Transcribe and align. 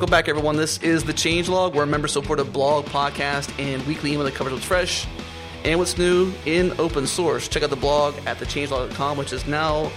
Welcome 0.00 0.12
back, 0.12 0.28
everyone. 0.28 0.56
This 0.56 0.78
is 0.78 1.04
the 1.04 1.12
Changelog. 1.12 1.72
Where 1.72 1.80
We're 1.80 1.82
a 1.82 1.86
member-supported 1.86 2.54
blog, 2.54 2.86
podcast, 2.86 3.52
and 3.58 3.86
weekly 3.86 4.14
email 4.14 4.24
that 4.24 4.34
covers 4.34 4.54
what's 4.54 4.64
fresh 4.64 5.06
and 5.62 5.78
what's 5.78 5.98
new 5.98 6.32
in 6.46 6.72
open 6.80 7.06
source. 7.06 7.48
Check 7.48 7.62
out 7.62 7.68
the 7.68 7.76
blog 7.76 8.14
at 8.24 8.38
thechangelog.com, 8.38 9.18
which 9.18 9.34
is 9.34 9.46
now 9.46 9.92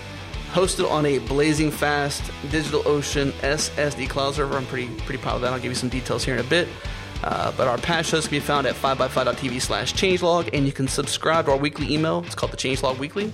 hosted 0.51 0.91
on 0.91 1.05
a 1.05 1.19
blazing 1.19 1.71
fast 1.71 2.21
DigitalOcean 2.47 3.31
SSD 3.31 4.09
cloud 4.09 4.35
server. 4.35 4.57
I'm 4.57 4.65
pretty 4.65 4.93
pretty 5.05 5.23
proud 5.23 5.35
of 5.35 5.41
that. 5.43 5.53
I'll 5.53 5.59
give 5.59 5.71
you 5.71 5.75
some 5.75 5.87
details 5.87 6.25
here 6.25 6.33
in 6.33 6.41
a 6.41 6.49
bit. 6.49 6.67
Uh, 7.23 7.53
but 7.55 7.69
our 7.69 7.77
past 7.77 8.09
shows 8.09 8.27
can 8.27 8.35
be 8.35 8.41
found 8.41 8.67
at 8.67 8.75
5by5.tv 8.75 9.61
slash 9.61 9.93
changelog, 9.93 10.49
and 10.51 10.65
you 10.65 10.73
can 10.73 10.89
subscribe 10.89 11.45
to 11.45 11.51
our 11.51 11.57
weekly 11.57 11.93
email. 11.93 12.25
It's 12.25 12.35
called 12.35 12.51
the 12.51 12.57
Changelog 12.57 12.97
Weekly. 12.97 13.31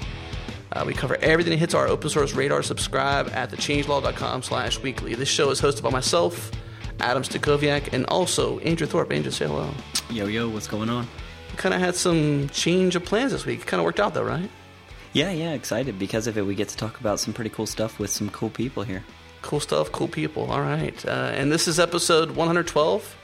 Uh, 0.71 0.83
we 0.85 0.93
cover 0.93 1.17
everything 1.21 1.51
that 1.51 1.57
hits 1.57 1.73
our 1.73 1.87
open 1.87 2.09
source 2.09 2.33
radar. 2.33 2.61
Subscribe 2.61 3.29
at 3.33 3.49
thechangelog.com 3.51 4.43
slash 4.43 4.79
weekly. 4.79 5.15
This 5.15 5.29
show 5.29 5.49
is 5.49 5.59
hosted 5.59 5.81
by 5.81 5.89
myself, 5.89 6.51
Adam 6.99 7.23
Stacoviak, 7.23 7.91
and 7.93 8.05
also 8.05 8.59
Andrew 8.59 8.85
Thorpe. 8.85 9.11
Andrew, 9.11 9.31
say 9.31 9.47
hello. 9.47 9.71
Yo, 10.09 10.27
yo, 10.27 10.49
what's 10.49 10.67
going 10.67 10.89
on? 10.89 11.07
Kind 11.57 11.73
of 11.73 11.81
had 11.81 11.95
some 11.95 12.49
change 12.49 12.95
of 12.95 13.03
plans 13.03 13.31
this 13.31 13.45
week. 13.45 13.65
Kind 13.65 13.79
of 13.79 13.85
worked 13.85 13.99
out 13.99 14.13
though, 14.13 14.23
right? 14.23 14.49
Yeah, 15.11 15.31
yeah, 15.31 15.53
excited. 15.53 15.97
Because 15.97 16.27
of 16.27 16.37
it, 16.37 16.45
we 16.45 16.53
get 16.53 16.69
to 16.69 16.77
talk 16.77 16.99
about 16.99 17.19
some 17.19 17.33
pretty 17.33 17.49
cool 17.49 17.65
stuff 17.65 17.97
with 17.97 18.11
some 18.11 18.29
cool 18.29 18.51
people 18.51 18.83
here. 18.83 19.03
Cool 19.41 19.59
stuff, 19.59 19.91
cool 19.91 20.07
people. 20.07 20.51
All 20.51 20.61
right. 20.61 21.03
Uh, 21.05 21.31
and 21.33 21.51
this 21.51 21.67
is 21.67 21.79
episode 21.79 22.31
112. 22.31 23.15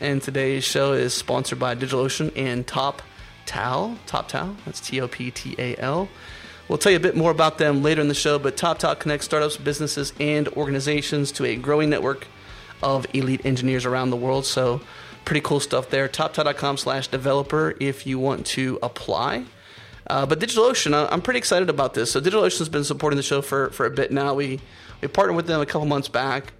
And 0.00 0.22
today's 0.22 0.64
show 0.64 0.92
is 0.92 1.12
sponsored 1.12 1.58
by 1.58 1.74
DigitalOcean 1.74 2.32
and 2.36 2.66
Top 2.66 3.02
Tal. 3.44 3.98
Toptal. 4.06 4.56
That's 4.64 4.80
T 4.80 5.00
O 5.00 5.08
P 5.08 5.30
T 5.30 5.54
A 5.58 5.76
L. 5.76 6.08
We'll 6.68 6.76
tell 6.78 6.92
you 6.92 6.96
a 6.96 7.00
bit 7.00 7.16
more 7.16 7.30
about 7.30 7.56
them 7.56 7.82
later 7.82 8.02
in 8.02 8.08
the 8.08 8.14
show, 8.14 8.38
but 8.38 8.56
TopTal 8.56 8.98
connects 8.98 9.24
startups, 9.24 9.56
businesses, 9.56 10.12
and 10.20 10.48
organizations 10.48 11.32
to 11.32 11.46
a 11.46 11.56
growing 11.56 11.88
network 11.88 12.26
of 12.82 13.06
elite 13.14 13.46
engineers 13.46 13.86
around 13.86 14.10
the 14.10 14.16
world. 14.16 14.44
So, 14.44 14.82
pretty 15.24 15.40
cool 15.40 15.60
stuff 15.60 15.88
there. 15.88 16.08
TopTal.com 16.08 16.76
slash 16.76 17.08
developer 17.08 17.74
if 17.80 18.06
you 18.06 18.18
want 18.18 18.44
to 18.46 18.78
apply. 18.82 19.44
Uh, 20.06 20.26
but 20.26 20.40
DigitalOcean, 20.40 21.08
I'm 21.10 21.22
pretty 21.22 21.38
excited 21.38 21.70
about 21.70 21.94
this. 21.94 22.12
So, 22.12 22.20
DigitalOcean's 22.20 22.68
been 22.68 22.84
supporting 22.84 23.16
the 23.16 23.22
show 23.22 23.40
for, 23.40 23.70
for 23.70 23.86
a 23.86 23.90
bit 23.90 24.12
now. 24.12 24.34
We, 24.34 24.60
we 25.00 25.08
partnered 25.08 25.36
with 25.36 25.46
them 25.46 25.62
a 25.62 25.66
couple 25.66 25.86
months 25.86 26.08
back. 26.08 26.52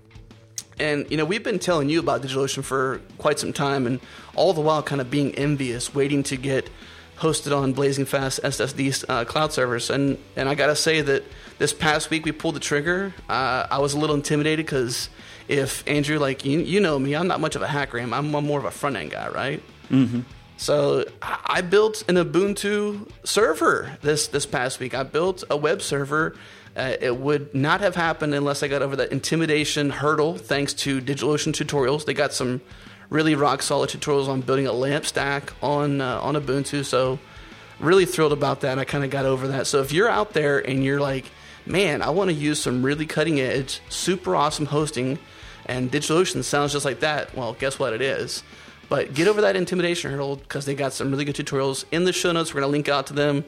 And, 0.80 1.10
you 1.10 1.18
know, 1.18 1.24
we've 1.26 1.42
been 1.42 1.58
telling 1.58 1.90
you 1.90 1.98
about 1.98 2.22
DigitalOcean 2.22 2.64
for 2.64 3.02
quite 3.18 3.38
some 3.38 3.52
time, 3.52 3.86
and 3.86 4.00
all 4.34 4.54
the 4.54 4.60
while 4.62 4.82
kind 4.82 5.02
of 5.02 5.10
being 5.10 5.34
envious, 5.34 5.94
waiting 5.94 6.22
to 6.24 6.36
get 6.36 6.70
hosted 7.18 7.56
on 7.56 7.72
blazing 7.72 8.04
fast 8.04 8.40
SSD 8.42 9.04
uh, 9.08 9.24
cloud 9.24 9.52
servers. 9.52 9.90
And 9.90 10.18
and 10.36 10.48
I 10.48 10.54
gotta 10.54 10.76
say 10.76 11.00
that 11.02 11.24
this 11.58 11.72
past 11.72 12.10
week 12.10 12.24
we 12.24 12.32
pulled 12.32 12.56
the 12.56 12.60
trigger. 12.60 13.14
Uh, 13.28 13.66
I 13.70 13.78
was 13.78 13.94
a 13.94 13.98
little 13.98 14.16
intimidated 14.16 14.64
because 14.64 15.08
if 15.48 15.86
Andrew, 15.88 16.18
like 16.18 16.44
you, 16.44 16.60
you 16.60 16.80
know 16.80 16.98
me, 16.98 17.14
I'm 17.14 17.26
not 17.26 17.40
much 17.40 17.56
of 17.56 17.62
a 17.62 17.66
hacker. 17.66 17.98
I'm, 17.98 18.12
I'm 18.12 18.30
more 18.30 18.58
of 18.58 18.64
a 18.64 18.70
front 18.70 18.96
end 18.96 19.10
guy, 19.10 19.28
right? 19.28 19.62
Mm-hmm. 19.90 20.20
So 20.56 21.04
I 21.20 21.60
built 21.60 22.04
an 22.08 22.16
Ubuntu 22.16 23.08
server 23.24 23.96
this 24.02 24.28
this 24.28 24.46
past 24.46 24.80
week. 24.80 24.94
I 24.94 25.04
built 25.04 25.44
a 25.50 25.56
web 25.56 25.82
server. 25.82 26.36
Uh, 26.76 26.94
it 27.00 27.16
would 27.16 27.54
not 27.54 27.80
have 27.80 27.96
happened 27.96 28.34
unless 28.34 28.62
I 28.62 28.68
got 28.68 28.82
over 28.82 28.94
that 28.96 29.10
intimidation 29.10 29.90
hurdle. 29.90 30.36
Thanks 30.36 30.74
to 30.74 31.00
DigitalOcean 31.00 31.52
tutorials, 31.52 32.04
they 32.04 32.14
got 32.14 32.32
some 32.32 32.60
really 33.10 33.34
rock 33.34 33.62
solid 33.62 33.90
tutorials 33.90 34.28
on 34.28 34.40
building 34.40 34.66
a 34.66 34.72
lamp 34.72 35.06
stack 35.06 35.52
on 35.62 36.00
uh, 36.00 36.20
on 36.20 36.34
Ubuntu. 36.34 36.84
So 36.84 37.18
really 37.80 38.04
thrilled 38.04 38.32
about 38.32 38.60
that. 38.60 38.78
I 38.78 38.84
kind 38.84 39.04
of 39.04 39.10
got 39.10 39.24
over 39.24 39.48
that. 39.48 39.66
So 39.66 39.80
if 39.80 39.92
you're 39.92 40.08
out 40.08 40.32
there 40.32 40.58
and 40.58 40.84
you're 40.84 41.00
like, 41.00 41.26
man, 41.64 42.02
I 42.02 42.10
want 42.10 42.30
to 42.30 42.34
use 42.34 42.60
some 42.60 42.82
really 42.82 43.06
cutting 43.06 43.40
edge, 43.40 43.80
super 43.88 44.34
awesome 44.34 44.66
hosting, 44.66 45.18
and 45.66 45.90
DigitalOcean 45.90 46.42
sounds 46.42 46.72
just 46.72 46.84
like 46.84 47.00
that. 47.00 47.34
Well, 47.36 47.54
guess 47.54 47.78
what? 47.78 47.92
It 47.92 48.02
is. 48.02 48.42
But 48.88 49.12
get 49.12 49.28
over 49.28 49.42
that 49.42 49.54
intimidation 49.54 50.10
hurdle 50.10 50.36
because 50.36 50.64
they 50.64 50.74
got 50.74 50.94
some 50.94 51.10
really 51.10 51.26
good 51.26 51.36
tutorials 51.36 51.84
in 51.90 52.04
the 52.04 52.12
show 52.12 52.32
notes. 52.32 52.54
We're 52.54 52.62
to 52.62 52.66
link 52.66 52.88
out 52.88 53.06
to 53.08 53.12
them. 53.12 53.44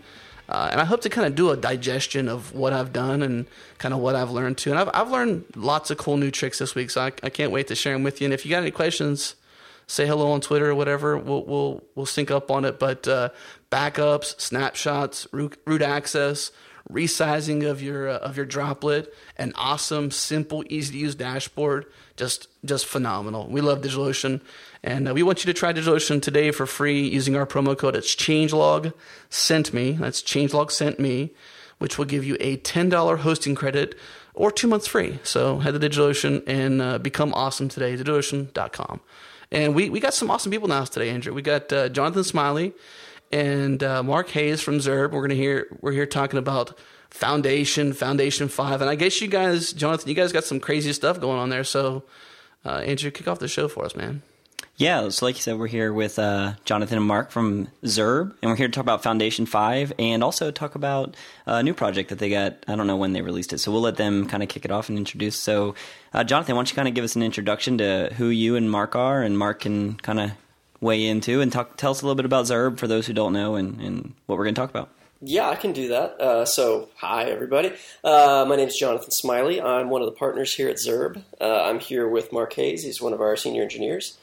Uh, 0.50 0.68
and 0.72 0.80
I 0.80 0.84
hope 0.84 1.00
to 1.02 1.08
kind 1.08 1.26
of 1.26 1.34
do 1.34 1.50
a 1.50 1.56
digestion 1.56 2.28
of 2.28 2.52
what 2.52 2.72
I've 2.72 2.92
done 2.92 3.22
and 3.22 3.46
kind 3.78 3.94
of 3.94 4.00
what 4.00 4.16
I've 4.16 4.32
learned 4.32 4.58
too. 4.58 4.70
And 4.70 4.80
I've, 4.80 4.90
I've 4.92 5.10
learned 5.10 5.44
lots 5.54 5.90
of 5.90 5.96
cool 5.96 6.16
new 6.16 6.30
tricks 6.30 6.58
this 6.58 6.74
week, 6.74 6.90
so 6.90 7.02
I, 7.02 7.12
I 7.22 7.30
can't 7.30 7.52
wait 7.52 7.68
to 7.68 7.76
share 7.76 7.92
them 7.92 8.02
with 8.02 8.20
you. 8.20 8.26
And 8.26 8.34
if 8.34 8.44
you 8.44 8.50
got 8.50 8.58
any 8.58 8.72
questions, 8.72 9.36
say 9.90 10.06
hello 10.06 10.30
on 10.30 10.40
Twitter 10.40 10.70
or 10.70 10.74
whatever. 10.74 11.18
We'll 11.18 11.44
we'll 11.44 11.84
we'll 11.94 12.06
sync 12.06 12.30
up 12.30 12.50
on 12.50 12.64
it. 12.64 12.78
But 12.78 13.06
uh, 13.08 13.30
backups, 13.70 14.40
snapshots, 14.40 15.26
root, 15.32 15.60
root 15.66 15.82
access, 15.82 16.52
resizing 16.90 17.68
of 17.68 17.82
your 17.82 18.08
uh, 18.08 18.18
of 18.18 18.36
your 18.36 18.46
droplet, 18.46 19.12
an 19.36 19.52
awesome, 19.56 20.10
simple, 20.10 20.64
easy 20.68 20.92
to 20.92 20.98
use 20.98 21.14
dashboard. 21.14 21.86
Just 22.16 22.48
just 22.64 22.86
phenomenal. 22.86 23.48
We 23.48 23.60
love 23.60 23.80
DigitalOcean, 23.80 24.40
and 24.82 25.08
uh, 25.08 25.14
we 25.14 25.22
want 25.22 25.44
you 25.44 25.52
to 25.52 25.58
try 25.58 25.72
DigitalOcean 25.72 26.22
today 26.22 26.52
for 26.52 26.66
free 26.66 27.06
using 27.06 27.34
our 27.34 27.46
promo 27.46 27.76
code. 27.76 27.96
It's 27.96 28.14
changelog 28.14 28.92
sent 29.28 29.74
me. 29.74 29.92
That's 29.92 30.22
changelog 30.22 30.70
sent 30.70 31.00
me, 31.00 31.34
which 31.78 31.98
will 31.98 32.04
give 32.04 32.24
you 32.24 32.36
a 32.38 32.56
ten 32.58 32.88
dollar 32.88 33.18
hosting 33.18 33.56
credit 33.56 33.98
or 34.34 34.52
two 34.52 34.68
months 34.68 34.86
free. 34.86 35.18
So 35.24 35.58
head 35.58 35.74
to 35.74 35.80
DigitalOcean 35.80 36.44
and 36.46 36.80
uh, 36.80 36.98
become 36.98 37.34
awesome 37.34 37.68
today. 37.68 37.96
DigitalOcean.com. 37.96 39.00
And 39.52 39.74
we, 39.74 39.90
we 39.90 40.00
got 40.00 40.14
some 40.14 40.30
awesome 40.30 40.52
people 40.52 40.68
now 40.68 40.84
today, 40.84 41.10
Andrew. 41.10 41.32
We 41.32 41.42
got 41.42 41.72
uh, 41.72 41.88
Jonathan 41.88 42.24
Smiley 42.24 42.72
and 43.32 43.82
uh, 43.82 44.02
Mark 44.02 44.28
Hayes 44.30 44.60
from 44.60 44.78
Zurb. 44.78 45.10
We're 45.12 45.22
gonna 45.22 45.34
hear 45.34 45.66
we're 45.80 45.92
here 45.92 46.06
talking 46.06 46.38
about 46.38 46.78
Foundation, 47.10 47.92
Foundation 47.92 48.48
Five, 48.48 48.80
and 48.80 48.88
I 48.88 48.94
guess 48.94 49.20
you 49.20 49.28
guys, 49.28 49.72
Jonathan, 49.72 50.08
you 50.08 50.14
guys 50.14 50.32
got 50.32 50.44
some 50.44 50.60
crazy 50.60 50.92
stuff 50.92 51.20
going 51.20 51.38
on 51.38 51.48
there. 51.48 51.64
So, 51.64 52.04
uh, 52.64 52.78
Andrew, 52.78 53.10
kick 53.10 53.26
off 53.26 53.40
the 53.40 53.48
show 53.48 53.66
for 53.66 53.84
us, 53.84 53.96
man. 53.96 54.22
Yeah, 54.80 55.10
so 55.10 55.26
like 55.26 55.34
you 55.34 55.42
said, 55.42 55.58
we're 55.58 55.66
here 55.66 55.92
with 55.92 56.18
uh, 56.18 56.54
Jonathan 56.64 56.96
and 56.96 57.06
Mark 57.06 57.30
from 57.30 57.68
Zurb, 57.84 58.34
and 58.40 58.50
we're 58.50 58.56
here 58.56 58.66
to 58.66 58.72
talk 58.72 58.80
about 58.80 59.02
Foundation 59.02 59.44
5 59.44 59.92
and 59.98 60.24
also 60.24 60.50
talk 60.50 60.74
about 60.74 61.16
a 61.44 61.62
new 61.62 61.74
project 61.74 62.08
that 62.08 62.18
they 62.18 62.30
got. 62.30 62.64
I 62.66 62.76
don't 62.76 62.86
know 62.86 62.96
when 62.96 63.12
they 63.12 63.20
released 63.20 63.52
it, 63.52 63.58
so 63.58 63.70
we'll 63.70 63.82
let 63.82 63.98
them 63.98 64.26
kind 64.26 64.42
of 64.42 64.48
kick 64.48 64.64
it 64.64 64.70
off 64.70 64.88
and 64.88 64.96
introduce. 64.96 65.36
So, 65.36 65.74
uh, 66.14 66.24
Jonathan, 66.24 66.56
why 66.56 66.60
don't 66.60 66.70
you 66.70 66.76
kind 66.76 66.88
of 66.88 66.94
give 66.94 67.04
us 67.04 67.14
an 67.14 67.22
introduction 67.22 67.76
to 67.76 68.10
who 68.16 68.28
you 68.28 68.56
and 68.56 68.70
Mark 68.70 68.96
are, 68.96 69.20
and 69.20 69.38
Mark 69.38 69.60
can 69.60 69.96
kind 69.96 70.18
of 70.18 70.30
weigh 70.80 71.06
into 71.06 71.42
and 71.42 71.52
talk, 71.52 71.76
tell 71.76 71.90
us 71.90 72.00
a 72.00 72.06
little 72.06 72.16
bit 72.16 72.24
about 72.24 72.46
Zurb 72.46 72.78
for 72.78 72.86
those 72.86 73.06
who 73.06 73.12
don't 73.12 73.34
know 73.34 73.56
and, 73.56 73.78
and 73.82 74.14
what 74.24 74.38
we're 74.38 74.44
going 74.44 74.54
to 74.54 74.60
talk 74.62 74.70
about. 74.70 74.88
Yeah, 75.20 75.50
I 75.50 75.56
can 75.56 75.74
do 75.74 75.88
that. 75.88 76.18
Uh, 76.18 76.46
so, 76.46 76.88
hi, 76.96 77.24
everybody. 77.24 77.74
Uh, 78.02 78.46
my 78.48 78.56
name 78.56 78.68
is 78.68 78.78
Jonathan 78.78 79.10
Smiley. 79.10 79.60
I'm 79.60 79.90
one 79.90 80.00
of 80.00 80.06
the 80.06 80.16
partners 80.16 80.54
here 80.54 80.70
at 80.70 80.76
Zurb. 80.76 81.22
Uh, 81.38 81.64
I'm 81.64 81.80
here 81.80 82.08
with 82.08 82.32
Mark 82.32 82.54
Hayes. 82.54 82.84
He's 82.84 83.02
one 83.02 83.12
of 83.12 83.20
our 83.20 83.36
senior 83.36 83.62
engineers. 83.62 84.16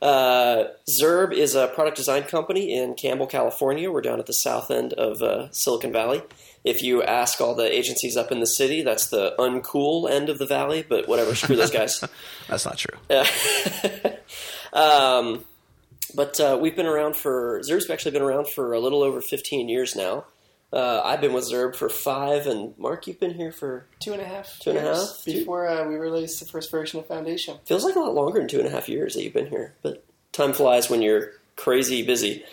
Uh, 0.00 0.64
Zurb 0.88 1.32
is 1.32 1.54
a 1.54 1.66
product 1.68 1.96
design 1.96 2.22
company 2.22 2.72
in 2.72 2.94
Campbell, 2.94 3.26
California. 3.26 3.90
We're 3.90 4.00
down 4.00 4.20
at 4.20 4.26
the 4.26 4.32
south 4.32 4.70
end 4.70 4.92
of 4.92 5.22
uh, 5.22 5.50
Silicon 5.50 5.92
Valley. 5.92 6.22
If 6.64 6.82
you 6.82 7.02
ask 7.02 7.40
all 7.40 7.54
the 7.54 7.72
agencies 7.72 8.16
up 8.16 8.30
in 8.30 8.40
the 8.40 8.46
city, 8.46 8.82
that's 8.82 9.08
the 9.08 9.34
uncool 9.38 10.08
end 10.10 10.28
of 10.28 10.38
the 10.38 10.46
valley, 10.46 10.84
but 10.88 11.08
whatever, 11.08 11.34
screw 11.34 11.56
those 11.56 11.70
guys. 11.70 12.02
that's 12.48 12.64
not 12.64 12.78
true. 12.78 12.98
um, 14.72 15.44
but 16.14 16.38
uh, 16.40 16.58
we've 16.60 16.76
been 16.76 16.86
around 16.86 17.16
for, 17.16 17.60
Zurb's 17.62 17.90
actually 17.90 18.12
been 18.12 18.22
around 18.22 18.48
for 18.48 18.72
a 18.72 18.80
little 18.80 19.02
over 19.02 19.20
15 19.20 19.68
years 19.68 19.96
now. 19.96 20.24
Uh, 20.70 21.00
I've 21.02 21.22
been 21.22 21.32
with 21.32 21.50
Zurb 21.50 21.76
for 21.76 21.88
five, 21.88 22.46
and 22.46 22.76
Mark, 22.78 23.06
you've 23.06 23.18
been 23.18 23.34
here 23.34 23.52
for 23.52 23.86
two 24.00 24.12
and 24.12 24.20
a 24.20 24.26
half. 24.26 24.58
Two 24.60 24.70
and 24.70 24.78
a 24.78 24.82
half 24.82 25.24
before 25.24 25.66
uh, 25.66 25.88
we 25.88 25.94
released 25.96 26.40
the 26.40 26.46
first 26.46 26.70
version 26.70 27.00
of 27.00 27.06
Foundation. 27.06 27.56
Feels 27.64 27.84
like 27.84 27.96
a 27.96 28.00
lot 28.00 28.14
longer 28.14 28.38
than 28.38 28.48
two 28.48 28.58
and 28.58 28.68
a 28.68 28.70
half 28.70 28.88
years 28.88 29.14
that 29.14 29.22
you've 29.22 29.32
been 29.32 29.46
here, 29.46 29.74
but 29.82 30.04
time 30.32 30.52
flies 30.52 30.90
when 30.90 31.00
you're 31.00 31.32
crazy 31.56 32.02
busy. 32.02 32.44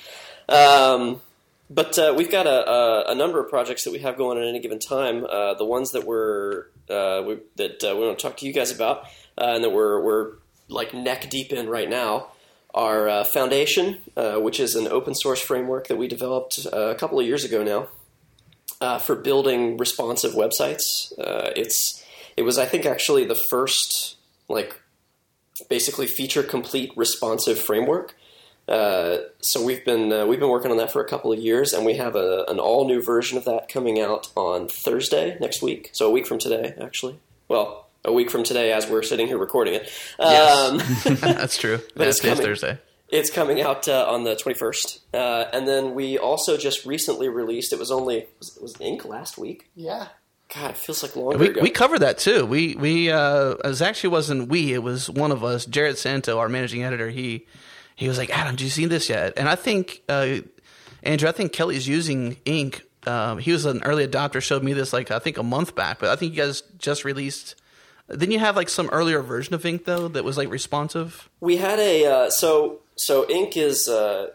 Um, 0.48 1.22
but 1.70 2.00
uh, 2.00 2.14
we've 2.16 2.32
got 2.32 2.48
a, 2.48 2.70
a, 2.70 3.12
a, 3.12 3.16
number 3.16 3.44
of 3.44 3.50
projects 3.50 3.84
that 3.84 3.92
we 3.92 4.00
have 4.00 4.18
going 4.18 4.38
at 4.38 4.48
any 4.48 4.60
given 4.60 4.80
time. 4.80 5.26
Uh, 5.26 5.56
the 5.56 5.66
ones 5.66 5.92
that 5.92 6.06
we're 6.06 6.68
uh, 6.90 7.22
we, 7.26 7.40
that 7.58 7.84
uh, 7.84 7.96
we 7.96 8.06
want 8.06 8.18
to 8.18 8.28
talk 8.28 8.38
to 8.38 8.46
you 8.46 8.54
guys 8.54 8.72
about, 8.72 9.08
and 9.38 9.62
that 9.64 9.72
we're 9.72 10.02
we're 10.02 10.34
like 10.70 10.94
neck 10.94 11.30
deep 11.30 11.52
in 11.52 11.68
right 11.68 11.90
now. 11.90 12.28
Our 12.74 13.24
Foundation, 13.24 14.00
which 14.16 14.60
is 14.60 14.76
an 14.76 14.90
open 14.90 15.16
source 15.16 15.40
framework 15.40 15.88
that 15.88 15.96
we 15.96 16.10
developed 16.10 16.66
a 16.66 16.94
couple 16.96 17.18
of 17.18 17.26
years 17.26 17.46
ago 17.46 17.64
now, 17.64 17.88
uh, 18.82 19.00
for 19.00 19.16
building 19.16 19.78
responsive 19.78 20.34
websites. 20.34 21.12
Uh, 21.20 21.52
it's 21.56 22.04
it 22.38 22.44
was 22.44 22.58
I 22.58 22.66
think 22.66 22.86
actually 22.86 23.26
the 23.26 23.40
first 23.50 24.18
like 24.48 24.80
basically 25.70 26.08
feature 26.08 26.44
complete 26.44 26.92
responsive 26.96 27.60
framework. 27.60 28.16
Uh, 28.68 29.18
so 29.42 29.64
we've 29.64 29.86
been 29.86 30.12
uh, 30.12 30.26
we've 30.26 30.40
been 30.40 30.50
working 30.50 30.72
on 30.72 30.78
that 30.78 30.92
for 30.92 31.02
a 31.02 31.08
couple 31.08 31.32
of 31.32 31.40
years, 31.40 31.72
and 31.72 31.86
we 31.86 31.96
have 31.96 32.16
a, 32.16 32.46
an 32.48 32.60
all 32.60 32.88
new 32.88 33.02
version 33.02 33.38
of 33.38 33.46
that 33.46 33.70
coming 33.70 34.00
out 34.00 34.32
on 34.36 34.68
Thursday 34.68 35.38
next 35.40 35.62
week. 35.62 35.90
So 35.94 36.08
a 36.08 36.12
week 36.12 36.26
from 36.26 36.40
today, 36.40 36.74
actually. 36.82 37.20
Well, 37.48 37.86
a 38.04 38.12
week 38.12 38.32
from 38.32 38.44
today, 38.44 38.72
as 38.72 38.88
we're 38.88 39.04
sitting 39.04 39.28
here 39.28 39.38
recording 39.38 39.76
it. 39.76 39.84
Um, 40.20 40.80
yes, 40.80 41.04
that's 41.22 41.58
true. 41.58 41.80
It's 41.96 42.20
coming, 42.20 42.38
Thursday. 42.38 42.80
It's 43.16 43.30
coming 43.30 43.62
out 43.62 43.88
uh, 43.88 44.06
on 44.10 44.24
the 44.24 44.36
21st. 44.36 45.00
Uh, 45.14 45.46
and 45.54 45.68
then 45.68 45.96
we 45.96 46.18
also 46.18 46.58
just 46.58 46.86
recently 46.86 47.30
released, 47.30 47.74
it 47.74 47.80
was 47.80 47.92
only, 47.92 48.28
was, 48.40 48.58
was 48.62 48.76
Ink 48.82 49.06
last 49.06 49.38
week? 49.38 49.70
Yeah. 49.76 50.08
God, 50.54 50.72
it 50.72 50.78
feels 50.78 51.02
like 51.02 51.16
longer 51.16 51.38
We, 51.40 51.48
ago. 51.50 51.62
we 51.62 51.70
covered 51.72 52.00
that 52.00 52.20
too. 52.20 52.46
We 52.46 52.76
we 52.76 53.10
uh, 53.12 53.52
it 53.54 53.66
was 53.66 53.82
actually 53.82 54.12
wasn't 54.12 54.48
we. 54.48 54.74
It 54.74 54.84
was 54.84 55.10
one 55.10 55.32
of 55.32 55.44
us, 55.44 55.66
Jerod 55.66 55.98
Santo, 55.98 56.38
our 56.38 56.48
managing 56.48 56.84
editor. 56.84 57.10
He 57.10 57.48
he 57.96 58.08
was 58.08 58.20
like, 58.20 58.30
Adam, 58.30 58.56
do 58.56 58.64
you 58.64 58.70
see 58.70 58.86
this 58.86 59.10
yet? 59.10 59.34
And 59.38 59.50
I 59.50 59.56
think 59.56 60.04
uh, 60.08 60.38
Andrew, 61.02 61.28
I 61.28 61.32
think 61.32 61.52
Kelly's 61.52 61.88
using 61.88 62.38
Ink. 62.46 62.84
Um, 63.08 63.40
he 63.40 63.52
was 63.54 63.66
an 63.66 63.82
early 63.84 64.08
adopter. 64.08 64.40
Showed 64.40 64.62
me 64.64 64.74
this 64.74 64.94
like 64.94 65.10
I 65.10 65.18
think 65.18 65.40
a 65.40 65.44
month 65.44 65.74
back. 65.74 65.98
But 66.00 66.10
I 66.10 66.16
think 66.16 66.36
you 66.36 66.44
guys 66.44 66.62
just 66.78 67.06
released. 67.06 67.56
Didn't 68.10 68.32
you 68.32 68.40
have 68.40 68.56
like 68.56 68.70
some 68.70 68.88
earlier 68.92 69.24
version 69.24 69.56
of 69.56 69.66
Ink 69.66 69.86
though 69.86 70.08
that 70.10 70.24
was 70.24 70.38
like 70.38 70.50
responsive? 70.52 71.28
We 71.40 71.58
had 71.58 71.80
a 71.80 72.06
uh, 72.06 72.30
so 72.30 72.82
so 72.96 73.30
Ink 73.30 73.58
is 73.58 73.88
uh, 73.88 74.28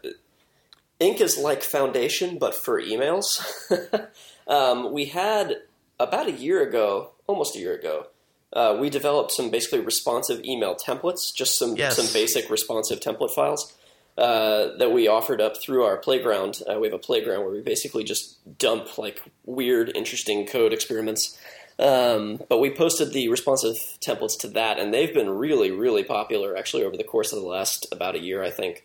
Ink 0.99 1.21
is 1.21 1.39
like 1.39 1.62
Foundation, 1.62 2.39
but 2.39 2.55
for 2.55 2.81
emails. 2.81 3.41
um, 4.47 4.93
we 4.93 5.07
had 5.07 5.57
about 5.99 6.29
a 6.29 6.33
year 6.33 6.62
ago, 6.62 7.12
almost 7.27 7.57
a 7.57 7.59
year 7.59 7.75
ago, 7.75 8.07
uh, 8.53 8.77
we 8.81 8.91
developed 8.91 9.33
some 9.33 9.51
basically 9.51 9.81
responsive 9.81 10.45
email 10.45 10.75
templates, 10.75 11.33
just 11.35 11.59
some 11.59 11.77
Yes. 11.77 11.97
some 11.97 12.12
basic 12.12 12.51
responsive 12.51 13.01
template 13.01 13.33
files 13.35 13.73
uh, 14.19 14.77
that 14.79 14.91
we 14.93 15.09
offered 15.09 15.41
up 15.41 15.55
through 15.62 15.85
our 15.85 15.97
playground. 15.97 16.61
Uh, 16.69 16.79
we 16.81 16.87
have 16.89 16.95
a 16.95 16.99
playground 16.99 17.41
where 17.45 17.53
we 17.53 17.61
basically 17.61 18.03
just 18.05 18.37
dump 18.59 18.99
like 18.99 19.23
weird, 19.45 19.93
interesting 19.95 20.47
code 20.47 20.73
experiments. 20.73 21.39
Um, 21.81 22.43
but 22.49 22.61
we 22.61 22.71
posted 22.71 23.12
the 23.12 23.29
responsive 23.29 23.77
templates 24.00 24.38
to 24.41 24.49
that, 24.49 24.79
and 24.79 24.93
they've 24.93 25.15
been 25.15 25.31
really, 25.31 25.71
really 25.71 26.05
popular 26.05 26.56
actually 26.56 26.85
over 26.85 26.97
the 26.97 27.05
course 27.05 27.32
of 27.32 27.41
the 27.41 27.47
last 27.47 27.87
about 27.91 28.15
a 28.15 28.21
year, 28.21 28.43
I 28.43 28.50
think. 28.50 28.85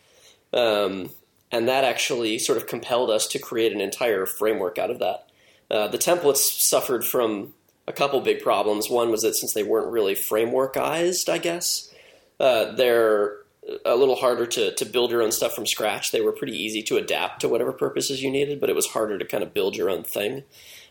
Um, 0.52 1.10
and 1.52 1.68
that 1.68 1.84
actually 1.84 2.38
sort 2.38 2.56
of 2.56 2.66
compelled 2.66 3.10
us 3.10 3.26
to 3.28 3.38
create 3.38 3.72
an 3.72 3.82
entire 3.82 4.24
framework 4.24 4.78
out 4.78 4.90
of 4.90 4.98
that. 5.00 5.28
Uh, 5.70 5.88
the 5.88 5.98
templates 5.98 6.38
suffered 6.38 7.04
from 7.04 7.52
a 7.86 7.92
couple 7.92 8.20
big 8.20 8.40
problems. 8.42 8.88
One 8.88 9.10
was 9.10 9.22
that 9.22 9.36
since 9.36 9.52
they 9.52 9.62
weren't 9.62 9.92
really 9.92 10.14
frameworkized, 10.14 11.28
I 11.28 11.38
guess, 11.38 11.92
uh, 12.40 12.72
they're 12.72 13.36
a 13.84 13.96
little 13.96 14.16
harder 14.16 14.46
to, 14.46 14.74
to 14.74 14.84
build 14.84 15.10
your 15.10 15.22
own 15.22 15.32
stuff 15.32 15.54
from 15.54 15.66
scratch. 15.66 16.12
They 16.12 16.20
were 16.20 16.32
pretty 16.32 16.56
easy 16.56 16.82
to 16.84 16.96
adapt 16.96 17.40
to 17.40 17.48
whatever 17.48 17.72
purposes 17.72 18.22
you 18.22 18.30
needed, 18.30 18.60
but 18.60 18.70
it 18.70 18.76
was 18.76 18.86
harder 18.86 19.18
to 19.18 19.24
kind 19.24 19.42
of 19.42 19.52
build 19.52 19.76
your 19.76 19.90
own 19.90 20.04
thing. 20.04 20.44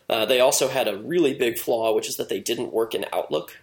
Uh, 0.08 0.24
they 0.24 0.40
also 0.40 0.68
had 0.68 0.86
a 0.88 0.96
really 0.98 1.34
big 1.34 1.58
flaw, 1.58 1.94
which 1.94 2.08
is 2.08 2.16
that 2.16 2.28
they 2.28 2.40
didn't 2.40 2.72
work 2.72 2.94
in 2.94 3.04
Outlook, 3.12 3.58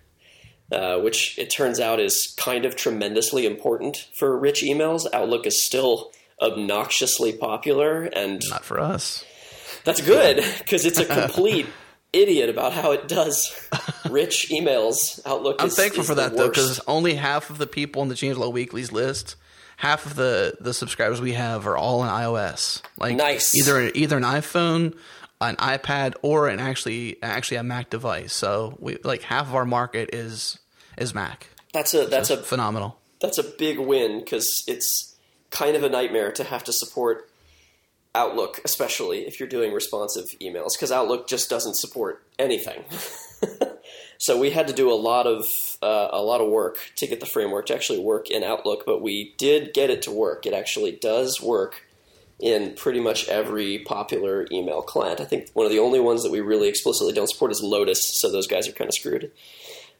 uh, 0.72 0.98
which 1.00 1.38
it 1.40 1.50
turns 1.50 1.80
out 1.80 2.00
is 2.00 2.34
kind 2.38 2.66
of 2.66 2.75
tremendously 2.75 3.45
important 3.45 4.07
for 4.13 4.38
rich 4.38 4.62
emails. 4.62 5.06
Outlook 5.13 5.45
is 5.45 5.62
still 5.62 6.12
obnoxiously 6.42 7.34
popular, 7.34 8.04
and 8.04 8.42
Not 8.50 8.66
for 8.66 8.80
us. 8.80 9.24
that's 9.86 10.01
good 10.01 10.44
because 10.60 10.86
it's 10.86 11.00
a 11.00 11.06
complete 11.06 11.68
idiot 12.13 12.50
about 12.50 12.74
how 12.74 12.92
it 12.92 13.07
does 13.07 13.54
rich 14.10 14.50
emails. 14.51 15.19
Outlook. 15.25 15.56
Is 15.60 15.62
I'm 15.63 15.68
is, 15.69 15.75
thankful 15.75 16.01
is 16.01 16.07
for 16.07 16.16
that 16.16 16.36
though, 16.36 16.50
because 16.50 16.80
only 16.88 17.16
half 17.16 17.50
of 17.50 17.57
the 17.57 17.68
people 17.68 18.01
in 18.01 18.10
the 18.10 18.16
Changelog 18.16 18.51
Weeklies 18.54 18.92
list, 18.92 19.36
half 19.78 20.06
of 20.06 20.16
the 20.16 20.56
the 20.60 20.74
subscribers 20.74 21.22
we 21.22 21.34
have 21.34 21.66
are 21.68 21.78
all 21.78 22.01
on 22.01 22.10
iOS. 22.10 22.81
Like 22.98 23.16
Nice. 23.16 23.56
either 23.56 23.89
either 23.94 24.18
an 24.18 24.24
iPhone, 24.24 24.96
an 25.50 25.56
iPad, 25.57 26.16
or 26.22 26.48
an 26.48 26.60
actually 26.60 27.22
actually 27.22 27.57
a 27.57 27.63
Mac 27.63 27.90
device. 27.90 28.34
So 28.34 28.78
we 28.80 28.98
like 29.04 29.24
half 29.24 29.48
of 29.48 29.56
our 29.56 29.66
market 29.66 30.10
is 30.13 30.60
is 30.98 31.13
Mac. 31.13 31.48
that's 31.74 31.94
a 31.94 32.06
that's 32.06 32.30
a 32.30 32.38
Phenomenal. 32.38 33.00
that's 33.19 33.38
a 33.38 33.44
big 33.44 33.80
win 33.80 34.19
because 34.19 34.63
it's 34.68 35.16
kind 35.50 35.75
of 35.75 35.84
a 35.84 35.90
nightmare 35.90 36.31
to 36.31 36.44
have 36.44 36.63
to 36.66 36.74
support 36.74 37.30
Outlook, 38.16 38.60
especially 38.63 39.22
if 39.22 39.40
you're 39.40 39.50
doing 39.50 39.74
responsive 39.74 40.25
emails, 40.40 40.72
because 40.75 40.92
Outlook 40.92 41.28
just 41.28 41.50
doesn't 41.50 41.75
support 41.75 42.24
anything. 42.38 42.84
so 44.19 44.39
we 44.39 44.51
had 44.51 44.68
to 44.68 44.74
do 44.74 44.92
a 44.92 44.94
lot 44.94 45.25
of 45.25 45.46
uh, 45.81 46.10
a 46.12 46.22
lot 46.22 46.39
of 46.39 46.50
work 46.50 46.78
to 46.98 47.07
get 47.07 47.19
the 47.19 47.25
framework 47.25 47.66
to 47.68 47.75
actually 47.75 48.00
work 48.00 48.30
in 48.30 48.44
Outlook, 48.44 48.84
but 48.86 49.01
we 49.01 49.34
did 49.38 49.74
get 49.74 49.89
it 49.89 50.04
to 50.04 50.12
work. 50.12 50.46
It 50.46 50.54
actually 50.54 50.92
does 50.92 51.42
work 51.42 51.82
in 52.44 52.74
pretty 52.75 53.00
much 53.00 53.28
every 53.30 53.80
popular 53.80 54.45
email 54.51 54.81
client. 54.81 55.22
I 55.22 55.24
think 55.25 55.50
one 55.54 55.66
of 55.66 55.72
the 55.72 55.80
only 55.80 56.00
ones 56.01 56.24
that 56.24 56.31
we 56.31 56.42
really 56.42 56.68
explicitly 56.68 57.13
don't 57.13 57.30
support 57.30 57.51
is 57.51 57.62
Lotus, 57.63 58.19
so 58.19 58.30
those 58.30 58.48
guys 58.48 58.68
are 58.68 58.74
kind 58.74 58.90
of 58.90 58.94
screwed. 58.94 59.31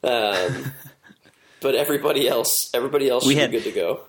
Um, 0.04 0.74
but 1.62 1.74
everybody 1.76 2.28
else, 2.28 2.70
everybody 2.74 3.10
else 3.10 3.26
We 3.26 3.34
should 3.36 3.42
had- 3.44 3.52
be 3.52 3.58
good 3.60 3.64
to 3.66 3.72
go. 3.72 4.02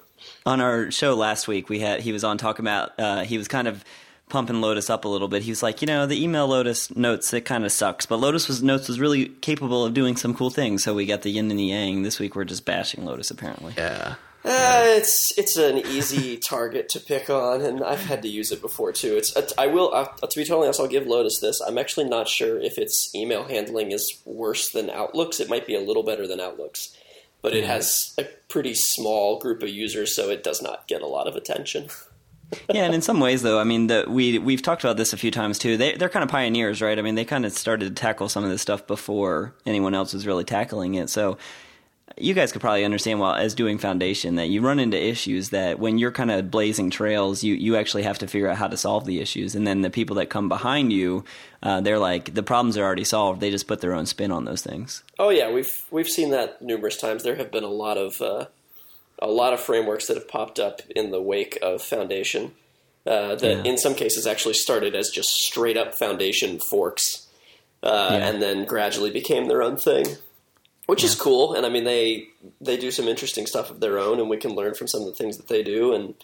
on 0.47 0.61
our 0.61 0.91
show 0.91 1.15
last 1.15 1.47
week 1.47 1.69
we 1.69 1.79
had 1.81 2.01
he 2.01 2.11
was 2.13 2.25
on 2.25 2.37
talking 2.39 2.65
about 2.65 2.93
uh, 2.99 3.23
he 3.25 3.39
was 3.39 3.47
kind 3.49 3.69
of 3.69 3.85
pumping 4.31 4.61
lotus 4.61 4.89
up 4.91 5.05
a 5.05 5.09
little 5.09 5.29
bit 5.29 5.43
he 5.43 5.51
was 5.51 5.63
like 5.63 5.83
you 5.83 5.87
know 5.87 6.07
the 6.07 6.23
email 6.25 6.47
lotus 6.49 6.95
notes 6.97 7.33
it 7.35 7.43
kind 7.43 7.63
of 7.65 7.71
sucks 7.71 8.07
but 8.07 8.17
lotus 8.17 8.49
was 8.49 8.63
notes 8.63 8.89
was 8.89 8.99
really 8.99 9.27
capable 9.43 9.85
of 9.85 9.93
doing 9.93 10.17
some 10.17 10.33
cool 10.35 10.49
things 10.49 10.83
so 10.83 10.95
we 10.95 11.05
got 11.05 11.21
the 11.23 11.31
yin 11.31 11.51
and 11.51 11.59
the 11.61 11.65
yang 11.65 12.03
this 12.03 12.19
week 12.19 12.35
we're 12.35 12.45
just 12.45 12.65
bashing 12.65 13.05
lotus 13.05 13.31
apparently 13.31 13.75
Yeah. 13.77 14.15
Uh, 14.45 14.85
it's 14.89 15.33
it's 15.39 15.57
an 15.57 15.79
easy 15.79 16.37
target 16.37 16.91
to 16.91 17.01
pick 17.01 17.31
on, 17.31 17.63
and 17.63 17.83
I've 17.83 18.05
had 18.05 18.21
to 18.23 18.29
use 18.29 18.53
it 18.53 18.61
before 18.61 18.93
too. 18.93 19.17
It's 19.17 19.35
I 19.57 19.69
will 19.69 19.95
uh, 19.95 20.05
to 20.05 20.39
be 20.39 20.45
totally 20.45 20.67
honest. 20.67 20.81
I'll 20.81 20.87
give 20.87 21.07
Lotus 21.07 21.41
this. 21.41 21.63
I'm 21.63 21.79
actually 21.79 22.11
not 22.11 22.29
sure 22.29 22.61
if 22.61 22.77
its 22.77 23.11
email 23.15 23.45
handling 23.45 23.91
is 23.91 24.21
worse 24.27 24.69
than 24.69 24.91
Outlook's. 24.91 25.41
It 25.41 25.49
might 25.49 25.67
be 25.67 25.75
a 25.75 25.81
little 25.81 26.03
better 26.03 26.27
than 26.27 26.41
Outlook's, 26.41 26.95
but 27.41 27.55
it 27.55 27.65
has 27.65 28.15
a 28.19 28.25
pretty 28.51 28.75
small 28.75 29.39
group 29.39 29.63
of 29.63 29.71
users, 29.71 30.15
so 30.15 30.29
it 30.29 30.45
does 30.45 30.61
not 30.61 30.87
get 30.89 31.01
a 31.01 31.07
lot 31.07 31.27
of 31.27 31.37
attention. 31.37 31.89
yeah, 32.71 32.85
and 32.85 32.95
in 32.95 33.01
some 33.01 33.21
ways, 33.21 33.41
though, 33.41 33.59
I 33.59 33.65
mean, 33.65 33.87
the, 33.87 34.05
we 34.07 34.39
we've 34.39 34.61
talked 34.61 34.85
about 34.85 34.99
this 34.99 35.15
a 35.15 35.17
few 35.17 35.31
times 35.31 35.59
too. 35.59 35.79
They 35.79 35.95
they're 35.95 36.11
kind 36.11 36.23
of 36.23 36.29
pioneers, 36.29 36.83
right? 36.83 36.99
I 36.99 37.03
mean, 37.03 37.15
they 37.15 37.25
kind 37.25 37.47
of 37.47 37.53
started 37.53 37.97
to 37.97 38.01
tackle 38.01 38.29
some 38.29 38.45
of 38.45 38.51
this 38.51 38.61
stuff 38.61 38.87
before 38.87 39.55
anyone 39.65 39.95
else 39.95 40.13
was 40.13 40.27
really 40.27 40.45
tackling 40.45 40.97
it. 40.97 41.09
So 41.09 41.39
you 42.17 42.33
guys 42.35 42.53
could 42.53 42.61
probably 42.61 42.85
understand, 42.85 43.19
while 43.21 43.35
as 43.35 43.55
doing 43.55 43.79
foundation, 43.79 44.37
that 44.37 44.49
you 44.49 44.61
run 44.61 44.79
into 44.79 44.97
issues 45.03 45.51
that 45.51 45.79
when 45.79 45.99
you're 45.99 46.13
kind 46.13 46.31
of 46.31 46.51
blazing 46.51 46.91
trails, 46.91 47.43
you 47.43 47.55
you 47.55 47.77
actually 47.77 48.05
have 48.05 48.19
to 48.21 48.27
figure 48.27 48.49
out 48.49 48.57
how 48.57 48.69
to 48.69 48.77
solve 48.77 49.05
the 49.05 49.21
issues, 49.21 49.55
and 49.55 49.67
then 49.67 49.83
the 49.83 49.91
people 49.91 50.17
that 50.17 50.31
come 50.31 50.49
behind 50.49 50.93
you, 50.93 51.25
uh, 51.63 51.81
they're 51.81 51.99
like 51.99 52.35
the 52.35 52.43
problems 52.43 52.77
are 52.77 52.85
already 52.85 53.05
solved. 53.05 53.41
They 53.41 53.51
just 53.51 53.67
put 53.67 53.81
their 53.81 53.95
own 53.95 54.07
spin 54.07 54.31
on 54.31 54.45
those 54.45 54.63
things. 54.63 55.03
Oh 55.19 55.31
yeah, 55.31 55.51
we've 55.51 55.85
we've 55.91 56.09
seen 56.09 56.31
that 56.31 56.63
numerous 56.63 56.97
times. 56.97 57.23
There 57.25 57.37
have 57.37 57.51
been 57.51 57.65
a 57.65 57.69
lot 57.69 57.99
of 57.99 58.21
uh, 58.21 58.47
a 59.19 59.27
lot 59.29 59.53
of 59.53 59.61
frameworks 59.61 60.07
that 60.07 60.17
have 60.17 60.29
popped 60.29 60.59
up 60.59 60.83
in 60.95 61.11
the 61.11 61.21
wake 61.23 61.59
of 61.63 61.83
Foundation 61.83 62.53
uh, 63.07 63.35
that, 63.37 63.43
Yeah. 63.65 63.71
in 63.71 63.77
some 63.79 63.95
cases, 63.95 64.27
actually 64.27 64.55
started 64.55 64.95
as 64.95 65.11
just 65.11 65.29
straight 65.31 65.77
up 65.77 65.95
Foundation 65.95 66.59
forks, 66.59 67.27
uh, 67.83 68.09
Yeah. 68.13 68.29
and 68.29 68.41
then 68.43 68.65
gradually 68.65 69.11
became 69.11 69.47
their 69.49 69.63
own 69.63 69.77
thing, 69.77 70.07
which 70.87 71.05
is 71.05 71.15
cool. 71.15 71.55
And 71.55 71.65
I 71.65 71.69
mean, 71.69 71.85
they 71.85 72.29
they 72.61 72.77
do 72.77 72.91
some 72.91 73.09
interesting 73.09 73.47
stuff 73.47 73.71
of 73.71 73.81
their 73.81 73.99
own, 73.99 74.21
and 74.21 74.29
we 74.29 74.37
can 74.37 74.55
learn 74.55 74.75
from 74.75 74.89
some 74.89 75.03
of 75.03 75.07
the 75.07 75.15
things 75.15 75.37
that 75.37 75.49
they 75.49 75.63
do. 75.63 75.95
And 75.95 76.15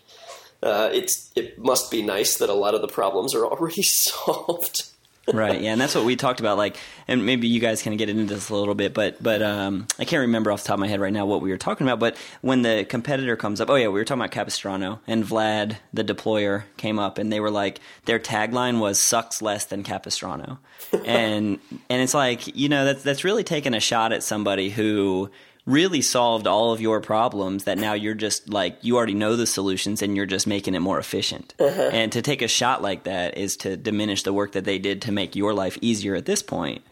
uh, 0.63 0.91
it's 0.93 1.31
it 1.35 1.59
must 1.59 1.91
be 1.91 2.03
nice 2.03 2.37
that 2.39 2.51
a 2.51 2.55
lot 2.55 2.75
of 2.75 2.83
the 2.83 2.89
problems 2.89 3.35
are 3.35 3.47
already 3.53 3.83
solved. 3.83 4.90
Right 5.33 5.61
yeah 5.61 5.73
and 5.73 5.81
that's 5.81 5.95
what 5.95 6.05
we 6.05 6.17
talked 6.17 6.41
about 6.41 6.57
like 6.57 6.77
and 7.07 7.25
maybe 7.25 7.47
you 7.47 7.61
guys 7.61 7.83
can 7.83 7.97
get 7.97 8.09
into 8.09 8.35
this 8.35 8.49
a 8.49 8.55
little 8.55 8.75
bit 8.75 8.95
but 8.95 9.23
but 9.23 9.43
um 9.43 9.87
i 9.99 10.05
can't 10.05 10.21
remember 10.21 10.51
off 10.51 10.63
the 10.63 10.69
top 10.69 10.75
of 10.75 10.81
my 10.81 10.89
head 10.89 11.01
right 11.01 11.13
now 11.13 11.27
what 11.27 11.41
we 11.41 11.51
were 11.51 11.59
talking 11.59 11.87
about 11.87 12.01
but 12.01 12.17
when 12.41 12.63
the 12.63 12.85
competitor 12.89 13.37
comes 13.37 13.61
up 13.61 13.71
oh 13.71 13.77
yeah 13.77 13.87
we 13.87 14.01
were 14.01 14.05
talking 14.05 14.21
about 14.21 14.31
capistrano 14.33 15.01
and 15.07 15.25
vlad 15.25 15.77
the 15.93 16.03
deployer 16.03 16.65
came 16.77 16.99
up 16.99 17.19
and 17.19 17.33
they 17.33 17.39
were 17.39 17.51
like 17.51 17.81
their 18.07 18.19
tagline 18.19 18.81
was 18.81 19.01
sucks 19.01 19.43
less 19.43 19.67
than 19.67 19.83
capistrano. 19.83 20.59
And 21.05 21.61
and 21.89 22.03
it's 22.03 22.15
like 22.15 22.57
you 22.57 22.69
know 22.69 22.85
that's 22.85 23.03
that's 23.05 23.23
really 23.23 23.45
taking 23.45 23.75
a 23.75 23.81
shot 23.81 24.13
at 24.13 24.25
somebody 24.25 24.71
who 24.71 25.31
really 25.71 26.03
solved 26.03 26.47
all 26.47 26.73
of 26.73 26.81
your 26.81 27.01
problems 27.01 27.65
that 27.65 27.79
now 27.79 27.93
you're 27.93 28.15
just 28.15 28.49
like 28.49 28.79
you 28.83 28.97
already 28.97 29.15
know 29.15 29.37
the 29.37 29.47
solutions 29.47 30.03
and 30.03 30.17
you're 30.17 30.27
just 30.27 30.47
making 30.47 30.75
it 30.75 30.81
more 30.81 30.99
efficient. 30.99 31.55
And 31.59 32.13
to 32.13 32.23
take 32.23 32.43
a 32.43 32.49
shot 32.49 32.83
like 32.83 33.05
that 33.05 33.39
is 33.39 33.57
to 33.59 33.77
diminish 33.77 34.23
the 34.23 34.33
work 34.33 34.53
that 34.53 34.65
they 34.65 34.79
did 34.79 35.03
to 35.03 35.13
make 35.13 35.37
your 35.37 35.55
life 35.55 35.79
easier 35.81 36.15
at 36.17 36.27
this 36.27 36.43
point. 36.43 36.83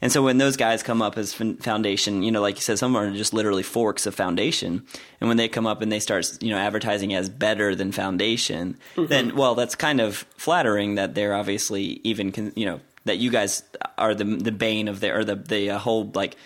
and 0.00 0.12
so 0.12 0.22
when 0.22 0.38
those 0.38 0.56
guys 0.56 0.82
come 0.84 1.02
up 1.02 1.18
as 1.18 1.34
foundation 1.34 2.22
you 2.22 2.30
know 2.30 2.40
like 2.40 2.54
you 2.54 2.62
said 2.62 2.78
some 2.78 2.94
are 2.96 3.10
just 3.10 3.32
literally 3.34 3.64
forks 3.64 4.06
of 4.06 4.14
foundation. 4.14 4.82
And 5.20 5.28
when 5.28 5.36
they 5.36 5.48
come 5.48 5.66
up 5.66 5.82
and 5.82 5.90
they 5.90 6.00
start 6.00 6.40
you 6.40 6.50
know 6.50 6.58
advertising 6.58 7.14
as 7.14 7.28
better 7.28 7.74
than 7.74 7.90
foundation 7.92 8.78
then 8.96 9.34
well 9.34 9.54
that's 9.56 9.74
kind 9.74 10.00
of 10.00 10.24
flattering 10.36 10.94
that 10.94 11.14
they're 11.16 11.34
obviously 11.34 12.00
even 12.04 12.30
con- 12.32 12.52
you 12.54 12.66
know 12.66 12.80
that 13.04 13.18
you 13.18 13.30
guys 13.30 13.62
are 13.96 14.14
the 14.14 14.24
the 14.24 14.52
bane 14.52 14.86
of 14.86 15.00
their 15.00 15.18
or 15.18 15.24
the 15.24 15.34
the 15.54 15.70
uh, 15.70 15.78
whole 15.78 16.10
like 16.14 16.36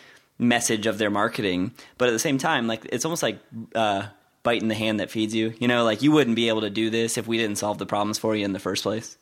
message 0.42 0.87
of 0.87 0.99
their 0.99 1.11
marketing 1.11 1.72
but 1.99 2.08
at 2.08 2.12
the 2.12 2.18
same 2.18 2.37
time 2.37 2.66
like 2.66 2.84
it's 2.92 3.04
almost 3.04 3.22
like 3.22 3.38
uh 3.75 4.06
biting 4.42 4.68
the 4.68 4.75
hand 4.75 4.99
that 5.00 5.11
feeds 5.11 5.34
you 5.34 5.54
you 5.61 5.68
know 5.68 5.84
like 5.84 6.02
you 6.02 6.11
wouldn't 6.12 6.37
be 6.37 6.49
able 6.49 6.61
to 6.62 6.70
do 6.70 6.90
this 6.90 7.16
if 7.16 7.26
we 7.26 7.38
didn't 7.38 7.56
solve 7.56 7.78
the 7.78 7.87
problems 7.87 8.18
for 8.18 8.34
you 8.34 8.44
in 8.44 8.52
the 8.52 8.58
first 8.58 8.82
place 8.82 9.16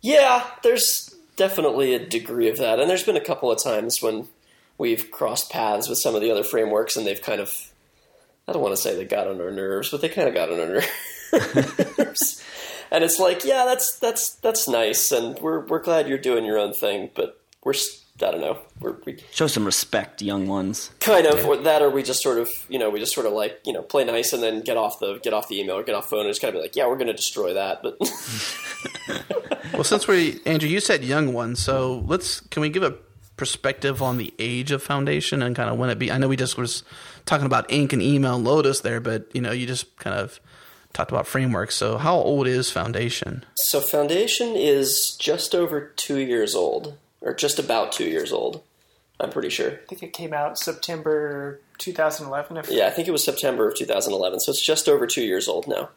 Yeah, 0.00 0.46
there's 0.62 1.14
definitely 1.34 1.92
a 1.94 1.98
degree 2.06 2.48
of 2.48 2.58
that. 2.58 2.78
And 2.78 2.88
there's 2.88 3.02
been 3.02 3.16
a 3.16 3.24
couple 3.24 3.50
of 3.50 3.60
times 3.62 3.98
when 4.00 4.28
we've 4.76 5.10
crossed 5.10 5.50
paths 5.50 5.88
with 5.88 5.98
some 5.98 6.14
of 6.14 6.20
the 6.20 6.30
other 6.30 6.44
frameworks 6.44 6.96
and 6.96 7.04
they've 7.04 7.20
kind 7.20 7.40
of 7.40 7.72
I 8.46 8.52
don't 8.52 8.62
want 8.62 8.76
to 8.76 8.80
say 8.80 8.94
they 8.94 9.04
got 9.04 9.26
on 9.26 9.40
our 9.40 9.50
nerves, 9.50 9.90
but 9.90 10.00
they 10.00 10.08
kind 10.08 10.28
of 10.28 10.34
got 10.34 10.50
on 10.52 10.60
our 10.60 10.66
nerves. 11.98 12.42
and 12.90 13.02
it's 13.04 13.18
like, 13.18 13.44
yeah, 13.44 13.64
that's 13.64 13.98
that's 13.98 14.36
that's 14.36 14.68
nice 14.68 15.10
and 15.12 15.38
we're 15.40 15.66
we're 15.66 15.82
glad 15.82 16.08
you're 16.08 16.18
doing 16.18 16.44
your 16.44 16.58
own 16.58 16.72
thing, 16.72 17.10
but 17.14 17.40
we're 17.64 17.74
I 18.20 18.30
don't 18.32 18.40
know. 18.40 18.58
We're, 18.80 18.96
we 19.04 19.18
Show 19.32 19.46
some 19.46 19.64
respect, 19.64 20.22
young 20.22 20.48
ones. 20.48 20.90
kind 21.00 21.26
of 21.26 21.44
or 21.44 21.56
that, 21.58 21.82
or 21.82 21.90
we 21.90 22.02
just 22.02 22.22
sort 22.22 22.38
of 22.38 22.50
you 22.68 22.78
know 22.78 22.90
we 22.90 22.98
just 22.98 23.14
sort 23.14 23.26
of 23.26 23.32
like 23.32 23.60
you 23.64 23.72
know 23.72 23.82
play 23.82 24.04
nice 24.04 24.32
and 24.32 24.42
then 24.42 24.62
get 24.62 24.76
off 24.76 24.98
the 24.98 25.18
get 25.22 25.32
off 25.32 25.48
the 25.48 25.60
email 25.60 25.76
or 25.76 25.82
get 25.82 25.94
off 25.94 26.10
phone 26.10 26.20
and 26.20 26.30
just 26.30 26.40
kind 26.40 26.54
of 26.54 26.58
be 26.58 26.62
like, 26.62 26.76
yeah, 26.76 26.86
we're 26.86 26.96
going 26.96 27.06
to 27.08 27.12
destroy 27.12 27.54
that, 27.54 27.82
but. 27.82 27.98
Well, 29.72 29.84
since 29.84 30.08
we 30.08 30.40
Andrew, 30.44 30.68
you 30.68 30.80
said 30.80 31.04
young 31.04 31.32
ones, 31.32 31.60
so 31.60 32.02
let's 32.06 32.40
can 32.40 32.62
we 32.62 32.68
give 32.68 32.82
a 32.82 32.96
perspective 33.36 34.02
on 34.02 34.16
the 34.16 34.34
age 34.38 34.72
of 34.72 34.82
Foundation 34.82 35.42
and 35.42 35.54
kind 35.54 35.70
of 35.70 35.78
when 35.78 35.90
it 35.90 35.98
be? 35.98 36.10
I 36.10 36.18
know 36.18 36.26
we 36.26 36.36
just 36.36 36.56
was 36.56 36.82
talking 37.26 37.46
about 37.46 37.70
ink 37.70 37.92
and 37.92 38.02
email 38.02 38.34
and 38.36 38.44
Lotus 38.44 38.80
there, 38.80 39.00
but 39.00 39.30
you 39.34 39.40
know 39.40 39.52
you 39.52 39.66
just 39.66 39.96
kind 39.98 40.18
of 40.18 40.40
talked 40.94 41.12
about 41.12 41.26
frameworks. 41.26 41.76
So 41.76 41.98
how 41.98 42.16
old 42.16 42.46
is 42.48 42.70
Foundation? 42.70 43.44
So 43.54 43.80
Foundation 43.80 44.56
is 44.56 45.16
just 45.20 45.54
over 45.54 45.92
two 45.96 46.18
years 46.18 46.54
old, 46.56 46.96
or 47.20 47.34
just 47.34 47.58
about 47.58 47.92
two 47.92 48.08
years 48.08 48.32
old. 48.32 48.62
I'm 49.20 49.30
pretty 49.30 49.48
sure. 49.50 49.72
I 49.72 49.86
think 49.88 50.02
it 50.02 50.12
came 50.12 50.32
out 50.32 50.58
September 50.58 51.60
2011. 51.78 52.56
If 52.56 52.70
Yeah, 52.70 52.86
I 52.86 52.90
think 52.90 53.08
it 53.08 53.10
was 53.10 53.24
September 53.24 53.68
of 53.68 53.74
2011, 53.76 54.40
so 54.40 54.50
it's 54.50 54.64
just 54.64 54.88
over 54.88 55.06
two 55.06 55.24
years 55.24 55.48
old 55.48 55.66
now. 55.66 55.88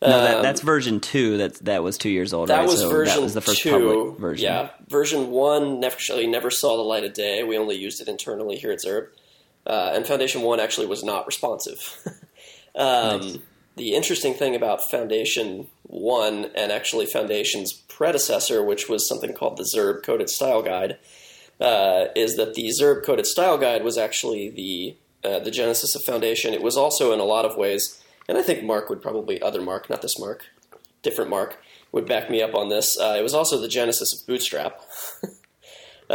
No, 0.00 0.08
that, 0.22 0.36
Um, 0.36 0.42
that's 0.42 0.60
version 0.60 1.00
two. 1.00 1.38
That 1.38 1.54
that 1.64 1.82
was 1.82 1.98
two 1.98 2.10
years 2.10 2.32
old. 2.32 2.48
That 2.50 2.58
right? 2.58 2.68
was 2.68 2.80
so 2.80 2.88
version 2.88 3.16
that 3.16 3.22
was 3.22 3.34
the 3.34 3.40
first 3.40 3.62
two. 3.62 3.70
public 3.70 4.20
version. 4.20 4.44
Yeah, 4.44 4.68
version 4.88 5.30
one 5.30 5.80
never 5.80 5.94
actually 5.96 6.28
never 6.28 6.50
saw 6.50 6.76
the 6.76 6.82
light 6.82 7.02
of 7.02 7.14
day. 7.14 7.42
We 7.42 7.58
only 7.58 7.74
used 7.74 8.00
it 8.00 8.06
internally 8.06 8.56
here 8.56 8.70
at 8.70 8.78
Zurb, 8.78 9.08
uh, 9.66 9.90
and 9.94 10.06
Foundation 10.06 10.42
one 10.42 10.60
actually 10.60 10.86
was 10.86 11.02
not 11.02 11.26
responsive. 11.26 11.96
um, 12.76 13.42
The 13.78 13.94
interesting 13.94 14.34
thing 14.34 14.56
about 14.56 14.90
Foundation 14.90 15.68
one 15.84 16.50
and 16.56 16.72
actually 16.72 17.06
Foundation's 17.06 17.72
predecessor, 17.72 18.60
which 18.60 18.88
was 18.88 19.08
something 19.08 19.32
called 19.32 19.56
the 19.56 19.62
Zurb 19.62 20.02
Coded 20.02 20.28
Style 20.28 20.62
Guide, 20.62 20.98
uh, 21.60 22.06
is 22.16 22.34
that 22.36 22.54
the 22.54 22.72
Zurb 22.80 23.04
Coded 23.04 23.24
Style 23.24 23.56
Guide 23.56 23.84
was 23.84 23.96
actually 23.96 24.50
the 24.50 24.96
uh, 25.22 25.38
the 25.38 25.52
genesis 25.52 25.94
of 25.94 26.02
Foundation. 26.02 26.52
It 26.52 26.62
was 26.62 26.76
also 26.76 27.12
in 27.12 27.20
a 27.20 27.24
lot 27.24 27.44
of 27.44 27.56
ways, 27.56 28.02
and 28.28 28.36
I 28.36 28.42
think 28.42 28.64
Mark 28.64 28.90
would 28.90 29.00
probably 29.00 29.40
other 29.40 29.62
Mark, 29.62 29.88
not 29.88 30.02
this 30.02 30.18
Mark, 30.18 30.46
different 31.02 31.30
Mark, 31.30 31.58
would 31.92 32.06
back 32.06 32.28
me 32.30 32.42
up 32.42 32.56
on 32.56 32.70
this. 32.70 32.98
Uh, 32.98 33.14
it 33.16 33.22
was 33.22 33.34
also 33.34 33.60
the 33.60 33.68
genesis 33.68 34.12
of 34.12 34.26
Bootstrap, 34.26 34.80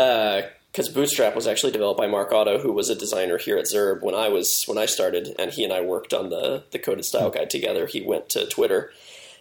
because 0.74 0.89
Bootstrap 0.89 1.36
was 1.36 1.46
actually 1.46 1.72
developed 1.72 2.00
by 2.00 2.08
Mark 2.08 2.32
Otto, 2.32 2.58
who 2.58 2.74
was 2.74 2.89
a 2.89 2.96
designer 2.96 3.38
here 3.38 3.58
at 3.58 3.65
Zurb 3.65 4.01
when 4.01 4.15
I 4.15 4.30
was 4.30 4.63
when 4.65 4.80
I 4.80 4.88
started, 4.88 5.36
and 5.38 5.51
he 5.51 5.63
and 5.63 5.72
I 5.72 5.82
worked 5.82 6.13
on 6.13 6.30
the 6.30 6.63
the 6.72 6.80
coded 6.80 7.06
style 7.06 7.30
guide 7.30 7.50
together. 7.50 7.86
He 7.86 8.01
went 8.01 8.30
to 8.30 8.48
Twitter 8.48 8.92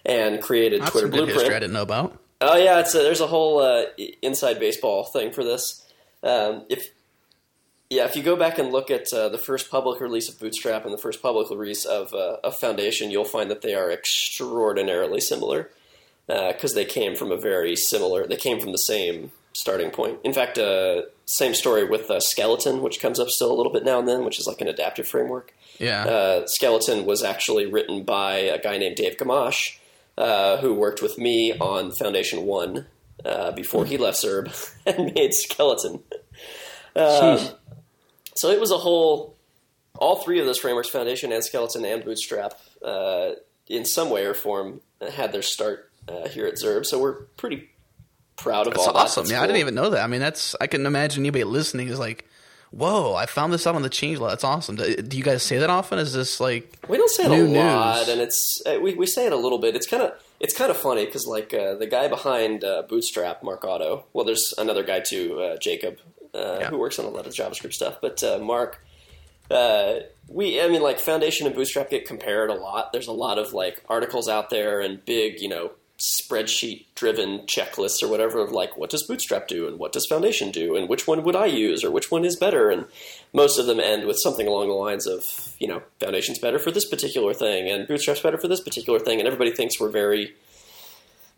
and 0.05 0.43
created 0.43 0.83
That's 0.83 0.91
Twitter 0.91 1.09
Blueprint. 1.09 1.39
history 1.39 1.55
I 1.55 1.61
didn't 1.61 1.73
know 1.73 1.83
about. 1.83 2.19
Oh 2.43 2.57
yeah, 2.57 2.81
it's 2.81 2.95
a, 2.95 2.99
there's 2.99 3.21
a 3.21 3.27
whole 3.27 3.61
uh, 3.61 3.85
inside 4.21 4.61
baseball 4.61 5.05
thing 5.05 5.33
for 5.33 5.43
this. 5.43 5.87
Um, 6.23 6.67
if 6.69 6.89
yeah, 7.89 8.05
if 8.05 8.15
you 8.15 8.23
go 8.23 8.37
back 8.37 8.59
and 8.59 8.71
look 8.71 8.91
at 8.91 9.13
uh, 9.13 9.29
the 9.29 9.39
first 9.39 9.71
public 9.71 10.01
release 10.01 10.29
of 10.29 10.39
Bootstrap 10.39 10.85
and 10.85 10.93
the 10.93 10.99
first 10.99 11.23
public 11.23 11.51
release 11.51 11.85
of, 11.85 12.15
uh, 12.15 12.39
of 12.43 12.57
Foundation, 12.57 13.11
you'll 13.11 13.27
find 13.27 13.51
that 13.51 13.61
they 13.61 13.75
are 13.75 13.91
extraordinarily 13.91 15.21
similar 15.21 15.69
because 16.27 16.73
they 16.73 16.87
came 16.87 17.15
from 17.15 17.31
a 17.31 17.37
very 17.37 17.77
similar. 17.77 18.27
They 18.27 18.37
came 18.37 18.61
from 18.61 18.73
the 18.73 18.79
same 18.79 19.31
starting 19.53 19.91
point. 19.91 20.19
In 20.25 20.33
fact, 20.33 20.59
uh, 20.59 21.03
same 21.33 21.55
story 21.55 21.85
with 21.85 22.11
uh, 22.11 22.21
Skeleton, 22.21 22.83
which 22.83 23.01
comes 23.01 23.19
up 23.19 23.31
still 23.31 23.51
a 23.51 23.57
little 23.57 23.73
bit 23.73 23.85
now 23.85 23.99
and 23.99 24.07
then, 24.07 24.23
which 24.23 24.39
is 24.39 24.47
like 24.47 24.61
an 24.61 24.69
adaptive 24.69 25.09
framework. 25.09 25.55
Yeah. 25.79 26.05
Uh, 26.05 26.47
Skeleton 26.47 27.07
was 27.07 27.23
actually 27.23 27.65
written 27.65 28.03
by 28.03 28.35
a 28.37 28.61
guy 28.61 28.77
named 28.77 28.97
Dave 28.97 29.17
Gamache, 29.17 29.79
uh, 30.19 30.59
who 30.59 30.75
worked 30.75 31.01
with 31.01 31.17
me 31.17 31.57
on 31.59 31.91
Foundation 31.93 32.45
One 32.45 32.85
uh, 33.25 33.53
before 33.53 33.87
he 33.87 33.97
left 33.97 34.23
Zurb 34.23 34.53
and 34.87 35.15
made 35.15 35.33
Skeleton. 35.33 36.03
Um, 36.95 37.39
so 38.35 38.51
it 38.51 38.61
was 38.61 38.71
a 38.71 38.77
whole, 38.77 39.35
all 39.99 40.17
three 40.17 40.39
of 40.39 40.45
those 40.45 40.59
frameworks, 40.59 40.91
Foundation 40.91 41.33
and 41.33 41.43
Skeleton 41.43 41.87
and 41.87 42.05
Bootstrap, 42.05 42.61
uh, 42.85 43.31
in 43.69 43.87
some 43.87 44.11
way 44.11 44.27
or 44.27 44.35
form, 44.35 44.83
had 45.15 45.33
their 45.33 45.41
start 45.41 45.91
uh, 46.09 46.29
here 46.29 46.45
at 46.45 46.57
Zurb. 46.57 46.85
So 46.85 46.99
we're 46.99 47.23
pretty 47.39 47.71
proud 48.43 48.67
of 48.67 48.75
That's 48.75 48.87
all 48.87 48.97
awesome. 48.97 49.25
that. 49.27 49.33
Yeah, 49.33 49.43
I 49.43 49.47
didn't 49.47 49.61
even 49.61 49.75
know 49.75 49.91
that. 49.91 50.03
I 50.03 50.07
mean, 50.07 50.21
that's 50.21 50.55
I 50.61 50.67
can 50.67 50.85
imagine 50.87 51.23
anybody 51.23 51.45
listening 51.45 51.89
is 51.89 51.99
like, 51.99 52.27
"Whoa, 52.71 53.15
I 53.15 53.27
found 53.27 53.53
this 53.53 53.67
out 53.67 53.75
on 53.75 53.83
the 53.83 53.89
change 53.91 54.19
log. 54.19 54.31
That's 54.31 54.45
awesome." 54.45 54.77
Do, 54.77 55.17
you 55.17 55.23
guys 55.23 55.43
say 55.43 55.59
that 55.59 55.71
often? 55.71 55.99
Is 55.99 56.13
this 56.13 56.41
like 56.41 56.77
We 56.89 56.97
don't 56.99 57.11
say 57.11 57.25
it 57.25 57.31
a 57.31 57.45
lot, 57.45 57.99
news. 58.01 58.09
and 58.09 58.21
it's 58.21 58.63
uh, 58.67 58.79
we, 58.81 58.95
we 58.95 59.07
say 59.07 59.27
it 59.27 59.33
a 59.33 59.37
little 59.37 59.59
bit. 59.59 59.75
It's 59.77 59.87
kind 59.87 60.03
of 60.03 60.13
it's 60.41 60.57
kind 60.57 60.71
of 60.71 60.77
funny 60.77 61.05
because 61.07 61.27
like 61.27 61.55
uh, 61.55 61.75
the 61.77 61.87
guy 61.87 62.09
behind 62.09 62.65
uh, 62.65 62.83
Bootstrap, 62.89 63.43
Mark 63.43 63.65
Otto. 63.65 64.05
Well, 64.13 64.25
there's 64.25 64.53
another 64.59 64.83
guy 64.83 65.01
too, 65.01 65.41
uh, 65.41 65.57
Jacob, 65.59 65.99
uh, 66.35 66.59
Yeah. 66.61 66.69
who 66.71 66.79
works 66.79 66.99
on 66.99 67.05
a 67.05 67.11
lot 67.11 67.27
of 67.27 67.33
JavaScript 67.33 67.73
stuff. 67.75 67.99
But 68.01 68.23
uh, 68.25 68.39
Mark, 68.39 68.85
uh, 69.51 70.01
we 70.29 70.61
I 70.61 70.69
mean 70.69 70.83
like 70.83 70.99
Foundation 70.99 71.47
and 71.47 71.55
Bootstrap 71.55 71.91
get 71.91 72.07
compared 72.07 72.51
a 72.51 72.55
lot. 72.55 72.93
There's 72.93 73.07
a 73.09 73.13
lot 73.13 73.39
of 73.39 73.53
like 73.53 73.83
articles 73.89 74.29
out 74.29 74.51
there 74.51 74.81
and 74.81 75.05
big 75.05 75.41
you 75.41 75.49
know 75.49 75.73
spreadsheet 75.99 76.87
driven 76.95 77.41
checklists 77.41 78.03
or 78.03 78.09
whatever 78.09 78.41
of 78.41 78.51
like 78.51 78.77
what 78.77 78.91
does 78.91 79.05
Bootstrap 79.05 79.47
do 79.47 79.69
and 79.69 79.79
what 79.79 79.93
does 79.93 80.07
Foundation 80.07 80.51
do 80.51 80.77
and 80.77 80.89
which 80.89 81.07
one 81.07 81.23
would 81.23 81.37
I 81.37 81.47
use 81.47 81.85
or 81.85 81.91
which 81.91 82.11
one 82.11 82.25
is 82.25 82.35
better 82.35 82.71
and 82.71 82.87
most 83.33 83.59
of 83.59 83.67
them 83.67 83.79
end 83.79 84.07
with 84.07 84.19
something 84.19 84.47
along 84.47 84.69
the 84.69 84.75
lines 84.75 85.07
of 85.07 85.23
you 85.59 85.69
know 85.69 85.83
Foundation's 86.01 86.41
better 86.41 86.59
for 86.59 86.73
this 86.73 86.89
particular 86.89 87.33
thing 87.35 87.71
and 87.71 87.87
Bootstrap's 87.87 88.21
better 88.21 88.39
for 88.39 88.49
this 88.49 88.61
particular 88.61 88.99
thing 88.99 89.21
and 89.21 89.29
everybody 89.29 89.53
thinks 89.53 89.79
we're 89.79 89.91
very 89.91 90.35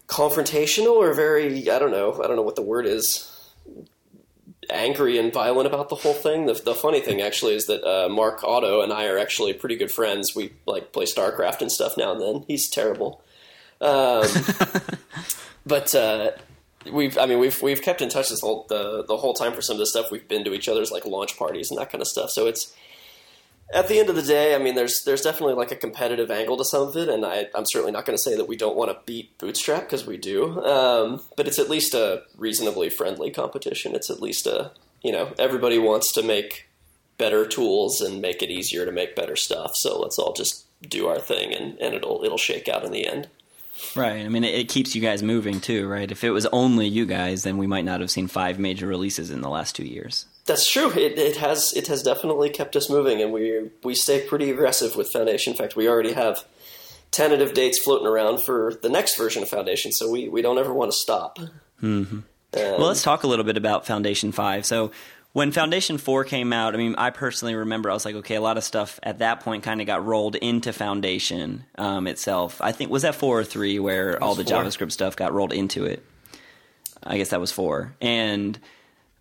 confrontational 0.07 0.97
or 0.97 1.13
very 1.13 1.69
I 1.69 1.79
don't 1.79 1.91
know 1.91 2.15
I 2.23 2.27
don't 2.27 2.37
know 2.37 2.43
what 2.43 2.57
the 2.57 2.63
word 2.63 2.87
is 2.87 3.31
angry 4.71 5.19
and 5.19 5.33
violent 5.33 5.67
about 5.67 5.89
the 5.89 5.97
whole 5.97 6.15
thing. 6.15 6.47
The, 6.47 6.55
the 6.55 6.75
funny 6.75 7.01
thing 7.01 7.21
actually 7.21 7.55
is 7.55 7.67
that 7.67 7.85
uh, 7.85 8.09
Mark 8.09 8.43
Otto 8.45 8.83
and 8.83 8.93
I 8.93 9.07
are 9.07 9.19
actually 9.19 9.53
pretty 9.53 9.77
good 9.77 9.91
friends. 9.91 10.35
We 10.35 10.53
like 10.67 10.93
play 10.93 11.05
StarCraft 11.05 11.61
and 11.61 11.71
stuff 11.71 11.97
now 11.97 12.13
and 12.13 12.21
then. 12.21 12.45
He's 12.47 12.69
terrible, 12.69 13.23
um, 13.85 14.27
but 15.67 15.95
uh, 15.95 16.33
we've 16.91 17.17
I 17.19 17.27
mean 17.27 17.39
we've 17.39 17.61
we've 17.63 17.83
kept 17.83 18.01
in 18.01 18.09
touch 18.09 18.31
this 18.31 18.41
whole 18.41 18.67
the 18.69 19.05
the 19.07 19.17
whole 19.17 19.35
time 19.35 19.53
for 19.53 19.63
some 19.63 19.75
of 19.75 19.79
this 19.79 19.91
stuff. 19.91 20.11
We've 20.11 20.27
been 20.27 20.45
to 20.45 20.55
each 20.55 20.69
other's 20.69 20.91
like 20.91 21.05
launch 21.05 21.39
parties 21.39 21.71
and 21.71 21.79
that 21.79 21.91
kind 21.91 22.03
of 22.03 22.09
stuff. 22.09 22.31
So 22.31 22.47
it's 22.47 22.75
at 23.73 23.89
the 23.89 23.99
end 23.99 24.11
of 24.11 24.17
the 24.17 24.23
day, 24.23 24.55
I 24.55 24.59
mean, 24.59 24.75
there's 24.75 25.03
there's 25.05 25.23
definitely 25.23 25.55
like 25.55 25.73
a 25.73 25.77
competitive 25.77 26.31
angle 26.31 26.57
to 26.57 26.65
some 26.65 26.89
of 26.89 26.97
it, 26.97 27.09
and 27.09 27.25
I, 27.25 27.49
I'm 27.55 27.65
certainly 27.67 27.93
not 27.93 28.05
going 28.05 28.17
to 28.17 28.23
say 28.23 28.37
that 28.37 28.49
we 28.49 28.57
don't 28.57 28.77
want 28.77 28.91
to 28.91 28.99
beat 29.07 29.37
Bootstrap 29.39 29.83
because 29.83 30.07
we 30.07 30.17
do. 30.17 30.63
Um, 30.65 31.23
but 31.37 31.49
it's 31.49 31.59
at 31.59 31.71
least 31.71 31.95
a 31.95 32.23
reasonably 32.37 32.91
friendly 32.91 33.31
competition. 33.31 33.95
It's 33.95 34.11
at 34.11 34.21
least 34.21 34.47
a 34.47 34.73
you 35.03 35.13
know 35.13 35.33
everybody 35.39 35.79
wants 35.79 36.13
to 36.13 36.23
make 36.23 36.69
better 37.17 37.47
tools 37.47 38.01
and 38.01 38.21
make 38.21 38.43
it 38.43 38.51
easier 38.51 38.85
to 38.85 38.93
make 38.93 39.17
better 39.17 39.37
stuff. 39.37 39.73
So 39.75 40.01
let's 40.01 40.19
all 40.19 40.33
just 40.33 40.67
do 40.83 41.09
our 41.09 41.19
thing, 41.19 41.55
and, 41.55 41.79
and 41.81 41.95
it'll 41.95 42.23
it'll 42.25 42.39
shake 42.39 42.69
out 42.69 42.85
in 42.85 42.93
the 42.93 43.07
end. 43.07 43.29
Right. 43.97 44.25
I 44.25 44.29
mean, 44.29 44.45
it, 44.45 44.55
it 44.55 44.69
keeps 44.69 44.95
you 44.95 45.03
guys 45.03 45.23
moving 45.23 45.61
too, 45.61 45.89
right? 45.89 46.11
If 46.11 46.25
it 46.25 46.31
was 46.31 46.47
only 46.47 46.87
you 46.87 47.07
guys, 47.07 47.43
then 47.43 47.59
we 47.59 47.67
might 47.67 47.85
not 47.85 48.01
have 48.01 48.11
seen 48.11 48.29
five 48.29 48.59
major 48.59 48.87
releases 48.87 49.31
in 49.31 49.41
the 49.41 49.49
last 49.49 49.75
two 49.75 49.85
years. 49.85 50.27
That's 50.47 50.71
true. 50.71 50.91
It, 50.91 51.19
it 51.19 51.37
has 51.37 51.73
it 51.75 51.87
has 51.87 52.03
definitely 52.03 52.51
kept 52.51 52.77
us 52.77 52.91
moving, 52.91 53.23
and 53.23 53.33
we 53.33 53.71
we 53.83 53.95
stay 53.95 54.21
pretty 54.21 54.51
aggressive 54.51 54.95
with 54.95 55.11
Foundation. 55.11 55.53
In 55.53 55.57
fact, 55.57 55.75
we 55.75 55.89
already 55.89 56.13
have 56.13 56.45
tentative 57.15 57.55
dates 57.55 57.79
floating 57.79 58.07
around 58.07 58.43
for 58.43 58.75
the 58.83 58.89
next 58.89 59.17
version 59.17 59.43
of 59.43 59.49
Foundation, 59.49 59.93
so 59.93 60.11
we, 60.11 60.29
we 60.29 60.43
don't 60.43 60.59
ever 60.59 60.75
want 60.75 60.91
to 60.91 60.97
stop. 60.97 61.39
Mm-hmm. 61.81 62.21
Well, 62.53 62.89
let's 62.89 63.03
talk 63.03 63.23
a 63.23 63.27
little 63.27 63.45
bit 63.45 63.57
about 63.57 63.87
Foundation 63.87 64.33
5. 64.33 64.67
So, 64.67 64.93
when 65.35 65.51
Foundation 65.51 65.99
4 65.99 66.23
came 66.23 66.53
out, 66.53 66.75
I 66.75 66.77
mean, 66.77 66.95
I 66.97 67.11
personally 67.11 67.57
remember 67.57 67.91
I 67.91 67.93
was 67.93 68.05
like, 68.05 68.15
okay, 68.15 68.37
a 68.37 68.41
lot 68.41 68.57
of 68.57 68.63
stuff 68.63 69.01
at 69.03 69.19
that 69.19 69.41
point 69.41 69.65
kind 69.65 69.81
of 69.81 69.87
got 69.89 70.07
rolled 70.07 70.37
into 70.37 70.73
Foundation 70.73 71.65
um, 71.77 72.07
itself. 72.07 72.61
I 72.61 72.71
think, 72.71 72.93
was 72.93 73.03
that 73.03 73.17
4 73.17 73.41
or 73.41 73.45
3 73.45 73.81
where 73.81 74.23
all 74.23 74.37
the 74.37 74.45
four. 74.45 74.63
JavaScript 74.63 74.93
stuff 74.93 75.17
got 75.17 75.33
rolled 75.33 75.53
into 75.53 75.87
it? 75.87 76.07
I 77.03 77.19
guess 77.19 77.31
that 77.31 77.41
was 77.41 77.51
4. 77.51 77.97
And 78.01 78.57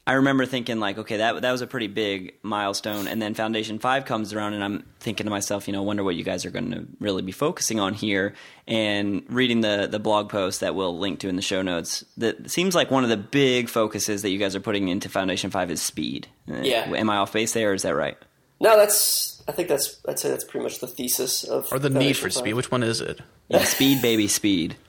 I 0.06 0.14
remember 0.14 0.46
thinking 0.46 0.82
like, 0.82 0.98
okay, 0.98 1.18
that 1.18 1.42
that 1.44 1.52
was 1.54 1.62
a 1.62 1.68
pretty 1.68 1.88
big 1.88 2.34
milestone. 2.44 3.08
And 3.08 3.22
then 3.22 3.34
Foundation 3.36 3.80
Five 3.80 4.04
comes 4.04 4.34
around, 4.34 4.54
and 4.54 4.62
I'm 4.62 4.84
thinking 5.00 5.26
to 5.26 5.30
myself, 5.30 5.66
you 5.66 5.72
know, 5.72 5.82
wonder 5.82 6.04
what 6.04 6.16
you 6.16 6.26
guys 6.26 6.44
are 6.46 6.50
going 6.50 6.72
to 6.72 6.86
really 7.00 7.22
be 7.22 7.32
focusing 7.32 7.80
on 7.80 7.94
here. 7.94 8.34
And 8.68 9.24
reading 9.30 9.62
the 9.62 9.88
the 9.90 10.00
blog 10.00 10.28
post 10.30 10.60
that 10.60 10.76
we'll 10.76 10.98
link 10.98 11.20
to 11.20 11.30
in 11.30 11.38
the 11.38 11.42
show 11.42 11.62
notes, 11.62 12.04
that 12.18 12.52
seems 12.52 12.76
like 12.76 12.92
one 12.92 13.04
of 13.06 13.10
the 13.10 13.16
big 13.18 13.70
focuses 13.70 14.24
that 14.24 14.30
you 14.30 14.40
guys 14.40 14.56
are 14.58 14.60
putting 14.60 14.90
into 14.90 15.08
Foundation 15.08 15.52
Five 15.52 15.72
is 15.72 15.82
speed. 15.82 16.28
Yeah. 16.48 16.84
am 16.94 17.10
I 17.10 17.18
off 17.18 17.32
base 17.32 17.54
there, 17.54 17.72
or 17.72 17.74
is 17.74 17.84
that 17.84 17.96
right? 17.96 18.18
No, 18.60 18.76
that's 18.78 19.42
I 19.48 19.54
think 19.54 19.70
that's 19.70 20.02
I'd 20.08 20.20
say 20.20 20.30
that's 20.30 20.44
pretty 20.44 20.64
much 20.66 20.80
the 20.80 20.88
thesis 20.88 21.46
of 21.46 21.70
or 21.72 21.80
the 21.80 21.90
need 21.90 22.18
for 22.18 22.24
Five. 22.24 22.34
speed? 22.34 22.54
Which 22.56 22.72
one 22.72 22.84
is 22.84 23.00
it? 23.00 23.22
Yeah, 23.48 23.64
speed, 23.64 24.02
baby, 24.02 24.28
speed. 24.28 24.76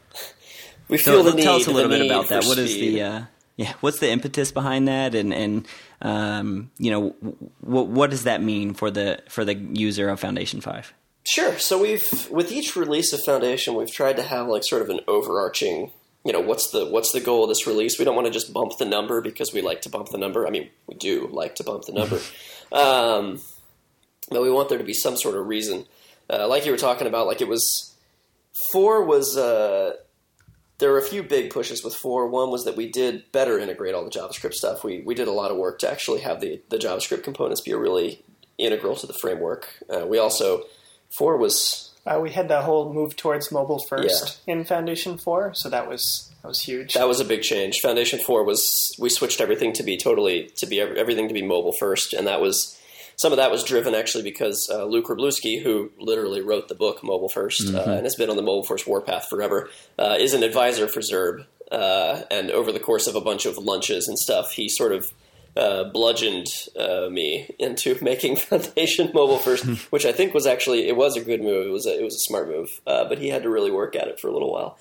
We 0.86 0.98
So 0.98 1.12
feel 1.12 1.22
the 1.22 1.32
need. 1.36 1.42
tell 1.44 1.56
us 1.56 1.66
a 1.66 1.70
little 1.70 1.88
bit 1.90 2.04
about 2.04 2.28
that. 2.28 2.42
for 2.42 2.50
What 2.50 2.58
is 2.58 2.74
the 2.74 3.00
uh, 3.02 3.22
yeah? 3.56 3.74
What's 3.80 4.00
the 4.00 4.10
impetus 4.10 4.52
behind 4.52 4.88
that, 4.88 5.14
and 5.14 5.32
and 5.32 5.68
um, 6.02 6.70
you 6.78 6.90
know 6.90 7.14
what 7.60 7.86
what 7.88 8.10
does 8.10 8.24
that 8.24 8.42
mean 8.42 8.74
for 8.74 8.90
the 8.90 9.22
for 9.28 9.44
the 9.44 9.54
user 9.54 10.08
of 10.08 10.20
Foundation 10.20 10.60
Five? 10.60 10.92
Sure. 11.26 11.58
So 11.58 11.80
we've 11.80 12.28
with 12.30 12.52
each 12.52 12.76
release 12.76 13.12
of 13.12 13.20
Foundation, 13.24 13.74
we've 13.74 13.92
tried 13.92 14.16
to 14.16 14.22
have 14.22 14.46
like 14.48 14.64
sort 14.64 14.82
of 14.82 14.90
an 14.90 15.00
overarching 15.06 15.90
you 16.24 16.32
know 16.32 16.40
what's 16.40 16.70
the 16.70 16.86
what's 16.86 17.12
the 17.12 17.20
goal 17.20 17.44
of 17.44 17.50
this 17.50 17.66
release? 17.66 17.98
We 17.98 18.04
don't 18.04 18.14
want 18.14 18.26
to 18.26 18.32
just 18.32 18.52
bump 18.52 18.72
the 18.78 18.86
number 18.86 19.20
because 19.20 19.52
we 19.52 19.60
like 19.60 19.82
to 19.82 19.90
bump 19.90 20.08
the 20.08 20.18
number. 20.18 20.46
I 20.46 20.50
mean, 20.50 20.70
we 20.86 20.94
do 20.94 21.28
like 21.30 21.56
to 21.56 21.64
bump 21.64 21.84
the 21.84 21.92
number, 21.92 22.18
um, 22.72 23.40
but 24.30 24.40
we 24.40 24.50
want 24.50 24.70
there 24.70 24.78
to 24.78 24.84
be 24.84 24.94
some 24.94 25.16
sort 25.16 25.36
of 25.36 25.46
reason. 25.46 25.84
Uh, 26.30 26.48
like 26.48 26.64
you 26.64 26.72
were 26.72 26.78
talking 26.78 27.06
about, 27.06 27.26
like 27.26 27.42
it 27.42 27.48
was 27.48 27.94
four 28.72 29.04
was 29.04 29.36
uh, 29.36 29.96
there 30.84 30.92
were 30.92 30.98
a 30.98 31.02
few 31.02 31.22
big 31.22 31.48
pushes 31.48 31.82
with 31.82 31.94
four. 31.94 32.28
One 32.28 32.50
was 32.50 32.66
that 32.66 32.76
we 32.76 32.90
did 32.90 33.32
better 33.32 33.58
integrate 33.58 33.94
all 33.94 34.04
the 34.04 34.10
JavaScript 34.10 34.52
stuff. 34.52 34.84
We 34.84 35.00
we 35.00 35.14
did 35.14 35.28
a 35.28 35.32
lot 35.32 35.50
of 35.50 35.56
work 35.56 35.78
to 35.78 35.90
actually 35.90 36.20
have 36.20 36.42
the 36.42 36.60
the 36.68 36.76
JavaScript 36.76 37.22
components 37.22 37.62
be 37.62 37.70
a 37.70 37.78
really 37.78 38.22
integral 38.58 38.94
to 38.96 39.06
the 39.06 39.14
framework. 39.14 39.66
Uh, 39.88 40.04
we 40.06 40.18
also 40.18 40.64
four 41.08 41.38
was 41.38 41.90
Uh, 42.06 42.20
we 42.20 42.30
had 42.32 42.48
that 42.48 42.64
whole 42.64 42.92
move 42.92 43.16
towards 43.16 43.50
mobile 43.50 43.78
first 43.78 44.42
in 44.46 44.62
Foundation 44.66 45.16
Four, 45.16 45.54
so 45.54 45.70
that 45.70 45.88
was 45.88 46.30
that 46.42 46.48
was 46.48 46.60
huge. 46.60 46.92
that 46.92 47.08
was 47.08 47.18
a 47.18 47.24
big 47.24 47.40
change. 47.40 47.80
Foundation 47.80 48.18
four 48.18 48.44
was 48.44 48.94
we 48.98 49.08
switched 49.08 49.40
everything 49.40 49.72
to 49.72 49.82
be 49.82 49.96
totally 49.96 50.50
to 50.56 50.66
be 50.66 50.82
everything 50.82 51.28
to 51.28 51.34
be 51.34 51.40
mobile 51.42 51.72
first, 51.80 52.12
and 52.12 52.26
that 52.26 52.42
was 52.42 52.78
some 53.16 53.32
of 53.32 53.36
that 53.38 53.50
was 53.50 53.64
driven 53.64 53.94
actually 53.94 54.24
because 54.24 54.68
uh, 54.72 54.84
Luke 54.84 55.06
Wroblewski, 55.06 55.62
who 55.62 55.92
literally 55.98 56.40
wrote 56.40 56.68
the 56.68 56.74
book 56.74 57.02
Mobile 57.02 57.30
1st 57.34 57.74
uh, 57.74 57.90
and 57.92 58.04
has 58.04 58.16
been 58.16 58.30
on 58.30 58.36
the 58.36 58.42
mobile 58.42 58.64
first 58.64 58.86
warpath 58.86 59.28
forever, 59.28 59.68
uh, 59.98 60.16
is 60.18 60.34
an 60.34 60.42
advisor 60.42 60.88
for 60.88 61.00
Zurb. 61.00 61.46
Uh, 61.70 62.22
and 62.30 62.50
over 62.50 62.72
the 62.72 62.80
course 62.80 63.06
of 63.06 63.14
a 63.14 63.20
bunch 63.20 63.46
of 63.46 63.58
lunches 63.58 64.06
and 64.08 64.18
stuff, 64.18 64.52
he 64.52 64.68
sort 64.68 64.92
of 64.92 65.12
uh, 65.56 65.84
bludgeoned 65.84 66.48
uh, 66.78 67.08
me 67.10 67.48
into 67.58 67.96
making 68.02 68.36
Foundation 68.36 69.10
mobile 69.14 69.38
first, 69.38 69.64
which 69.90 70.04
I 70.04 70.12
think 70.12 70.34
was 70.34 70.46
actually 70.46 70.88
it 70.88 70.96
was 70.96 71.16
a 71.16 71.20
good 71.20 71.42
move. 71.42 71.66
It 71.66 71.70
was 71.70 71.86
a, 71.86 71.98
it 71.98 72.02
was 72.02 72.14
a 72.14 72.18
smart 72.26 72.48
move, 72.48 72.80
uh, 72.86 73.08
but 73.08 73.18
he 73.18 73.28
had 73.28 73.42
to 73.44 73.50
really 73.50 73.70
work 73.70 73.96
at 73.96 74.08
it 74.08 74.20
for 74.20 74.28
a 74.28 74.32
little 74.32 74.52
while. 74.52 74.78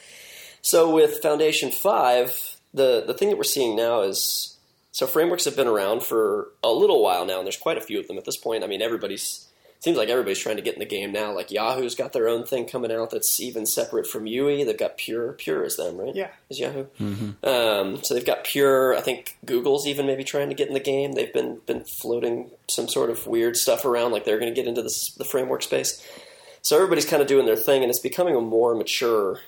So 0.62 0.94
with 0.94 1.22
Foundation 1.22 1.72
Five, 1.72 2.58
the 2.74 3.04
the 3.06 3.14
thing 3.14 3.30
that 3.30 3.38
we're 3.38 3.44
seeing 3.44 3.76
now 3.76 4.02
is 4.02 4.53
so 4.94 5.08
frameworks 5.08 5.46
have 5.46 5.56
been 5.56 5.68
around 5.68 6.04
for 6.04 6.50
a 6.64 6.72
little 6.72 7.04
while 7.04 7.26
now, 7.26 7.40
and 7.40 7.46
there's 7.46 7.58
quite 7.58 7.78
a 7.80 7.82
few 7.82 8.00
of 8.00 8.08
them 8.08 8.18
at 8.18 8.26
this 8.26 8.38
point. 8.38 8.64
I 8.64 8.68
mean, 8.68 8.82
everybody's 8.82 9.48
seems 9.80 9.98
like 9.98 10.08
everybody's 10.08 10.40
trying 10.40 10.56
to 10.56 10.62
get 10.62 10.76
in 10.76 10.80
the 10.80 10.86
game 10.86 11.12
now. 11.12 11.34
Like 11.34 11.52
Yahoo's 11.52 11.96
got 11.96 12.14
their 12.14 12.30
own 12.30 12.46
thing 12.46 12.66
coming 12.68 12.90
out 12.90 13.10
that's 13.10 13.42
even 13.42 13.66
separate 13.66 14.08
from 14.08 14.26
YUI. 14.26 14.64
They've 14.66 14.78
got 14.78 14.98
Pure. 14.98 15.34
Pure 15.34 15.66
is 15.66 15.76
them, 15.76 15.98
right? 15.98 16.16
Yeah. 16.16 16.30
is 16.50 16.58
Yahoo. 16.60 16.86
Um, 17.44 18.02
so 18.02 18.14
they've 18.14 18.26
got 18.26 18.46
Pure. 18.46 18.96
I 18.96 19.02
think 19.02 19.36
Google's 19.44 19.86
even 19.86 20.06
maybe 20.06 20.24
trying 20.24 20.48
to 20.48 20.56
get 20.56 20.70
in 20.70 20.74
the 20.74 20.80
game. 20.80 21.14
They've 21.14 21.34
been 21.34 21.60
been 21.66 21.84
floating 21.84 22.52
some 22.70 22.88
sort 22.88 23.10
of 23.10 23.28
weird 23.28 23.58
stuff 23.58 23.84
around, 23.84 24.12
like 24.12 24.24
they're 24.24 24.40
going 24.40 24.54
to 24.54 24.56
get 24.56 24.70
into 24.70 24.84
this, 24.84 25.10
the 25.16 25.26
framework 25.26 25.64
space. 25.64 26.02
So 26.62 26.78
everybody's 26.78 27.06
kind 27.06 27.22
of 27.22 27.28
doing 27.28 27.46
their 27.46 27.58
thing, 27.58 27.82
and 27.82 27.90
it's 27.90 28.00
becoming 28.00 28.38
a 28.38 28.42
more 28.42 28.76
mature 28.76 29.40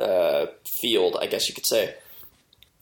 uh, 0.00 0.46
field, 0.66 1.16
I 1.20 1.26
guess 1.26 1.48
you 1.48 1.54
could 1.54 1.66
say. 1.66 1.94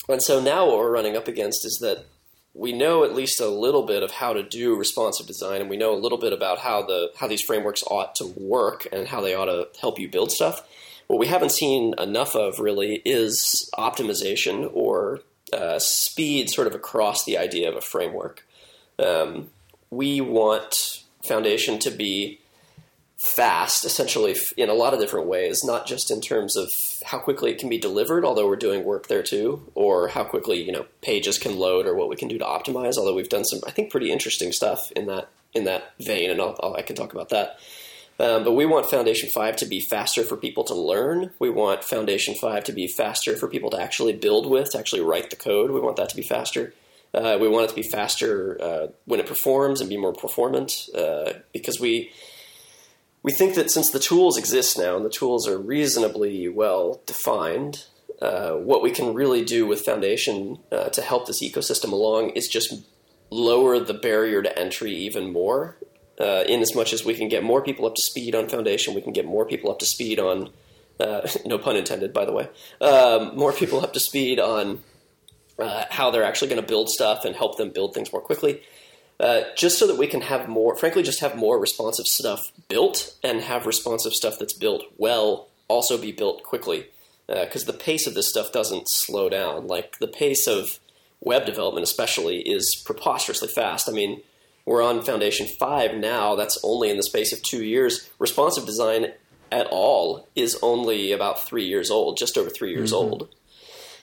And 0.09 0.23
so 0.23 0.41
now 0.41 0.67
what 0.67 0.79
we're 0.79 0.93
running 0.93 1.17
up 1.17 1.29
against 1.29 1.65
is 1.65 1.79
that 1.81 2.07
we 2.55 2.73
know 2.73 3.05
at 3.05 3.15
least 3.15 3.41
a 3.41 3.49
little 3.49 3.85
bit 3.85 4.03
of 4.03 4.11
how 4.11 4.33
to 4.33 4.43
do 4.43 4.77
responsive 4.77 5.27
design, 5.27 5.61
and 5.61 5.71
we 5.71 5.77
know 5.77 5.95
a 5.95 5.97
little 5.97 6.19
bit 6.19 6.33
about 6.33 6.59
how 6.59 6.83
the 6.83 7.11
how 7.17 7.27
these 7.27 7.41
frameworks 7.41 7.83
ought 7.85 8.15
to 8.17 8.27
work 8.27 8.87
and 8.93 9.09
how 9.09 9.21
they 9.21 9.35
ought 9.35 9.47
to 9.47 9.69
help 9.81 9.99
you 9.99 10.09
build 10.09 10.31
stuff. 10.31 10.63
What 11.07 11.19
we 11.19 11.27
haven't 11.27 11.53
seen 11.53 11.95
enough 11.99 12.35
of 12.35 12.59
really 12.59 13.03
is 13.05 13.71
optimization 13.79 14.71
or 14.75 15.21
uh, 15.53 15.79
speed, 15.79 16.51
sort 16.51 16.67
of 16.67 16.75
across 16.75 17.25
the 17.25 17.39
idea 17.39 17.69
of 17.69 17.77
a 17.77 17.81
framework. 17.81 18.47
Um, 18.99 19.51
we 19.91 20.21
want 20.21 21.05
Foundation 21.23 21.79
to 21.81 21.91
be 21.91 22.41
fast, 23.23 23.85
essentially, 23.85 24.35
in 24.57 24.69
a 24.69 24.75
lot 24.75 24.93
of 24.93 24.99
different 24.99 25.29
ways, 25.29 25.63
not 25.63 25.87
just 25.87 26.11
in 26.11 26.21
terms 26.21 26.57
of 26.57 26.69
how 27.05 27.21
quickly 27.21 27.53
it 27.53 27.59
can 27.59 27.69
be 27.69 27.79
delivered, 27.79 28.25
although 28.25 28.49
we're 28.49 28.57
doing 28.57 28.83
work 28.83 29.07
there 29.07 29.23
too, 29.23 29.71
or 29.77 30.09
how 30.09 30.25
quickly 30.25 30.61
you 30.61 30.73
know 30.73 30.85
pages 31.03 31.39
can 31.39 31.57
load, 31.57 31.87
or 31.87 31.95
what 31.95 32.09
we 32.09 32.17
can 32.17 32.27
do 32.27 32.37
to 32.37 32.45
optimize. 32.45 32.99
Although 32.99 33.15
we've 33.15 33.29
done 33.29 33.45
some, 33.45 33.61
I 33.65 33.71
think, 33.71 33.91
pretty 33.91 34.11
interesting 34.11 34.51
stuff 34.51 34.91
in 34.93 35.07
that 35.07 35.29
in 35.55 35.65
that 35.65 35.93
vein, 36.01 36.31
and 36.31 36.41
I'll, 36.41 36.59
I'll, 36.61 36.75
I 36.75 36.83
can 36.83 36.97
talk 36.97 37.13
about 37.13 37.29
that. 37.29 37.59
Um, 38.19 38.45
but 38.45 38.53
we 38.53 38.67
want 38.67 38.91
Foundation 38.91 39.31
5 39.31 39.57
to 39.57 39.67
be 39.67 39.81
faster 39.81 40.23
for 40.23 40.37
people 40.37 40.65
to 40.65 40.75
learn. 40.75 41.31
We 41.39 41.51
want 41.51 41.85
Foundation 41.85 42.35
5 42.35 42.65
to 42.65 42.73
be 42.73 42.87
faster 42.87 43.37
for 43.37 43.49
people 43.49 43.71
to 43.71 43.81
actually 43.81 44.13
build 44.13 44.49
with, 44.49 44.73
to 44.73 44.79
actually 44.79 45.01
write 45.01 45.31
the 45.31 45.37
code. 45.37 45.71
We 45.71 45.81
want 45.81 45.97
that 45.97 46.09
to 46.11 46.17
be 46.17 46.23
faster. 46.23 46.75
Uh, 47.15 47.39
we 47.41 47.49
want 47.49 47.67
it 47.67 47.69
to 47.71 47.75
be 47.75 47.83
faster 47.83 48.59
uh, 48.61 48.87
when 49.07 49.21
it 49.21 49.27
performs 49.27 49.81
and 49.81 49.91
be 49.91 49.97
more 49.97 50.13
performant 50.13 50.89
uh, 50.97 51.33
because 51.53 51.79
we 51.81 52.11
we 53.23 53.33
think 53.33 53.55
that 53.55 53.71
since 53.71 53.91
the 53.91 53.99
tools 53.99 54.37
exist 54.37 54.79
now 54.79 54.97
and 54.97 55.05
the 55.05 55.11
tools 55.11 55.47
are 55.47 55.59
reasonably 55.59 56.49
well 56.49 57.01
defined, 57.07 57.85
uh, 58.21 58.53
what 58.53 58.83
we 58.83 58.91
can 58.91 59.15
really 59.15 59.45
do 59.45 59.67
with 59.67 59.85
Foundation 59.85 60.59
uh, 60.71 60.89
to 60.91 61.03
help 61.03 61.27
this 61.27 61.43
ecosystem 61.43 61.93
along 61.93 62.31
is 62.31 62.49
just 62.49 62.75
lower 63.31 63.79
the 63.81 63.95
barrier 63.95 64.43
to 64.43 64.59
entry 64.59 64.93
even 64.93 65.33
more. 65.33 65.77
Uh, 66.21 66.45
in 66.47 66.61
as 66.61 66.75
much 66.75 66.93
as 66.93 67.05
we 67.05 67.15
can 67.15 67.29
get 67.29 67.43
more 67.43 67.63
people 67.63 67.87
up 67.87 67.95
to 67.95 68.03
speed 68.03 68.35
on 68.35 68.49
Foundation, 68.49 68.95
we 68.95 69.01
can 69.01 69.13
get 69.13 69.25
more 69.25 69.47
people 69.47 69.71
up 69.71 69.79
to 69.79 69.87
speed 69.87 70.21
on, 70.21 70.51
uh, 71.01 71.27
no 71.47 71.59
pun 71.59 71.77
intended, 71.77 72.13
by 72.13 72.25
the 72.25 72.33
way, 72.33 72.49
um, 72.81 73.37
more 73.37 73.53
people 73.53 73.81
up 73.81 73.93
to 73.93 74.01
speed 74.01 74.39
on 74.39 74.83
uh, 75.59 75.85
how 75.91 76.11
they're 76.11 76.25
actually 76.25 76.49
going 76.49 76.61
to 76.61 76.67
build 76.67 76.91
stuff 76.91 77.25
and 77.25 77.35
help 77.35 77.57
them 77.57 77.71
build 77.71 77.95
things 77.95 78.13
more 78.13 78.23
quickly. 78.23 78.63
Uh, 79.23 79.43
just 79.57 79.79
so 79.79 79.87
that 79.87 79.97
we 79.97 80.09
can 80.09 80.21
have 80.21 80.49
more, 80.49 80.77
frankly, 80.77 81.01
just 81.01 81.21
have 81.21 81.37
more 81.37 81.59
responsive 81.59 82.07
stuff 82.07 82.51
built 82.69 83.15
and 83.23 83.41
have 83.41 83.67
responsive 83.67 84.13
stuff 84.13 84.37
that's 84.37 84.53
built 84.53 84.83
well 84.99 85.49
also 85.69 85.97
be 85.97 86.11
built 86.11 86.43
quickly. 86.43 86.87
Because 87.29 87.65
the 87.65 87.73
pace 87.73 88.07
of 88.07 88.15
this 88.15 88.29
stuff 88.29 88.53
doesn't 88.53 88.91
slow 88.91 89.31
down. 89.31 89.69
Like 89.69 89.99
the 90.01 90.09
pace 90.09 90.47
of 90.49 90.81
web 91.21 91.47
development, 91.47 91.85
especially, 91.85 92.41
is 92.41 92.83
preposterously 92.85 93.49
fast. 93.49 93.89
I 93.89 93.93
mean, 93.93 94.23
we're 94.67 94.83
on 94.83 95.03
Foundation 95.03 95.47
5 95.47 95.95
now. 95.95 96.35
That's 96.35 96.59
only 96.63 96.91
in 96.91 96.97
the 96.97 97.03
space 97.03 97.33
of 97.33 97.43
two 97.43 97.65
years. 97.65 98.11
Responsive 98.19 98.67
design 98.67 99.13
at 99.51 99.67
all 99.71 100.27
is 100.35 100.59
only 100.63 101.13
about 101.13 101.45
three 101.45 101.65
years 101.65 101.91
old, 101.91 102.17
just 102.17 102.37
over 102.37 102.51
three 102.51 102.73
years 102.73 102.93
old. 102.93 103.35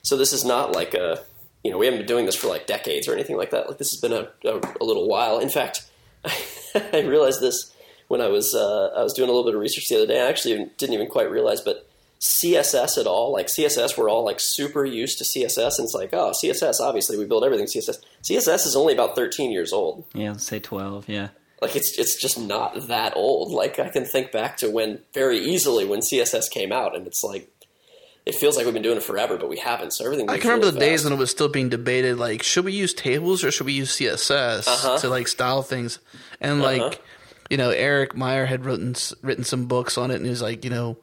So 0.01 0.15
this 0.15 0.33
is 0.33 0.45
not 0.45 0.71
like 0.71 0.93
a, 0.93 1.23
you 1.63 1.71
know, 1.71 1.77
we 1.77 1.85
haven't 1.85 1.99
been 1.99 2.07
doing 2.07 2.25
this 2.25 2.35
for 2.35 2.47
like 2.47 2.67
decades 2.67 3.07
or 3.07 3.13
anything 3.13 3.37
like 3.37 3.51
that. 3.51 3.67
Like 3.67 3.77
this 3.77 3.91
has 3.91 3.99
been 3.99 4.13
a, 4.13 4.29
a, 4.47 4.61
a 4.79 4.83
little 4.83 5.07
while. 5.07 5.39
In 5.39 5.49
fact, 5.49 5.89
I 6.25 7.01
realized 7.01 7.41
this 7.41 7.73
when 8.07 8.21
I 8.21 8.27
was 8.27 8.53
uh, 8.53 8.91
I 8.95 9.03
was 9.03 9.13
doing 9.13 9.29
a 9.29 9.31
little 9.31 9.49
bit 9.49 9.55
of 9.55 9.61
research 9.61 9.87
the 9.89 9.95
other 9.97 10.07
day. 10.07 10.21
I 10.21 10.29
actually 10.29 10.69
didn't 10.77 10.93
even 10.93 11.07
quite 11.07 11.29
realize, 11.29 11.61
but 11.61 11.89
CSS 12.19 12.97
at 12.97 13.07
all, 13.07 13.31
like 13.31 13.47
CSS, 13.47 13.97
we're 13.97 14.09
all 14.09 14.25
like 14.25 14.39
super 14.39 14.85
used 14.85 15.17
to 15.19 15.23
CSS, 15.23 15.77
and 15.77 15.85
it's 15.85 15.93
like, 15.93 16.13
oh, 16.13 16.33
CSS. 16.43 16.81
Obviously, 16.81 17.17
we 17.17 17.25
build 17.25 17.43
everything 17.43 17.67
CSS. 17.67 17.99
CSS 18.29 18.65
is 18.65 18.75
only 18.75 18.93
about 18.93 19.15
13 19.15 19.51
years 19.51 19.71
old. 19.71 20.03
Yeah, 20.13 20.31
let's 20.31 20.45
say 20.45 20.59
12, 20.59 21.07
yeah. 21.07 21.29
Like 21.61 21.75
it's 21.75 21.97
it's 21.99 22.19
just 22.19 22.39
not 22.39 22.87
that 22.87 23.15
old. 23.15 23.51
Like 23.51 23.79
I 23.79 23.89
can 23.89 24.05
think 24.05 24.31
back 24.31 24.57
to 24.57 24.69
when 24.69 24.99
very 25.13 25.39
easily 25.39 25.85
when 25.85 25.99
CSS 25.99 26.49
came 26.49 26.71
out, 26.71 26.95
and 26.95 27.05
it's 27.05 27.21
like 27.21 27.49
it 28.25 28.35
feels 28.35 28.55
like 28.57 28.65
we've 28.65 28.73
been 28.73 28.83
doing 28.83 28.97
it 28.97 29.03
forever, 29.03 29.37
but 29.37 29.49
we 29.49 29.57
haven't. 29.57 29.91
So 29.93 30.05
everything. 30.05 30.29
I 30.29 30.37
can 30.37 30.49
remember 30.49 30.67
really 30.67 30.73
the 30.75 30.79
days 30.79 30.99
fast. 31.01 31.03
when 31.05 31.13
it 31.13 31.19
was 31.19 31.31
still 31.31 31.47
being 31.49 31.69
debated, 31.69 32.17
like, 32.17 32.43
should 32.43 32.65
we 32.65 32.73
use 32.73 32.93
tables 32.93 33.43
or 33.43 33.51
should 33.51 33.65
we 33.65 33.73
use 33.73 33.91
CSS 33.95 34.67
Uh-huh. 34.67 34.97
to 34.99 35.09
like 35.09 35.27
style 35.27 35.61
things? 35.63 35.99
And 36.41 36.61
like, 36.61 37.01
you 37.49 37.57
know, 37.57 37.69
Eric 37.71 38.15
Meyer 38.15 38.45
had 38.45 38.65
written 38.65 38.95
written 39.21 39.43
some 39.43 39.65
books 39.65 39.97
on 39.97 40.11
it, 40.11 40.15
and 40.15 40.25
he 40.25 40.29
was 40.29 40.41
like, 40.41 40.63
you 40.63 40.69
know, 40.69 40.97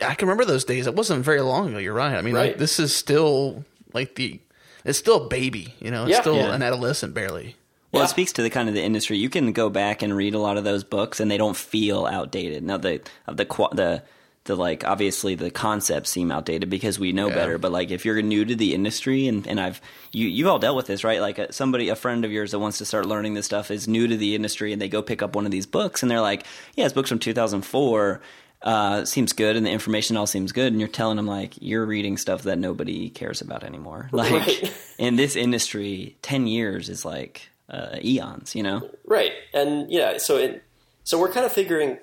I 0.00 0.14
can 0.14 0.26
remember 0.28 0.44
those 0.44 0.64
days. 0.64 0.86
It 0.86 0.94
wasn't 0.94 1.24
very 1.24 1.40
long 1.42 1.68
ago. 1.68 1.78
You're 1.78 1.92
right. 1.94 2.16
I 2.16 2.22
mean, 2.22 2.34
Right. 2.34 2.48
like, 2.50 2.58
this 2.58 2.80
is 2.80 2.94
still 2.96 3.64
like 3.92 4.14
the, 4.14 4.40
it's 4.84 4.98
still 4.98 5.26
a 5.26 5.28
baby. 5.28 5.74
You 5.80 5.90
know, 5.90 6.02
it's 6.04 6.12
Yeah. 6.12 6.20
still 6.22 6.36
Yeah. 6.36 6.54
an 6.54 6.62
adolescent 6.62 7.14
barely. 7.14 7.56
Well, 7.92 8.00
Yeah. 8.02 8.06
it 8.06 8.10
speaks 8.10 8.32
to 8.32 8.42
the 8.42 8.48
kind 8.50 8.68
of 8.70 8.74
the 8.74 8.82
industry. 8.82 9.18
You 9.18 9.28
can 9.28 9.52
go 9.52 9.68
back 9.68 10.00
and 10.02 10.16
read 10.16 10.34
a 10.34 10.38
lot 10.38 10.56
of 10.56 10.64
those 10.64 10.82
books, 10.82 11.20
and 11.20 11.30
they 11.30 11.36
don't 11.36 11.56
feel 11.56 12.06
outdated. 12.06 12.62
Now, 12.64 12.78
the 12.78 13.00
of 13.28 13.36
the 13.36 13.44
the 13.74 14.02
the 14.44 14.56
like 14.56 14.84
obviously 14.84 15.34
the 15.36 15.50
concepts 15.50 16.10
seem 16.10 16.32
outdated 16.32 16.68
because 16.68 16.98
we 16.98 17.12
know 17.12 17.28
Yeah. 17.28 17.34
better. 17.36 17.58
But 17.58 17.70
like 17.72 17.90
if 17.90 18.04
you're 18.04 18.20
new 18.22 18.44
to 18.44 18.56
the 18.56 18.74
industry, 18.74 19.26
and 19.28 19.46
and 19.46 19.60
I've 19.60 19.80
you 20.10 20.26
you've 20.28 20.48
all 20.48 20.58
dealt 20.58 20.76
with 20.76 20.86
this, 20.86 21.04
right? 21.04 21.20
Like 21.20 21.38
a, 21.38 21.52
somebody, 21.52 21.88
a 21.90 21.96
friend 21.96 22.24
of 22.24 22.32
yours 22.32 22.50
that 22.50 22.58
wants 22.58 22.78
to 22.78 22.84
start 22.84 23.06
learning 23.06 23.34
this 23.34 23.46
stuff 23.46 23.70
is 23.70 23.86
new 23.86 24.06
to 24.08 24.16
the 24.16 24.34
industry, 24.34 24.72
and 24.72 24.82
they 24.82 24.88
go 24.88 25.00
pick 25.02 25.22
up 25.22 25.36
one 25.36 25.44
of 25.44 25.52
these 25.52 25.66
books, 25.66 26.02
and 26.02 26.10
they're 26.10 26.20
like, 26.20 26.44
"Yeah, 26.74 26.84
this 26.84 26.92
book's 26.92 27.08
from 27.08 27.18
2004." 27.20 28.20
Uh, 28.62 29.04
seems 29.04 29.32
good, 29.32 29.56
and 29.56 29.66
the 29.66 29.70
information 29.70 30.16
all 30.16 30.26
seems 30.26 30.52
good, 30.52 30.72
and 30.72 30.78
you're 30.80 30.88
telling 30.88 31.16
them 31.16 31.26
like 31.26 31.54
you're 31.60 31.84
reading 31.84 32.16
stuff 32.16 32.42
that 32.44 32.58
nobody 32.58 33.10
cares 33.10 33.40
about 33.40 33.64
anymore. 33.64 34.08
Like 34.12 34.30
Right. 34.32 34.72
in 34.98 35.16
this 35.16 35.34
industry, 35.34 36.16
ten 36.22 36.46
years 36.46 36.88
is 36.88 37.04
like 37.04 37.48
uh, 37.68 37.96
eons, 38.04 38.54
you 38.54 38.62
know? 38.62 38.88
Right, 39.04 39.32
and 39.52 39.90
yeah, 39.90 40.18
so 40.18 40.36
it, 40.36 40.62
so 41.02 41.18
we're 41.18 41.32
kind 41.32 41.44
of 41.44 41.50
figuring 41.52 41.98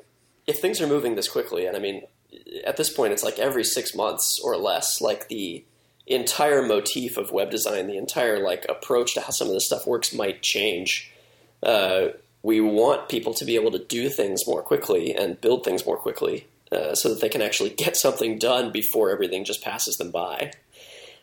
if 0.48 0.60
things 0.60 0.82
are 0.82 0.88
moving 0.88 1.16
this 1.16 1.30
quickly, 1.30 1.66
and 1.66 1.78
I 1.78 1.80
mean, 1.80 2.02
at 2.66 2.78
this 2.78 2.90
point, 2.90 3.14
it's 3.14 3.24
like 3.24 3.40
every 3.40 3.64
six 3.64 3.96
months 3.96 4.40
or 4.44 4.58
less, 4.58 5.02
like 5.02 5.28
the 5.28 5.64
entire 6.08 6.62
motif 6.62 7.18
of 7.18 7.32
web 7.32 7.52
design, 7.52 7.88
the 7.88 7.98
entire 7.98 8.40
like 8.40 8.66
approach 8.68 9.14
to 9.14 9.22
how 9.22 9.30
some 9.30 9.48
of 9.48 9.54
this 9.54 9.66
stuff 9.66 9.86
works 9.86 10.14
might 10.14 10.42
change. 10.42 11.12
Uh, 11.62 12.10
we 12.42 12.62
want 12.62 13.10
people 13.10 13.34
to 13.34 13.46
be 13.46 13.56
able 13.56 13.72
to 13.72 13.80
do 13.84 14.10
things 14.10 14.48
more 14.48 14.62
quickly 14.62 15.14
and 15.14 15.42
build 15.42 15.64
things 15.64 15.86
more 15.86 15.98
quickly. 15.98 16.48
uh, 16.72 16.94
so 16.96 17.10
that 17.10 17.22
they 17.22 17.30
can 17.30 17.42
actually 17.42 17.72
get 17.72 17.98
something 18.06 18.38
done 18.38 18.72
before 18.72 19.10
everything 19.10 19.44
just 19.46 19.64
passes 19.64 19.98
them 19.98 20.12
by. 20.12 20.52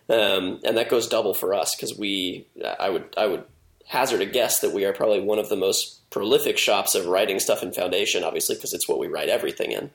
Um, 0.09 0.61
and 0.65 0.77
that 0.77 0.89
goes 0.89 1.09
double 1.09 1.35
for 1.35 1.53
us 1.53 1.75
because 1.75 1.99
we, 1.99 2.47
I 2.79 2.91
would, 2.91 3.13
I 3.17 3.27
would 3.27 3.45
hazard 3.87 4.21
a 4.21 4.27
guess 4.27 4.61
that 4.61 4.73
we 4.73 4.85
are 4.85 4.93
probably 4.93 5.21
one 5.21 5.39
of 5.39 5.49
the 5.49 5.57
most 5.57 6.09
prolific 6.11 6.59
shops 6.59 6.95
of 6.95 7.07
writing 7.07 7.41
stuff 7.41 7.63
in 7.63 7.73
Foundation, 7.73 8.23
obviously 8.23 8.55
because 8.55 8.73
it's 8.73 8.89
what 8.89 8.99
we 8.99 9.09
write 9.09 9.29
everything 9.29 9.73
in. 9.73 9.91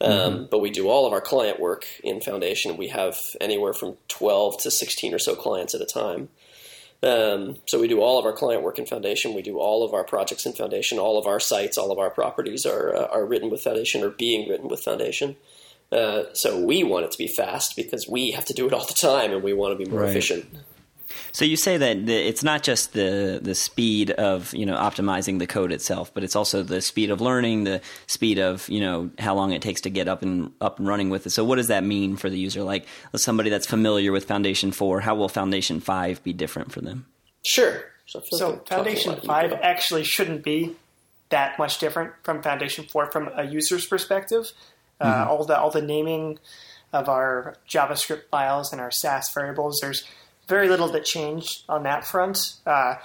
Um, 0.00 0.10
mm-hmm. 0.10 0.44
But 0.50 0.60
we 0.60 0.70
do 0.70 0.88
all 0.88 1.06
of 1.06 1.12
our 1.12 1.20
client 1.20 1.58
work 1.58 1.86
in 2.04 2.20
Foundation. 2.20 2.76
We 2.76 2.88
have 2.88 3.18
anywhere 3.40 3.72
from 3.72 3.96
12 4.08 4.62
to 4.62 4.70
16 4.70 5.14
or 5.14 5.18
so 5.18 5.34
clients 5.34 5.74
at 5.74 5.80
a 5.80 5.86
time. 5.86 6.28
Um, 7.02 7.56
so 7.66 7.80
we 7.80 7.88
do 7.88 8.00
all 8.00 8.18
of 8.18 8.24
our 8.24 8.32
client 8.32 8.62
work 8.62 8.78
in 8.78 8.86
Foundation. 8.86 9.34
We 9.34 9.42
do 9.42 9.58
all 9.58 9.84
of 9.84 9.94
our 9.94 10.04
projects 10.04 10.46
in 10.46 10.52
Foundation. 10.52 10.98
All 10.98 11.18
of 11.18 11.26
our 11.26 11.40
sites, 11.40 11.78
all 11.78 11.92
of 11.92 11.98
our 11.98 12.10
properties 12.10 12.66
are 12.66 12.94
uh, 12.94 13.06
are 13.06 13.24
written 13.24 13.50
with 13.50 13.62
Foundation 13.62 14.02
or 14.02 14.10
being 14.10 14.48
written 14.48 14.68
with 14.68 14.80
Foundation. 14.82 15.36
Uh, 15.92 16.24
so 16.32 16.60
we 16.60 16.82
want 16.82 17.04
it 17.04 17.12
to 17.12 17.18
be 17.18 17.28
fast 17.28 17.76
because 17.76 18.08
we 18.08 18.32
have 18.32 18.44
to 18.46 18.54
do 18.54 18.66
it 18.66 18.72
all 18.72 18.84
the 18.86 18.94
time, 18.94 19.32
and 19.32 19.42
we 19.42 19.52
want 19.52 19.78
to 19.78 19.84
be 19.84 19.88
more 19.90 20.00
right. 20.00 20.10
efficient. 20.10 20.46
So 21.36 21.44
you 21.44 21.58
say 21.58 21.76
that 21.76 22.08
it's 22.08 22.42
not 22.42 22.62
just 22.62 22.94
the 22.94 23.40
the 23.42 23.54
speed 23.54 24.10
of 24.10 24.54
you 24.54 24.64
know 24.64 24.74
optimizing 24.74 25.38
the 25.38 25.46
code 25.46 25.70
itself, 25.70 26.14
but 26.14 26.24
it's 26.24 26.34
also 26.34 26.62
the 26.62 26.80
speed 26.80 27.10
of 27.10 27.20
learning, 27.20 27.64
the 27.64 27.82
speed 28.06 28.38
of 28.38 28.66
you 28.70 28.80
know 28.80 29.10
how 29.18 29.34
long 29.34 29.52
it 29.52 29.60
takes 29.60 29.82
to 29.82 29.90
get 29.90 30.08
up 30.08 30.22
and 30.22 30.50
up 30.62 30.78
and 30.78 30.88
running 30.88 31.10
with 31.10 31.26
it. 31.26 31.30
So 31.30 31.44
what 31.44 31.56
does 31.56 31.68
that 31.68 31.84
mean 31.84 32.16
for 32.16 32.30
the 32.30 32.38
user? 32.38 32.62
Like 32.62 32.86
somebody 33.16 33.50
that's 33.50 33.66
familiar 33.66 34.12
with 34.12 34.24
Foundation 34.24 34.72
Four, 34.72 35.00
how 35.00 35.14
will 35.14 35.28
Foundation 35.28 35.78
Five 35.78 36.22
be 36.22 36.32
different 36.32 36.72
for 36.72 36.80
them? 36.80 37.04
Sure. 37.44 37.84
So, 38.06 38.22
so 38.30 38.62
Foundation 38.66 39.20
Five 39.20 39.52
actually 39.52 40.04
shouldn't 40.04 40.42
be 40.42 40.74
that 41.28 41.58
much 41.58 41.76
different 41.76 42.14
from 42.22 42.42
Foundation 42.42 42.86
Four 42.86 43.12
from 43.12 43.28
a 43.36 43.44
user's 43.44 43.84
perspective. 43.84 44.52
Uh, 44.98 45.04
mm-hmm. 45.04 45.28
Uh, 45.28 45.30
all 45.30 45.44
the 45.44 45.58
all 45.58 45.70
the 45.70 45.82
naming 45.82 46.38
of 46.94 47.10
our 47.10 47.56
JavaScript 47.68 48.30
files 48.30 48.72
and 48.72 48.80
our 48.80 48.90
Sass 48.90 49.34
variables. 49.34 49.80
There's 49.82 50.02
very 50.48 50.68
little 50.68 50.88
that 50.88 51.04
changed 51.04 51.64
on 51.68 51.82
that 51.84 52.06
front. 52.06 52.54
Uh, 52.66 52.96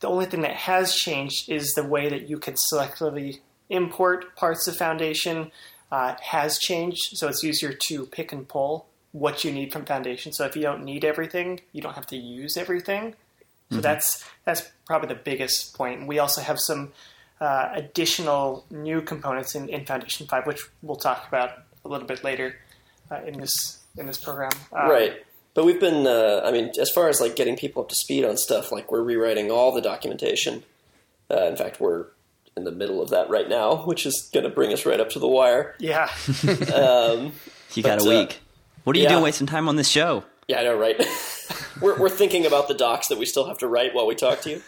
the 0.00 0.08
only 0.08 0.26
thing 0.26 0.42
that 0.42 0.56
has 0.56 0.94
changed 0.94 1.48
is 1.48 1.72
the 1.74 1.84
way 1.84 2.08
that 2.08 2.28
you 2.28 2.38
can 2.38 2.54
selectively 2.54 3.40
import 3.68 4.34
parts 4.36 4.66
of 4.66 4.76
Foundation 4.76 5.52
uh, 5.92 6.14
has 6.22 6.58
changed. 6.58 7.16
So 7.16 7.28
it's 7.28 7.44
easier 7.44 7.72
to 7.72 8.06
pick 8.06 8.32
and 8.32 8.48
pull 8.48 8.86
what 9.12 9.44
you 9.44 9.52
need 9.52 9.72
from 9.72 9.84
Foundation. 9.84 10.32
So 10.32 10.44
if 10.44 10.56
you 10.56 10.62
don't 10.62 10.84
need 10.84 11.04
everything, 11.04 11.60
you 11.72 11.82
don't 11.82 11.94
have 11.94 12.06
to 12.08 12.16
use 12.16 12.56
everything. 12.56 13.14
So 13.70 13.76
mm-hmm. 13.76 13.82
that's 13.82 14.24
that's 14.44 14.68
probably 14.86 15.08
the 15.08 15.20
biggest 15.20 15.76
point. 15.76 16.06
We 16.06 16.18
also 16.18 16.40
have 16.40 16.58
some 16.58 16.92
uh, 17.40 17.70
additional 17.72 18.64
new 18.70 19.00
components 19.00 19.54
in, 19.54 19.68
in 19.68 19.84
Foundation 19.84 20.26
Five, 20.26 20.46
which 20.46 20.60
we'll 20.82 20.96
talk 20.96 21.28
about 21.28 21.50
a 21.84 21.88
little 21.88 22.06
bit 22.06 22.24
later 22.24 22.56
uh, 23.10 23.20
in 23.24 23.38
this 23.38 23.78
in 23.96 24.06
this 24.06 24.18
program. 24.18 24.50
Um, 24.72 24.90
right. 24.90 25.24
But 25.54 25.64
we've 25.64 25.80
been, 25.80 26.06
uh, 26.06 26.42
I 26.44 26.52
mean, 26.52 26.70
as 26.80 26.90
far 26.90 27.08
as 27.08 27.20
like 27.20 27.34
getting 27.34 27.56
people 27.56 27.82
up 27.82 27.88
to 27.88 27.94
speed 27.94 28.24
on 28.24 28.36
stuff, 28.36 28.70
like 28.70 28.92
we're 28.92 29.02
rewriting 29.02 29.50
all 29.50 29.72
the 29.72 29.80
documentation. 29.80 30.62
Uh, 31.30 31.46
in 31.46 31.56
fact, 31.56 31.80
we're 31.80 32.06
in 32.56 32.64
the 32.64 32.70
middle 32.70 33.02
of 33.02 33.10
that 33.10 33.28
right 33.28 33.48
now, 33.48 33.84
which 33.84 34.06
is 34.06 34.30
going 34.32 34.44
to 34.44 34.50
bring 34.50 34.72
us 34.72 34.86
right 34.86 35.00
up 35.00 35.10
to 35.10 35.18
the 35.18 35.26
wire. 35.26 35.74
Yeah. 35.78 36.08
um, 36.74 37.32
you 37.74 37.82
got 37.82 37.98
but, 37.98 38.06
a 38.06 38.08
week. 38.08 38.30
Uh, 38.30 38.34
what 38.84 38.96
are 38.96 38.98
you 38.98 39.04
yeah. 39.04 39.10
doing 39.10 39.24
wasting 39.24 39.46
time 39.46 39.68
on 39.68 39.76
this 39.76 39.88
show? 39.88 40.24
Yeah, 40.46 40.60
I 40.60 40.64
know, 40.64 40.76
right? 40.76 40.96
we're, 41.80 41.98
we're 41.98 42.08
thinking 42.08 42.46
about 42.46 42.68
the 42.68 42.74
docs 42.74 43.08
that 43.08 43.18
we 43.18 43.26
still 43.26 43.46
have 43.46 43.58
to 43.58 43.68
write 43.68 43.94
while 43.94 44.06
we 44.06 44.14
talk 44.14 44.40
to 44.42 44.50
you. 44.50 44.62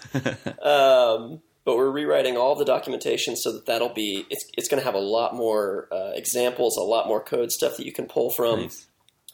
Um, 0.65 1.41
but 1.65 1.77
we're 1.77 1.91
rewriting 1.91 2.37
all 2.37 2.57
the 2.57 2.65
documentation 2.65 3.37
so 3.37 3.53
that 3.53 3.67
that'll 3.67 3.95
be 3.95 4.27
it's, 4.31 4.45
it's 4.59 4.69
going 4.69 4.81
to 4.81 4.85
have 4.85 4.95
a 4.95 5.01
lot 5.01 5.35
more 5.35 5.89
uh, 5.93 6.11
examples, 6.15 6.77
a 6.77 6.83
lot 6.83 7.07
more 7.07 7.23
code 7.23 7.53
stuff 7.53 7.77
that 7.77 7.87
you 7.87 7.93
can 7.93 8.07
pull 8.07 8.31
from. 8.31 8.63
Nice 8.63 8.87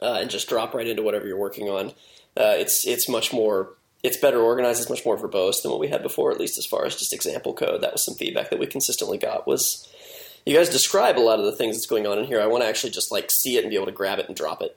uh, 0.02 0.18
and 0.20 0.30
just 0.30 0.48
drop 0.48 0.74
right 0.74 0.86
into 0.86 1.02
whatever 1.02 1.26
you're 1.26 1.38
working 1.38 1.68
on. 1.68 1.88
Uh, 2.36 2.54
it's 2.56 2.86
it's 2.86 3.08
much 3.08 3.32
more 3.32 3.70
it's 4.02 4.16
better 4.16 4.40
organized. 4.40 4.80
It's 4.80 4.90
much 4.90 5.04
more 5.04 5.16
verbose 5.16 5.62
than 5.62 5.70
what 5.70 5.80
we 5.80 5.88
had 5.88 6.02
before, 6.02 6.30
at 6.30 6.38
least 6.38 6.58
as 6.58 6.66
far 6.66 6.84
as 6.84 6.96
just 6.96 7.12
example 7.12 7.52
code. 7.52 7.80
That 7.80 7.92
was 7.92 8.04
some 8.04 8.14
feedback 8.14 8.50
that 8.50 8.58
we 8.58 8.66
consistently 8.66 9.18
got. 9.18 9.46
Was 9.46 9.88
you 10.46 10.56
guys 10.56 10.68
describe 10.68 11.18
a 11.18 11.20
lot 11.20 11.38
of 11.38 11.44
the 11.44 11.52
things 11.52 11.76
that's 11.76 11.86
going 11.86 12.06
on 12.06 12.18
in 12.18 12.24
here? 12.24 12.40
I 12.40 12.46
want 12.46 12.62
to 12.62 12.68
actually 12.68 12.90
just 12.90 13.10
like 13.10 13.30
see 13.30 13.56
it 13.56 13.64
and 13.64 13.70
be 13.70 13.76
able 13.76 13.86
to 13.86 13.92
grab 13.92 14.18
it 14.18 14.28
and 14.28 14.36
drop 14.36 14.62
it. 14.62 14.76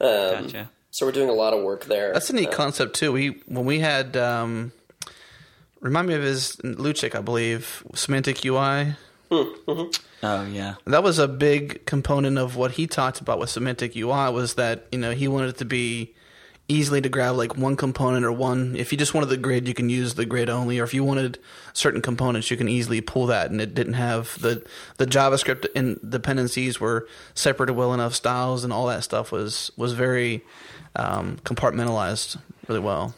Um, 0.00 0.44
gotcha. 0.44 0.70
So 0.90 1.06
we're 1.06 1.12
doing 1.12 1.28
a 1.28 1.34
lot 1.34 1.54
of 1.54 1.62
work 1.62 1.86
there. 1.86 2.12
That's 2.12 2.30
a 2.30 2.34
neat 2.34 2.48
uh, 2.48 2.52
concept 2.52 2.96
too. 2.96 3.12
We 3.12 3.40
when 3.46 3.64
we 3.64 3.80
had 3.80 4.16
um, 4.16 4.72
remind 5.80 6.08
me 6.08 6.14
of 6.14 6.22
his 6.22 6.56
Lukic, 6.56 7.14
I 7.14 7.20
believe, 7.20 7.84
semantic 7.94 8.44
UI. 8.44 8.96
Hmm, 9.30 9.70
mm-hmm. 9.70 10.04
Oh 10.22 10.46
yeah, 10.46 10.74
that 10.86 11.02
was 11.02 11.18
a 11.18 11.28
big 11.28 11.84
component 11.84 12.38
of 12.38 12.56
what 12.56 12.72
he 12.72 12.86
talked 12.86 13.20
about 13.20 13.38
with 13.38 13.50
semantic 13.50 13.94
UI 13.94 14.30
was 14.30 14.54
that 14.54 14.86
you 14.90 14.98
know 14.98 15.12
he 15.12 15.28
wanted 15.28 15.50
it 15.50 15.58
to 15.58 15.64
be 15.64 16.14
easily 16.68 17.00
to 17.00 17.08
grab 17.08 17.34
like 17.34 17.56
one 17.56 17.76
component 17.76 18.24
or 18.24 18.32
one. 18.32 18.76
If 18.76 18.92
you 18.92 18.98
just 18.98 19.14
wanted 19.14 19.30
the 19.30 19.36
grid, 19.36 19.66
you 19.66 19.74
can 19.74 19.88
use 19.88 20.14
the 20.14 20.26
grid 20.26 20.50
only, 20.50 20.78
or 20.78 20.84
if 20.84 20.92
you 20.92 21.02
wanted 21.02 21.38
certain 21.72 22.02
components, 22.02 22.50
you 22.50 22.56
can 22.56 22.68
easily 22.68 23.00
pull 23.00 23.26
that, 23.26 23.50
and 23.50 23.60
it 23.60 23.74
didn't 23.74 23.94
have 23.94 24.40
the 24.40 24.64
the 24.98 25.06
JavaScript 25.06 25.66
and 25.74 25.98
dependencies 26.08 26.78
were 26.78 27.08
separated 27.34 27.72
well 27.72 27.94
enough. 27.94 28.14
Styles 28.14 28.64
and 28.64 28.72
all 28.72 28.86
that 28.86 29.02
stuff 29.02 29.32
was 29.32 29.70
was 29.76 29.94
very 29.94 30.44
um, 30.96 31.38
compartmentalized 31.44 32.38
really 32.68 32.80
well. 32.80 33.14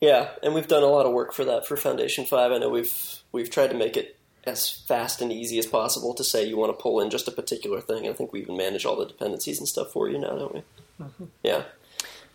Yeah, 0.00 0.30
and 0.42 0.54
we've 0.54 0.68
done 0.68 0.82
a 0.82 0.86
lot 0.86 1.04
of 1.04 1.12
work 1.12 1.32
for 1.34 1.44
that 1.44 1.66
for 1.66 1.76
Foundation 1.76 2.24
Five. 2.24 2.52
I 2.52 2.58
know 2.58 2.70
we've 2.70 3.22
we've 3.32 3.50
tried 3.50 3.70
to 3.70 3.76
make 3.76 3.96
it 3.96 4.16
as 4.44 4.70
fast 4.70 5.20
and 5.20 5.32
easy 5.32 5.58
as 5.58 5.66
possible 5.66 6.14
to 6.14 6.24
say 6.24 6.44
you 6.44 6.56
want 6.56 6.76
to 6.76 6.82
pull 6.82 7.00
in 7.00 7.10
just 7.10 7.28
a 7.28 7.30
particular 7.30 7.80
thing. 7.80 8.08
I 8.08 8.12
think 8.12 8.32
we 8.32 8.40
even 8.40 8.56
manage 8.56 8.84
all 8.84 8.96
the 8.96 9.06
dependencies 9.06 9.58
and 9.58 9.68
stuff 9.68 9.92
for 9.92 10.08
you 10.08 10.18
now, 10.18 10.36
don't 10.36 10.54
we? 10.54 10.62
Mm-hmm. 11.00 11.24
Yeah. 11.42 11.62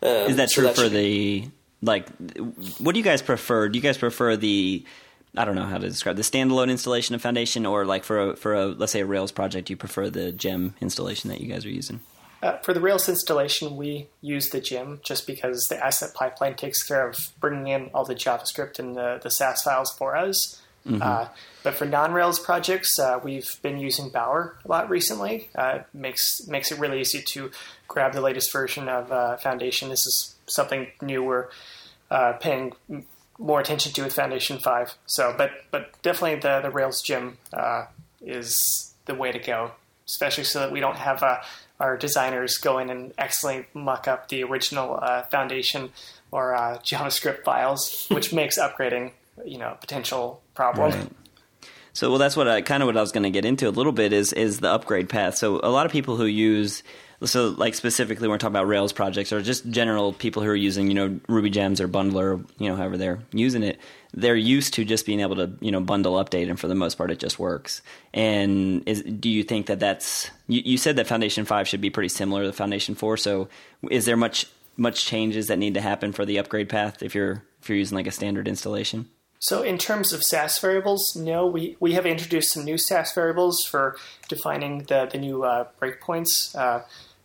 Um, 0.02 0.30
Is 0.30 0.36
that 0.36 0.50
true 0.50 0.64
so 0.64 0.68
that 0.68 0.76
for 0.76 0.88
the 0.88 1.48
like? 1.82 2.08
What 2.78 2.92
do 2.92 2.98
you 2.98 3.04
guys 3.04 3.22
prefer? 3.22 3.68
Do 3.68 3.78
you 3.78 3.82
guys 3.82 3.98
prefer 3.98 4.36
the 4.36 4.84
I 5.36 5.44
don't 5.44 5.54
know 5.54 5.64
how 5.64 5.78
to 5.78 5.88
describe 5.88 6.16
the 6.16 6.22
standalone 6.22 6.70
installation 6.70 7.14
of 7.14 7.22
Foundation, 7.22 7.66
or 7.66 7.84
like 7.84 8.04
for 8.04 8.30
a 8.30 8.36
for 8.36 8.54
a 8.54 8.66
let's 8.66 8.92
say 8.92 9.00
a 9.00 9.06
Rails 9.06 9.32
project, 9.32 9.68
you 9.68 9.76
prefer 9.76 10.08
the 10.08 10.32
gem 10.32 10.74
installation 10.80 11.30
that 11.30 11.40
you 11.40 11.48
guys 11.48 11.64
are 11.64 11.70
using? 11.70 12.00
Uh, 12.42 12.58
for 12.58 12.74
the 12.74 12.80
Rails 12.80 13.08
installation, 13.08 13.76
we 13.76 14.08
use 14.20 14.50
the 14.50 14.60
gem 14.60 15.00
just 15.02 15.26
because 15.26 15.66
the 15.68 15.84
asset 15.84 16.14
pipeline 16.14 16.54
takes 16.54 16.82
care 16.82 17.08
of 17.08 17.16
bringing 17.40 17.68
in 17.68 17.90
all 17.94 18.04
the 18.04 18.14
JavaScript 18.14 18.78
and 18.78 18.94
the, 18.94 19.18
the 19.22 19.30
Sass 19.30 19.62
files 19.62 19.90
for 19.96 20.14
us. 20.16 20.62
Mm-hmm. 20.86 21.02
Uh, 21.02 21.28
but 21.66 21.74
for 21.74 21.84
non-Rails 21.84 22.38
projects, 22.38 22.96
uh, 22.96 23.18
we've 23.24 23.60
been 23.60 23.80
using 23.80 24.08
Bower 24.08 24.56
a 24.64 24.68
lot 24.68 24.88
recently. 24.88 25.50
Uh, 25.52 25.80
makes 25.92 26.46
makes 26.46 26.70
it 26.70 26.78
really 26.78 27.00
easy 27.00 27.20
to 27.20 27.50
grab 27.88 28.12
the 28.12 28.20
latest 28.20 28.52
version 28.52 28.88
of 28.88 29.10
uh, 29.10 29.36
Foundation. 29.38 29.88
This 29.88 30.06
is 30.06 30.36
something 30.46 30.86
new 31.02 31.24
we're 31.24 31.48
uh, 32.08 32.34
paying 32.34 32.74
more 33.40 33.58
attention 33.58 33.90
to 33.94 34.04
with 34.04 34.12
Foundation 34.12 34.60
Five. 34.60 34.94
So, 35.06 35.34
but 35.36 35.50
but 35.72 36.00
definitely 36.02 36.38
the 36.38 36.60
the 36.60 36.70
Rails 36.70 37.02
gem 37.02 37.38
uh, 37.52 37.86
is 38.24 38.94
the 39.06 39.16
way 39.16 39.32
to 39.32 39.40
go, 39.40 39.72
especially 40.06 40.44
so 40.44 40.60
that 40.60 40.70
we 40.70 40.78
don't 40.78 40.98
have 40.98 41.24
our 41.80 41.96
designers 41.96 42.58
go 42.58 42.78
in 42.78 42.90
and 42.90 43.12
accidentally 43.18 43.66
muck 43.74 44.06
up 44.06 44.28
the 44.28 44.44
original 44.44 45.00
Foundation 45.32 45.90
or 46.30 46.52
JavaScript 46.84 47.42
files, 47.42 48.06
which 48.08 48.32
makes 48.42 48.56
upgrading 48.56 49.10
you 49.44 49.58
know 49.58 49.76
potential 49.80 50.42
problem. 50.54 50.92
Right. 50.92 51.08
So, 51.96 52.10
well, 52.10 52.18
that's 52.18 52.36
what 52.36 52.46
I 52.46 52.60
kind 52.60 52.82
of 52.82 52.88
what 52.88 52.98
I 52.98 53.00
was 53.00 53.10
going 53.10 53.22
to 53.22 53.30
get 53.30 53.46
into 53.46 53.66
a 53.66 53.70
little 53.70 53.90
bit 53.90 54.12
is 54.12 54.34
is 54.34 54.60
the 54.60 54.68
upgrade 54.68 55.08
path. 55.08 55.34
So, 55.38 55.60
a 55.62 55.72
lot 55.72 55.86
of 55.86 55.92
people 55.92 56.18
who 56.18 56.26
use 56.26 56.82
so 57.24 57.48
like 57.48 57.74
specifically 57.74 58.28
we're 58.28 58.36
talking 58.36 58.52
about 58.52 58.66
Rails 58.66 58.92
projects 58.92 59.32
or 59.32 59.40
just 59.40 59.70
general 59.70 60.12
people 60.12 60.42
who 60.42 60.50
are 60.50 60.54
using 60.54 60.88
you 60.88 60.94
know 60.94 61.18
Ruby 61.26 61.48
gems 61.48 61.80
or 61.80 61.88
Bundler, 61.88 62.46
you 62.58 62.68
know 62.68 62.76
however 62.76 62.98
they're 62.98 63.20
using 63.32 63.62
it. 63.62 63.80
They're 64.12 64.36
used 64.36 64.74
to 64.74 64.84
just 64.84 65.06
being 65.06 65.20
able 65.20 65.36
to 65.36 65.50
you 65.60 65.70
know 65.70 65.80
bundle 65.80 66.22
update, 66.22 66.50
and 66.50 66.60
for 66.60 66.68
the 66.68 66.74
most 66.74 66.98
part, 66.98 67.10
it 67.10 67.18
just 67.18 67.38
works. 67.38 67.80
And 68.12 68.86
is, 68.86 69.00
do 69.00 69.30
you 69.30 69.42
think 69.42 69.64
that 69.68 69.80
that's 69.80 70.30
you, 70.48 70.60
you 70.66 70.76
said 70.76 70.96
that 70.96 71.06
Foundation 71.06 71.46
Five 71.46 71.66
should 71.66 71.80
be 71.80 71.88
pretty 71.88 72.10
similar 72.10 72.44
to 72.44 72.52
Foundation 72.52 72.94
Four? 72.94 73.16
So, 73.16 73.48
is 73.90 74.04
there 74.04 74.18
much 74.18 74.44
much 74.76 75.06
changes 75.06 75.46
that 75.46 75.58
need 75.58 75.72
to 75.72 75.80
happen 75.80 76.12
for 76.12 76.26
the 76.26 76.36
upgrade 76.36 76.68
path 76.68 77.02
if 77.02 77.14
you're 77.14 77.42
if 77.62 77.70
you're 77.70 77.78
using 77.78 77.96
like 77.96 78.06
a 78.06 78.12
standard 78.12 78.48
installation? 78.48 79.08
So 79.38 79.62
in 79.62 79.78
terms 79.78 80.12
of 80.12 80.22
Sass 80.22 80.58
variables, 80.58 81.14
no, 81.14 81.46
we, 81.46 81.76
we 81.78 81.92
have 81.92 82.06
introduced 82.06 82.52
some 82.52 82.64
new 82.64 82.78
Sass 82.78 83.14
variables 83.14 83.64
for 83.64 83.96
defining 84.28 84.84
the, 84.84 85.08
the 85.10 85.18
new 85.18 85.44
uh, 85.44 85.68
breakpoints 85.80 86.56
uh, 86.56 86.82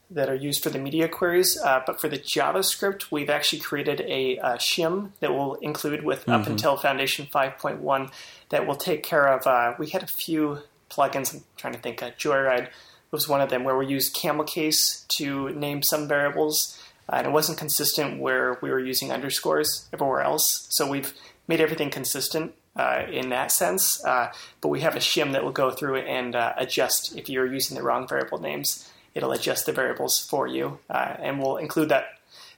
that 0.10 0.30
are 0.30 0.36
used 0.36 0.62
for 0.62 0.70
the 0.70 0.80
media 0.80 1.08
queries. 1.08 1.58
Uh, 1.64 1.82
but 1.86 2.02
for 2.02 2.10
the 2.10 2.20
JavaScript, 2.20 3.12
we've 3.12 3.30
actually 3.30 3.60
created 3.60 4.02
a, 4.02 4.38
a 4.38 4.58
shim 4.58 5.12
that 5.22 5.32
will 5.32 5.56
include 5.56 6.04
with 6.04 6.22
mm-hmm. 6.22 6.32
up 6.32 6.48
until 6.48 6.76
Foundation 6.76 7.28
5.1 7.34 8.12
that 8.50 8.68
will 8.68 8.76
take 8.76 9.04
care 9.04 9.28
of, 9.28 9.48
uh, 9.48 9.74
we 9.80 9.90
had 9.90 10.04
a 10.04 10.08
few 10.08 10.60
plugins, 10.90 11.34
I'm 11.34 11.44
trying 11.56 11.74
to 11.74 11.80
think, 11.80 12.04
uh, 12.04 12.12
Joyride 12.12 12.68
was 13.12 13.28
one 13.28 13.42
of 13.42 13.50
them, 13.50 13.64
where 13.64 13.78
we 13.78 13.88
used 13.88 14.14
camel 14.14 14.44
case 14.44 15.06
to 15.10 15.50
name 15.50 15.82
some 15.84 16.08
variables. 16.08 16.78
Uh, 17.10 17.18
and 17.18 17.28
it 17.28 17.32
wasn't 17.32 17.58
consistent 17.58 18.20
where 18.20 18.58
we 18.62 18.70
were 18.70 18.80
using 18.80 19.12
underscores 19.12 19.90
everywhere 19.94 20.22
else. 20.22 20.68
So 20.70 20.90
we've 20.90 21.14
made 21.48 21.62
everything 21.62 21.90
consistent 21.90 22.54
uh, 22.76 23.04
in 23.12 23.30
that 23.30 23.52
sense. 23.52 24.04
Uh, 24.06 24.32
but 24.62 24.70
we 24.70 24.82
have 24.82 24.96
a 24.96 25.00
shim 25.00 25.34
that 25.34 25.44
will 25.44 25.52
go 25.52 25.72
through 25.72 25.96
it 25.96 26.08
and 26.08 26.36
uh, 26.36 26.54
adjust 26.58 27.16
if 27.18 27.30
you're 27.30 27.52
using 27.52 27.76
the 27.78 27.84
wrong 27.84 28.08
variable 28.08 28.40
names. 28.40 28.90
It'll 29.14 29.34
adjust 29.34 29.66
the 29.66 29.74
variables 29.74 30.20
for 30.20 30.48
you, 30.48 30.80
uh, 30.90 31.16
and 31.20 31.42
we'll 31.42 31.58
include 31.58 31.90
that. 31.90 32.06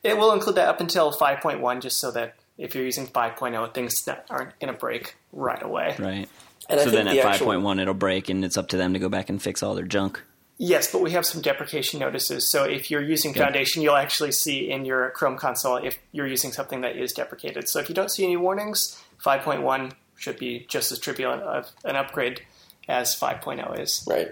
It 0.03 0.17
will 0.17 0.33
include 0.33 0.55
that 0.55 0.67
up 0.67 0.81
until 0.81 1.11
5.1, 1.11 1.81
just 1.81 1.99
so 1.99 2.11
that 2.11 2.35
if 2.57 2.75
you're 2.75 2.85
using 2.85 3.07
5.0, 3.07 3.73
things 3.73 4.03
that 4.03 4.27
aren't 4.29 4.59
going 4.59 4.71
to 4.71 4.79
break 4.79 5.15
right 5.31 5.61
away. 5.63 5.95
Right. 5.97 6.29
And 6.69 6.79
so 6.79 6.91
then 6.91 7.05
the 7.05 7.19
at 7.19 7.25
actual- 7.25 7.47
5.1 7.47 7.81
it'll 7.81 7.93
break 7.93 8.29
and 8.29 8.45
it's 8.45 8.57
up 8.57 8.69
to 8.69 8.77
them 8.77 8.93
to 8.93 8.99
go 8.99 9.09
back 9.09 9.29
and 9.29 9.41
fix 9.41 9.63
all 9.63 9.75
their 9.75 9.85
junk. 9.85 10.21
Yes, 10.57 10.91
but 10.91 11.01
we 11.01 11.11
have 11.11 11.25
some 11.25 11.41
deprecation 11.41 11.99
notices. 11.99 12.49
So 12.51 12.63
if 12.63 12.91
you're 12.91 13.01
using 13.01 13.33
Foundation, 13.33 13.81
you'll 13.81 13.95
actually 13.95 14.31
see 14.31 14.69
in 14.69 14.85
your 14.85 15.09
Chrome 15.11 15.35
console 15.37 15.77
if 15.77 15.97
you're 16.11 16.27
using 16.27 16.51
something 16.51 16.81
that 16.81 16.95
is 16.95 17.11
deprecated. 17.11 17.67
So 17.67 17.79
if 17.79 17.89
you 17.89 17.95
don't 17.95 18.11
see 18.11 18.23
any 18.23 18.37
warnings, 18.37 19.01
5.1 19.25 19.93
should 20.15 20.37
be 20.37 20.65
just 20.69 20.91
as 20.91 20.99
trivial 20.99 21.33
of 21.33 21.71
an 21.83 21.95
upgrade 21.95 22.43
as 22.87 23.15
5.0 23.19 23.79
is. 23.79 24.05
Right. 24.07 24.29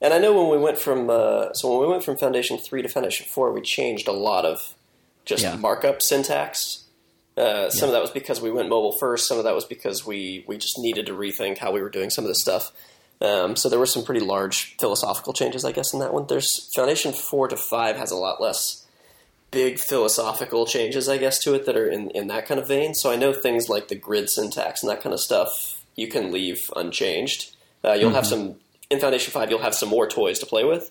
And 0.00 0.14
I 0.14 0.18
know 0.18 0.32
when 0.40 0.48
we 0.56 0.62
went 0.62 0.78
from 0.78 1.10
uh, 1.10 1.52
so 1.54 1.72
when 1.72 1.80
we 1.88 1.92
went 1.92 2.04
from 2.04 2.16
Foundation 2.16 2.56
three 2.56 2.82
to 2.82 2.88
Foundation 2.88 3.26
four, 3.26 3.52
we 3.52 3.60
changed 3.60 4.06
a 4.06 4.12
lot 4.12 4.44
of 4.44 4.74
just 5.24 5.42
Yeah. 5.42 5.56
markup 5.56 6.00
syntax. 6.02 6.84
Uh, 7.36 7.68
some 7.70 7.88
of 7.88 7.92
that 7.92 8.00
was 8.02 8.10
because 8.12 8.40
we 8.40 8.50
went 8.50 8.68
mobile 8.68 8.96
first. 8.98 9.26
Some 9.26 9.38
of 9.38 9.44
that 9.44 9.56
was 9.56 9.64
because 9.64 10.06
we 10.06 10.44
we 10.46 10.56
just 10.56 10.78
needed 10.78 11.06
to 11.06 11.12
rethink 11.14 11.58
how 11.58 11.72
we 11.72 11.82
were 11.82 11.90
doing 11.90 12.10
some 12.10 12.24
of 12.24 12.28
this 12.28 12.40
stuff. 12.40 12.70
Um, 13.20 13.56
so 13.56 13.68
there 13.68 13.78
were 13.78 13.86
some 13.86 14.04
pretty 14.04 14.20
large 14.24 14.76
philosophical 14.78 15.32
changes, 15.32 15.64
I 15.64 15.72
guess, 15.72 15.92
in 15.92 15.98
that 16.00 16.12
one. 16.12 16.26
There's 16.26 16.72
Foundation 16.74 17.12
four 17.12 17.48
to 17.48 17.56
five 17.56 17.96
has 17.96 18.10
a 18.10 18.16
lot 18.16 18.40
less 18.40 18.86
big 19.50 19.78
philosophical 19.78 20.66
changes, 20.66 21.08
I 21.08 21.18
guess, 21.18 21.38
to 21.40 21.54
it 21.54 21.66
that 21.66 21.76
are 21.76 21.88
in, 21.88 22.10
in 22.10 22.28
that 22.28 22.46
kind 22.46 22.60
of 22.60 22.68
vein. 22.68 22.94
So 22.94 23.10
I 23.10 23.16
know 23.16 23.32
things 23.32 23.68
like 23.68 23.88
the 23.88 23.96
grid 23.96 24.28
syntax 24.30 24.82
and 24.82 24.90
that 24.90 25.02
kind 25.02 25.14
of 25.14 25.20
stuff 25.20 25.82
you 25.96 26.06
can 26.06 26.30
leave 26.30 26.70
unchanged. 26.76 27.56
Uh, 27.84 27.94
you'll 27.94 28.10
have 28.10 28.26
some 28.26 28.56
in 28.90 29.00
Foundation 29.00 29.32
Five. 29.32 29.50
You'll 29.50 29.62
have 29.62 29.74
some 29.74 29.88
more 29.88 30.06
toys 30.06 30.38
to 30.40 30.46
play 30.46 30.64
with, 30.64 30.90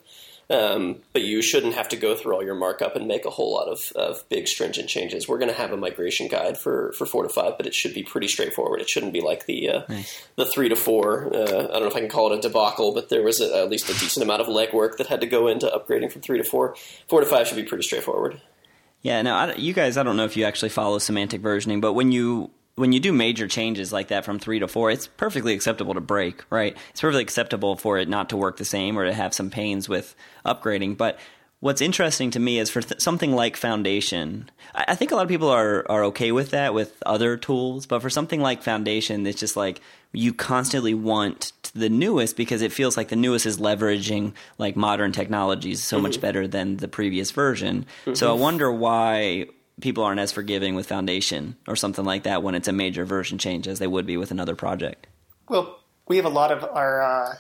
um, 0.50 0.98
but 1.14 1.24
you 1.24 1.42
shouldn't 1.42 1.74
have 1.74 1.90
to 1.90 1.98
go 1.98 2.16
through 2.16 2.36
all 2.36 2.44
your 2.44 2.56
markup 2.56 2.96
and 2.96 3.08
make 3.08 3.26
a 3.26 3.30
whole 3.30 3.54
lot 3.54 3.68
of, 3.68 3.92
of 3.96 4.28
big 4.30 4.48
stringent 4.48 4.88
changes. 4.88 5.28
We're 5.28 5.40
going 5.40 5.52
to 5.52 5.58
have 5.58 5.72
a 5.72 5.78
migration 5.78 6.28
guide 6.28 6.58
for, 6.58 6.94
for 6.94 7.06
four 7.06 7.24
to 7.24 7.30
five, 7.30 7.58
but 7.58 7.68
it 7.68 7.74
should 7.74 7.94
be 7.94 8.04
pretty 8.04 8.28
straightforward. 8.28 8.80
It 8.80 8.90
shouldn't 8.90 9.14
be 9.14 9.22
like 9.22 9.46
the 9.46 9.70
uh, 9.70 9.82
the 10.36 10.46
three 10.46 10.70
to 10.70 10.76
four. 10.76 11.34
Uh, 11.34 11.68
I 11.68 11.74
don't 11.74 11.82
know 11.82 11.88
if 11.88 11.96
I 11.96 12.00
can 12.00 12.10
call 12.10 12.32
it 12.32 12.38
a 12.38 12.42
debacle, 12.42 12.94
but 12.94 13.10
there 13.10 13.24
was 13.24 13.42
a, 13.42 13.58
at 13.58 13.70
least 13.70 13.90
a 13.90 14.00
decent 14.00 14.24
amount 14.24 14.42
of 14.42 14.48
legwork 14.48 14.98
that 14.98 15.08
had 15.08 15.22
to 15.22 15.28
go 15.28 15.48
into 15.48 15.68
upgrading 15.68 16.12
from 16.12 16.22
three 16.22 16.38
to 16.38 16.44
four. 16.44 16.76
Four 17.08 17.20
to 17.20 17.26
five 17.26 17.48
should 17.48 17.58
be 17.58 17.64
pretty 17.64 17.84
straightforward. 17.84 18.42
Yeah, 19.02 19.22
now 19.22 19.38
I, 19.38 19.56
you 19.56 19.74
guys, 19.74 19.98
I 19.98 20.04
don't 20.04 20.18
know 20.18 20.26
if 20.26 20.36
you 20.36 20.46
actually 20.46 20.70
follow 20.70 20.98
semantic 20.98 21.42
versioning, 21.42 21.82
but 21.82 21.94
when 21.94 22.12
you 22.12 22.52
when 22.78 22.94
you 22.94 23.00
do 23.00 23.12
major 23.12 23.48
changes 23.48 23.92
like 23.92 24.10
that 24.10 24.24
from 24.24 24.38
three 24.38 24.60
to 24.60 24.68
four, 24.68 24.92
it's 24.92 25.08
perfectly 25.08 25.54
acceptable 25.54 25.96
to 25.96 26.02
break, 26.02 26.44
right? 26.52 26.78
It's 26.92 27.02
perfectly 27.02 27.24
acceptable 27.24 27.76
for 27.76 27.98
it 27.98 28.08
not 28.08 28.30
to 28.30 28.38
work 28.38 28.58
the 28.58 28.66
same 28.66 28.98
or 28.98 29.06
to 29.06 29.13
have 29.13 29.34
some 29.34 29.50
pains 29.50 29.90
with 29.90 30.16
upgrading. 30.46 30.96
But 30.96 31.18
what's 31.60 31.82
interesting 31.82 32.30
to 32.32 32.40
me 32.40 32.60
is 32.60 32.70
for 32.70 32.82
th- 32.84 33.02
something 33.02 33.32
like 33.32 33.58
Foundation, 33.58 34.52
I, 34.76 34.86
I 34.90 34.96
think 34.96 35.10
a 35.10 35.16
lot 35.16 35.24
of 35.24 35.28
people 35.28 35.50
are 35.50 35.90
are 35.90 36.04
okay 36.06 36.32
with 36.32 36.52
that 36.52 36.76
with 36.76 37.02
other 37.04 37.36
tools, 37.36 37.88
but 37.88 38.04
for 38.04 38.12
something 38.12 38.42
like 38.42 38.62
Foundation, 38.62 39.26
it's 39.26 39.40
just 39.40 39.58
like 39.58 39.82
you 40.13 40.32
constantly 40.32 40.94
want 40.94 41.54
the 41.74 41.90
newest 41.90 42.38
because 42.38 42.62
it 42.62 42.72
feels 42.72 42.96
like 42.96 43.08
the 43.08 43.16
newest 43.16 43.48
is 43.48 43.58
leveraging 43.58 44.34
like 44.60 44.76
modern 44.76 45.12
technologies 45.12 45.84
so 45.84 46.00
much 46.00 46.13
mm-hmm. 46.13 46.22
better 46.22 46.48
than 46.48 46.78
the 46.78 46.88
previous 46.88 47.32
version. 47.32 47.88
Mm-hmm. 48.02 48.13
So 48.13 48.30
I 48.30 48.34
wonder 48.34 48.72
why 48.72 49.48
people 49.82 50.04
aren't 50.04 50.20
as 50.20 50.32
forgiving 50.32 50.76
with 50.76 50.88
Foundation 50.88 51.56
or 51.68 51.76
something 51.76 52.06
like 52.06 52.24
that 52.24 52.44
when 52.44 52.56
it's 52.56 52.68
a 52.68 52.74
major 52.74 53.06
version 53.06 53.38
change 53.38 53.68
as 53.68 53.80
they 53.80 53.88
would 53.88 54.06
be 54.06 54.18
with 54.18 54.32
another 54.32 54.56
project. 54.56 55.08
Well, 55.50 55.80
we 56.08 56.18
have 56.18 56.26
a 56.26 56.30
lot 56.30 56.52
of 56.52 56.63
our 56.63 57.02
uh, 57.02 57.36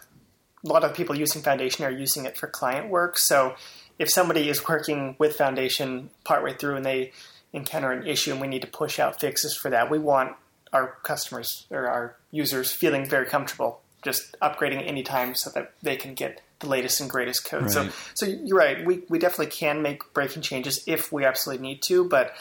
a 0.63 0.67
lot 0.67 0.83
of 0.83 0.93
people 0.93 1.15
using 1.15 1.41
Foundation 1.41 1.85
are 1.85 1.91
using 1.91 2.25
it 2.25 2.37
for 2.37 2.47
client 2.47 2.89
work. 2.89 3.17
So 3.17 3.55
if 3.99 4.09
somebody 4.09 4.49
is 4.49 4.67
working 4.67 5.15
with 5.19 5.35
Foundation 5.35 6.09
partway 6.23 6.53
through 6.53 6.75
and 6.75 6.85
they 6.85 7.11
encounter 7.53 7.91
an 7.91 8.05
issue 8.05 8.31
and 8.31 8.41
we 8.41 8.47
need 8.47 8.61
to 8.61 8.67
push 8.67 8.99
out 8.99 9.19
fixes 9.19 9.55
for 9.55 9.69
that, 9.69 9.89
we 9.89 9.99
want 9.99 10.35
our 10.73 10.97
customers 11.03 11.65
or 11.71 11.87
our 11.87 12.17
users 12.31 12.71
feeling 12.71 13.05
very 13.05 13.25
comfortable 13.25 13.81
just 14.07 14.39
upgrading 14.39 14.87
anytime 14.87 15.35
so 15.35 15.49
that 15.51 15.73
they 15.81 15.95
can 15.95 16.13
get 16.13 16.41
the 16.59 16.67
latest 16.67 17.01
and 17.01 17.09
greatest 17.09 17.45
code. 17.45 17.69
So 17.69 17.81
Right. 17.83 17.91
so 18.13 18.25
you're 18.25 18.57
right. 18.57 18.85
We 18.85 19.03
we 19.09 19.19
definitely 19.19 19.51
can 19.51 19.81
make 19.81 20.13
breaking 20.13 20.41
changes 20.41 20.83
if 20.87 21.11
we 21.11 21.25
absolutely 21.25 21.67
need 21.67 21.81
to, 21.83 22.07
but 22.07 22.33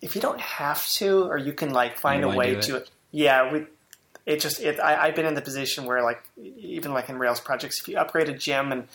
if 0.00 0.14
you 0.14 0.20
don't 0.20 0.40
have 0.40 0.86
to, 0.98 1.24
or 1.24 1.38
you 1.38 1.52
can 1.52 1.70
like 1.70 1.98
find 1.98 2.24
a 2.24 2.28
way 2.28 2.52
do 2.52 2.58
it? 2.58 2.62
to, 2.62 2.84
yeah, 3.12 3.52
we. 3.52 3.66
It 4.24 4.38
just 4.40 4.60
it. 4.60 4.78
I, 4.78 5.06
I've 5.06 5.16
been 5.16 5.26
in 5.26 5.34
the 5.34 5.42
position 5.42 5.84
where 5.84 6.02
like 6.02 6.22
even 6.36 6.92
like 6.92 7.08
in 7.08 7.18
Rails 7.18 7.40
projects, 7.40 7.80
if 7.80 7.88
you 7.88 7.98
upgrade 7.98 8.28
a 8.28 8.36
gem 8.36 8.70
and 8.70 8.86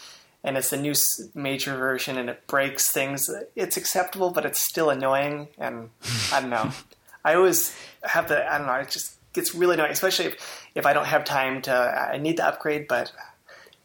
and 0.44 0.56
it's 0.56 0.70
the 0.70 0.78
new 0.78 0.94
major 1.36 1.76
version 1.76 2.18
and 2.18 2.30
it 2.30 2.48
breaks 2.48 2.92
things, 2.92 3.30
it's 3.56 3.76
acceptable, 3.76 4.30
but 4.30 4.46
it's 4.46 4.60
still 4.60 4.90
annoying. 4.90 5.50
And 5.58 5.90
I 6.32 6.40
don't 6.40 6.50
know. 6.50 6.72
I 7.26 7.34
always 7.34 7.76
have 8.04 8.30
the 8.30 8.50
I 8.50 8.58
don't 8.58 8.68
know. 8.68 8.74
It 8.76 8.90
just 8.90 9.17
gets 9.38 9.56
really 9.56 9.76
annoying, 9.76 9.91
especially 9.91 10.26
if 10.26 10.67
if 10.76 10.86
I 10.86 10.91
don't 10.93 11.06
have 11.08 11.23
time 11.23 11.62
to. 11.63 11.71
I 12.13 12.17
need 12.17 12.38
the 12.38 12.45
upgrade, 12.47 12.88
but 12.89 13.12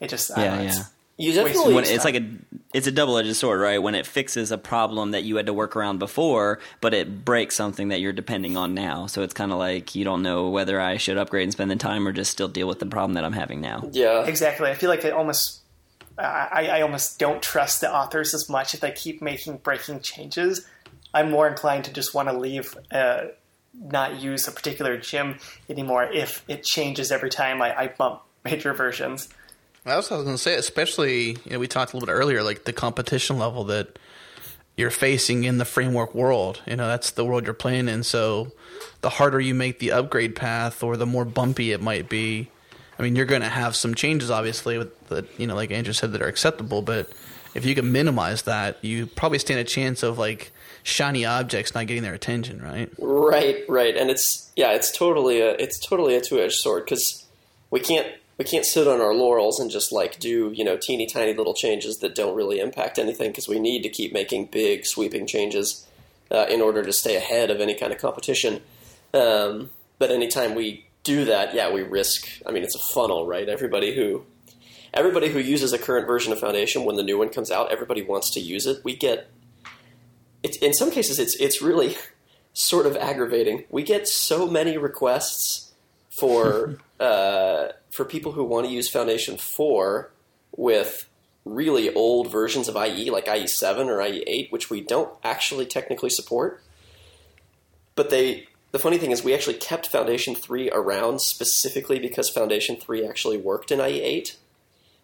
it 0.00 0.08
just 0.10 0.30
I 0.32 0.34
don't 0.34 0.44
Yeah, 0.44 0.56
know, 0.56 0.62
yeah. 0.62 0.68
it's- 0.70 0.90
You 1.18 1.32
definitely 1.32 1.74
When 1.74 1.84
it's 1.84 2.04
like 2.04 2.16
a 2.16 2.24
it's 2.74 2.86
a 2.86 2.90
double 2.90 3.16
edged 3.18 3.36
sword, 3.36 3.60
right? 3.60 3.78
When 3.78 3.94
it 3.94 4.06
fixes 4.06 4.50
a 4.50 4.56
problem 4.58 5.10
that 5.12 5.22
you 5.24 5.36
had 5.36 5.44
to 5.46 5.52
work 5.52 5.76
around 5.76 5.98
before, 5.98 6.58
but 6.80 6.94
it 6.94 7.22
breaks 7.24 7.54
something 7.54 7.88
that 7.88 8.00
you're 8.00 8.14
depending 8.14 8.56
on 8.56 8.72
now. 8.74 9.06
So 9.06 9.22
it's 9.22 9.34
kind 9.34 9.52
of 9.52 9.58
like 9.58 9.94
you 9.94 10.04
don't 10.04 10.22
know 10.22 10.48
whether 10.48 10.80
I 10.80 10.96
should 10.96 11.18
upgrade 11.18 11.44
and 11.44 11.52
spend 11.52 11.70
the 11.70 11.76
time 11.76 12.08
or 12.08 12.12
just 12.12 12.30
still 12.32 12.48
deal 12.48 12.66
with 12.66 12.78
the 12.80 12.86
problem 12.86 13.12
that 13.14 13.24
I'm 13.24 13.34
having 13.34 13.60
now. 13.60 13.88
yeah. 13.92 14.24
Exactly. 14.24 14.68
I 14.70 14.74
feel 14.74 14.88
like 14.90 15.04
it 15.04 15.12
almost. 15.12 15.60
I, 16.18 16.68
I 16.70 16.80
almost 16.82 17.18
don't 17.18 17.42
trust 17.42 17.80
the 17.80 17.94
authors 17.94 18.34
as 18.34 18.48
much 18.48 18.74
if 18.74 18.80
they 18.80 18.90
keep 18.92 19.22
making 19.22 19.58
breaking 19.58 20.00
changes. 20.00 20.66
I'm 21.14 21.30
more 21.30 21.46
inclined 21.48 21.84
to 21.84 21.92
just 21.92 22.14
want 22.14 22.28
to 22.28 22.36
leave, 22.36 22.76
uh, 22.90 23.24
not 23.74 24.20
use 24.20 24.46
a 24.48 24.52
particular 24.52 24.96
gem 24.96 25.38
anymore 25.68 26.04
if 26.04 26.44
it 26.48 26.62
changes 26.62 27.10
every 27.10 27.30
time 27.30 27.62
I, 27.62 27.78
I 27.78 27.86
bump 27.88 28.22
major 28.44 28.72
versions. 28.72 29.28
That's 29.84 30.10
what 30.10 30.16
I 30.16 30.18
was 30.18 30.24
going 30.24 30.36
to 30.36 30.42
say, 30.42 30.54
especially, 30.54 31.30
you 31.44 31.50
know, 31.50 31.58
we 31.58 31.66
talked 31.66 31.92
a 31.92 31.96
little 31.96 32.06
bit 32.06 32.12
earlier, 32.12 32.42
like 32.42 32.64
the 32.64 32.72
competition 32.72 33.38
level 33.38 33.64
that 33.64 33.98
you're 34.76 34.90
facing 34.90 35.42
in 35.44 35.58
the 35.58 35.64
framework 35.64 36.14
world. 36.14 36.62
You 36.66 36.76
know, 36.76 36.86
that's 36.86 37.10
the 37.10 37.24
world 37.24 37.44
you're 37.44 37.54
playing 37.54 37.88
in. 37.88 38.04
So 38.04 38.52
the 39.00 39.10
harder 39.10 39.40
you 39.40 39.54
make 39.54 39.80
the 39.80 39.90
upgrade 39.90 40.36
path 40.36 40.84
or 40.84 40.96
the 40.96 41.06
more 41.06 41.24
bumpy 41.24 41.72
it 41.72 41.82
might 41.82 42.08
be, 42.08 42.48
I 42.98 43.02
mean, 43.02 43.16
you're 43.16 43.26
going 43.26 43.42
to 43.42 43.48
have 43.48 43.74
some 43.74 43.94
changes, 43.94 44.30
obviously, 44.30 44.78
with 44.78 45.08
the, 45.08 45.26
you 45.36 45.48
know, 45.48 45.56
like 45.56 45.72
Andrew 45.72 45.92
said, 45.92 46.12
that 46.12 46.22
are 46.22 46.28
acceptable. 46.28 46.82
But 46.82 47.10
if 47.54 47.64
you 47.64 47.74
can 47.74 47.90
minimize 47.90 48.42
that, 48.42 48.78
you 48.84 49.06
probably 49.06 49.40
stand 49.40 49.58
a 49.58 49.64
chance 49.64 50.04
of 50.04 50.18
like 50.18 50.52
shiny 50.82 51.24
objects 51.24 51.74
not 51.74 51.86
getting 51.86 52.02
their 52.02 52.14
attention, 52.14 52.60
right? 52.60 52.90
Right, 52.98 53.64
right, 53.68 53.96
and 53.96 54.10
it's 54.10 54.50
yeah, 54.56 54.72
it's 54.72 54.96
totally 54.96 55.40
a 55.40 55.52
it's 55.52 55.78
totally 55.78 56.16
a 56.16 56.20
two 56.20 56.40
edged 56.40 56.56
sword 56.56 56.84
because 56.84 57.24
we 57.70 57.80
can't 57.80 58.06
we 58.38 58.44
can't 58.44 58.64
sit 58.64 58.88
on 58.88 59.00
our 59.00 59.14
laurels 59.14 59.60
and 59.60 59.70
just 59.70 59.92
like 59.92 60.18
do 60.18 60.52
you 60.54 60.64
know 60.64 60.76
teeny 60.76 61.06
tiny 61.06 61.34
little 61.34 61.54
changes 61.54 61.98
that 61.98 62.14
don't 62.14 62.36
really 62.36 62.58
impact 62.58 62.98
anything 62.98 63.30
because 63.30 63.48
we 63.48 63.60
need 63.60 63.82
to 63.82 63.88
keep 63.88 64.12
making 64.12 64.46
big 64.46 64.84
sweeping 64.84 65.26
changes 65.26 65.86
uh, 66.30 66.46
in 66.48 66.60
order 66.60 66.82
to 66.82 66.92
stay 66.92 67.16
ahead 67.16 67.50
of 67.50 67.60
any 67.60 67.74
kind 67.74 67.92
of 67.92 67.98
competition. 67.98 68.60
Um, 69.14 69.70
but 69.98 70.10
anytime 70.10 70.54
we 70.54 70.86
do 71.04 71.24
that, 71.26 71.54
yeah, 71.54 71.70
we 71.70 71.82
risk. 71.82 72.26
I 72.46 72.50
mean, 72.50 72.62
it's 72.62 72.74
a 72.74 72.92
funnel, 72.94 73.26
right? 73.26 73.48
Everybody 73.48 73.94
who 73.94 74.24
everybody 74.94 75.28
who 75.28 75.38
uses 75.38 75.72
a 75.72 75.78
current 75.78 76.06
version 76.06 76.32
of 76.32 76.40
Foundation 76.40 76.84
when 76.84 76.96
the 76.96 77.02
new 77.02 77.18
one 77.18 77.28
comes 77.28 77.50
out, 77.50 77.70
everybody 77.70 78.02
wants 78.02 78.30
to 78.30 78.40
use 78.40 78.66
it. 78.66 78.82
We 78.84 78.96
get 78.96 79.28
it's 80.42 80.56
in 80.58 80.74
some 80.74 80.90
cases 80.90 81.18
it's 81.18 81.36
it's 81.36 81.62
really 81.62 81.96
sort 82.52 82.86
of 82.86 82.96
aggravating. 82.96 83.64
We 83.70 83.82
get 83.82 84.08
so 84.08 84.46
many 84.46 84.76
requests 84.78 85.72
for 86.10 86.78
uh, 87.00 87.68
for 87.90 88.04
people 88.04 88.32
who 88.32 88.44
want 88.44 88.66
to 88.66 88.72
use 88.72 88.88
Foundation 88.88 89.36
Four 89.36 90.10
with 90.56 91.08
really 91.44 91.92
old 91.92 92.30
versions 92.30 92.68
of 92.68 92.76
IE, 92.76 93.10
like 93.10 93.28
IE 93.28 93.46
Seven 93.46 93.88
or 93.88 94.00
IE 94.02 94.22
Eight, 94.26 94.52
which 94.52 94.70
we 94.70 94.80
don't 94.80 95.12
actually 95.24 95.66
technically 95.66 96.10
support. 96.10 96.62
But 97.94 98.10
they, 98.10 98.46
the 98.70 98.78
funny 98.78 98.98
thing 98.98 99.10
is, 99.10 99.24
we 99.24 99.34
actually 99.34 99.56
kept 99.56 99.88
Foundation 99.88 100.34
Three 100.34 100.70
around 100.70 101.20
specifically 101.20 101.98
because 101.98 102.30
Foundation 102.30 102.76
Three 102.76 103.06
actually 103.06 103.38
worked 103.38 103.70
in 103.70 103.80
IE 103.80 104.00
Eight. 104.00 104.36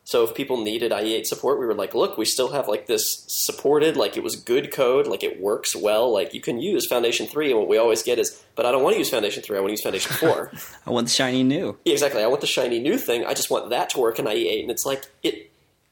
So 0.09 0.25
if 0.25 0.35
people 0.35 0.57
needed 0.57 0.91
IE8 0.91 1.27
support, 1.27 1.59
we 1.61 1.67
were 1.67 1.75
like, 1.75 1.95
look, 1.95 2.17
we 2.17 2.25
still 2.25 2.53
have 2.53 2.67
like 2.67 2.87
this 2.87 3.25
supported, 3.29 3.95
like 3.95 4.17
it 4.17 4.23
was 4.23 4.37
good 4.37 4.73
code, 4.73 5.07
like 5.07 5.23
it 5.23 5.39
works 5.39 5.77
well, 5.77 6.11
like 6.11 6.33
you 6.33 6.41
can 6.41 6.59
use 6.63 6.87
Foundation 6.87 7.27
3. 7.27 7.51
And 7.51 7.59
what 7.61 7.69
we 7.69 7.77
always 7.77 8.03
get 8.03 8.19
is, 8.19 8.43
but 8.55 8.65
I 8.65 8.73
don't 8.73 8.83
want 8.83 8.95
to 8.95 8.99
use 8.99 9.11
Foundation 9.11 9.43
3, 9.43 9.59
I 9.59 9.61
want 9.61 9.69
to 9.69 9.73
use 9.73 9.83
Foundation 9.83 10.13
4. 10.17 10.51
I 10.87 10.91
want 10.91 11.09
the 11.09 11.13
shiny 11.13 11.43
new. 11.43 11.77
yeah, 11.85 11.93
exactly. 11.93 12.23
I 12.23 12.27
want 12.27 12.41
the 12.41 12.47
shiny 12.47 12.79
new 12.79 12.97
thing. 12.97 13.27
I 13.27 13.35
just 13.35 13.51
want 13.51 13.69
that 13.69 13.91
to 13.91 13.99
work 13.99 14.19
in 14.19 14.25
IE8. 14.25 14.63
And 14.63 14.71
it's 14.71 14.87
like, 14.87 15.05
it, 15.23 15.51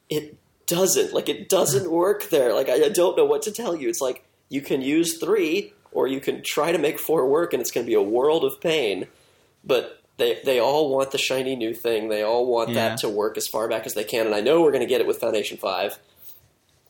it 0.09 0.35
doesn't. 0.65 1.13
Like 1.13 1.29
it 1.29 1.47
doesn't 1.47 1.91
work 1.91 2.31
there. 2.31 2.55
Like 2.55 2.69
I, 2.69 2.85
I 2.85 2.89
don't 2.89 3.17
know 3.17 3.25
what 3.25 3.43
to 3.43 3.51
tell 3.51 3.75
you. 3.75 3.87
It's 3.87 4.01
like, 4.01 4.25
you 4.49 4.61
can 4.61 4.81
use 4.81 5.19
3 5.19 5.71
or 5.91 6.07
you 6.07 6.19
can 6.19 6.41
try 6.43 6.71
to 6.71 6.79
make 6.79 6.97
4 6.97 7.29
work 7.29 7.53
and 7.53 7.61
it's 7.61 7.69
going 7.69 7.85
to 7.85 7.87
be 7.87 7.93
a 7.93 8.01
world 8.01 8.43
of 8.43 8.59
pain. 8.61 9.05
but 9.63 10.01
they 10.17 10.39
they 10.43 10.59
all 10.59 10.89
want 10.89 11.11
the 11.11 11.17
shiny 11.17 11.55
new 11.55 11.73
thing. 11.73 12.09
They 12.09 12.23
all 12.23 12.45
want 12.45 12.69
Yeah. 12.69 12.89
that 12.89 12.97
to 12.99 13.09
work 13.09 13.37
as 13.37 13.47
far 13.47 13.67
back 13.67 13.85
as 13.85 13.93
they 13.93 14.03
can. 14.03 14.25
And 14.25 14.35
I 14.35 14.41
know 14.41 14.61
we're 14.61 14.71
going 14.71 14.81
to 14.81 14.87
get 14.87 15.01
it 15.01 15.07
with 15.07 15.19
Foundation 15.19 15.57
Five. 15.57 15.97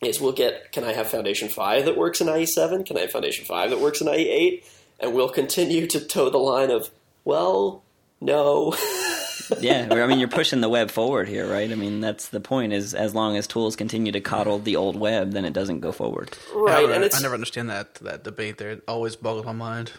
Is 0.00 0.20
we'll 0.20 0.32
get 0.32 0.70
can 0.72 0.84
I 0.84 0.92
have 0.92 1.08
Foundation 1.08 1.48
Five 1.48 1.84
that 1.86 1.96
works 1.96 2.20
in 2.20 2.28
IE 2.28 2.46
seven? 2.46 2.84
Can 2.84 2.96
I 2.96 3.00
have 3.02 3.10
Foundation 3.10 3.44
Five 3.44 3.70
that 3.70 3.80
works 3.80 4.00
in 4.00 4.08
IE 4.08 4.28
eight? 4.28 4.64
And 5.00 5.14
we'll 5.14 5.28
continue 5.28 5.86
to 5.88 6.00
toe 6.00 6.30
the 6.30 6.38
line 6.38 6.70
of 6.70 6.90
well, 7.24 7.82
no. 8.20 8.74
yeah, 9.60 9.88
I 9.90 10.06
mean, 10.06 10.18
you're 10.18 10.28
pushing 10.28 10.60
the 10.60 10.68
web 10.68 10.90
forward 10.90 11.28
here, 11.28 11.46
right? 11.50 11.70
I 11.70 11.74
mean, 11.74 12.00
that's 12.00 12.28
the 12.28 12.40
point. 12.40 12.72
Is 12.72 12.94
as 12.94 13.14
long 13.14 13.36
as 13.36 13.46
tools 13.46 13.76
continue 13.76 14.12
to 14.12 14.20
coddle 14.20 14.58
the 14.58 14.76
old 14.76 14.96
web, 14.98 15.32
then 15.32 15.44
it 15.44 15.52
doesn't 15.52 15.80
go 15.80 15.90
forward. 15.92 16.36
right, 16.54 16.78
I 16.78 16.80
never, 16.82 16.92
and 16.94 17.04
it's 17.04 17.18
I 17.18 17.22
never 17.22 17.34
understand 17.34 17.68
that 17.70 17.94
that 17.96 18.24
debate. 18.24 18.58
There, 18.58 18.70
it 18.70 18.82
always 18.88 19.16
boggles 19.16 19.46
my 19.46 19.52
mind. 19.52 19.92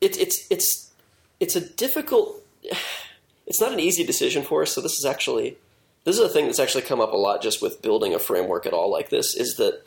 it's 0.00 0.16
it's 0.18 0.46
it's 0.50 0.90
it's 1.40 1.56
a 1.56 1.60
difficult 1.60 2.39
it's 3.46 3.60
not 3.60 3.72
an 3.72 3.80
easy 3.80 4.04
decision 4.04 4.42
for 4.42 4.62
us 4.62 4.74
so 4.74 4.80
this 4.80 4.98
is 4.98 5.04
actually 5.04 5.56
this 6.04 6.18
is 6.18 6.22
a 6.22 6.28
thing 6.28 6.46
that's 6.46 6.60
actually 6.60 6.82
come 6.82 7.00
up 7.00 7.12
a 7.12 7.16
lot 7.16 7.42
just 7.42 7.60
with 7.60 7.82
building 7.82 8.14
a 8.14 8.18
framework 8.18 8.66
at 8.66 8.72
all 8.72 8.90
like 8.90 9.10
this 9.10 9.34
is 9.34 9.56
that 9.56 9.82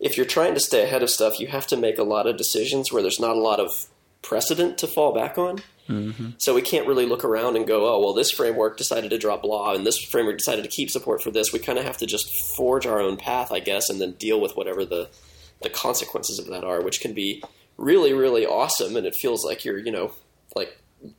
if 0.00 0.16
you're 0.16 0.26
trying 0.26 0.54
to 0.54 0.60
stay 0.60 0.84
ahead 0.84 1.02
of 1.02 1.10
stuff 1.10 1.40
you 1.40 1.46
have 1.46 1.66
to 1.66 1.76
make 1.76 1.98
a 1.98 2.04
lot 2.04 2.26
of 2.26 2.36
decisions 2.36 2.92
where 2.92 3.02
there's 3.02 3.20
not 3.20 3.36
a 3.36 3.40
lot 3.40 3.60
of 3.60 3.88
precedent 4.22 4.78
to 4.78 4.86
fall 4.86 5.14
back 5.14 5.38
on. 5.38 5.62
Mm-hmm. 5.88 6.30
So 6.36 6.54
we 6.54 6.60
can't 6.60 6.86
really 6.86 7.06
look 7.06 7.24
around 7.24 7.56
and 7.56 7.66
go 7.66 7.86
oh 7.88 8.00
well 8.00 8.12
this 8.12 8.30
framework 8.30 8.76
decided 8.76 9.08
to 9.08 9.18
drop 9.18 9.40
blah 9.40 9.72
and 9.72 9.86
this 9.86 9.98
framework 9.98 10.36
decided 10.36 10.62
to 10.62 10.68
keep 10.68 10.90
support 10.90 11.22
for 11.22 11.30
this. 11.30 11.50
We 11.52 11.60
kind 11.60 11.78
of 11.78 11.84
have 11.86 11.96
to 11.98 12.06
just 12.06 12.28
forge 12.54 12.86
our 12.86 13.00
own 13.00 13.16
path 13.16 13.50
i 13.50 13.60
guess 13.60 13.88
and 13.88 13.98
then 13.98 14.12
deal 14.12 14.38
with 14.38 14.54
whatever 14.54 14.84
the 14.84 15.08
the 15.62 15.70
consequences 15.70 16.38
of 16.38 16.46
that 16.48 16.62
are 16.62 16.82
which 16.82 17.00
can 17.00 17.14
be 17.14 17.42
really 17.78 18.12
really 18.12 18.44
awesome 18.44 18.96
and 18.96 19.06
it 19.06 19.14
feels 19.14 19.46
like 19.46 19.64
you're 19.64 19.78
you 19.78 19.90
know 19.90 20.12
like 20.54 20.78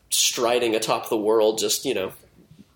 striding 0.10 0.76
atop 0.76 1.10
the 1.10 1.18
world, 1.18 1.60
just 1.60 1.86
you 1.86 1.94
know, 1.94 2.12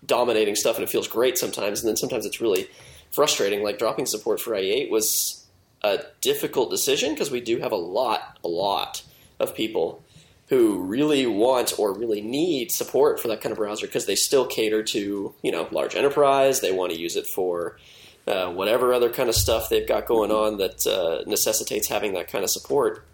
dominating 0.04 0.56
stuff, 0.56 0.76
and 0.76 0.84
it 0.84 0.90
feels 0.90 1.08
great 1.08 1.38
sometimes. 1.38 1.80
And 1.80 1.88
then 1.88 1.96
sometimes 1.96 2.26
it's 2.26 2.40
really 2.40 2.68
frustrating. 3.12 3.62
Like 3.62 3.78
dropping 3.78 4.06
support 4.06 4.40
for 4.40 4.52
IE8 4.52 4.90
was 4.90 5.46
a 5.82 6.00
difficult 6.20 6.70
decision 6.70 7.10
because 7.10 7.30
we 7.30 7.40
do 7.40 7.58
have 7.58 7.72
a 7.72 7.76
lot, 7.76 8.38
a 8.42 8.48
lot 8.48 9.02
of 9.38 9.54
people 9.54 10.02
who 10.48 10.82
really 10.82 11.26
want 11.26 11.78
or 11.78 11.96
really 11.96 12.20
need 12.20 12.70
support 12.70 13.20
for 13.20 13.28
that 13.28 13.40
kind 13.40 13.50
of 13.50 13.58
browser 13.58 13.86
because 13.86 14.06
they 14.06 14.14
still 14.14 14.46
cater 14.46 14.82
to 14.82 15.34
you 15.42 15.52
know 15.52 15.68
large 15.70 15.94
enterprise. 15.94 16.60
They 16.60 16.72
want 16.72 16.92
to 16.92 17.00
use 17.00 17.16
it 17.16 17.26
for 17.26 17.78
uh, 18.26 18.50
whatever 18.50 18.92
other 18.92 19.10
kind 19.10 19.28
of 19.28 19.34
stuff 19.34 19.68
they've 19.68 19.86
got 19.86 20.06
going 20.06 20.30
on 20.30 20.58
that 20.58 20.86
uh, 20.86 21.28
necessitates 21.28 21.88
having 21.88 22.14
that 22.14 22.28
kind 22.28 22.44
of 22.44 22.50
support. 22.50 23.04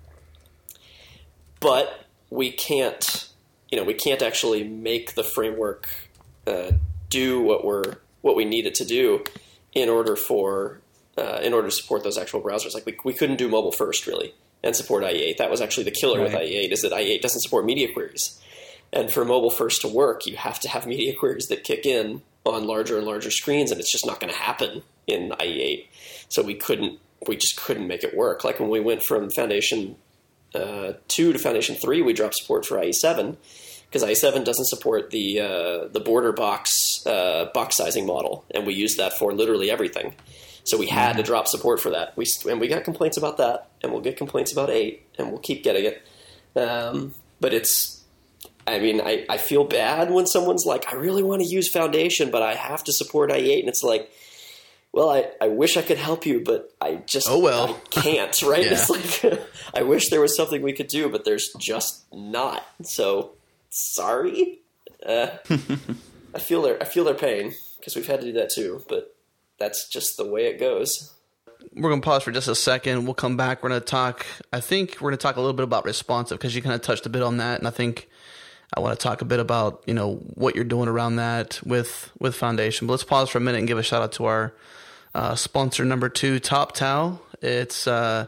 But 1.60 2.06
we 2.30 2.52
can't 2.52 3.29
you 3.70 3.78
know 3.78 3.84
we 3.84 3.94
can't 3.94 4.22
actually 4.22 4.64
make 4.64 5.14
the 5.14 5.24
framework 5.24 5.88
uh, 6.46 6.72
do 7.08 7.40
what 7.42 7.64
we're 7.64 7.96
what 8.22 8.36
we 8.36 8.44
need 8.44 8.66
it 8.66 8.74
to 8.74 8.84
do 8.84 9.24
in 9.72 9.88
order 9.88 10.16
for 10.16 10.80
uh, 11.16 11.40
in 11.42 11.52
order 11.52 11.68
to 11.68 11.74
support 11.74 12.02
those 12.04 12.18
actual 12.18 12.40
browsers. 12.40 12.74
Like 12.74 12.86
we 12.86 12.96
we 13.04 13.14
couldn't 13.14 13.36
do 13.36 13.48
mobile 13.48 13.72
first 13.72 14.06
really 14.06 14.34
and 14.62 14.76
support 14.76 15.04
IE8. 15.04 15.38
That 15.38 15.50
was 15.50 15.60
actually 15.60 15.84
the 15.84 15.90
killer 15.90 16.20
with 16.20 16.32
IE8 16.32 16.70
is 16.70 16.82
that 16.82 16.92
IE8 16.92 17.22
doesn't 17.22 17.40
support 17.40 17.64
media 17.64 17.92
queries. 17.92 18.38
And 18.92 19.10
for 19.10 19.24
mobile 19.24 19.50
first 19.50 19.82
to 19.82 19.88
work, 19.88 20.26
you 20.26 20.36
have 20.36 20.60
to 20.60 20.68
have 20.68 20.86
media 20.86 21.14
queries 21.14 21.46
that 21.46 21.64
kick 21.64 21.86
in 21.86 22.22
on 22.44 22.66
larger 22.66 22.96
and 22.98 23.06
larger 23.06 23.30
screens, 23.30 23.70
and 23.70 23.80
it's 23.80 23.92
just 23.92 24.06
not 24.06 24.20
going 24.20 24.32
to 24.32 24.38
happen 24.38 24.82
in 25.06 25.30
IE8. 25.30 25.86
So 26.28 26.42
we 26.42 26.54
couldn't, 26.54 26.98
we 27.26 27.36
just 27.36 27.56
couldn't 27.56 27.86
make 27.86 28.02
it 28.02 28.16
work. 28.16 28.44
Like 28.44 28.58
when 28.58 28.68
we 28.68 28.80
went 28.80 29.02
from 29.02 29.30
Foundation 29.30 29.96
uh, 30.54 30.94
two 31.08 31.32
to 31.32 31.38
Foundation 31.38 31.76
three, 31.76 32.02
we 32.02 32.12
dropped 32.12 32.36
support 32.36 32.66
for 32.66 32.76
IE7 32.78 33.36
because 33.86 34.04
IE7 34.04 34.44
doesn't 34.44 34.66
support 34.66 35.10
the 35.10 35.40
uh, 35.40 35.88
the 35.88 36.00
border 36.00 36.32
box 36.32 37.04
uh, 37.06 37.46
box 37.52 37.76
sizing 37.76 38.06
model, 38.06 38.44
and 38.50 38.66
we 38.66 38.74
use 38.74 38.96
that 38.96 39.12
for 39.14 39.32
literally 39.32 39.70
everything. 39.70 40.14
So 40.64 40.76
we 40.76 40.86
had 40.86 41.16
to 41.16 41.22
drop 41.22 41.48
support 41.48 41.80
for 41.80 41.90
that. 41.90 42.16
We 42.16 42.26
and 42.48 42.60
we 42.60 42.68
got 42.68 42.84
complaints 42.84 43.16
about 43.16 43.38
that, 43.38 43.68
and 43.82 43.92
we'll 43.92 44.02
get 44.02 44.16
complaints 44.16 44.52
about 44.52 44.70
eight, 44.70 45.06
and 45.18 45.30
we'll 45.30 45.40
keep 45.40 45.64
getting 45.64 45.84
it. 45.84 46.06
Um, 46.56 47.14
but 47.40 47.54
it's 47.54 48.00
I 48.66 48.78
mean, 48.78 49.00
I, 49.00 49.24
I 49.28 49.36
feel 49.38 49.64
bad 49.64 50.10
when 50.10 50.26
someone's 50.26 50.64
like, 50.64 50.92
I 50.92 50.96
really 50.96 51.22
want 51.22 51.42
to 51.42 51.48
use 51.48 51.68
Foundation, 51.68 52.30
but 52.30 52.42
I 52.42 52.54
have 52.54 52.84
to 52.84 52.92
support 52.92 53.30
IE8. 53.30 53.60
And 53.60 53.68
it's 53.68 53.82
like, 53.82 54.10
well, 54.92 55.10
I, 55.10 55.30
I 55.40 55.48
wish 55.48 55.76
I 55.76 55.82
could 55.82 55.98
help 55.98 56.26
you, 56.26 56.40
but 56.44 56.72
I 56.80 56.96
just 57.06 57.28
Oh, 57.30 57.38
well. 57.38 57.76
I 57.76 57.88
can't, 57.90 58.42
right? 58.42 58.64
Yeah. 58.64 58.72
It's 58.72 58.90
like, 58.90 59.42
I 59.74 59.82
wish 59.82 60.10
there 60.10 60.20
was 60.20 60.36
something 60.36 60.62
we 60.62 60.72
could 60.72 60.88
do, 60.88 61.08
but 61.08 61.24
there's 61.24 61.52
just 61.58 62.04
not. 62.12 62.66
So, 62.82 63.32
sorry. 63.68 64.60
Uh, 65.04 65.28
I 66.34 66.38
feel 66.38 66.62
their 66.62 66.80
I 66.80 66.84
feel 66.86 67.04
their 67.04 67.14
pain 67.14 67.54
because 67.78 67.96
we've 67.96 68.06
had 68.06 68.20
to 68.20 68.26
do 68.26 68.32
that 68.34 68.50
too, 68.50 68.84
but 68.88 69.16
that's 69.58 69.88
just 69.88 70.16
the 70.16 70.26
way 70.26 70.46
it 70.46 70.58
goes. 70.60 71.12
We're 71.74 71.90
going 71.90 72.00
to 72.00 72.04
pause 72.04 72.22
for 72.22 72.32
just 72.32 72.48
a 72.48 72.54
second. 72.54 73.04
We'll 73.04 73.14
come 73.14 73.36
back. 73.36 73.62
We're 73.62 73.68
going 73.68 73.80
to 73.80 73.86
talk. 73.86 74.26
I 74.52 74.60
think 74.60 74.96
we're 75.00 75.10
going 75.10 75.18
to 75.18 75.22
talk 75.22 75.36
a 75.36 75.40
little 75.40 75.54
bit 75.54 75.64
about 75.64 75.84
responsive 75.84 76.38
because 76.38 76.54
you 76.54 76.62
kind 76.62 76.74
of 76.74 76.82
touched 76.82 77.04
a 77.06 77.08
bit 77.10 77.22
on 77.22 77.36
that, 77.38 77.58
and 77.58 77.66
I 77.66 77.70
think 77.70 78.08
I 78.74 78.80
want 78.80 78.98
to 78.98 79.02
talk 79.02 79.20
a 79.20 79.24
bit 79.24 79.40
about 79.40 79.82
you 79.86 79.94
know 79.94 80.16
what 80.34 80.54
you're 80.54 80.64
doing 80.64 80.88
around 80.88 81.16
that 81.16 81.60
with 81.64 82.10
with 82.18 82.34
Foundation. 82.34 82.86
But 82.86 82.94
let's 82.94 83.04
pause 83.04 83.28
for 83.30 83.38
a 83.38 83.40
minute 83.40 83.58
and 83.58 83.68
give 83.68 83.78
a 83.78 83.82
shout 83.82 84.02
out 84.02 84.12
to 84.12 84.24
our 84.26 84.52
uh, 85.14 85.34
sponsor 85.34 85.84
number 85.84 86.08
two, 86.08 86.40
Toptal. 86.40 87.18
It's 87.42 87.86
uh, 87.86 88.26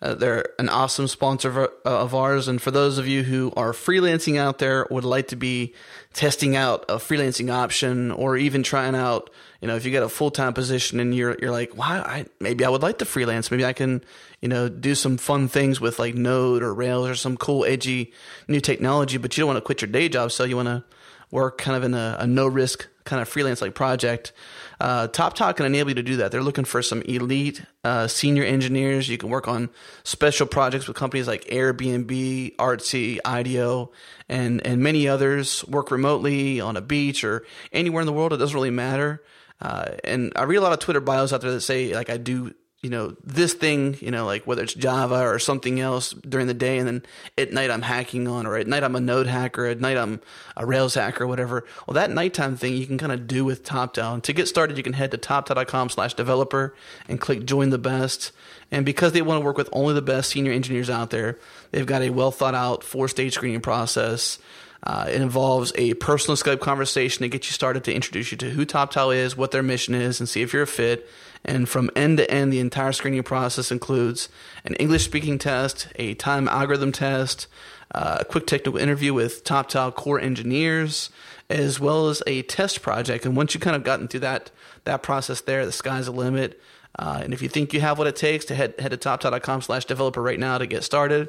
uh, 0.00 0.14
they're 0.14 0.48
an 0.58 0.68
awesome 0.68 1.06
sponsor 1.06 1.48
of, 1.48 1.56
our- 1.56 1.72
of 1.84 2.14
ours. 2.14 2.48
And 2.48 2.60
for 2.60 2.72
those 2.72 2.98
of 2.98 3.06
you 3.06 3.22
who 3.22 3.52
are 3.56 3.72
freelancing 3.72 4.36
out 4.36 4.58
there, 4.58 4.86
would 4.90 5.04
like 5.04 5.28
to 5.28 5.36
be 5.36 5.74
testing 6.12 6.56
out 6.56 6.84
a 6.88 6.96
freelancing 6.96 7.52
option, 7.52 8.10
or 8.10 8.36
even 8.36 8.62
trying 8.64 8.96
out, 8.96 9.30
you 9.60 9.68
know, 9.68 9.76
if 9.76 9.84
you 9.84 9.92
get 9.92 10.02
a 10.02 10.08
full 10.08 10.30
time 10.32 10.54
position 10.54 10.98
and 10.98 11.14
you're 11.14 11.36
you're 11.40 11.52
like, 11.52 11.76
wow, 11.76 12.02
I, 12.02 12.26
maybe 12.40 12.64
I 12.64 12.68
would 12.68 12.82
like 12.82 12.98
to 12.98 13.04
freelance. 13.04 13.50
Maybe 13.50 13.64
I 13.64 13.72
can, 13.72 14.02
you 14.40 14.48
know, 14.48 14.68
do 14.68 14.94
some 14.96 15.18
fun 15.18 15.46
things 15.46 15.80
with 15.80 15.98
like 16.00 16.16
Node 16.16 16.62
or 16.64 16.74
Rails 16.74 17.08
or 17.08 17.14
some 17.14 17.36
cool 17.36 17.64
edgy 17.64 18.12
new 18.48 18.60
technology. 18.60 19.18
But 19.18 19.36
you 19.36 19.42
don't 19.42 19.48
want 19.48 19.58
to 19.58 19.64
quit 19.64 19.82
your 19.82 19.90
day 19.90 20.08
job, 20.08 20.32
so 20.32 20.42
you 20.44 20.56
want 20.56 20.68
to 20.68 20.82
work 21.30 21.58
kind 21.58 21.76
of 21.76 21.84
in 21.84 21.94
a, 21.94 22.16
a 22.18 22.26
no 22.26 22.46
risk 22.48 22.88
kind 23.04 23.22
of 23.22 23.28
freelance 23.28 23.62
like 23.62 23.74
project. 23.74 24.32
Uh, 24.82 25.06
Toptal 25.06 25.54
can 25.54 25.64
enable 25.64 25.90
you 25.90 25.94
to 25.94 26.02
do 26.02 26.16
that. 26.16 26.32
They're 26.32 26.42
looking 26.42 26.64
for 26.64 26.82
some 26.82 27.02
elite 27.02 27.62
uh, 27.84 28.08
senior 28.08 28.42
engineers. 28.42 29.08
You 29.08 29.16
can 29.16 29.28
work 29.28 29.46
on 29.46 29.70
special 30.02 30.44
projects 30.44 30.88
with 30.88 30.96
companies 30.96 31.28
like 31.28 31.44
Airbnb, 31.44 32.56
Artsy, 32.56 33.20
IDEO, 33.24 33.92
and 34.28 34.66
and 34.66 34.82
many 34.82 35.06
others. 35.06 35.64
Work 35.68 35.92
remotely 35.92 36.60
on 36.60 36.76
a 36.76 36.80
beach 36.80 37.22
or 37.22 37.46
anywhere 37.72 38.00
in 38.00 38.06
the 38.06 38.12
world. 38.12 38.32
It 38.32 38.38
doesn't 38.38 38.56
really 38.56 38.70
matter. 38.70 39.22
Uh, 39.60 39.92
and 40.02 40.32
I 40.34 40.42
read 40.42 40.56
a 40.56 40.62
lot 40.62 40.72
of 40.72 40.80
Twitter 40.80 41.00
bios 41.00 41.32
out 41.32 41.42
there 41.42 41.52
that 41.52 41.60
say 41.60 41.94
like 41.94 42.10
I 42.10 42.16
do 42.16 42.52
you 42.82 42.90
know, 42.90 43.14
this 43.22 43.54
thing, 43.54 43.96
you 44.00 44.10
know, 44.10 44.26
like 44.26 44.44
whether 44.44 44.64
it's 44.64 44.74
Java 44.74 45.20
or 45.20 45.38
something 45.38 45.78
else 45.78 46.12
during 46.12 46.48
the 46.48 46.54
day, 46.54 46.78
and 46.78 46.86
then 46.88 47.02
at 47.38 47.52
night 47.52 47.70
I'm 47.70 47.82
hacking 47.82 48.26
on, 48.26 48.44
or 48.44 48.56
at 48.56 48.66
night 48.66 48.82
I'm 48.82 48.96
a 48.96 49.00
node 49.00 49.28
hacker, 49.28 49.66
at 49.66 49.80
night 49.80 49.96
I'm 49.96 50.20
a 50.56 50.66
Rails 50.66 50.94
hacker, 50.94 51.24
whatever. 51.24 51.64
Well, 51.86 51.94
that 51.94 52.10
nighttime 52.10 52.56
thing 52.56 52.74
you 52.74 52.86
can 52.86 52.98
kind 52.98 53.12
of 53.12 53.28
do 53.28 53.44
with 53.44 53.62
Toptal. 53.62 54.20
To 54.22 54.32
get 54.32 54.48
started, 54.48 54.76
you 54.76 54.82
can 54.82 54.94
head 54.94 55.12
to 55.12 55.18
toptal.com 55.18 55.90
slash 55.90 56.14
developer 56.14 56.74
and 57.08 57.20
click 57.20 57.44
join 57.44 57.70
the 57.70 57.78
best. 57.78 58.32
And 58.72 58.84
because 58.84 59.12
they 59.12 59.22
want 59.22 59.40
to 59.40 59.44
work 59.44 59.56
with 59.56 59.68
only 59.70 59.94
the 59.94 60.02
best 60.02 60.30
senior 60.30 60.50
engineers 60.50 60.90
out 60.90 61.10
there, 61.10 61.38
they've 61.70 61.86
got 61.86 62.02
a 62.02 62.10
well 62.10 62.32
thought 62.32 62.56
out 62.56 62.82
four 62.82 63.06
stage 63.06 63.34
screening 63.34 63.60
process. 63.60 64.40
Uh, 64.84 65.06
it 65.08 65.20
involves 65.20 65.72
a 65.76 65.94
personal 65.94 66.36
Skype 66.36 66.58
conversation 66.58 67.22
to 67.22 67.28
get 67.28 67.46
you 67.46 67.52
started 67.52 67.84
to 67.84 67.94
introduce 67.94 68.32
you 68.32 68.38
to 68.38 68.50
who 68.50 68.66
Toptal 68.66 69.14
is, 69.14 69.36
what 69.36 69.52
their 69.52 69.62
mission 69.62 69.94
is, 69.94 70.18
and 70.18 70.28
see 70.28 70.42
if 70.42 70.52
you're 70.52 70.62
a 70.62 70.66
fit. 70.66 71.08
And 71.44 71.68
from 71.68 71.90
end 71.96 72.18
to 72.18 72.30
end, 72.30 72.52
the 72.52 72.60
entire 72.60 72.92
screening 72.92 73.22
process 73.22 73.72
includes 73.72 74.28
an 74.64 74.74
English 74.74 75.04
speaking 75.04 75.38
test, 75.38 75.88
a 75.96 76.14
time 76.14 76.48
algorithm 76.48 76.92
test, 76.92 77.46
uh, 77.94 78.18
a 78.20 78.24
quick 78.24 78.46
technical 78.46 78.78
interview 78.78 79.12
with 79.12 79.44
Toptal 79.44 79.94
core 79.94 80.20
engineers, 80.20 81.10
as 81.50 81.80
well 81.80 82.08
as 82.08 82.22
a 82.26 82.42
test 82.42 82.82
project. 82.82 83.26
And 83.26 83.36
once 83.36 83.54
you've 83.54 83.62
kind 83.62 83.76
of 83.76 83.84
gotten 83.84 84.08
through 84.08 84.20
that 84.20 84.50
that 84.84 85.02
process, 85.02 85.40
there, 85.40 85.64
the 85.66 85.72
sky's 85.72 86.06
the 86.06 86.12
limit. 86.12 86.60
Uh, 86.98 87.20
and 87.22 87.32
if 87.32 87.40
you 87.40 87.48
think 87.48 87.72
you 87.72 87.80
have 87.80 87.98
what 87.98 88.06
it 88.06 88.16
takes 88.16 88.44
to 88.46 88.54
head 88.54 88.74
head 88.78 88.90
to 88.90 88.96
toptal.com 88.96 89.62
slash 89.62 89.84
developer 89.84 90.22
right 90.22 90.38
now 90.38 90.58
to 90.58 90.66
get 90.66 90.84
started 90.84 91.28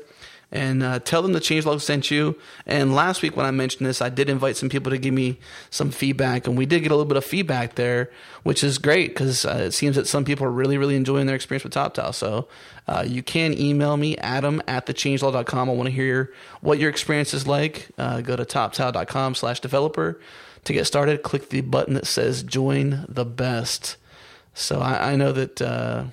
and 0.53 0.83
uh, 0.83 0.99
tell 0.99 1.23
them 1.23 1.33
the 1.33 1.39
changelog 1.39 1.81
sent 1.81 2.11
you. 2.11 2.37
And 2.67 2.93
last 2.93 3.23
week 3.23 3.35
when 3.35 3.45
I 3.45 3.51
mentioned 3.51 3.87
this, 3.87 4.01
I 4.01 4.09
did 4.09 4.29
invite 4.29 4.55
some 4.55 4.69
people 4.69 4.91
to 4.91 4.99
give 4.99 5.13
me 5.13 5.39
some 5.71 5.89
feedback, 5.89 6.45
and 6.45 6.55
we 6.55 6.67
did 6.67 6.83
get 6.83 6.91
a 6.91 6.95
little 6.95 7.07
bit 7.07 7.17
of 7.17 7.25
feedback 7.25 7.73
there, 7.73 8.11
which 8.43 8.63
is 8.63 8.77
great 8.77 9.09
because 9.09 9.45
uh, 9.45 9.63
it 9.65 9.71
seems 9.71 9.95
that 9.95 10.07
some 10.07 10.23
people 10.23 10.45
are 10.45 10.51
really, 10.51 10.77
really 10.77 10.95
enjoying 10.95 11.25
their 11.25 11.35
experience 11.35 11.63
with 11.63 11.73
Toptal. 11.73 12.13
So 12.13 12.47
uh, 12.87 13.03
you 13.05 13.23
can 13.23 13.57
email 13.59 13.97
me, 13.97 14.15
adam 14.17 14.61
at 14.67 14.85
thechangelog.com. 14.85 15.69
I 15.69 15.73
want 15.73 15.87
to 15.87 15.91
hear 15.91 16.31
what 16.61 16.77
your 16.77 16.91
experience 16.91 17.33
is 17.33 17.47
like. 17.47 17.89
Uh, 17.97 18.21
go 18.21 18.35
to 18.35 18.45
toptal.com 18.45 19.35
slash 19.35 19.59
developer. 19.59 20.21
To 20.65 20.73
get 20.73 20.85
started, 20.85 21.23
click 21.23 21.49
the 21.49 21.61
button 21.61 21.95
that 21.95 22.07
says 22.07 22.41
join 22.43 23.05
the 23.09 23.25
best. 23.25 23.97
So 24.53 24.79
I, 24.79 25.13
I 25.13 25.15
know 25.15 25.31
that 25.31 25.61
uh, 25.61 26.05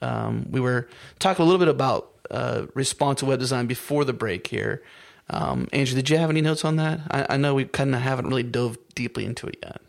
um, 0.00 0.46
we 0.50 0.60
were 0.60 0.88
talking 1.18 1.42
a 1.42 1.46
little 1.46 1.58
bit 1.58 1.68
about 1.68 2.11
uh, 2.32 2.66
responsive 2.74 3.28
web 3.28 3.38
design 3.38 3.66
before 3.66 4.04
the 4.04 4.12
break 4.12 4.46
here. 4.48 4.82
Um, 5.30 5.68
Andrew, 5.72 5.94
did 5.94 6.10
you 6.10 6.18
have 6.18 6.30
any 6.30 6.40
notes 6.40 6.64
on 6.64 6.76
that? 6.76 7.00
I, 7.10 7.34
I 7.34 7.36
know 7.36 7.54
we 7.54 7.64
kind 7.64 7.94
of 7.94 8.00
haven't 8.00 8.26
really 8.26 8.42
dove 8.42 8.76
deeply 8.94 9.24
into 9.24 9.46
it 9.46 9.56
yet. 9.62 9.80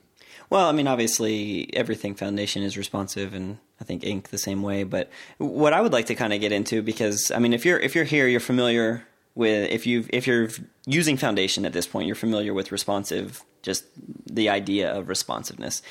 Well, 0.50 0.68
I 0.70 0.72
mean, 0.72 0.88
obviously, 0.88 1.76
everything 1.76 2.14
Foundation 2.14 2.62
is 2.62 2.78
responsive, 2.78 3.34
and 3.34 3.58
I 3.82 3.84
think 3.84 4.04
Ink 4.04 4.30
the 4.30 4.38
same 4.38 4.62
way. 4.62 4.84
But 4.84 5.10
what 5.40 5.74
I 5.74 5.82
would 5.82 5.92
like 5.92 6.06
to 6.08 6.16
kind 6.16 6.32
of 6.32 6.40
get 6.42 6.52
into, 6.52 6.84
because 6.84 7.32
I 7.32 7.40
mean, 7.40 7.54
if 7.54 7.66
you're 7.66 7.80
if 7.80 7.96
you're 7.96 8.04
here, 8.04 8.28
you're 8.28 8.40
familiar 8.40 9.08
with 9.34 9.72
if 9.72 9.88
you 9.88 10.06
if 10.10 10.28
you're 10.28 10.50
using 10.86 11.18
Foundation 11.18 11.66
at 11.66 11.74
this 11.74 11.88
point, 11.88 12.06
you're 12.06 12.16
familiar 12.16 12.54
with 12.54 12.72
responsive, 12.72 13.44
just 13.64 13.86
the 14.32 14.50
idea 14.50 14.94
of 14.94 15.10
responsiveness. 15.10 15.82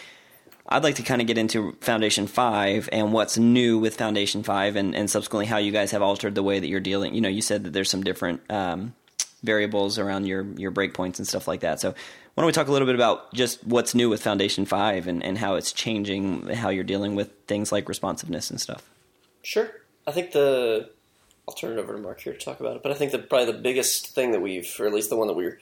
I'd 0.69 0.85
like 0.85 0.95
to 0.97 1.03
kind 1.03 1.21
of 1.21 1.27
get 1.27 1.39
into 1.39 1.73
Foundation 1.81 2.27
5 2.27 2.89
and 2.93 3.13
what's 3.13 3.37
new 3.37 3.79
with 3.79 3.97
Foundation 3.97 4.43
5 4.43 4.77
and, 4.77 4.95
and 4.95 5.11
subsequently 5.11 5.47
how 5.47 5.59
you 5.59 5.73
guys 5.73 5.91
have 5.91 6.03
altered 6.03 6.35
the 6.35 6.43
way 6.43 6.61
that 6.61 6.69
you're 6.69 6.81
dealing. 6.81 7.15
You 7.15 7.21
know, 7.21 7.29
you 7.29 7.43
said 7.43 7.65
that 7.65 7.73
there's 7.73 7.91
some 7.91 8.05
different 8.05 8.41
um, 8.51 8.95
variables 9.43 9.99
around 9.99 10.27
your, 10.27 10.45
your 10.57 10.71
breakpoints 10.71 11.19
and 11.19 11.27
stuff 11.27 11.49
like 11.49 11.61
that. 11.61 11.81
So 11.81 11.91
why 11.91 12.41
don't 12.41 12.47
we 12.47 12.53
talk 12.53 12.69
a 12.69 12.73
little 12.73 12.87
bit 12.87 12.95
about 12.95 13.35
just 13.35 13.65
what's 13.67 13.95
new 13.95 14.09
with 14.09 14.23
Foundation 14.23 14.65
5 14.65 15.09
and, 15.09 15.23
and 15.23 15.37
how 15.37 15.57
it's 15.57 15.73
changing 15.73 16.47
how 16.49 16.69
you're 16.69 16.85
dealing 16.85 17.17
with 17.17 17.33
things 17.47 17.73
like 17.73 17.89
responsiveness 17.89 18.51
and 18.51 18.61
stuff? 18.61 18.89
Sure. 19.43 19.69
I 20.07 20.13
think 20.13 20.33
the 20.33 20.91
I'll 21.49 21.55
turn 21.55 21.77
it 21.77 21.81
over 21.81 21.93
to 21.93 21.99
Mark 21.99 22.21
here 22.21 22.33
to 22.33 22.39
talk 22.39 22.61
about 22.61 22.77
it. 22.77 22.83
But 22.83 22.93
I 22.93 22.95
think 22.95 23.13
that 23.13 23.29
probably 23.29 23.53
the 23.53 23.59
biggest 23.59 24.09
thing 24.15 24.33
that 24.33 24.41
we've, 24.41 24.73
or 24.79 24.87
at 24.87 24.93
least 24.93 25.11
the 25.11 25.17
one 25.17 25.27
that 25.27 25.35
we're 25.35 25.59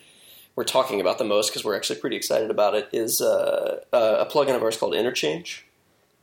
we're 0.61 0.65
talking 0.65 1.01
about 1.01 1.17
the 1.17 1.25
most 1.25 1.49
because 1.49 1.65
we're 1.65 1.75
actually 1.75 1.99
pretty 1.99 2.17
excited 2.17 2.51
about 2.51 2.75
it 2.75 2.87
is 2.93 3.23
uh, 3.23 3.81
a 3.95 4.27
plugin 4.27 4.55
of 4.55 4.63
ours 4.63 4.77
called 4.77 4.95
Interchange. 4.95 5.65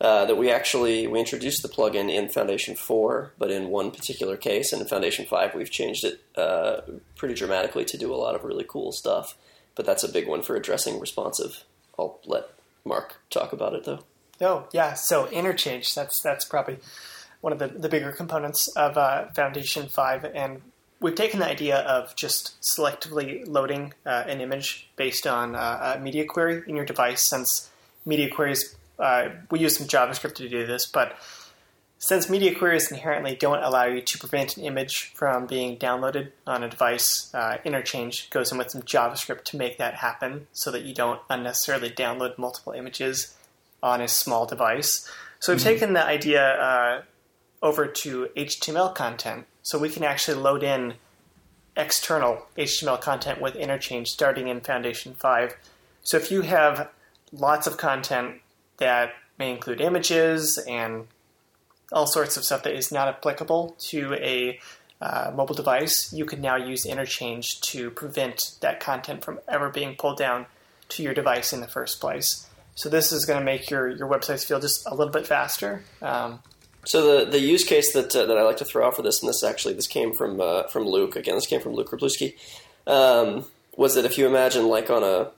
Uh, 0.00 0.26
that 0.26 0.36
we 0.36 0.48
actually 0.48 1.08
we 1.08 1.18
introduced 1.18 1.60
the 1.60 1.68
plugin 1.68 2.08
in 2.08 2.28
Foundation 2.28 2.76
4, 2.76 3.32
but 3.36 3.50
in 3.50 3.68
one 3.68 3.90
particular 3.90 4.36
case, 4.36 4.72
and 4.72 4.80
in 4.80 4.86
Foundation 4.86 5.26
5, 5.26 5.56
we've 5.56 5.72
changed 5.72 6.04
it 6.04 6.20
uh, 6.36 6.82
pretty 7.16 7.34
dramatically 7.34 7.84
to 7.84 7.98
do 7.98 8.14
a 8.14 8.14
lot 8.14 8.36
of 8.36 8.44
really 8.44 8.62
cool 8.62 8.92
stuff. 8.92 9.36
But 9.74 9.86
that's 9.86 10.04
a 10.04 10.08
big 10.08 10.28
one 10.28 10.42
for 10.42 10.54
addressing 10.54 11.00
responsive. 11.00 11.64
I'll 11.98 12.20
let 12.24 12.48
Mark 12.84 13.16
talk 13.30 13.52
about 13.52 13.74
it 13.74 13.86
though. 13.86 14.04
Oh 14.40 14.68
yeah, 14.72 14.94
so 14.94 15.26
interchange. 15.30 15.96
That's 15.96 16.22
that's 16.22 16.44
probably 16.44 16.78
one 17.40 17.52
of 17.52 17.58
the, 17.58 17.66
the 17.66 17.88
bigger 17.88 18.12
components 18.12 18.68
of 18.76 18.96
uh, 18.96 19.30
Foundation 19.34 19.88
5. 19.88 20.26
And 20.26 20.62
we've 21.00 21.14
taken 21.14 21.40
the 21.40 21.46
idea 21.46 21.78
of 21.78 22.14
just 22.16 22.56
selectively 22.62 23.46
loading 23.46 23.94
uh, 24.04 24.24
an 24.26 24.40
image 24.40 24.88
based 24.96 25.26
on 25.26 25.54
uh, 25.54 25.94
a 25.96 26.00
media 26.00 26.24
query 26.24 26.62
in 26.66 26.76
your 26.76 26.84
device, 26.84 27.28
since 27.28 27.70
media 28.04 28.28
queries, 28.30 28.76
uh, 28.98 29.28
we 29.50 29.60
use 29.60 29.76
some 29.76 29.86
JavaScript 29.86 30.34
to 30.36 30.48
do 30.48 30.66
this, 30.66 30.86
but 30.86 31.16
since 32.00 32.30
media 32.30 32.54
queries 32.54 32.90
inherently 32.92 33.34
don't 33.34 33.62
allow 33.62 33.84
you 33.84 34.00
to 34.00 34.18
prevent 34.18 34.56
an 34.56 34.64
image 34.64 35.12
from 35.14 35.46
being 35.46 35.76
downloaded 35.76 36.30
on 36.46 36.62
a 36.62 36.68
device, 36.68 37.32
uh, 37.34 37.58
Interchange 37.64 38.30
goes 38.30 38.52
in 38.52 38.58
with 38.58 38.70
some 38.70 38.82
JavaScript 38.82 39.42
to 39.44 39.56
make 39.56 39.78
that 39.78 39.94
happen 39.94 40.46
so 40.52 40.70
that 40.70 40.82
you 40.82 40.94
don't 40.94 41.20
unnecessarily 41.28 41.90
download 41.90 42.38
multiple 42.38 42.72
images 42.72 43.36
on 43.82 44.00
a 44.00 44.06
small 44.06 44.46
device. 44.46 45.10
So 45.40 45.52
we've 45.52 45.60
mm-hmm. 45.60 45.68
taken 45.68 45.92
the 45.94 46.04
idea 46.04 46.42
uh, 46.42 47.02
over 47.62 47.86
to 47.86 48.28
HTML 48.36 48.94
content. 48.94 49.46
So 49.68 49.78
we 49.78 49.90
can 49.90 50.02
actually 50.02 50.38
load 50.38 50.62
in 50.62 50.94
external 51.76 52.46
HTML 52.56 53.02
content 53.02 53.38
with 53.38 53.54
interchange 53.54 54.08
starting 54.08 54.48
in 54.48 54.62
Foundation 54.62 55.12
5. 55.12 55.54
So 56.00 56.16
if 56.16 56.30
you 56.30 56.40
have 56.40 56.88
lots 57.32 57.66
of 57.66 57.76
content 57.76 58.36
that 58.78 59.12
may 59.38 59.52
include 59.52 59.82
images 59.82 60.56
and 60.66 61.06
all 61.92 62.06
sorts 62.06 62.38
of 62.38 62.44
stuff 62.44 62.62
that 62.62 62.72
is 62.72 62.90
not 62.90 63.08
applicable 63.08 63.76
to 63.90 64.14
a 64.14 64.58
uh, 65.02 65.32
mobile 65.34 65.54
device, 65.54 66.14
you 66.14 66.24
can 66.24 66.40
now 66.40 66.56
use 66.56 66.86
interchange 66.86 67.60
to 67.60 67.90
prevent 67.90 68.52
that 68.62 68.80
content 68.80 69.22
from 69.22 69.38
ever 69.46 69.68
being 69.68 69.96
pulled 69.96 70.16
down 70.16 70.46
to 70.88 71.02
your 71.02 71.12
device 71.12 71.52
in 71.52 71.60
the 71.60 71.68
first 71.68 72.00
place. 72.00 72.46
So 72.74 72.88
this 72.88 73.12
is 73.12 73.26
going 73.26 73.38
to 73.38 73.44
make 73.44 73.68
your, 73.68 73.86
your 73.86 74.08
websites 74.08 74.46
feel 74.46 74.60
just 74.60 74.86
a 74.86 74.94
little 74.94 75.12
bit 75.12 75.26
faster. 75.26 75.82
Um, 76.00 76.38
so 76.88 77.24
the 77.24 77.30
the 77.30 77.38
use 77.38 77.64
case 77.64 77.92
that 77.92 78.16
uh, 78.16 78.24
that 78.24 78.38
I 78.38 78.42
like 78.44 78.56
to 78.56 78.64
throw 78.64 78.86
out 78.86 78.96
for 78.96 79.02
this, 79.02 79.20
and 79.20 79.28
this 79.28 79.44
actually 79.44 79.74
this 79.74 79.86
came 79.86 80.14
from 80.14 80.40
uh, 80.40 80.62
from 80.68 80.84
Luke 80.84 81.16
again. 81.16 81.34
This 81.34 81.46
came 81.46 81.60
from 81.60 81.74
Luke 81.74 81.90
Wroblewski. 81.90 82.32
Um, 82.86 83.44
was 83.76 83.94
that 83.94 84.06
if 84.06 84.16
you 84.16 84.26
imagine 84.26 84.68
like 84.68 84.88
on 84.88 85.04
a 85.04 85.30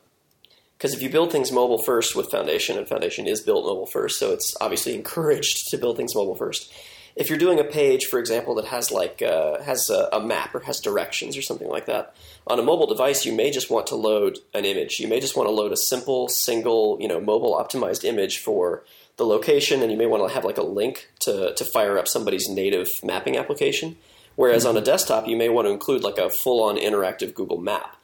because 0.78 0.94
if 0.94 1.02
you 1.02 1.10
build 1.10 1.32
things 1.32 1.50
mobile 1.50 1.82
first 1.82 2.14
with 2.14 2.30
Foundation, 2.30 2.78
and 2.78 2.88
Foundation 2.88 3.26
is 3.26 3.40
built 3.40 3.64
mobile 3.64 3.86
first, 3.86 4.20
so 4.20 4.32
it's 4.32 4.56
obviously 4.60 4.94
encouraged 5.00 5.70
to 5.70 5.76
build 5.76 5.96
things 5.96 6.14
mobile 6.14 6.36
first. 6.36 6.72
If 7.16 7.28
you're 7.28 7.38
doing 7.38 7.58
a 7.58 7.64
page, 7.64 8.04
for 8.04 8.20
example, 8.20 8.54
that 8.54 8.66
has 8.66 8.92
like 8.92 9.20
uh, 9.20 9.60
has 9.60 9.90
a, 9.90 10.08
a, 10.12 10.20
map 10.20 10.54
or 10.54 10.60
has 10.60 10.78
directions 10.78 11.36
or 11.36 11.42
something 11.42 11.68
like 11.68 11.86
that, 11.86 12.14
on 12.46 12.60
a 12.60 12.62
mobile 12.62 12.86
device, 12.86 13.26
you 13.26 13.34
may 13.34 13.50
just 13.50 13.70
want 13.70 13.88
to 13.88 13.96
load 13.96 14.38
an 14.54 14.64
image. 14.64 15.00
You 15.00 15.08
may 15.08 15.18
just 15.18 15.36
want 15.36 15.48
to 15.48 15.52
load 15.52 15.72
a 15.72 15.76
simple, 15.76 16.28
single, 16.28 16.96
you 17.00 17.08
know, 17.08 17.20
mobile 17.20 17.56
optimized 17.56 18.04
image 18.04 18.38
for 18.38 18.84
the 19.20 19.26
location, 19.26 19.82
and 19.82 19.92
you 19.92 19.98
may 19.98 20.06
want 20.06 20.26
to 20.26 20.34
have 20.34 20.46
like 20.46 20.56
a 20.56 20.62
link 20.62 21.10
to, 21.20 21.54
to 21.54 21.64
fire 21.64 21.98
up 21.98 22.08
somebody's 22.08 22.48
native 22.48 22.88
mapping 23.04 23.36
application. 23.36 23.96
Whereas 24.34 24.64
mm-hmm. 24.64 24.76
on 24.76 24.82
a 24.82 24.84
desktop, 24.84 25.28
you 25.28 25.36
may 25.36 25.50
want 25.50 25.66
to 25.66 25.70
include 25.70 26.02
like 26.02 26.16
a 26.16 26.30
full 26.42 26.62
on 26.62 26.76
interactive 26.76 27.34
Google 27.34 27.58
map. 27.58 27.96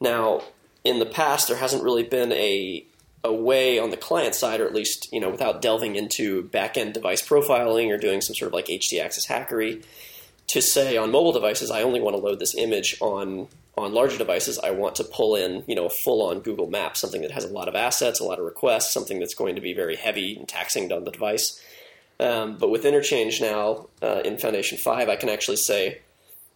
Now, 0.00 0.42
in 0.82 0.98
the 0.98 1.06
past, 1.06 1.46
there 1.46 1.56
hasn't 1.56 1.84
really 1.84 2.02
been 2.02 2.32
a 2.32 2.84
a 3.22 3.32
way 3.32 3.78
on 3.78 3.88
the 3.88 3.96
client 3.96 4.34
side, 4.34 4.60
or 4.60 4.66
at 4.66 4.74
least 4.74 5.08
you 5.12 5.20
know, 5.20 5.30
without 5.30 5.62
delving 5.62 5.94
into 5.96 6.42
back 6.42 6.76
end 6.76 6.92
device 6.92 7.22
profiling 7.22 7.90
or 7.90 7.96
doing 7.96 8.20
some 8.20 8.34
sort 8.34 8.48
of 8.48 8.52
like 8.52 8.66
htaccess 8.66 9.28
hackery, 9.28 9.82
to 10.48 10.60
say 10.60 10.96
on 10.96 11.12
mobile 11.12 11.32
devices, 11.32 11.70
I 11.70 11.82
only 11.82 12.00
want 12.00 12.16
to 12.16 12.22
load 12.22 12.40
this 12.40 12.54
image 12.56 12.96
on 13.00 13.48
on 13.76 13.92
larger 13.92 14.18
devices, 14.18 14.58
I 14.58 14.70
want 14.70 14.96
to 14.96 15.04
pull 15.04 15.34
in, 15.34 15.64
you 15.66 15.74
know, 15.74 15.86
a 15.86 15.90
full-on 15.90 16.40
Google 16.40 16.70
Map, 16.70 16.96
something 16.96 17.22
that 17.22 17.32
has 17.32 17.44
a 17.44 17.48
lot 17.48 17.68
of 17.68 17.74
assets, 17.74 18.20
a 18.20 18.24
lot 18.24 18.38
of 18.38 18.44
requests, 18.44 18.92
something 18.92 19.18
that's 19.18 19.34
going 19.34 19.56
to 19.56 19.60
be 19.60 19.74
very 19.74 19.96
heavy 19.96 20.36
and 20.36 20.48
taxing 20.48 20.92
on 20.92 21.04
the 21.04 21.10
device. 21.10 21.60
Um, 22.20 22.56
but 22.58 22.70
with 22.70 22.84
Interchange 22.84 23.40
now 23.40 23.88
uh, 24.00 24.20
in 24.24 24.38
Foundation 24.38 24.78
Five, 24.78 25.08
I 25.08 25.16
can 25.16 25.28
actually 25.28 25.56
say, 25.56 26.00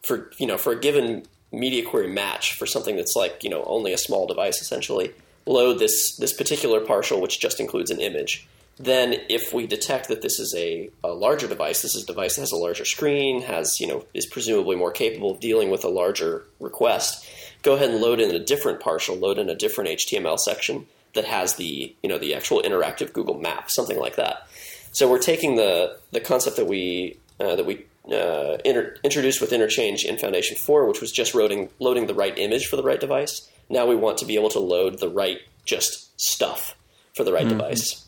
for 0.02 0.30
you 0.38 0.46
know, 0.46 0.56
for 0.56 0.72
a 0.72 0.80
given 0.80 1.24
media 1.50 1.84
query 1.84 2.08
match 2.08 2.54
for 2.54 2.66
something 2.66 2.94
that's 2.96 3.16
like 3.16 3.42
you 3.42 3.50
know 3.50 3.64
only 3.64 3.92
a 3.92 3.98
small 3.98 4.26
device, 4.26 4.60
essentially, 4.62 5.12
load 5.46 5.80
this 5.80 6.16
this 6.16 6.32
particular 6.32 6.80
partial, 6.80 7.20
which 7.20 7.40
just 7.40 7.58
includes 7.58 7.90
an 7.90 8.00
image. 8.00 8.46
Then, 8.78 9.14
if 9.28 9.52
we 9.52 9.66
detect 9.66 10.08
that 10.08 10.22
this 10.22 10.38
is 10.38 10.54
a, 10.56 10.90
a 11.02 11.08
larger 11.08 11.48
device, 11.48 11.82
this 11.82 11.96
is 11.96 12.04
a 12.04 12.06
device 12.06 12.36
that 12.36 12.42
has 12.42 12.52
a 12.52 12.56
larger 12.56 12.84
screen, 12.84 13.42
has 13.42 13.80
you 13.80 13.88
know 13.88 14.04
is 14.14 14.26
presumably 14.26 14.76
more 14.76 14.92
capable 14.92 15.32
of 15.32 15.40
dealing 15.40 15.70
with 15.70 15.84
a 15.84 15.88
larger 15.88 16.44
request, 16.60 17.26
go 17.62 17.74
ahead 17.74 17.90
and 17.90 18.00
load 18.00 18.20
in 18.20 18.30
a 18.30 18.38
different 18.38 18.78
partial, 18.78 19.16
load 19.16 19.38
in 19.38 19.48
a 19.48 19.54
different 19.54 19.90
HTML 19.90 20.38
section 20.38 20.86
that 21.14 21.24
has 21.24 21.56
the 21.56 21.94
you 22.02 22.08
know 22.08 22.18
the 22.18 22.34
actual 22.34 22.62
interactive 22.62 23.12
Google 23.12 23.38
Map, 23.38 23.68
something 23.70 23.98
like 23.98 24.16
that. 24.16 24.46
So 24.92 25.10
we're 25.10 25.18
taking 25.18 25.56
the 25.56 25.98
the 26.12 26.20
concept 26.20 26.56
that 26.56 26.66
we 26.66 27.18
uh, 27.40 27.56
that 27.56 27.66
we 27.66 27.84
uh, 28.12 28.58
inter- 28.64 28.96
introduced 29.02 29.40
with 29.40 29.52
Interchange 29.52 30.04
in 30.04 30.18
Foundation 30.18 30.56
4, 30.56 30.86
which 30.86 31.00
was 31.00 31.10
just 31.10 31.34
loading 31.34 31.68
loading 31.80 32.06
the 32.06 32.14
right 32.14 32.38
image 32.38 32.68
for 32.68 32.76
the 32.76 32.84
right 32.84 33.00
device. 33.00 33.50
Now 33.68 33.86
we 33.86 33.96
want 33.96 34.18
to 34.18 34.24
be 34.24 34.36
able 34.36 34.50
to 34.50 34.60
load 34.60 35.00
the 35.00 35.08
right 35.08 35.38
just 35.64 36.18
stuff 36.20 36.76
for 37.16 37.24
the 37.24 37.32
right 37.32 37.44
mm-hmm. 37.44 37.58
device 37.58 38.07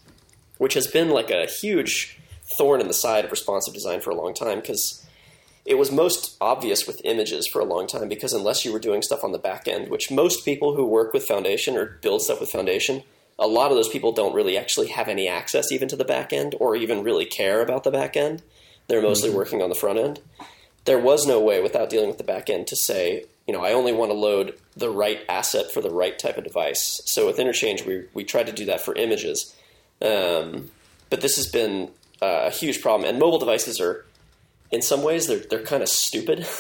which 0.61 0.75
has 0.75 0.87
been 0.87 1.09
like 1.09 1.31
a 1.31 1.47
huge 1.47 2.21
thorn 2.59 2.83
in 2.83 2.87
the 2.87 2.93
side 2.93 3.25
of 3.25 3.31
responsive 3.31 3.73
design 3.73 3.99
for 3.99 4.11
a 4.11 4.15
long 4.15 4.35
time 4.35 4.61
because 4.61 5.07
it 5.65 5.79
was 5.79 5.91
most 5.91 6.37
obvious 6.39 6.87
with 6.87 7.01
images 7.03 7.47
for 7.47 7.61
a 7.61 7.65
long 7.65 7.87
time 7.87 8.11
because 8.11 8.35
unless 8.35 8.63
you 8.63 8.71
were 8.71 8.79
doing 8.79 9.01
stuff 9.01 9.25
on 9.25 9.33
the 9.33 9.39
back 9.39 9.67
end, 9.67 9.89
which 9.89 10.11
most 10.11 10.45
people 10.45 10.77
who 10.77 10.85
work 10.85 11.15
with 11.15 11.25
Foundation 11.25 11.79
or 11.79 11.99
build 12.03 12.21
stuff 12.21 12.41
with 12.41 12.51
Foundation, 12.51 13.03
a 13.39 13.47
lot 13.47 13.71
of 13.71 13.77
those 13.79 13.89
people 13.89 14.13
don't 14.13 14.35
really 14.35 14.59
actually 14.59 14.89
have 14.89 15.09
any 15.09 15.27
access 15.27 15.73
even 15.73 15.89
to 15.89 15.97
the 15.97 16.05
back 16.05 16.31
end 16.31 16.55
or 16.61 16.77
even 16.77 17.03
really 17.03 17.25
care 17.25 17.63
about 17.63 17.83
the 17.83 17.91
back 17.91 18.15
end. 18.15 18.43
They're 18.87 19.01
mostly 19.01 19.31
mm-hmm. 19.31 19.39
working 19.39 19.63
on 19.63 19.71
the 19.71 19.75
front 19.75 19.99
end. 19.99 20.21
There 20.85 20.99
was 20.99 21.27
no 21.27 21.41
way 21.41 21.63
without 21.63 21.89
dealing 21.89 22.09
with 22.09 22.19
the 22.19 22.25
back 22.25 22.51
end 22.51 22.67
to 22.67 22.77
say, 22.77 23.25
you 23.47 23.55
know, 23.55 23.65
I 23.65 23.73
only 23.73 23.95
want 23.95 24.11
to 24.11 24.15
load 24.15 24.59
the 24.77 24.91
right 24.91 25.21
asset 25.27 25.73
for 25.73 25.81
the 25.81 25.91
right 25.91 26.19
type 26.19 26.37
of 26.37 26.45
device. 26.45 27.01
So 27.07 27.27
with 27.27 27.39
Interchange, 27.39 27.87
we, 27.87 28.05
we 28.13 28.25
tried 28.25 28.47
to 28.49 28.53
do 28.53 28.67
that 28.67 28.83
for 28.83 28.95
images 28.95 29.55
um, 30.03 30.71
but 31.09 31.21
this 31.21 31.37
has 31.37 31.47
been 31.47 31.91
uh, 32.23 32.45
a 32.47 32.51
huge 32.51 32.81
problem, 32.81 33.09
and 33.09 33.19
mobile 33.19 33.39
devices 33.39 33.81
are, 33.81 34.05
in 34.71 34.83
some 34.83 35.03
ways, 35.03 35.27
they're 35.27 35.39
they're 35.39 35.63
kind 35.63 35.83
of 35.83 35.89
stupid. 35.89 36.47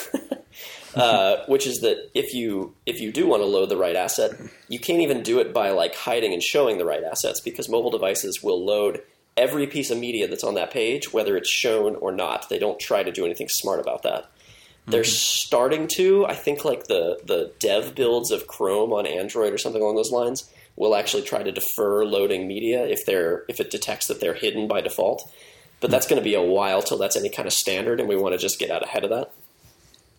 uh, 0.95 1.45
which 1.47 1.66
is 1.66 1.80
that 1.80 2.11
if 2.14 2.34
you 2.34 2.74
if 2.86 3.01
you 3.01 3.12
do 3.12 3.26
want 3.26 3.43
to 3.43 3.47
load 3.47 3.68
the 3.68 3.76
right 3.76 3.97
asset, 3.97 4.32
you 4.68 4.78
can't 4.78 5.01
even 5.01 5.22
do 5.22 5.38
it 5.38 5.53
by 5.53 5.70
like 5.70 5.95
hiding 5.95 6.32
and 6.32 6.43
showing 6.43 6.78
the 6.78 6.84
right 6.84 7.05
assets 7.05 7.41
because 7.41 7.68
mobile 7.68 7.91
devices 7.91 8.43
will 8.43 8.64
load 8.64 9.03
every 9.36 9.66
piece 9.66 9.91
of 9.91 9.99
media 9.99 10.26
that's 10.26 10.45
on 10.45 10.55
that 10.55 10.70
page, 10.70 11.12
whether 11.12 11.36
it's 11.36 11.49
shown 11.49 11.95
or 11.97 12.12
not. 12.12 12.49
They 12.49 12.59
don't 12.59 12.78
try 12.78 13.03
to 13.03 13.12
do 13.12 13.24
anything 13.24 13.49
smart 13.49 13.80
about 13.80 14.03
that. 14.03 14.24
Mm-hmm. 14.24 14.91
They're 14.91 15.05
starting 15.05 15.86
to. 15.88 16.26
I 16.26 16.34
think 16.34 16.64
like 16.64 16.86
the 16.88 17.20
the 17.24 17.53
dev 17.59 17.95
builds 17.95 18.30
of 18.30 18.47
Chrome 18.47 18.93
on 18.93 19.07
Android 19.07 19.53
or 19.53 19.59
something 19.59 19.80
along 19.80 19.97
those 19.97 20.12
lines 20.12 20.51
will 20.80 20.96
actually 20.96 21.22
try 21.22 21.42
to 21.42 21.52
defer 21.52 22.06
loading 22.06 22.48
media 22.48 22.86
if 22.86 23.04
they're 23.04 23.44
if 23.48 23.60
it 23.60 23.70
detects 23.70 24.06
that 24.06 24.18
they're 24.18 24.34
hidden 24.34 24.66
by 24.66 24.80
default. 24.80 25.30
But 25.78 25.90
that's 25.90 26.06
going 26.06 26.18
to 26.18 26.24
be 26.24 26.34
a 26.34 26.42
while 26.42 26.80
till 26.80 26.96
that's 26.96 27.16
any 27.16 27.28
kind 27.28 27.46
of 27.46 27.52
standard, 27.52 28.00
and 28.00 28.08
we 28.08 28.16
want 28.16 28.32
to 28.32 28.38
just 28.38 28.58
get 28.58 28.70
out 28.70 28.82
ahead 28.82 29.04
of 29.04 29.10
that. 29.10 29.30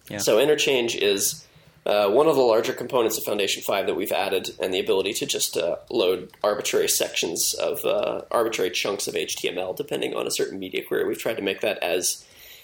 Yeah. 0.07 0.19
So 0.19 0.39
interchange 0.39 0.95
is 0.95 1.45
uh, 1.85 2.09
one 2.09 2.27
of 2.27 2.35
the 2.35 2.41
larger 2.41 2.73
components 2.73 3.17
of 3.17 3.23
Foundation 3.23 3.63
5 3.63 3.87
that 3.87 3.95
we've 3.95 4.11
added, 4.11 4.51
and 4.61 4.71
the 4.71 4.79
ability 4.79 5.13
to 5.13 5.25
just 5.25 5.57
uh, 5.57 5.77
load 5.89 6.31
arbitrary 6.43 6.87
sections 6.87 7.55
of 7.55 7.83
uh, 7.83 8.21
arbitrary 8.29 8.69
chunks 8.69 9.07
of 9.07 9.15
HTML 9.15 9.75
depending 9.75 10.15
on 10.15 10.27
a 10.27 10.31
certain 10.31 10.59
media 10.59 10.83
query. 10.83 11.07
We've 11.07 11.17
tried 11.17 11.37
to 11.37 11.43
make 11.43 11.61
that 11.61 11.81
as 11.81 12.23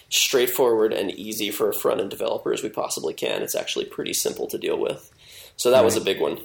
straightforward 0.09 0.93
and 0.93 1.11
easy 1.11 1.49
for 1.49 1.67
a 1.69 1.73
front 1.73 1.99
end 1.99 2.11
developer 2.11 2.53
as 2.53 2.61
we 2.61 2.69
possibly 2.69 3.15
can. 3.15 3.41
It's 3.41 3.55
actually 3.55 3.85
pretty 3.85 4.13
simple 4.13 4.47
to 4.47 4.57
deal 4.59 4.79
with. 4.79 5.11
So 5.55 5.71
that 5.71 5.77
right. 5.77 5.85
was 5.85 5.97
a 5.97 6.01
big 6.01 6.21
one. 6.21 6.37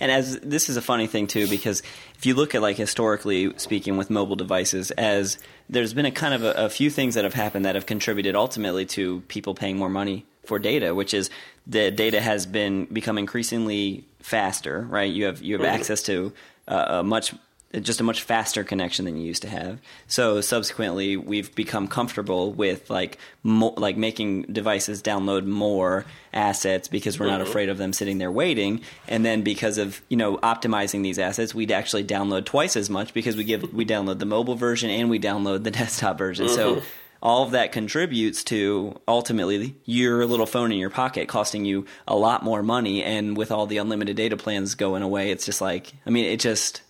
And 0.00 0.10
as 0.10 0.38
this 0.40 0.68
is 0.68 0.76
a 0.76 0.82
funny 0.82 1.06
thing 1.06 1.26
too, 1.26 1.46
because 1.46 1.82
if 2.16 2.26
you 2.26 2.34
look 2.34 2.54
at 2.54 2.62
like 2.62 2.76
historically 2.76 3.52
speaking 3.58 3.96
with 3.96 4.10
mobile 4.10 4.36
devices, 4.36 4.90
as 4.92 5.38
there's 5.68 5.92
been 5.92 6.06
a 6.06 6.10
kind 6.10 6.34
of 6.34 6.42
a, 6.42 6.52
a 6.52 6.68
few 6.70 6.90
things 6.90 7.14
that 7.14 7.24
have 7.24 7.34
happened 7.34 7.66
that 7.66 7.74
have 7.74 7.86
contributed 7.86 8.34
ultimately 8.34 8.86
to 8.86 9.20
people 9.28 9.54
paying 9.54 9.76
more 9.76 9.90
money 9.90 10.24
for 10.44 10.58
data, 10.58 10.94
which 10.94 11.14
is 11.14 11.30
the 11.66 11.90
data 11.90 12.20
has 12.20 12.46
been 12.46 12.86
become 12.86 13.18
increasingly 13.18 14.04
faster, 14.20 14.80
right? 14.88 15.12
You 15.12 15.26
have 15.26 15.42
you 15.42 15.54
have 15.54 15.66
mm-hmm. 15.66 15.74
access 15.74 16.02
to 16.04 16.32
uh, 16.66 16.86
a 16.88 17.02
much 17.04 17.34
just 17.78 18.00
a 18.00 18.04
much 18.04 18.22
faster 18.22 18.64
connection 18.64 19.04
than 19.04 19.16
you 19.16 19.24
used 19.24 19.42
to 19.42 19.48
have. 19.48 19.78
So 20.08 20.40
subsequently, 20.40 21.16
we've 21.16 21.54
become 21.54 21.86
comfortable 21.86 22.52
with 22.52 22.90
like 22.90 23.18
mo- 23.44 23.74
like 23.76 23.96
making 23.96 24.42
devices 24.42 25.02
download 25.02 25.46
more 25.46 26.04
assets 26.32 26.88
because 26.88 27.20
we're 27.20 27.26
mm-hmm. 27.26 27.38
not 27.38 27.46
afraid 27.46 27.68
of 27.68 27.78
them 27.78 27.92
sitting 27.92 28.18
there 28.18 28.32
waiting. 28.32 28.80
And 29.06 29.24
then 29.24 29.42
because 29.42 29.78
of 29.78 30.00
you 30.08 30.16
know 30.16 30.38
optimizing 30.38 31.02
these 31.02 31.18
assets, 31.18 31.54
we'd 31.54 31.70
actually 31.70 32.04
download 32.04 32.44
twice 32.44 32.76
as 32.76 32.90
much 32.90 33.14
because 33.14 33.36
we 33.36 33.44
give 33.44 33.72
we 33.72 33.86
download 33.86 34.18
the 34.18 34.26
mobile 34.26 34.56
version 34.56 34.90
and 34.90 35.08
we 35.08 35.20
download 35.20 35.62
the 35.62 35.70
desktop 35.70 36.18
version. 36.18 36.46
Mm-hmm. 36.46 36.54
So 36.54 36.82
all 37.22 37.44
of 37.44 37.52
that 37.52 37.70
contributes 37.70 38.42
to 38.44 38.98
ultimately 39.06 39.76
your 39.84 40.26
little 40.26 40.46
phone 40.46 40.72
in 40.72 40.78
your 40.78 40.90
pocket 40.90 41.28
costing 41.28 41.64
you 41.64 41.86
a 42.08 42.16
lot 42.16 42.42
more 42.42 42.62
money 42.62 43.04
and 43.04 43.36
with 43.36 43.52
all 43.52 43.66
the 43.66 43.76
unlimited 43.76 44.16
data 44.16 44.38
plans 44.38 44.74
going 44.74 45.02
away 45.02 45.30
it's 45.30 45.44
just 45.44 45.60
like 45.60 45.92
i 46.06 46.10
mean 46.10 46.24
it 46.24 46.40
just 46.40 46.80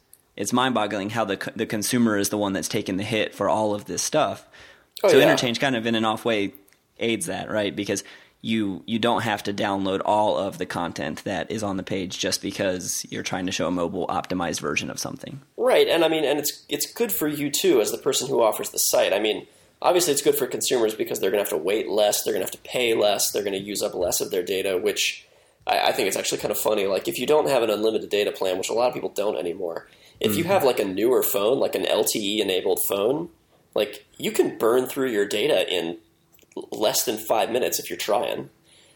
it's 0.41 0.53
mind-boggling 0.53 1.11
how 1.11 1.25
the 1.25 1.53
the 1.55 1.67
consumer 1.67 2.17
is 2.17 2.31
the 2.31 2.39
one 2.39 2.53
that's 2.53 2.69
taking 2.69 2.97
the 2.97 3.05
hit 3.05 3.35
for 3.35 3.49
all 3.49 3.75
of 3.75 3.85
this 3.85 4.03
stuff 4.03 4.47
oh, 5.05 5.09
so 5.09 5.19
yeah. 5.19 5.25
interchange 5.25 5.61
kind 5.61 5.77
of 5.77 5.87
in 5.87 5.95
an 5.95 6.05
off 6.05 6.25
way 6.25 6.53
aids 6.99 7.27
that 7.27 7.51
right 7.51 7.77
because 7.77 8.03
you 8.43 8.83
you 8.87 8.99
don't 8.99 9.23
have 9.23 9.43
to 9.43 9.53
download 9.53 10.01
all 10.05 10.39
of 10.39 10.57
the 10.59 10.65
content 10.65 11.23
that 11.25 11.51
is 11.51 11.63
on 11.63 11.77
the 11.77 11.83
page 11.83 12.19
just 12.19 12.41
because 12.41 13.05
you're 13.11 13.23
trying 13.23 13.47
to 13.47 13.53
show 13.53 13.67
a 13.67 13.71
mobile 13.71 14.07
optimized 14.07 14.61
version 14.61 14.89
of 14.89 14.99
something. 14.99 15.43
Right, 15.59 15.87
and 15.87 16.05
I 16.05 16.09
mean, 16.09 16.25
and 16.25 16.39
it's 16.39 16.65
it's 16.71 16.91
good 16.91 17.13
for 17.13 17.29
you 17.29 17.51
too 17.51 17.83
as 17.83 17.91
the 17.91 17.99
person 17.99 18.29
who 18.29 18.43
offers 18.43 18.71
the 18.71 18.79
site. 18.79 19.13
I 19.13 19.19
mean, 19.19 19.47
obviously 19.83 20.13
it's 20.13 20.23
good 20.23 20.37
for 20.37 20.47
consumers 20.47 20.95
because 20.95 21.21
they're 21.21 21.31
going 21.31 21.45
to 21.45 21.51
have 21.51 21.59
to 21.59 21.63
wait 21.63 21.89
less, 21.89 22.23
they're 22.23 22.33
going 22.33 22.45
to 22.47 22.47
have 22.47 22.63
to 22.63 22.69
pay 22.69 22.95
less, 22.95 23.31
they're 23.31 23.45
going 23.45 23.59
to 23.59 23.63
use 23.63 23.83
up 23.83 23.95
less 23.95 24.21
of 24.21 24.31
their 24.31 24.43
data, 24.43 24.79
which 24.79 25.27
I, 25.67 25.89
I, 25.89 25.93
think 25.93 26.09
it's 26.09 26.17
actually 26.17 26.39
kind 26.39 26.53
of 26.53 26.59
funny. 26.59 26.87
Like 26.87 27.09
if 27.09 27.19
you 27.19 27.27
don't 27.27 27.49
have 27.49 27.63
an 27.63 27.71
unlimited 27.71 28.11
data 28.11 28.33
plan, 28.33 28.59
which 28.59 28.71
a 28.71 28.75
lot 28.75 28.89
of 28.89 28.95
people 28.95 29.11
don't 29.11 29.37
anymore, 29.37 29.87
if 30.21 30.33
mm-hmm. 30.33 30.39
you 30.39 30.45
have 30.45 30.63
like 30.63 30.79
a 30.79 30.85
newer 30.85 31.23
phone, 31.23 31.59
like 31.59 31.75
an 31.75 31.85
LTE 31.85 32.41
enabled 32.41 32.81
phone, 32.89 33.31
like 33.75 34.07
you 34.19 34.31
can 34.31 34.59
burn 34.59 34.87
through 34.87 35.11
your 35.11 35.27
data 35.27 35.69
in 35.73 35.99
less 36.71 37.05
than 37.05 37.17
five 37.17 37.51
minutes 37.51 37.79
if 37.79 37.89
you're 37.89 37.97
trying. 37.97 38.51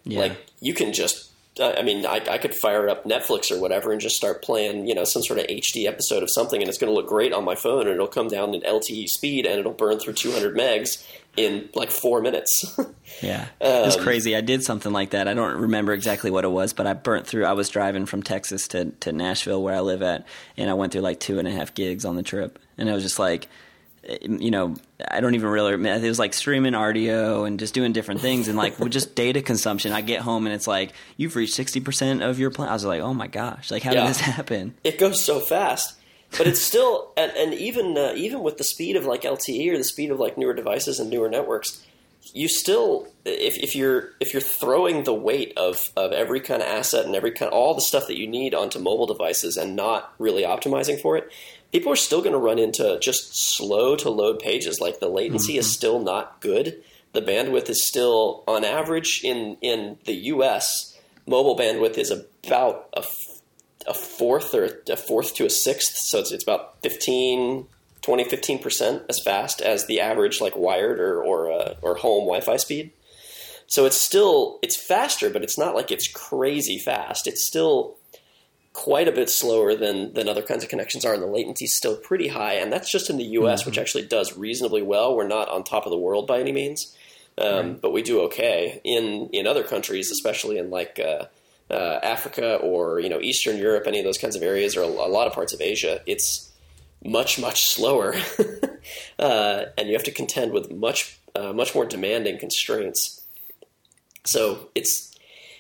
Yeah. 0.05 0.21
Like 0.21 0.47
you 0.61 0.75
can 0.75 0.93
just 0.93 1.31
I 1.61 1.83
mean, 1.83 2.05
I, 2.05 2.21
I, 2.29 2.39
could 2.39 2.53
fire 2.53 2.89
up 2.89 3.05
Netflix 3.05 3.53
or 3.53 3.61
whatever 3.61 3.93
and 3.93 4.01
just 4.01 4.17
start 4.17 4.43
playing, 4.43 4.89
you 4.89 4.95
know, 4.95 5.05
some 5.05 5.23
sort 5.23 5.39
of 5.39 5.47
HD 5.47 5.87
episode 5.87 6.25
of 6.25 6.31
something, 6.31 6.61
and 6.61 6.69
it's 6.69 6.79
going 6.79 6.91
to 6.91 6.95
look 6.95 7.07
great 7.07 7.33
on 7.33 7.45
my 7.45 7.55
phone, 7.55 7.83
and 7.83 7.91
it'll 7.91 8.09
come 8.09 8.27
down 8.27 8.55
in 8.55 8.63
LTE 8.63 9.09
speed, 9.09 9.47
and 9.47 9.61
it'll 9.61 9.73
burn 9.73 10.01
through 10.01 10.15
200 10.15 10.57
megs 10.57 11.07
in 11.37 11.69
like 11.75 11.93
four 11.93 12.21
minutes. 12.21 12.77
yeah, 13.23 13.47
um, 13.61 13.91
crazy. 14.03 14.35
I 14.35 14.41
did 14.41 14.65
something 14.65 14.93
like 14.93 15.11
that. 15.11 15.29
I 15.29 15.35
don't 15.35 15.61
remember 15.61 15.93
exactly 15.93 16.31
what 16.31 16.45
it 16.45 16.51
was, 16.51 16.73
but 16.73 16.89
I 16.89 16.93
burnt 16.93 17.29
through. 17.29 17.45
I 17.45 17.53
was 17.53 17.69
driving 17.69 18.07
from 18.07 18.25
Texas 18.25 18.67
to 18.69 18.87
to 19.01 19.13
Nashville, 19.13 19.63
where 19.63 19.75
I 19.75 19.81
live 19.81 20.03
at, 20.03 20.27
and 20.57 20.69
I 20.69 20.75
went 20.75 20.93
through 20.93 21.03
like 21.03 21.21
two 21.21 21.39
and 21.39 21.47
a 21.47 21.53
half 21.53 21.73
gigs 21.75 22.05
on 22.05 22.17
the 22.17 22.25
trip, 22.25 22.59
and 22.79 22.89
it 22.89 22.93
was 22.93 23.05
just 23.05 23.21
like 23.21 23.49
you 24.23 24.51
know, 24.51 24.75
I 25.11 25.21
don't 25.21 25.35
even 25.35 25.49
really. 25.49 25.73
It 25.89 26.03
was 26.03 26.19
like 26.19 26.35
streaming 26.35 26.73
Rdio 26.73 27.47
and 27.47 27.59
just 27.59 27.75
doing 27.75 27.93
different 27.93 28.21
things 28.21 28.49
and 28.49 28.57
like 28.57 28.79
with 28.79 28.93
just 28.93 29.15
data 29.17 29.43
consumption. 29.43 29.93
I 29.93 30.01
get 30.01 30.21
home 30.21 30.47
and 30.47 30.55
it's 30.55 30.67
like 30.67 30.93
you've 31.17 31.37
reached 31.37 31.55
sixty 31.55 31.81
percent 31.81 32.23
of 32.23 32.39
your 32.39 32.51
plan. 32.51 32.69
I 32.69 32.73
was 32.73 32.85
like, 32.85 33.01
oh 33.01 33.15
my 33.15 33.27
gosh, 33.27 33.71
like 33.71 33.83
how 33.83 33.93
yeah. 33.93 34.03
did 34.03 34.11
this 34.11 34.21
happen? 34.21 34.75
It 34.85 34.99
goes 34.99 35.25
so 35.25 35.41
fast, 35.41 35.99
but 36.37 36.47
it's 36.47 36.63
still 36.63 37.13
and, 37.17 37.33
and 37.33 37.55
even 37.55 37.97
uh, 37.97 38.13
even 38.17 38.43
with 38.43 38.59
the 38.59 38.65
speed 38.65 38.97
of 38.97 39.05
like 39.05 39.23
LTE 39.23 39.73
or 39.73 39.79
the 39.79 39.85
speed 39.85 40.11
of 40.11 40.19
like 40.19 40.39
newer 40.39 40.55
devices 40.55 41.01
and 41.01 41.11
newer 41.11 41.29
networks, 41.29 41.85
you 42.33 42.49
still 42.49 43.09
if, 43.25 43.57
if 43.63 43.77
you're 43.77 44.11
if 44.21 44.33
you're 44.33 44.43
throwing 44.43 45.05
the 45.05 45.15
weight 45.15 45.53
of 45.57 45.91
of 45.97 46.13
every 46.13 46.41
kind 46.41 46.63
of 46.63 46.69
asset 46.69 47.05
and 47.07 47.15
every 47.15 47.33
kind 47.33 47.51
of, 47.51 47.55
all 47.55 47.75
the 47.75 47.81
stuff 47.81 48.07
that 48.07 48.19
you 48.19 48.27
need 48.27 48.55
onto 48.55 48.79
mobile 48.79 49.07
devices 49.07 49.57
and 49.57 49.77
not 49.77 50.13
really 50.19 50.43
optimizing 50.43 51.01
for 51.01 51.17
it 51.17 51.31
people 51.75 51.93
are 51.93 51.97
still 51.97 52.21
going 52.21 52.33
to 52.33 52.39
run 52.39 52.61
into 52.61 53.01
just 53.01 53.35
slow 53.35 53.97
to 53.97 54.09
load 54.09 54.39
pages. 54.39 54.81
Like 54.81 55.01
the 55.01 55.09
latency 55.09 55.55
mm-hmm. 55.55 55.59
is 55.59 55.75
still 55.75 55.99
not 55.99 56.41
good. 56.41 56.81
The 57.13 57.21
bandwidth 57.21 57.69
is 57.69 57.85
still, 57.85 58.45
on 58.47 58.65
average, 58.65 59.23
in 59.25 59.57
in 59.61 59.99
the 60.05 60.15
U.S., 60.35 60.97
mobile 61.27 61.59
bandwidth 61.59 61.99
is 61.99 62.13
about 62.13 62.89
a, 62.97 63.05
a 63.89 63.95
fourth 63.95 64.55
or 64.55 64.83
a 64.89 64.97
fourth 64.97 65.35
to 65.35 65.47
a 65.47 65.51
sixth. 65.51 65.97
So 65.97 66.21
it's, 66.21 66.31
it's 66.31 66.45
about 66.45 66.81
15, 66.83 67.67
20, 68.03 68.25
15 68.25 68.59
percent 68.61 69.03
as 69.09 69.21
fast 69.21 69.61
as 69.61 69.87
the 69.87 70.01
average 70.01 70.41
like 70.41 70.57
wired 70.57 71.01
or 71.01 71.21
or 71.21 71.51
uh, 71.51 71.75
or 71.83 71.97
home 71.97 72.21
Wi-Fi 72.21 72.57
speed. 72.57 72.93
So 73.67 73.85
it's 73.85 74.01
still 74.01 74.61
it's 74.63 74.77
faster, 74.77 75.29
but 75.29 75.43
it's 75.43 75.59
not 75.59 75.75
like 75.75 75.91
it's 75.91 76.07
crazy 76.07 76.79
fast. 76.79 77.27
It's 77.27 77.45
still 77.45 77.97
quite 78.75 79.09
a 79.09 79.13
bit 79.13 79.31
slower 79.31 79.75
than 79.75 80.13
than 80.13 80.29
other 80.29 80.43
kinds 80.43 80.63
of 80.63 80.69
connections 80.69 81.07
are, 81.07 81.15
and 81.15 81.23
the 81.23 81.27
latency 81.27 81.65
is 81.65 81.75
still 81.75 81.97
pretty 81.97 82.29
high. 82.29 82.55
And 82.55 82.71
that's 82.71 82.91
just 82.91 83.09
in 83.09 83.17
the 83.17 83.25
U.S., 83.25 83.61
mm-hmm. 83.61 83.71
which 83.71 83.79
actually 83.79 84.07
does 84.07 84.37
reasonably 84.37 84.83
well. 84.83 85.17
We're 85.17 85.27
not 85.27 85.49
on 85.49 85.65
top 85.65 85.87
of 85.87 85.91
the 85.91 85.99
world 85.99 86.27
by 86.27 86.41
any 86.41 86.53
means, 86.53 86.95
um, 87.39 87.55
right. 87.55 87.81
but 87.81 87.93
we 87.93 88.03
do 88.03 88.21
okay 88.23 88.83
in 88.85 89.31
in 89.33 89.47
other 89.47 89.65
countries, 89.65 90.11
especially 90.11 90.59
in 90.59 90.69
like. 90.69 91.01
Uh, 91.01 91.25
uh, 91.71 91.99
Africa 92.03 92.57
or 92.57 93.01
you 93.01 93.09
know 93.09 93.19
Eastern 93.23 93.57
Europe, 93.57 93.85
any 93.87 93.99
of 93.99 94.05
those 94.05 94.19
kinds 94.19 94.37
of 94.37 94.43
areas, 94.43 94.77
or 94.77 94.83
a, 94.83 94.87
a 94.87 95.09
lot 95.09 95.27
of 95.27 95.33
parts 95.33 95.55
of 95.55 95.63
Asia, 95.63 96.03
it's 96.05 96.53
much 97.03 97.39
much 97.39 97.65
slower, 97.65 98.15
uh, 99.19 99.65
and 99.79 99.89
you 99.89 99.95
have 99.95 100.05
to 100.05 100.11
contend 100.11 100.53
with 100.53 100.71
much 100.71 101.19
uh, 101.35 101.55
much 101.55 101.75
more 101.75 101.87
demanding 101.87 102.39
constraints. 102.39 103.23
So 104.25 104.69
it's 104.75 105.14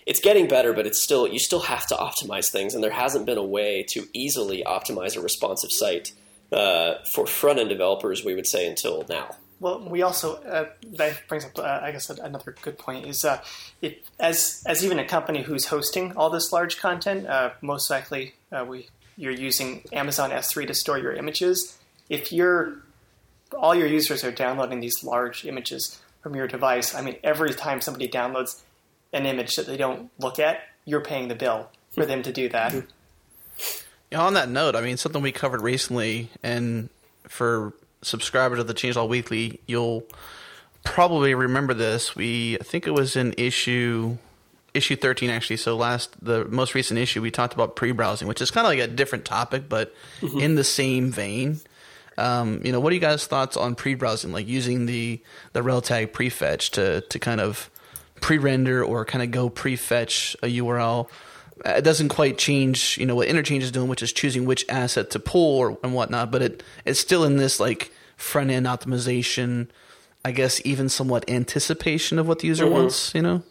it's 0.07 0.21
getting 0.21 0.49
better, 0.49 0.73
but 0.73 0.87
it's 0.87 1.01
still 1.01 1.27
you 1.27 1.39
still 1.39 1.61
have 1.61 1.87
to 1.89 1.95
optimize 1.95 2.51
things, 2.51 2.75
and 2.75 2.83
there 2.83 2.91
hasn't 2.91 3.27
been 3.27 3.39
a 3.39 3.45
way 3.45 3.85
to 3.91 4.07
easily 4.13 4.63
optimize 4.67 5.17
a 5.17 5.21
responsive 5.21 5.71
site 5.71 6.13
uh, 6.53 6.95
for 7.13 7.27
front 7.27 7.59
end 7.59 7.69
developers. 7.69 8.25
We 8.25 8.35
would 8.35 8.47
say 8.47 8.69
until 8.69 9.05
now. 9.09 9.37
Well, 9.61 9.89
we 9.89 10.03
also 10.03 10.35
uh, 10.43 10.67
that 10.93 11.27
brings 11.29 11.45
up, 11.45 11.59
uh, 11.59 11.81
I 11.83 11.93
guess, 11.93 12.11
another 12.11 12.55
good 12.61 12.79
point 12.79 13.07
is 13.07 13.25
uh, 13.25 13.43
if, 13.81 13.95
as 14.21 14.63
as 14.67 14.85
even 14.85 14.99
a 14.99 15.07
company 15.07 15.43
who's 15.43 15.67
hosting 15.67 16.17
all 16.17 16.29
this 16.29 16.53
large 16.53 16.79
content, 16.79 17.27
uh, 17.27 17.51
most 17.63 17.89
likely 17.89 18.35
uh, 18.53 18.65
we 18.69 18.89
you're 19.17 19.33
using 19.33 19.85
Amazon 19.93 20.31
S3 20.31 20.67
to 20.67 20.75
store 20.75 20.99
your 20.99 21.13
images. 21.13 21.79
If 22.09 22.33
you're 22.33 22.83
all 23.57 23.75
your 23.75 23.87
users 23.87 24.25
are 24.25 24.33
downloading 24.33 24.81
these 24.81 25.03
large 25.05 25.47
images 25.47 26.01
from 26.23 26.35
your 26.35 26.49
device, 26.49 26.95
I 26.95 27.03
mean, 27.03 27.17
every 27.23 27.55
time 27.55 27.81
somebody 27.81 28.09
downloads 28.09 28.61
an 29.15 29.25
image 29.25 29.55
that 29.57 29.67
they 29.67 29.77
don't 29.77 30.11
look 30.19 30.39
at, 30.39 30.61
you're 30.85 31.01
paying 31.01 31.29
the 31.29 31.35
bill 31.35 31.71
for 31.95 32.05
them 32.05 32.23
to 32.23 32.33
do 32.33 32.49
that. 32.51 32.75
Yeah, 34.11 34.21
on 34.21 34.35
that 34.35 34.51
note, 34.51 34.77
I 34.77 34.81
mean, 34.81 34.97
something 34.97 35.23
we 35.23 35.33
covered 35.33 35.63
recently, 35.63 36.29
and 36.43 36.91
for 37.29 37.73
subscribers 38.03 38.59
of 38.59 38.67
the 38.67 38.75
Changelog 38.75 39.09
Weekly, 39.09 39.61
you'll 39.67 40.05
probably 40.83 41.35
remember 41.35 41.73
this. 41.73 42.15
We, 42.15 42.59
I 42.61 42.65
think 42.65 42.87
it 42.87 42.93
was 42.93 43.17
in 43.17 43.35
issue 43.39 44.19
issue 44.75 44.97
13 44.97 45.31
actually 45.31 45.57
so 45.57 45.77
last 45.77 46.13
the 46.21 46.45
most 46.47 46.75
recent 46.75 46.99
issue 46.99 47.23
we 47.23 47.31
talked 47.31 47.55
about 47.55 47.77
pre-browsing 47.77 48.27
which 48.27 48.43
is 48.43 48.51
kind 48.51 48.67
of 48.67 48.71
like 48.71 48.81
a 48.81 48.89
different 48.93 49.25
topic 49.25 49.69
but 49.69 49.95
mm-hmm. 50.21 50.41
in 50.41 50.57
the 50.57 50.65
same 50.65 51.13
vein 51.13 51.61
um, 52.19 52.61
you 52.65 52.73
know 52.73 52.81
what 52.81 52.91
are 52.91 52.95
you 52.95 53.01
guys 53.01 53.25
thoughts 53.25 53.57
on 53.57 53.77
pre-browsing 53.77 54.33
like 54.33 54.49
using 54.49 54.87
the 54.87 55.23
the 55.53 55.63
rel 55.63 55.81
tag 55.81 56.13
prefetch 56.13 56.71
to 56.71 57.03
to 57.03 57.21
kind 57.21 57.41
of 57.41 57.71
pre-render 58.25 58.83
or 58.83 59.05
kind 59.05 59.23
of 59.23 59.31
go 59.31 59.51
pre-fetch 59.51 60.35
a 60.43 60.47
URL. 60.47 61.11
It 61.67 61.85
doesn't 61.85 62.09
quite 62.09 62.39
change, 62.39 62.97
you 62.97 63.05
know, 63.05 63.15
what 63.15 63.29
Interchange 63.29 63.63
is 63.63 63.71
doing, 63.71 63.87
which 63.87 64.03
is 64.03 64.15
choosing 64.15 64.47
which 64.47 64.65
asset 64.71 65.11
to 65.11 65.19
pull 65.19 65.59
or 65.59 65.79
and 65.85 65.93
whatnot. 65.93 66.31
But 66.31 66.41
it 66.41 66.63
it's 66.87 66.99
still 66.99 67.25
in 67.25 67.37
this 67.37 67.61
like 67.61 67.93
front 68.17 68.51
end 68.51 68.65
optimization, 68.65 69.69
I 70.25 70.33
guess, 70.33 70.63
even 70.65 70.89
somewhat 70.89 71.29
anticipation 71.29 72.19
of 72.19 72.27
what 72.27 72.39
the 72.39 72.49
user 72.49 72.65
mm-hmm. 72.65 72.73
wants. 72.73 73.15
You 73.15 73.21
know. 73.21 73.43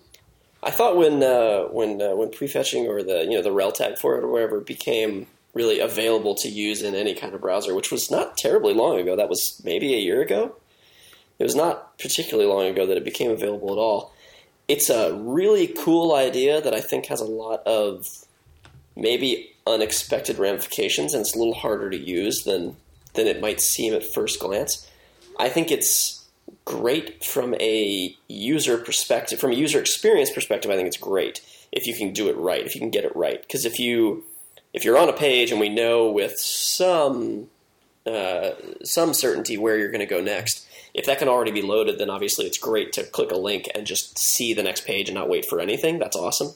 I 0.64 0.72
thought 0.72 0.98
when 0.98 1.22
uh, 1.22 1.66
when 1.66 2.02
uh, 2.02 2.16
when 2.16 2.30
prefetching 2.30 2.88
or 2.88 3.04
the 3.04 3.26
you 3.26 3.36
know 3.36 3.44
the 3.44 3.52
rel 3.52 3.72
tag 3.72 4.00
for 4.00 4.18
it 4.18 4.24
or 4.24 4.28
whatever 4.28 4.60
became 4.60 5.28
really 5.54 5.80
available 5.80 6.34
to 6.34 6.50
use 6.50 6.82
in 6.82 6.96
any 6.96 7.14
kind 7.14 7.36
of 7.36 7.42
browser, 7.42 7.76
which 7.76 7.92
was 7.92 8.10
not 8.10 8.38
terribly 8.38 8.74
long 8.74 9.00
ago. 9.00 9.16
That 9.16 9.30
was 9.30 9.62
maybe 9.64 9.94
a 9.94 10.00
year 10.00 10.24
ago. 10.24 10.56
It 11.38 11.44
was 11.44 11.56
not 11.56 12.00
particularly 12.00 12.50
long 12.50 12.66
ago 12.66 12.88
that 12.88 12.98
it 12.98 13.04
became 13.04 13.30
available 13.30 13.72
at 13.72 13.78
all 13.78 14.13
it's 14.74 14.90
a 14.90 15.14
really 15.14 15.68
cool 15.68 16.16
idea 16.16 16.60
that 16.60 16.74
I 16.74 16.82
think 16.82 17.06
has 17.06 17.22
a 17.22 17.26
lot 17.26 17.62
of 17.68 18.08
maybe 18.96 19.52
unexpected 19.68 20.40
ramifications, 20.40 21.14
and 21.14 21.22
it's 21.22 21.36
a 21.36 21.38
little 21.38 21.54
harder 21.54 21.92
to 21.92 21.98
use 21.98 22.44
than 22.44 22.76
than 23.14 23.28
it 23.28 23.40
might 23.40 23.62
seem 23.62 23.94
at 23.94 24.04
first 24.04 24.40
glance. 24.40 24.90
I 25.38 25.48
think 25.48 25.70
it's 25.70 26.26
great 26.66 27.24
from 27.24 27.54
a 27.60 28.18
user 28.28 28.80
perspective, 28.80 29.40
from 29.40 29.52
a 29.52 29.56
user 29.56 29.80
experience 29.80 30.32
perspective. 30.32 30.72
I 30.72 30.76
think 30.76 30.88
it's 30.88 30.98
great 30.98 31.42
if 31.72 31.86
you 31.86 31.96
can 31.96 32.12
do 32.12 32.28
it 32.28 32.36
right, 32.36 32.66
if 32.66 32.74
you 32.74 32.82
can 32.82 32.90
get 32.90 33.06
it 33.06 33.16
right. 33.16 33.40
Because 33.40 33.66
if 33.66 33.78
you 33.78 34.24
if 34.74 34.84
you're 34.84 34.98
on 34.98 35.08
a 35.08 35.14
page 35.14 35.52
and 35.52 35.60
we 35.60 35.70
know 35.70 36.10
with 36.10 36.40
some 36.40 37.48
uh, 38.08 38.54
some 38.84 39.14
certainty 39.14 39.56
where 39.56 39.78
you're 39.78 39.92
going 39.92 40.08
to 40.08 40.16
go 40.16 40.20
next, 40.20 40.68
if 40.94 41.06
that 41.06 41.20
can 41.20 41.28
already 41.28 41.52
be 41.52 41.62
loaded, 41.62 41.98
then 41.98 42.10
obviously 42.10 42.46
it's 42.46 42.58
great 42.58 42.94
to 42.94 43.04
click 43.04 43.32
a 43.32 43.38
link 43.38 43.70
and 43.74 43.88
just 43.88 44.18
see 44.20 44.54
the 44.54 44.64
next 44.64 44.86
page 44.86 45.10
and 45.10 45.16
not 45.16 45.30
wait 45.30 45.46
for 45.46 45.60
anything. 45.60 46.00
That's 46.00 46.16
awesome. 46.16 46.54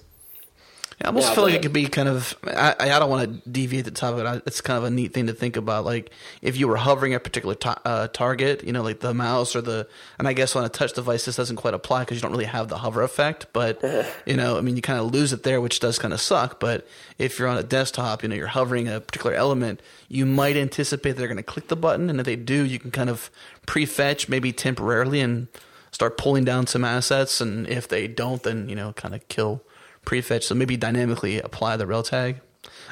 I 1.00 1.10
almost 1.10 1.28
Yeah, 1.30 1.36
feel 1.36 1.44
like 1.44 1.54
it 1.54 1.62
could 1.62 1.74
be 1.74 1.86
kind 1.86 2.10
of. 2.10 2.36
I, 2.44 2.74
I 2.80 2.98
don't 3.00 3.10
want 3.12 3.44
to 3.44 3.50
deviate 3.50 3.86
the 3.86 3.92
topic. 3.92 4.24
but 4.24 4.28
I- 4.28 4.42
It's 4.48 4.62
kind 4.62 4.80
of 4.80 4.84
a 4.84 4.90
neat 4.90 5.14
thing 5.14 5.28
to 5.28 5.34
think 5.34 5.56
about. 5.56 5.86
Like 5.86 6.10
if 6.42 6.58
you 6.58 6.68
were 6.68 6.76
hovering 6.76 7.14
a 7.14 7.20
particular 7.20 7.54
ta- 7.54 7.80
uh, 7.86 8.08
target, 8.08 8.64
you 8.64 8.74
know, 8.74 8.82
like 8.82 9.02
the 9.02 9.14
mouse 9.14 9.56
or 9.56 9.62
the. 9.62 9.88
And 10.18 10.28
I 10.28 10.34
guess 10.34 10.56
on 10.56 10.66
a 10.66 10.70
touch 10.70 10.94
device, 10.94 11.26
this 11.26 11.36
doesn't 11.36 11.58
quite 11.58 11.76
apply 11.76 12.00
because 12.02 12.18
you 12.18 12.22
don't 12.22 12.32
really 12.32 12.46
have 12.46 12.68
the 12.68 12.80
hover 12.80 13.04
effect. 13.04 13.46
But 13.54 13.80
you 14.26 14.36
know, 14.36 14.58
I 14.58 14.62
mean, 14.62 14.76
you 14.76 14.82
kind 14.82 15.00
of 15.00 15.12
lose 15.14 15.34
it 15.34 15.44
there, 15.44 15.62
which 15.62 15.80
does 15.80 16.00
kind 16.00 16.16
of 16.16 16.20
suck. 16.20 16.60
But 16.60 16.88
if 17.20 17.38
you're 17.38 17.48
on 17.48 17.58
a 17.60 17.64
desktop, 17.64 18.24
you 18.24 18.30
know, 18.30 18.36
you're 18.36 18.48
hovering 18.48 18.88
a 18.88 19.00
particular 19.00 19.36
element, 19.36 19.82
you 20.10 20.26
might 20.26 20.58
anticipate 20.58 21.12
they're 21.12 21.28
going 21.28 21.38
to 21.38 21.44
click 21.44 21.68
the 21.68 21.76
button, 21.76 22.10
and 22.10 22.20
if 22.20 22.26
they 22.26 22.36
do, 22.36 22.64
you 22.66 22.80
can 22.80 22.90
kind 22.90 23.12
of 23.12 23.30
prefetch 23.68 24.30
maybe 24.30 24.52
temporarily 24.52 25.20
and 25.22 25.48
start 25.92 26.18
pulling 26.18 26.44
down 26.44 26.66
some 26.66 26.84
assets. 26.84 27.40
And 27.40 27.68
if 27.68 27.88
they 27.88 28.08
don't, 28.08 28.42
then 28.42 28.68
you 28.68 28.76
know, 28.76 28.94
kind 28.94 29.14
of 29.14 29.28
kill 29.28 29.62
prefetch. 30.08 30.44
So 30.44 30.56
maybe 30.56 30.78
dynamically 30.78 31.40
apply 31.40 31.78
the 31.78 31.86
rel 31.86 32.04
tag. 32.04 32.40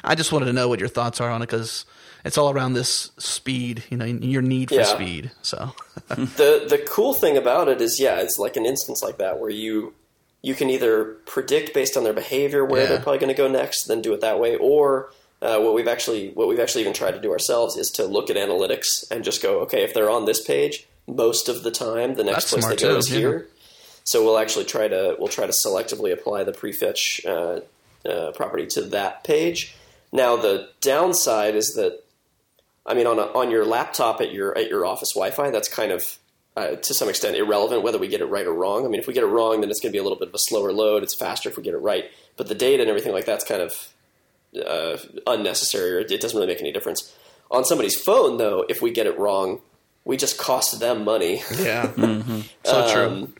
I 0.04 0.14
just 0.14 0.30
wanted 0.32 0.46
to 0.46 0.52
know 0.52 0.68
what 0.68 0.78
your 0.78 0.88
thoughts 0.88 1.20
are 1.20 1.30
on 1.30 1.42
it 1.42 1.46
because 1.46 1.84
it's 2.24 2.36
all 2.38 2.50
around 2.50 2.74
this 2.74 3.10
speed, 3.18 3.82
you 3.90 3.96
know, 3.96 4.04
your 4.04 4.42
need 4.42 4.68
for 4.68 4.74
Yeah. 4.76 4.84
speed. 4.84 5.30
So 5.42 5.74
the 6.08 6.66
the 6.68 6.84
cool 6.88 7.14
thing 7.14 7.36
about 7.36 7.68
it 7.68 7.80
is, 7.80 7.98
yeah, 7.98 8.20
it's 8.20 8.38
like 8.38 8.56
an 8.56 8.66
instance 8.66 9.02
like 9.02 9.18
that 9.18 9.38
where 9.40 9.50
you 9.50 9.94
you 10.42 10.54
can 10.54 10.70
either 10.70 11.16
predict 11.26 11.74
based 11.74 11.96
on 11.96 12.04
their 12.04 12.12
behavior 12.12 12.64
where 12.64 12.82
Yeah. 12.82 12.88
they're 12.88 13.00
probably 13.00 13.18
going 13.18 13.34
to 13.34 13.42
go 13.42 13.48
next, 13.48 13.84
then 13.88 14.00
do 14.02 14.12
it 14.12 14.20
that 14.20 14.38
way, 14.38 14.56
or 14.56 15.10
uh, 15.42 15.58
what 15.58 15.74
we've 15.74 15.88
actually 15.88 16.30
what 16.34 16.46
we've 16.48 16.60
actually 16.60 16.82
even 16.82 16.92
tried 16.92 17.12
to 17.12 17.20
do 17.20 17.32
ourselves 17.32 17.76
is 17.76 17.90
to 17.90 18.04
look 18.04 18.30
at 18.30 18.36
analytics 18.36 19.10
and 19.10 19.24
just 19.24 19.42
go, 19.42 19.60
okay, 19.60 19.82
if 19.82 19.92
they're 19.94 20.10
on 20.10 20.24
this 20.26 20.42
page, 20.44 20.86
most 21.06 21.48
of 21.48 21.62
the 21.62 21.70
time 21.70 22.14
the 22.14 22.24
next 22.24 22.50
That's 22.50 22.52
place 22.52 22.66
they 22.66 22.76
go 22.86 22.92
too, 22.92 22.96
is 22.98 23.10
yeah. 23.10 23.18
here. 23.18 23.48
So 24.06 24.24
we'll 24.24 24.38
actually 24.38 24.64
try 24.64 24.88
to 24.88 25.16
we'll 25.18 25.28
try 25.28 25.46
to 25.46 25.52
selectively 25.52 26.12
apply 26.12 26.44
the 26.44 26.52
prefetch 26.52 27.24
uh, 27.26 28.08
uh, 28.08 28.32
property 28.32 28.66
to 28.68 28.82
that 28.82 29.24
page. 29.24 29.74
Now 30.12 30.36
the 30.36 30.70
downside 30.80 31.56
is 31.56 31.74
that 31.74 32.04
I 32.86 32.94
mean, 32.94 33.06
on 33.06 33.18
a, 33.18 33.22
on 33.22 33.50
your 33.50 33.64
laptop 33.64 34.20
at 34.20 34.32
your 34.32 34.56
at 34.56 34.68
your 34.68 34.86
office 34.86 35.12
Wi-Fi, 35.14 35.50
that's 35.50 35.68
kind 35.68 35.90
of 35.90 36.18
uh, 36.56 36.76
to 36.76 36.94
some 36.94 37.08
extent 37.08 37.36
irrelevant 37.36 37.82
whether 37.82 37.98
we 37.98 38.06
get 38.06 38.20
it 38.20 38.26
right 38.26 38.46
or 38.46 38.54
wrong. 38.54 38.84
I 38.84 38.88
mean, 38.88 39.00
if 39.00 39.08
we 39.08 39.12
get 39.12 39.24
it 39.24 39.26
wrong, 39.26 39.60
then 39.60 39.70
it's 39.70 39.80
going 39.80 39.90
to 39.90 39.96
be 39.96 39.98
a 39.98 40.02
little 40.02 40.18
bit 40.18 40.28
of 40.28 40.34
a 40.34 40.38
slower 40.38 40.72
load. 40.72 41.02
It's 41.02 41.14
faster 41.14 41.48
if 41.48 41.56
we 41.56 41.62
get 41.62 41.74
it 41.74 41.78
right, 41.78 42.04
but 42.36 42.46
the 42.46 42.54
data 42.54 42.82
and 42.82 42.88
everything 42.88 43.12
like 43.12 43.26
that's 43.26 43.44
kind 43.44 43.60
of 43.60 43.88
uh, 44.64 44.96
unnecessary, 45.26 45.92
or 45.92 45.98
it 45.98 46.20
doesn't 46.20 46.36
really 46.36 46.46
make 46.46 46.60
any 46.60 46.72
difference. 46.72 47.12
On 47.50 47.64
somebody's 47.64 48.00
phone, 48.00 48.38
though, 48.38 48.64
if 48.68 48.80
we 48.80 48.90
get 48.92 49.06
it 49.06 49.18
wrong, 49.18 49.60
we 50.04 50.16
just 50.16 50.38
cost 50.38 50.78
them 50.78 51.04
money. 51.04 51.42
yeah, 51.58 51.90
so 52.64 52.92
true. 52.92 53.32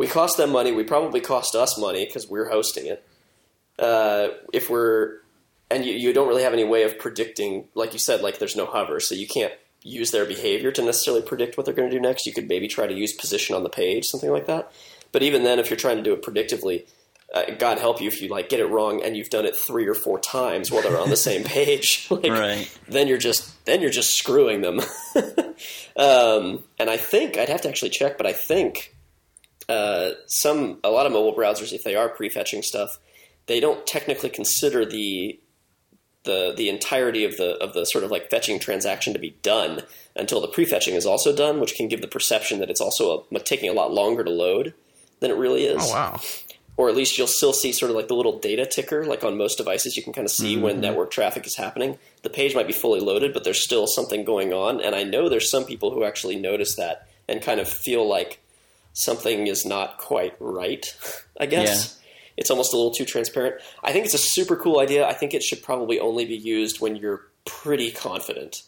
We 0.00 0.06
cost 0.06 0.38
them 0.38 0.50
money. 0.50 0.72
We 0.72 0.84
probably 0.84 1.20
cost 1.20 1.54
us 1.54 1.76
money 1.76 2.06
because 2.06 2.26
we're 2.26 2.48
hosting 2.48 2.86
it. 2.86 3.06
Uh, 3.78 4.28
if 4.50 4.70
we're 4.70 5.18
and 5.70 5.84
you, 5.84 5.92
you 5.92 6.14
don't 6.14 6.26
really 6.26 6.42
have 6.42 6.54
any 6.54 6.64
way 6.64 6.84
of 6.84 6.98
predicting, 6.98 7.68
like 7.74 7.92
you 7.92 7.98
said, 7.98 8.22
like 8.22 8.38
there's 8.38 8.56
no 8.56 8.64
hover, 8.64 8.98
so 8.98 9.14
you 9.14 9.26
can't 9.26 9.52
use 9.82 10.10
their 10.10 10.24
behavior 10.24 10.72
to 10.72 10.80
necessarily 10.80 11.20
predict 11.20 11.58
what 11.58 11.66
they're 11.66 11.74
going 11.74 11.90
to 11.90 11.94
do 11.94 12.00
next. 12.00 12.24
You 12.24 12.32
could 12.32 12.48
maybe 12.48 12.66
try 12.66 12.86
to 12.86 12.94
use 12.94 13.12
position 13.12 13.54
on 13.54 13.62
the 13.62 13.68
page, 13.68 14.06
something 14.06 14.30
like 14.30 14.46
that. 14.46 14.72
But 15.12 15.22
even 15.22 15.42
then, 15.42 15.58
if 15.58 15.68
you're 15.68 15.76
trying 15.76 15.98
to 15.98 16.02
do 16.02 16.14
it 16.14 16.22
predictively, 16.22 16.86
uh, 17.34 17.50
God 17.58 17.78
help 17.78 18.00
you 18.00 18.08
if 18.08 18.22
you 18.22 18.28
like 18.28 18.48
get 18.48 18.60
it 18.60 18.70
wrong 18.70 19.02
and 19.04 19.18
you've 19.18 19.28
done 19.28 19.44
it 19.44 19.54
three 19.54 19.86
or 19.86 19.94
four 19.94 20.18
times 20.18 20.70
while 20.70 20.80
they're 20.80 20.98
on 20.98 21.10
the 21.10 21.14
same 21.14 21.44
page. 21.44 22.06
like, 22.10 22.24
Right. 22.24 22.74
Then 22.88 23.06
you're 23.06 23.18
just 23.18 23.66
then 23.66 23.82
you're 23.82 23.90
just 23.90 24.14
screwing 24.14 24.62
them. 24.62 24.80
um, 25.94 26.64
and 26.78 26.88
I 26.88 26.96
think 26.96 27.36
I'd 27.36 27.50
have 27.50 27.60
to 27.60 27.68
actually 27.68 27.90
check, 27.90 28.16
but 28.16 28.26
I 28.26 28.32
think 28.32 28.94
uh, 29.70 30.14
some 30.26 30.80
a 30.82 30.90
lot 30.90 31.06
of 31.06 31.12
mobile 31.12 31.34
browsers, 31.34 31.72
if 31.72 31.84
they 31.84 31.94
are 31.94 32.08
prefetching 32.08 32.64
stuff, 32.64 32.98
they 33.46 33.60
don't 33.60 33.86
technically 33.86 34.28
consider 34.28 34.84
the 34.84 35.38
the 36.24 36.52
the 36.56 36.68
entirety 36.68 37.24
of 37.24 37.36
the 37.36 37.56
of 37.62 37.72
the 37.72 37.84
sort 37.86 38.02
of 38.02 38.10
like 38.10 38.30
fetching 38.30 38.58
transaction 38.58 39.12
to 39.12 39.18
be 39.18 39.36
done 39.42 39.82
until 40.16 40.40
the 40.40 40.48
prefetching 40.48 40.94
is 40.94 41.06
also 41.06 41.34
done, 41.34 41.60
which 41.60 41.76
can 41.76 41.86
give 41.86 42.00
the 42.00 42.08
perception 42.08 42.58
that 42.58 42.68
it's 42.68 42.80
also 42.80 43.26
a, 43.32 43.38
taking 43.38 43.70
a 43.70 43.72
lot 43.72 43.92
longer 43.92 44.24
to 44.24 44.30
load 44.30 44.74
than 45.20 45.30
it 45.30 45.36
really 45.36 45.64
is. 45.64 45.80
oh 45.80 45.94
wow, 45.94 46.20
Or 46.76 46.88
at 46.88 46.96
least 46.96 47.16
you'll 47.16 47.28
still 47.28 47.52
see 47.52 47.72
sort 47.72 47.90
of 47.90 47.96
like 47.96 48.08
the 48.08 48.16
little 48.16 48.40
data 48.40 48.66
ticker, 48.66 49.06
like 49.06 49.22
on 49.22 49.38
most 49.38 49.56
devices, 49.56 49.96
you 49.96 50.02
can 50.02 50.12
kind 50.12 50.26
of 50.26 50.32
see 50.32 50.56
when 50.56 50.80
network 50.80 51.12
traffic 51.12 51.46
is 51.46 51.54
happening. 51.54 51.96
The 52.22 52.30
page 52.30 52.56
might 52.56 52.66
be 52.66 52.72
fully 52.72 53.00
loaded, 53.00 53.32
but 53.32 53.44
there's 53.44 53.62
still 53.62 53.86
something 53.86 54.24
going 54.24 54.52
on. 54.52 54.80
And 54.80 54.96
I 54.96 55.04
know 55.04 55.28
there's 55.28 55.50
some 55.50 55.64
people 55.64 55.92
who 55.92 56.02
actually 56.02 56.36
notice 56.36 56.74
that 56.74 57.06
and 57.28 57.40
kind 57.40 57.60
of 57.60 57.68
feel 57.68 58.08
like 58.08 58.40
something 58.92 59.46
is 59.46 59.64
not 59.64 59.98
quite 59.98 60.34
right, 60.40 60.86
I 61.38 61.46
guess. 61.46 61.98
It's 62.36 62.50
almost 62.50 62.72
a 62.72 62.76
little 62.76 62.92
too 62.92 63.04
transparent. 63.04 63.56
I 63.84 63.92
think 63.92 64.06
it's 64.06 64.14
a 64.14 64.18
super 64.18 64.56
cool 64.56 64.80
idea. 64.80 65.06
I 65.06 65.12
think 65.12 65.34
it 65.34 65.42
should 65.42 65.62
probably 65.62 66.00
only 66.00 66.24
be 66.24 66.36
used 66.36 66.80
when 66.80 66.96
you're 66.96 67.22
pretty 67.44 67.90
confident. 67.90 68.62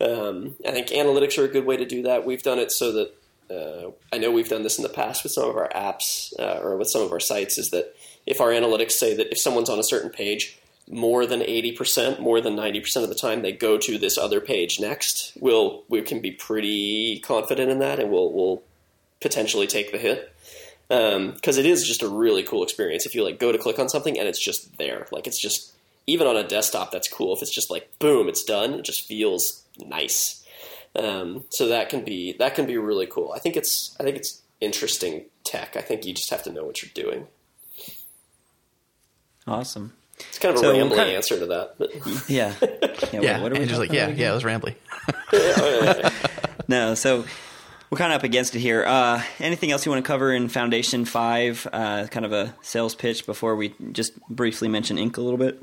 Um, 0.00 0.56
I 0.66 0.72
think 0.72 0.88
analytics 0.88 1.38
are 1.38 1.44
a 1.44 1.48
good 1.48 1.64
way 1.64 1.78
to 1.78 1.86
do 1.86 2.02
that. 2.02 2.26
We've 2.26 2.42
done 2.42 2.58
it 2.58 2.70
so 2.72 2.92
that 2.92 3.14
uh, 3.50 3.90
I 4.12 4.18
know 4.18 4.30
we've 4.30 4.48
done 4.48 4.64
this 4.64 4.76
in 4.76 4.82
the 4.82 4.90
past 4.90 5.22
with 5.22 5.32
some 5.32 5.48
of 5.48 5.56
our 5.56 5.70
apps 5.70 6.32
uh, 6.38 6.60
or 6.60 6.76
with 6.76 6.90
some 6.90 7.02
of 7.02 7.12
our 7.12 7.20
sites. 7.20 7.56
Is 7.56 7.70
that 7.70 7.96
if 8.26 8.40
our 8.40 8.50
analytics 8.50 8.92
say 8.92 9.14
that 9.14 9.30
if 9.30 9.38
someone's 9.38 9.70
on 9.70 9.78
a 9.78 9.84
certain 9.84 10.10
page, 10.10 10.58
more 10.88 11.26
than 11.26 11.42
eighty 11.42 11.72
percent, 11.72 12.20
more 12.20 12.40
than 12.40 12.54
ninety 12.54 12.80
percent 12.80 13.04
of 13.04 13.08
the 13.08 13.16
time, 13.16 13.42
they 13.42 13.52
go 13.52 13.78
to 13.78 13.96
this 13.96 14.18
other 14.18 14.40
page 14.40 14.78
next. 14.78 15.32
We'll 15.40 15.84
we 15.88 16.02
can 16.02 16.20
be 16.20 16.32
pretty 16.32 17.20
confident 17.20 17.70
in 17.70 17.78
that, 17.78 17.98
and 17.98 18.10
we'll 18.10 18.32
we'll 18.32 18.62
potentially 19.26 19.66
take 19.66 19.90
the 19.92 19.98
hit 19.98 20.32
because 20.88 21.58
it 21.58 21.66
is 21.66 21.84
just 21.86 22.02
a 22.02 22.08
really 22.08 22.42
cool 22.44 22.62
experience. 22.62 23.06
If 23.06 23.14
you 23.14 23.24
like 23.24 23.38
go 23.40 23.50
to 23.50 23.58
click 23.58 23.78
on 23.78 23.88
something 23.88 24.18
and 24.18 24.28
it's 24.28 24.42
just 24.42 24.78
there, 24.78 25.06
like 25.10 25.26
it's 25.26 25.40
just 25.40 25.72
even 26.06 26.26
on 26.28 26.36
a 26.36 26.46
desktop, 26.46 26.92
that's 26.92 27.08
cool. 27.08 27.34
If 27.34 27.42
it's 27.42 27.54
just 27.54 27.70
like 27.70 27.90
boom, 27.98 28.28
it's 28.28 28.44
done. 28.44 28.74
It 28.74 28.84
just 28.84 29.02
feels 29.06 29.64
nice. 29.78 30.44
Um, 30.94 31.44
so 31.50 31.66
that 31.68 31.88
can 31.88 32.04
be 32.04 32.34
that 32.38 32.54
can 32.54 32.66
be 32.66 32.76
really 32.78 33.06
cool. 33.06 33.32
I 33.34 33.38
think 33.40 33.56
it's 33.56 33.96
I 33.98 34.04
think 34.04 34.16
it's 34.16 34.40
interesting 34.60 35.24
tech. 35.44 35.76
I 35.76 35.80
think 35.82 36.06
you 36.06 36.14
just 36.14 36.30
have 36.30 36.42
to 36.44 36.52
know 36.52 36.64
what 36.64 36.82
you're 36.82 36.92
doing. 36.94 37.26
Awesome. 39.46 39.92
It's 40.18 40.38
kind 40.38 40.54
of 40.54 40.60
a 40.62 40.64
So, 40.64 40.72
rambling 40.72 40.96
kind 40.96 41.10
of- 41.10 41.16
answer 41.16 41.38
to 41.38 41.46
that, 41.46 41.74
but 41.78 41.90
Yeah. 42.28 42.54
Yeah. 43.12 43.20
yeah. 43.20 43.42
What 43.42 43.52
are 43.52 43.58
we 43.60 43.66
just 43.66 43.78
like, 43.78 43.92
yeah, 43.92 44.06
about 44.06 44.16
yeah, 44.16 44.30
it 44.30 44.34
was 44.34 44.44
rambly. 44.44 44.74
No, 46.68 46.94
so 46.96 47.24
we're 47.90 47.98
kind 47.98 48.12
of 48.12 48.18
up 48.18 48.24
against 48.24 48.54
it 48.54 48.60
here. 48.60 48.84
Uh, 48.84 49.22
anything 49.38 49.70
else 49.70 49.86
you 49.86 49.92
want 49.92 50.04
to 50.04 50.06
cover 50.06 50.32
in 50.32 50.48
Foundation 50.48 51.04
5? 51.04 51.68
Uh, 51.72 52.06
kind 52.08 52.26
of 52.26 52.32
a 52.32 52.54
sales 52.62 52.94
pitch 52.94 53.26
before 53.26 53.56
we 53.56 53.74
just 53.92 54.20
briefly 54.28 54.68
mention 54.68 54.98
Ink 54.98 55.16
a 55.16 55.20
little 55.20 55.38
bit? 55.38 55.62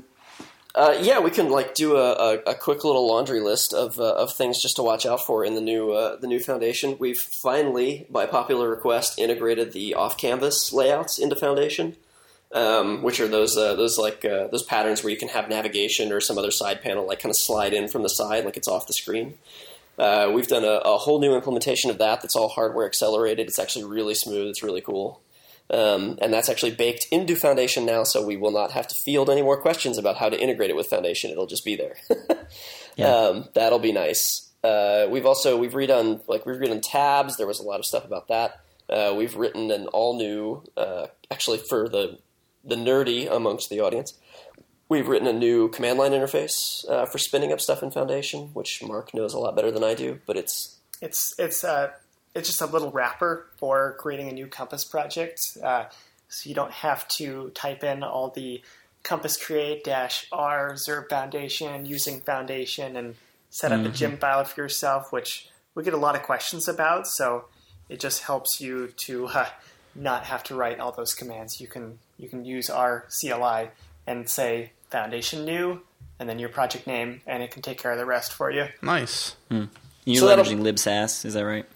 Uh, 0.74 0.96
yeah, 1.00 1.20
we 1.20 1.30
can 1.30 1.50
like 1.50 1.74
do 1.74 1.96
a, 1.96 2.12
a, 2.12 2.38
a 2.48 2.54
quick 2.54 2.82
little 2.82 3.06
laundry 3.06 3.40
list 3.40 3.72
of, 3.72 4.00
uh, 4.00 4.14
of 4.14 4.32
things 4.32 4.60
just 4.60 4.74
to 4.76 4.82
watch 4.82 5.06
out 5.06 5.24
for 5.24 5.44
in 5.44 5.54
the 5.54 5.60
new 5.60 5.92
uh, 5.92 6.16
the 6.16 6.26
new 6.26 6.40
foundation. 6.40 6.96
We've 6.98 7.18
finally, 7.18 8.06
by 8.10 8.26
popular 8.26 8.68
request, 8.68 9.16
integrated 9.16 9.72
the 9.72 9.94
off 9.94 10.18
canvas 10.18 10.72
layouts 10.72 11.16
into 11.20 11.36
Foundation, 11.36 11.94
um, 12.50 13.04
which 13.04 13.20
are 13.20 13.28
those 13.28 13.56
uh, 13.56 13.76
those 13.76 13.98
like 13.98 14.24
uh, 14.24 14.48
those 14.48 14.64
patterns 14.64 15.04
where 15.04 15.12
you 15.12 15.16
can 15.16 15.28
have 15.28 15.48
navigation 15.48 16.10
or 16.10 16.20
some 16.20 16.38
other 16.38 16.50
side 16.50 16.82
panel 16.82 17.06
like 17.06 17.20
kind 17.20 17.30
of 17.30 17.36
slide 17.36 17.72
in 17.72 17.86
from 17.86 18.02
the 18.02 18.08
side 18.08 18.44
like 18.44 18.56
it's 18.56 18.66
off 18.66 18.88
the 18.88 18.92
screen. 18.92 19.38
Uh, 19.98 20.30
we've 20.34 20.48
done 20.48 20.64
a, 20.64 20.80
a 20.84 20.96
whole 20.98 21.20
new 21.20 21.34
implementation 21.34 21.90
of 21.90 21.98
that. 21.98 22.20
That's 22.20 22.36
all 22.36 22.48
hardware 22.48 22.86
accelerated. 22.86 23.46
It's 23.46 23.58
actually 23.58 23.84
really 23.84 24.14
smooth. 24.14 24.48
It's 24.48 24.62
really 24.62 24.80
cool. 24.80 25.20
Um, 25.70 26.18
and 26.20 26.32
that's 26.32 26.48
actually 26.50 26.72
baked 26.74 27.06
into 27.10 27.36
Foundation 27.36 27.86
now, 27.86 28.04
so 28.04 28.24
we 28.24 28.36
will 28.36 28.50
not 28.50 28.72
have 28.72 28.86
to 28.86 28.94
field 29.04 29.30
any 29.30 29.40
more 29.40 29.60
questions 29.60 29.96
about 29.96 30.16
how 30.16 30.28
to 30.28 30.38
integrate 30.38 30.68
it 30.70 30.76
with 30.76 30.88
Foundation. 30.88 31.30
It'll 31.30 31.46
just 31.46 31.64
be 31.64 31.76
there. 31.76 31.96
Yeah. 32.96 33.08
um, 33.08 33.48
that'll 33.54 33.80
be 33.80 33.90
nice. 33.90 34.52
Uh, 34.62 35.08
we've 35.10 35.26
also 35.26 35.56
we've 35.58 35.72
redone 35.72 36.20
like 36.28 36.46
we've 36.46 36.54
redone 36.54 36.80
tabs. 36.80 37.36
There 37.36 37.46
was 37.48 37.58
a 37.58 37.64
lot 37.64 37.80
of 37.80 37.84
stuff 37.84 38.04
about 38.04 38.28
that. 38.28 38.60
Uh, 38.88 39.12
we've 39.16 39.34
written 39.34 39.72
an 39.72 39.88
all 39.88 40.16
new, 40.16 40.62
uh, 40.76 41.08
actually 41.28 41.58
for 41.58 41.88
the 41.88 42.20
the 42.64 42.76
nerdy 42.76 43.28
amongst 43.28 43.68
the 43.68 43.80
audience. 43.80 44.14
We've 44.88 45.08
written 45.08 45.26
a 45.26 45.32
new 45.32 45.68
command 45.68 45.98
line 45.98 46.12
interface 46.12 46.88
uh, 46.88 47.06
for 47.06 47.18
spinning 47.18 47.52
up 47.52 47.60
stuff 47.60 47.82
in 47.82 47.90
Foundation, 47.90 48.50
which 48.52 48.82
Mark 48.82 49.14
knows 49.14 49.32
a 49.32 49.38
lot 49.38 49.56
better 49.56 49.70
than 49.70 49.82
I 49.82 49.94
do. 49.94 50.20
But 50.26 50.36
it's 50.36 50.78
It's 51.00 51.34
it's 51.38 51.64
uh, 51.64 51.92
it's 52.34 52.48
just 52.48 52.60
a 52.60 52.66
little 52.66 52.90
wrapper 52.90 53.46
for 53.56 53.96
creating 53.98 54.28
a 54.28 54.32
new 54.32 54.46
Compass 54.46 54.84
project. 54.84 55.40
Uh, 55.62 55.86
so 56.28 56.48
you 56.48 56.54
don't 56.54 56.72
have 56.72 57.06
to 57.08 57.50
type 57.54 57.84
in 57.84 58.02
all 58.02 58.30
the 58.30 58.62
compass 59.04 59.36
create 59.36 59.84
dash 59.84 60.26
r 60.32 60.72
Zurb 60.72 61.08
Foundation 61.08 61.86
using 61.86 62.20
Foundation 62.20 62.96
and 62.96 63.14
set 63.50 63.70
up 63.70 63.84
a 63.86 63.88
gem 63.90 64.16
file 64.16 64.44
for 64.44 64.60
yourself, 64.62 65.12
which 65.12 65.48
we 65.74 65.84
get 65.84 65.94
a 65.94 65.98
lot 65.98 66.16
of 66.16 66.22
questions 66.22 66.66
about. 66.66 67.06
So 67.06 67.44
it 67.88 68.00
just 68.00 68.22
helps 68.22 68.60
you 68.60 68.88
to 68.96 69.26
uh, 69.28 69.46
not 69.94 70.24
have 70.24 70.42
to 70.44 70.56
write 70.56 70.80
all 70.80 70.90
those 70.90 71.14
commands. 71.14 71.60
You 71.60 71.68
can 71.68 71.98
you 72.18 72.28
can 72.28 72.44
use 72.44 72.68
our 72.68 73.06
CLI 73.20 73.70
and 74.06 74.28
say 74.28 74.72
Foundation 74.90 75.44
new 75.44 75.80
and 76.20 76.28
then 76.28 76.38
your 76.38 76.48
project 76.48 76.86
name, 76.86 77.20
and 77.26 77.42
it 77.42 77.50
can 77.50 77.62
take 77.62 77.78
care 77.78 77.90
of 77.90 77.98
the 77.98 78.06
rest 78.06 78.32
for 78.32 78.50
you. 78.50 78.66
Nice. 78.82 79.34
You're 79.50 80.20
So 80.20 80.36
leveraging 80.36 80.60
libsass, 80.60 81.24
is 81.24 81.34
that 81.34 81.44
right? 81.44 81.66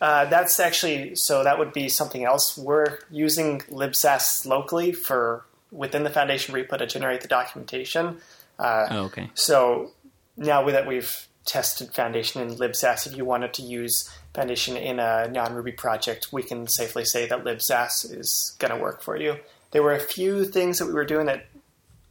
Uh, 0.00 0.26
that's 0.26 0.60
actually 0.60 1.14
so 1.14 1.44
that 1.44 1.58
would 1.58 1.72
be 1.72 1.88
something 1.88 2.24
else. 2.24 2.58
We're 2.58 2.98
using 3.10 3.60
libsass 3.60 4.44
locally 4.44 4.92
for 4.92 5.44
within 5.70 6.02
the 6.04 6.10
foundation 6.10 6.54
repo 6.54 6.78
to 6.78 6.86
generate 6.86 7.20
the 7.20 7.28
documentation. 7.28 8.18
Uh, 8.58 8.86
Oh, 8.90 9.04
okay. 9.04 9.30
So 9.34 9.92
now 10.36 10.68
that 10.68 10.86
we've 10.86 11.28
tested 11.44 11.94
Foundation 11.94 12.42
in 12.42 12.56
libsass, 12.56 13.06
if 13.06 13.16
you 13.16 13.24
wanted 13.24 13.54
to 13.54 13.62
use 13.62 14.10
Foundation 14.34 14.76
in 14.76 14.98
a 14.98 15.28
non-Ruby 15.28 15.72
project, 15.72 16.28
we 16.32 16.42
can 16.42 16.66
safely 16.66 17.04
say 17.04 17.26
that 17.26 17.44
libsass 17.44 18.04
is 18.04 18.54
going 18.58 18.74
to 18.74 18.80
work 18.80 19.00
for 19.02 19.16
you. 19.16 19.36
There 19.70 19.82
were 19.82 19.94
a 19.94 20.00
few 20.00 20.44
things 20.44 20.78
that 20.78 20.86
we 20.86 20.92
were 20.92 21.04
doing 21.04 21.26
that 21.26 21.46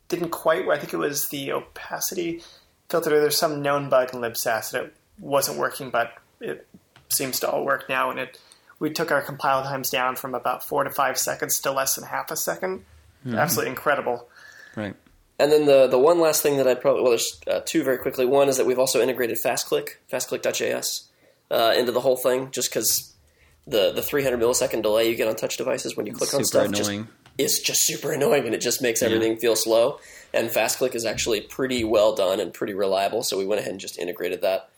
didn't 0.08 0.30
quite. 0.30 0.68
I 0.68 0.78
think 0.78 0.94
it 0.94 0.98
was 0.98 1.30
the 1.30 1.52
opacity 1.52 2.44
filter. 2.90 3.10
There's 3.10 3.38
some 3.38 3.62
known 3.62 3.90
bug 3.90 4.14
in 4.14 4.22
libsass 4.22 4.72
that 4.72 4.86
it 4.86 4.96
wasn't 5.20 5.58
working, 5.58 5.90
but 5.90 6.14
it 6.40 6.68
seems 7.10 7.40
to 7.42 7.50
all 7.50 7.66
work 7.66 7.90
now. 7.90 8.10
And 8.10 8.20
it 8.20 8.40
we 8.80 8.92
took 8.92 9.12
our 9.12 9.22
compile 9.22 9.64
times 9.64 9.90
down 9.90 10.16
from 10.16 10.36
about 10.36 10.64
four 10.64 10.84
to 10.84 10.90
five 10.90 11.18
seconds 11.18 11.60
to 11.60 11.72
less 11.72 11.96
than 11.96 12.04
half 12.04 12.30
a 12.30 12.34
2nd 12.34 12.82
Absolutely 13.34 13.72
incredible. 13.72 14.30
Right. 14.76 14.96
And 15.40 15.52
then 15.52 15.66
the 15.66 15.88
the 15.88 16.00
one 16.00 16.20
last 16.20 16.42
thing 16.44 16.58
that 16.58 16.68
I'd 16.68 16.80
probably 16.80 17.02
well, 17.02 17.12
there's 17.12 17.42
uh, 17.48 17.62
two 17.66 17.84
very 17.84 17.98
quickly. 17.98 18.26
One 18.26 18.48
is 18.48 18.58
that 18.58 18.66
we've 18.66 18.80
also 18.80 19.02
integrated 19.02 19.38
FastClick, 19.44 19.96
FastClick.js, 20.12 21.08
uh, 21.52 21.74
into 21.76 21.92
the 21.92 22.02
whole 22.02 22.16
thing, 22.16 22.52
just 22.52 22.70
because 22.70 23.14
the 23.68 23.92
the 23.92 24.02
300 24.02 24.40
millisecond 24.40 24.84
delay 24.84 25.10
you 25.10 25.16
get 25.16 25.28
on 25.28 25.36
touch 25.36 25.58
devices 25.58 25.98
when 25.98 26.06
you 26.06 26.14
click 26.14 26.34
on 26.34 26.46
Super 26.46 26.68
stuff 26.68 26.72
just 26.72 26.90
annoying. 26.90 27.08
Is 27.38 27.60
just 27.60 27.84
super 27.84 28.12
annoying, 28.12 28.46
and 28.46 28.56
it 28.56 28.62
just 28.62 28.82
makes 28.82 29.02
everything 29.02 29.38
feel 29.38 29.56
slow. 29.56 30.00
And 30.34 30.50
FastClick 30.50 30.96
is 30.96 31.06
actually 31.06 31.42
pretty 31.42 31.84
well 31.84 32.16
done 32.16 32.40
and 32.40 32.54
pretty 32.54 32.74
reliable, 32.74 33.24
so 33.24 33.38
we 33.38 33.46
went 33.46 33.60
ahead 33.62 33.72
and 33.72 33.80
just 33.80 33.98
integrated 33.98 34.42
that. 34.42 34.70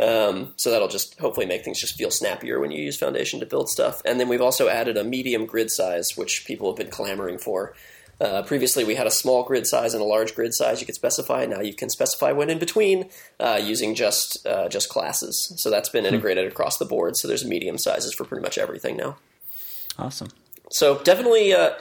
Um, 0.00 0.52
so 0.56 0.70
that'll 0.70 0.88
just 0.88 1.18
hopefully 1.18 1.46
make 1.46 1.64
things 1.64 1.80
just 1.80 1.96
feel 1.96 2.10
snappier 2.10 2.60
when 2.60 2.70
you 2.70 2.80
use 2.80 2.96
Foundation 2.96 3.40
to 3.40 3.46
build 3.46 3.68
stuff. 3.68 4.00
And 4.04 4.20
then 4.20 4.28
we've 4.28 4.40
also 4.40 4.68
added 4.68 4.96
a 4.96 5.02
medium 5.02 5.44
grid 5.44 5.70
size, 5.70 6.16
which 6.16 6.44
people 6.46 6.70
have 6.70 6.76
been 6.76 6.90
clamoring 6.90 7.38
for. 7.38 7.74
Uh, 8.20 8.42
previously, 8.42 8.84
we 8.84 8.96
had 8.96 9.06
a 9.06 9.10
small 9.10 9.44
grid 9.44 9.66
size 9.66 9.94
and 9.94 10.02
a 10.02 10.06
large 10.06 10.34
grid 10.34 10.52
size 10.52 10.80
you 10.80 10.86
could 10.86 10.94
specify. 10.94 11.46
Now 11.46 11.60
you 11.60 11.72
can 11.72 11.88
specify 11.88 12.32
one 12.32 12.50
in 12.50 12.58
between 12.58 13.10
uh, 13.38 13.60
using 13.62 13.94
just 13.94 14.44
uh, 14.46 14.68
just 14.68 14.88
classes. 14.88 15.52
So 15.56 15.70
that's 15.70 15.88
been 15.88 16.04
integrated 16.04 16.46
across 16.46 16.78
the 16.78 16.84
board. 16.84 17.16
So 17.16 17.28
there's 17.28 17.44
medium 17.44 17.78
sizes 17.78 18.14
for 18.14 18.24
pretty 18.24 18.42
much 18.42 18.58
everything 18.58 18.96
now. 18.96 19.18
Awesome. 19.98 20.28
So 20.70 20.98
definitely, 21.02 21.52
uh, 21.54 21.72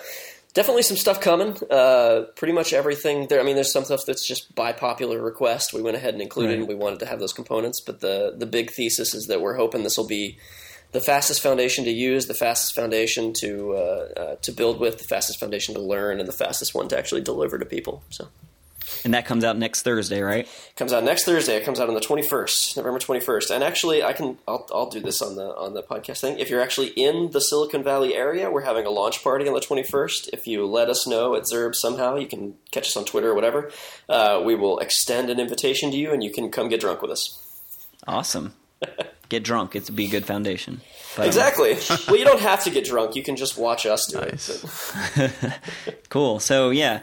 definitely 0.54 0.84
some 0.84 0.98
stuff 0.98 1.20
coming. 1.22 1.58
Uh, 1.70 2.24
pretty 2.36 2.54
much 2.54 2.74
everything 2.74 3.28
there. 3.28 3.40
I 3.40 3.44
mean, 3.44 3.56
there's 3.56 3.72
some 3.72 3.86
stuff 3.86 4.02
that's 4.08 4.26
just 4.28 4.54
by 4.56 4.72
popular 4.74 5.22
request. 5.22 5.74
We 5.74 5.82
went 5.82 5.98
ahead 5.98 6.14
and 6.14 6.22
included, 6.22 6.52
Right. 6.52 6.60
and 6.60 6.68
we 6.68 6.76
wanted 6.76 7.00
to 7.00 7.06
have 7.06 7.20
those 7.20 7.34
components. 7.34 7.82
But 7.86 8.00
the 8.02 8.34
the 8.38 8.46
big 8.46 8.72
thesis 8.72 9.14
is 9.14 9.28
that 9.28 9.42
we're 9.42 9.56
hoping 9.56 9.84
this 9.84 9.98
will 9.98 10.08
be 10.08 10.38
the 10.94 11.02
fastest 11.02 11.42
foundation 11.42 11.84
to 11.84 11.92
use, 11.92 12.28
the 12.28 12.34
fastest 12.34 12.74
foundation 12.76 13.34
to 13.34 13.74
uh, 13.74 13.80
uh, 14.20 14.36
to 14.42 14.52
build 14.52 14.80
with, 14.80 14.98
the 15.00 15.04
fastest 15.04 15.40
foundation 15.40 15.76
to 15.76 15.82
learn, 15.82 16.20
and 16.20 16.28
the 16.28 16.34
fastest 16.34 16.74
one 16.74 16.88
to 16.88 16.98
actually 16.98 17.22
deliver 17.22 17.58
to 17.60 17.66
people. 17.66 18.04
So. 18.10 18.30
And 19.04 19.14
that 19.14 19.26
comes 19.26 19.44
out 19.44 19.58
next 19.58 19.82
Thursday, 19.84 20.22
right? 20.22 20.48
comes 20.76 20.94
out 20.94 21.04
next 21.04 21.24
Thursday. 21.26 21.58
It 21.58 21.66
comes 21.66 21.80
out 21.80 21.88
on 21.90 21.94
the 21.94 22.00
twenty 22.02 22.28
first, 22.28 22.76
November 22.78 23.00
twenty 23.00 23.20
first. 23.22 23.50
And 23.52 23.64
actually, 23.64 24.04
I 24.04 24.14
can 24.14 24.38
I'll, 24.48 24.68
I'll 24.74 24.90
do 24.90 25.00
this 25.00 25.22
on 25.22 25.36
the 25.36 25.56
on 25.56 25.74
the 25.74 25.84
podcast 25.84 26.22
thing. 26.22 26.40
If 26.40 26.50
you're 26.50 26.62
actually 26.62 26.88
in 26.90 27.32
the 27.32 27.42
Silicon 27.42 27.84
Valley 27.84 28.16
area, 28.16 28.50
we're 28.50 28.62
having 28.64 28.86
a 28.86 28.90
launch 28.90 29.24
party 29.24 29.48
on 29.48 29.54
the 29.54 29.60
twenty 29.62 29.84
first. 29.84 30.30
If 30.34 30.48
you 30.48 30.66
let 30.66 30.90
us 30.90 31.06
know 31.08 31.36
at 31.36 31.44
Zurb 31.44 31.76
somehow, 31.76 32.16
you 32.16 32.28
can 32.28 32.56
catch 32.72 32.88
us 32.88 32.98
on 32.98 33.06
Twitter 33.06 33.32
or 33.32 33.36
whatever. 33.36 33.72
Uh, 34.08 34.42
we 34.46 34.56
will 34.56 34.80
extend 34.80 35.30
an 35.30 35.40
invitation 35.40 35.92
to 35.92 35.98
you, 35.98 36.12
and 36.12 36.24
you 36.24 36.32
can 36.32 36.50
come 36.52 36.70
get 36.70 36.80
drunk 36.82 37.02
with 37.02 37.12
us. 37.12 37.38
Awesome. 38.08 38.54
Get 39.30 39.44
drunk. 39.44 39.76
It's 39.76 39.90
be 39.90 40.06
a 40.06 40.10
good 40.10 40.26
foundation. 40.26 40.80
But, 41.18 41.24
um, 41.24 41.28
Exactly. 41.28 41.76
well, 42.08 42.16
you 42.16 42.24
don't 42.24 42.40
have 42.40 42.64
to 42.64 42.70
get 42.70 42.86
drunk. 42.86 43.14
You 43.18 43.24
can 43.24 43.36
just 43.36 43.58
watch 43.58 43.86
us 43.86 44.06
do 44.08 44.22
Nice. 44.22 45.18
it. 45.18 45.44
Cool. 46.10 46.40
So 46.40 46.70
yeah, 46.70 47.02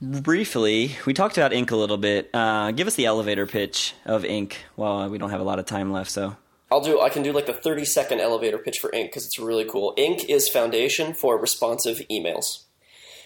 briefly, 0.00 0.96
we 1.06 1.14
talked 1.14 1.36
about 1.36 1.52
Ink 1.52 1.70
a 1.70 1.76
little 1.76 1.98
bit. 1.98 2.30
Uh, 2.34 2.70
give 2.72 2.86
us 2.86 2.94
the 2.94 3.06
elevator 3.06 3.46
pitch 3.46 3.94
of 4.04 4.24
Ink. 4.24 4.64
Well, 4.76 5.08
we 5.08 5.18
don't 5.18 5.30
have 5.30 5.40
a 5.40 5.44
lot 5.44 5.58
of 5.58 5.66
time 5.66 5.92
left, 5.92 6.10
so 6.10 6.36
I'll 6.70 6.80
do. 6.80 7.00
I 7.00 7.08
can 7.08 7.22
do 7.22 7.32
like 7.32 7.46
the 7.46 7.52
thirty 7.52 7.84
second 7.84 8.20
elevator 8.20 8.58
pitch 8.58 8.78
for 8.78 8.92
Ink 8.92 9.10
because 9.10 9.26
it's 9.26 9.38
really 9.38 9.64
cool. 9.64 9.94
Ink 9.96 10.28
is 10.28 10.48
foundation 10.48 11.14
for 11.14 11.38
responsive 11.38 12.00
emails. 12.10 12.64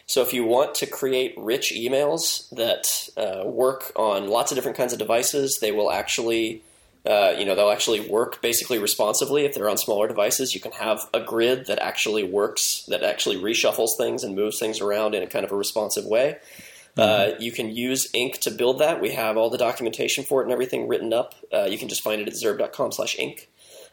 So 0.07 0.21
if 0.21 0.35
you 0.35 0.45
want 0.45 0.75
to 0.77 0.87
create 0.87 1.35
rich 1.39 1.73
emails 1.75 2.51
that 2.51 3.09
uh, 3.17 3.49
work 3.49 3.91
on 3.97 4.29
lots 4.29 4.53
of 4.53 4.57
different 4.57 4.77
kinds 4.77 4.93
of 4.93 4.99
devices, 4.99 5.59
they 5.63 5.73
will 5.73 5.91
actually, 5.91 6.63
uh, 7.07 7.35
you 7.39 7.45
know, 7.45 7.55
they'll 7.55 7.71
actually 7.71 8.01
work 8.01 8.41
basically 8.41 8.79
responsively. 8.79 9.45
If 9.45 9.55
they're 9.55 9.69
on 9.69 9.77
smaller 9.77 10.09
devices, 10.09 10.55
you 10.55 10.61
can 10.61 10.73
have 10.73 11.09
a 11.13 11.21
grid 11.21 11.67
that 11.67 11.79
actually 11.79 12.25
works, 12.25 12.85
that 12.89 13.03
actually 13.03 13.37
reshuffles 13.37 13.97
things 13.99 14.25
and 14.25 14.35
moves 14.35 14.59
things 14.59 14.81
around 14.81 15.15
in 15.15 15.23
a 15.23 15.27
kind 15.27 15.45
of 15.45 15.53
a 15.53 15.57
responsive 15.57 16.07
way. 16.07 16.39
Uh, 16.97 17.33
you 17.39 17.53
can 17.53 17.75
use 17.75 18.09
Ink 18.15 18.39
to 18.39 18.51
build 18.51 18.79
that. 18.79 19.01
We 19.01 19.11
have 19.13 19.37
all 19.37 19.51
the 19.51 19.59
documentation 19.59 20.25
for 20.25 20.41
it 20.41 20.45
and 20.45 20.53
everything 20.53 20.89
written 20.89 21.13
up. 21.13 21.35
Uh, 21.53 21.65
you 21.65 21.77
can 21.77 21.89
just 21.89 22.03
find 22.03 22.23
it 22.23 22.29
at 22.29 22.35
zurb.com 22.35 22.93
slash 22.93 23.19
ink. 23.19 23.49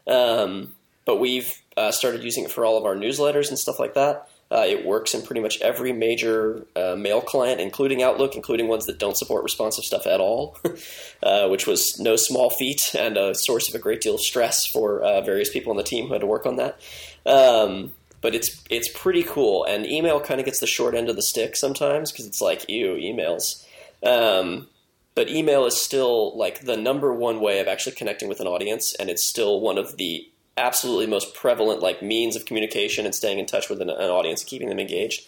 Um, 0.07 0.76
but 1.05 1.20
we've 1.20 1.62
uh, 1.76 1.91
started 1.91 2.24
using 2.24 2.45
it 2.45 2.51
for 2.51 2.64
all 2.64 2.78
of 2.78 2.86
our 2.86 2.95
newsletters 2.95 3.49
and 3.49 3.57
stuff 3.57 3.80
like 3.80 3.95
that. 3.95 4.30
Uh, 4.52 4.66
it 4.68 4.86
works 4.86 5.14
in 5.14 5.22
pretty 5.22 5.39
much 5.39 5.62
every 5.62 5.93
major 5.93 6.66
uh, 6.76 6.95
mail 6.97 7.22
client, 7.22 7.62
including 7.62 8.04
Outlook, 8.04 8.36
including 8.36 8.68
ones 8.68 8.86
that 8.86 8.99
don't 8.99 9.16
support 9.16 9.43
responsive 9.43 9.86
stuff 9.86 10.06
at 10.06 10.20
all, 10.20 10.58
uh, 11.24 11.47
which 11.47 11.66
was 11.66 11.97
no 11.99 12.18
small 12.18 12.49
feat 12.49 12.93
and 12.93 13.18
a 13.18 13.34
source 13.34 13.70
of 13.70 13.76
a 13.76 13.80
great 13.80 14.02
deal 14.02 14.16
of 14.16 14.22
stress 14.22 14.66
for 14.66 15.02
uh, 15.02 15.22
various 15.22 15.49
people 15.49 15.72
on 15.72 15.78
the 15.78 15.84
team 15.84 16.08
who 16.08 16.14
had 16.14 16.22
to 16.22 16.28
work 16.28 16.45
on 16.45 16.58
that. 16.58 16.80
Um, 17.26 17.93
but 18.20 18.36
it's 18.36 18.64
it's 18.70 18.89
pretty 18.93 19.24
cool, 19.24 19.64
and 19.64 19.86
email 19.86 20.20
kind 20.20 20.39
of 20.39 20.45
gets 20.45 20.60
the 20.60 20.68
short 20.68 20.95
end 20.95 21.10
of 21.10 21.16
the 21.16 21.22
stick 21.24 21.56
sometimes 21.56 22.12
because 22.12 22.28
it's 22.28 22.41
like, 22.41 22.70
ew, 22.70 22.93
emails. 22.95 23.66
Um, 24.04 24.68
but 25.16 25.30
email 25.30 25.66
is 25.66 25.80
still 25.80 26.38
like 26.38 26.62
the 26.62 26.78
number 26.78 27.14
one 27.14 27.41
way 27.41 27.60
of 27.60 27.68
actually 27.68 27.95
connecting 27.95 28.30
with 28.30 28.39
an 28.39 28.47
audience, 28.47 28.95
and 28.99 29.10
it's 29.10 29.28
still 29.28 29.60
one 29.60 29.78
of 29.78 29.97
the 29.97 30.30
absolutely 30.62 31.07
most 31.07 31.34
prevalent 31.34 31.82
like 31.82 32.01
means 32.01 32.36
of 32.36 32.45
communication 32.45 33.05
and 33.05 33.16
staying 33.16 33.39
in 33.39 33.45
touch 33.45 33.70
with 33.70 33.82
an, 33.82 33.89
an 33.89 34.09
audience, 34.09 34.43
keeping 34.43 34.70
them 34.70 34.80
engaged. 34.80 35.28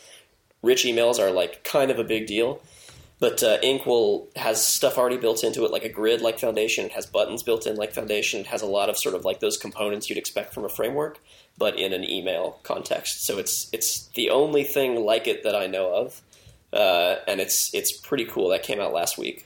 Rich 0.61 0.85
emails 0.85 1.19
are 1.19 1.31
like 1.31 1.63
kind 1.63 1.91
of 1.91 1.99
a 1.99 2.03
big 2.03 2.27
deal, 2.27 2.61
but 3.19 3.43
uh, 3.43 3.57
Ink 3.61 3.85
will 3.85 4.29
has 4.35 4.65
stuff 4.65 4.97
already 4.97 5.17
built 5.17 5.43
into 5.43 5.65
it, 5.65 5.71
like 5.71 5.83
a 5.83 5.89
grid 5.89 6.21
like 6.21 6.39
Foundation. 6.39 6.85
It 6.85 6.93
has 6.93 7.05
buttons 7.05 7.43
built 7.43 7.67
in 7.67 7.75
like 7.75 7.93
Foundation. 7.93 8.41
It 8.41 8.47
has 8.47 8.61
a 8.61 8.65
lot 8.65 8.89
of 8.89 8.97
sort 8.97 9.15
of 9.15 9.25
like 9.25 9.39
those 9.41 9.57
components 9.57 10.09
you'd 10.09 10.17
expect 10.17 10.53
from 10.53 10.63
a 10.63 10.69
framework, 10.69 11.19
but 11.57 11.77
in 11.77 11.91
an 11.91 12.03
email 12.09 12.59
context. 12.63 13.25
So 13.25 13.37
it's 13.39 13.69
it's 13.73 14.07
the 14.15 14.29
only 14.29 14.63
thing 14.63 15.03
like 15.03 15.27
it 15.27 15.43
that 15.43 15.55
I 15.55 15.67
know 15.67 15.93
of, 15.93 16.21
uh, 16.71 17.15
and 17.27 17.41
it's 17.41 17.73
it's 17.73 17.91
pretty 17.91 18.25
cool. 18.25 18.49
That 18.49 18.63
came 18.63 18.79
out 18.79 18.93
last 18.93 19.17
week. 19.17 19.45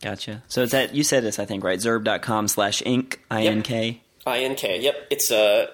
gotcha. 0.00 0.42
So 0.48 0.62
it's 0.62 0.72
at 0.72 0.94
you 0.94 1.02
said 1.02 1.22
this, 1.22 1.38
I 1.38 1.44
think, 1.44 1.64
right? 1.64 1.78
Zurb.com 1.78 2.48
slash 2.48 2.82
ink 2.86 3.20
I 3.30 3.42
N 3.44 3.62
K. 3.62 4.00
INK. 4.26 4.82
Yep, 4.82 5.06
it's 5.10 5.30
uh, 5.30 5.66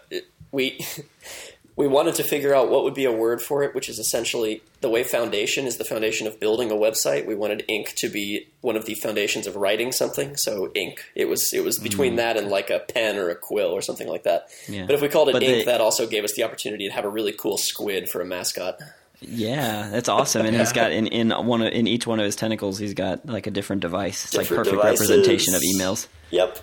we 0.53 0.85
we 1.77 1.87
wanted 1.87 2.15
to 2.15 2.23
figure 2.23 2.55
out 2.55 2.71
what 2.71 2.85
would 2.85 2.95
be 2.95 3.05
a 3.05 3.13
word 3.13 3.43
for 3.43 3.63
it, 3.63 3.75
which 3.75 3.89
is 3.89 3.99
essentially 3.99 4.63
the 4.81 4.89
way 4.89 5.03
foundation 5.03 5.67
is 5.67 5.77
the 5.77 5.85
foundation 5.85 6.27
of 6.27 6.41
building 6.41 6.71
a 6.71 6.75
website. 6.75 7.27
We 7.27 7.35
wanted 7.35 7.65
ink 7.69 7.93
to 7.97 8.09
be 8.09 8.49
one 8.63 8.77
of 8.77 8.87
the 8.87 8.95
foundations 8.95 9.47
of 9.47 9.57
writing 9.57 9.93
something. 9.93 10.37
So 10.37 10.71
ink. 10.75 11.05
It 11.15 11.29
was 11.29 11.53
it 11.53 11.65
was 11.65 11.79
between 11.79 12.17
that 12.17 12.37
and 12.37 12.49
like 12.49 12.71
a 12.71 12.79
pen 12.81 13.17
or 13.19 13.29
a 13.31 13.35
quill 13.35 13.73
or 13.73 13.83
something 13.83 14.09
like 14.09 14.23
that. 14.23 14.49
Yeah. 14.69 14.87
But 14.87 14.95
if 14.95 15.03
we 15.03 15.09
called 15.09 15.29
it 15.29 15.33
But 15.33 15.43
ink, 15.43 15.65
the- 15.65 15.73
that 15.73 15.81
also 15.81 16.07
gave 16.07 16.25
us 16.25 16.33
the 16.35 16.45
opportunity 16.45 16.87
to 16.89 16.95
have 16.95 17.05
a 17.05 17.11
really 17.11 17.33
cool 17.33 17.59
squid 17.59 18.09
for 18.09 18.21
a 18.21 18.25
mascot. 18.25 18.79
Yeah, 19.21 19.89
that's 19.91 20.11
awesome. 20.11 20.45
And 20.45 20.55
he's 20.55 20.73
got 20.73 20.93
in, 20.93 21.07
in 21.07 21.31
one 21.31 21.63
of, 21.63 21.73
in 21.73 21.87
each 21.87 22.07
one 22.07 22.21
of 22.21 22.27
his 22.27 22.37
tentacles, 22.37 22.79
he's 22.79 22.93
got 22.93 23.25
like 23.25 23.47
a 23.47 23.51
different 23.51 23.81
device. 23.81 24.25
It's 24.25 24.33
Different 24.33 24.51
like 24.67 24.75
perfect 24.75 24.83
devices. 24.99 25.11
representation 25.11 25.55
of 25.55 25.63
emails. 25.63 26.07
Yep. 26.31 26.59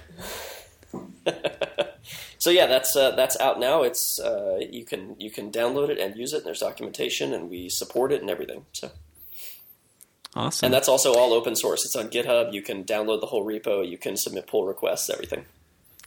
so 2.37 2.49
yeah, 2.49 2.65
that's 2.65 2.95
uh, 2.95 3.11
that's 3.11 3.39
out 3.39 3.59
now. 3.59 3.83
It's 3.83 4.19
uh, 4.19 4.59
you 4.69 4.85
can 4.85 5.15
you 5.19 5.31
can 5.31 5.51
download 5.51 5.89
it 5.89 5.99
and 5.99 6.15
use 6.15 6.33
it. 6.33 6.37
And 6.37 6.45
there's 6.45 6.59
documentation, 6.59 7.33
and 7.33 7.49
we 7.49 7.69
support 7.69 8.11
it 8.11 8.21
and 8.21 8.29
everything. 8.29 8.65
So. 8.73 8.91
Awesome. 10.35 10.65
And 10.65 10.73
that's 10.73 10.89
also 10.89 11.13
all 11.13 11.31
open 11.31 11.55
source. 11.55 11.85
It's 11.85 11.95
on 11.95 12.09
GitHub. 12.09 12.53
You 12.53 12.63
can 12.63 12.83
download 12.83 13.19
the 13.21 13.27
whole 13.27 13.45
repo. 13.45 13.87
You 13.87 13.99
can 13.99 14.17
submit 14.17 14.47
pull 14.47 14.65
requests, 14.65 15.07
everything. 15.11 15.45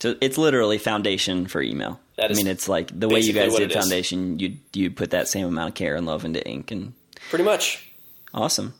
So 0.00 0.16
it's 0.20 0.36
literally 0.36 0.78
Foundation 0.78 1.46
for 1.46 1.62
email. 1.62 2.00
That 2.16 2.30
I 2.30 2.34
mean, 2.34 2.48
it's 2.48 2.68
like 2.68 2.98
the 2.98 3.08
way 3.08 3.20
you 3.20 3.32
guys 3.32 3.52
did 3.54 3.62
it 3.62 3.70
is. 3.70 3.76
Foundation. 3.76 4.38
You 4.38 4.56
you 4.72 4.90
put 4.90 5.10
that 5.10 5.28
same 5.28 5.46
amount 5.46 5.70
of 5.70 5.74
care 5.74 5.94
and 5.94 6.06
love 6.06 6.24
into 6.24 6.46
ink, 6.46 6.70
and 6.70 6.92
Pretty 7.30 7.44
much. 7.44 7.90
awesome. 8.34 8.74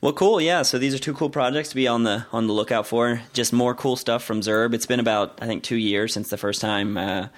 Well, 0.00 0.12
cool. 0.12 0.40
Yeah. 0.40 0.62
So 0.62 0.78
these 0.78 0.94
are 0.94 0.98
two 0.98 1.14
cool 1.14 1.30
projects 1.30 1.70
to 1.70 1.74
be 1.74 1.86
on 1.88 2.02
the 2.04 2.26
on 2.32 2.46
the 2.46 2.52
lookout 2.52 2.86
for. 2.86 3.22
Just 3.32 3.52
more 3.52 3.74
cool 3.74 3.96
stuff 3.96 4.22
from 4.24 4.40
Zurb. 4.40 4.74
It's 4.74 4.86
been 4.86 5.00
about 5.00 5.38
I 5.40 5.46
think 5.46 5.62
two 5.62 5.76
years 5.76 6.12
since 6.12 6.28
the 6.30 6.36
first 6.36 6.60
time 6.60 6.96
uh, 6.96 7.28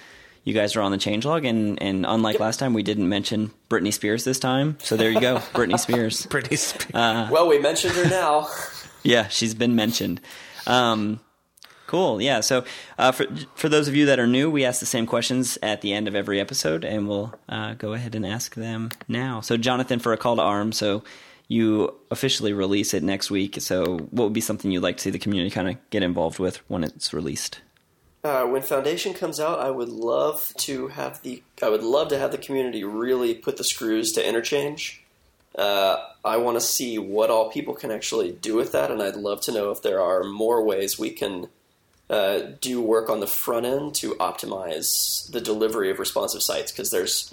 you 0.45 0.55
guys 0.55 0.75
were 0.77 0.83
on 0.83 0.93
the 0.93 0.99
changelog, 0.99 1.47
and 1.49 1.81
and 1.83 2.07
unlike 2.07 2.41
last 2.41 2.59
time, 2.59 2.73
we 2.75 2.83
didn't 2.83 3.09
mention 3.09 3.51
Britney 3.69 3.93
Spears 3.93 4.25
this 4.25 4.39
time. 4.39 4.77
So 4.83 4.97
there 4.97 5.11
you 5.11 5.21
go, 5.21 5.37
Britney 5.55 5.79
Spears. 5.79 6.27
Pretty. 6.31 6.57
Spe- 6.57 6.93
Well, 6.95 7.49
we 7.49 7.59
mentioned 7.59 7.95
her 7.95 8.09
now. 8.09 8.49
Yeah, 9.05 9.29
she's 9.29 9.55
been 9.55 9.77
mentioned. 9.77 10.21
Um, 10.67 11.21
cool. 11.87 12.21
Yeah. 12.21 12.41
So 12.41 12.65
uh, 12.99 13.13
for 13.13 13.27
for 13.55 13.69
those 13.69 13.87
of 13.89 13.95
you 13.95 14.07
that 14.07 14.19
are 14.19 14.27
new, 14.27 14.51
we 14.51 14.65
ask 14.65 14.81
the 14.81 14.87
same 14.87 15.07
questions 15.07 15.57
at 15.63 15.81
the 15.83 15.93
end 15.95 16.09
of 16.09 16.15
every 16.17 16.41
episode, 16.41 16.85
and 16.85 17.09
we'll 17.09 17.33
uh, 17.49 17.75
go 17.75 17.93
ahead 17.93 18.15
and 18.17 18.27
ask 18.27 18.55
them 18.57 18.91
now. 19.07 19.41
So, 19.41 19.57
Jonathan, 19.57 20.01
for 20.01 20.13
a 20.13 20.17
call 20.17 20.37
to 20.37 20.43
arms, 20.43 20.77
so 20.77 21.05
you 21.49 21.95
officially 22.11 22.53
release 22.53 22.93
it 22.93 23.03
next 23.03 23.31
week. 23.31 23.61
So, 23.61 23.99
what 24.11 24.25
would 24.25 24.33
be 24.33 24.41
something 24.41 24.71
you'd 24.71 24.83
like 24.83 24.99
to 24.99 25.03
see 25.05 25.11
the 25.11 25.19
community 25.19 25.51
kind 25.51 25.69
of 25.69 25.91
get 25.91 26.03
involved 26.03 26.39
with 26.39 26.59
when 26.69 26.85
it's 26.85 27.13
released? 27.13 27.61
Uh, 28.23 28.45
when 28.45 28.63
Foundation 28.63 29.15
comes 29.15 29.41
out, 29.41 29.59
I 29.61 29.71
would 29.71 29.89
love 29.89 30.53
to 30.59 30.89
have 30.89 31.23
the 31.23 31.43
I 31.63 31.69
would 31.69 31.83
love 31.83 32.09
to 32.09 32.19
have 32.19 32.33
the 32.33 32.39
community 32.39 32.85
really 32.85 33.35
put 33.35 33.57
the 33.57 33.65
screws 33.65 34.13
to 34.13 34.27
interchange. 34.27 35.03
Uh, 35.55 35.97
I 36.25 36.37
want 36.37 36.57
to 36.57 36.61
see 36.61 36.99
what 36.99 37.31
all 37.31 37.51
people 37.51 37.75
can 37.75 37.91
actually 37.91 38.33
do 38.33 38.55
with 38.55 38.73
that, 38.73 38.91
and 38.91 39.03
I'd 39.03 39.17
love 39.17 39.41
to 39.43 39.53
know 39.53 39.71
if 39.71 39.83
there 39.83 40.01
are 40.01 40.23
more 40.23 40.63
ways 40.63 40.99
we 40.99 41.11
can 41.11 41.49
uh, 42.11 42.41
do 42.61 42.81
work 42.81 43.09
on 43.09 43.21
the 43.21 43.27
front 43.27 43.67
end 43.67 43.95
to 43.97 44.15
optimize 44.17 44.87
the 45.31 45.41
delivery 45.41 45.91
of 45.91 45.99
responsive 45.99 46.43
sites. 46.43 46.71
Because 46.71 46.91
there's 46.91 47.33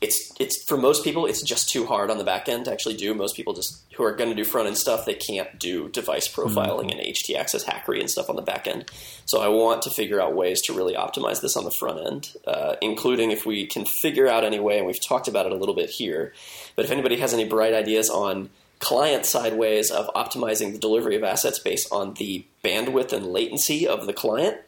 it's 0.00 0.32
it's 0.38 0.62
for 0.64 0.76
most 0.76 1.04
people 1.04 1.24
it's 1.24 1.42
just 1.42 1.70
too 1.70 1.86
hard 1.86 2.10
on 2.10 2.18
the 2.18 2.24
back 2.24 2.48
end 2.48 2.66
to 2.66 2.72
actually 2.72 2.96
do. 2.96 3.14
Most 3.14 3.34
people 3.34 3.54
just 3.54 3.82
who 3.94 4.04
are 4.04 4.14
going 4.14 4.28
to 4.28 4.36
do 4.36 4.44
front 4.44 4.68
end 4.68 4.76
stuff 4.76 5.06
they 5.06 5.14
can't 5.14 5.58
do 5.58 5.88
device 5.88 6.28
profiling 6.28 6.90
and 6.92 7.00
htaccess 7.00 7.64
hackery 7.64 8.00
and 8.00 8.10
stuff 8.10 8.28
on 8.28 8.36
the 8.36 8.42
back 8.42 8.66
end. 8.66 8.90
So 9.24 9.40
I 9.40 9.48
want 9.48 9.82
to 9.82 9.90
figure 9.90 10.20
out 10.20 10.34
ways 10.34 10.60
to 10.62 10.74
really 10.74 10.94
optimize 10.94 11.40
this 11.40 11.56
on 11.56 11.64
the 11.64 11.70
front 11.70 12.06
end, 12.06 12.32
uh, 12.46 12.76
including 12.82 13.30
if 13.30 13.46
we 13.46 13.66
can 13.66 13.86
figure 13.86 14.28
out 14.28 14.44
any 14.44 14.60
way, 14.60 14.78
and 14.78 14.86
we've 14.86 15.02
talked 15.02 15.28
about 15.28 15.46
it 15.46 15.52
a 15.52 15.56
little 15.56 15.74
bit 15.74 15.90
here. 15.90 16.34
But 16.74 16.84
if 16.84 16.90
anybody 16.90 17.16
has 17.16 17.32
any 17.32 17.46
bright 17.46 17.72
ideas 17.72 18.10
on 18.10 18.50
client 18.78 19.24
side 19.24 19.56
ways 19.56 19.90
of 19.90 20.12
optimizing 20.14 20.72
the 20.72 20.78
delivery 20.78 21.16
of 21.16 21.24
assets 21.24 21.58
based 21.58 21.90
on 21.90 22.14
the 22.14 22.44
bandwidth 22.62 23.12
and 23.12 23.26
latency 23.26 23.88
of 23.88 24.06
the 24.06 24.12
client, 24.12 24.58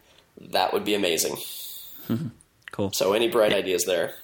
that 0.41 0.72
would 0.72 0.85
be 0.85 0.95
amazing. 0.95 1.37
Cool. 2.72 2.93
So 2.93 3.12
any 3.12 3.29
bright 3.29 3.53
ideas 3.53 3.85
there? 3.85 4.14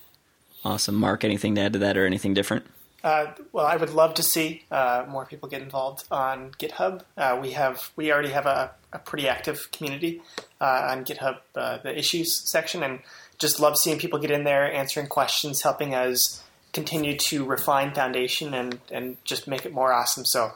Awesome. 0.64 0.94
Mark, 0.94 1.24
anything 1.24 1.54
to 1.56 1.60
add 1.60 1.74
to 1.74 1.78
that 1.80 1.96
or 1.96 2.06
anything 2.06 2.34
different? 2.34 2.64
Uh, 3.04 3.34
well, 3.52 3.66
I 3.66 3.76
would 3.76 3.90
love 3.90 4.14
to 4.14 4.22
see 4.22 4.62
uh, 4.70 5.04
more 5.06 5.26
people 5.26 5.46
get 5.46 5.60
involved 5.60 6.06
on 6.10 6.52
GitHub. 6.52 7.02
Uh, 7.18 7.38
we 7.40 7.50
have 7.50 7.90
we 7.96 8.10
already 8.10 8.30
have 8.30 8.46
a, 8.46 8.70
a 8.94 8.98
pretty 8.98 9.28
active 9.28 9.70
community 9.72 10.22
uh, 10.58 10.88
on 10.90 11.04
GitHub, 11.04 11.40
uh, 11.54 11.78
the 11.82 11.96
issues 11.96 12.50
section, 12.50 12.82
and 12.82 13.00
just 13.38 13.60
love 13.60 13.76
seeing 13.76 13.98
people 13.98 14.18
get 14.18 14.30
in 14.30 14.44
there, 14.44 14.72
answering 14.72 15.06
questions, 15.06 15.60
helping 15.60 15.94
us 15.94 16.42
continue 16.72 17.14
to 17.16 17.44
refine 17.44 17.92
Foundation 17.92 18.54
and 18.54 18.78
and 18.90 19.18
just 19.24 19.46
make 19.46 19.66
it 19.66 19.74
more 19.74 19.92
awesome. 19.92 20.24
So, 20.24 20.52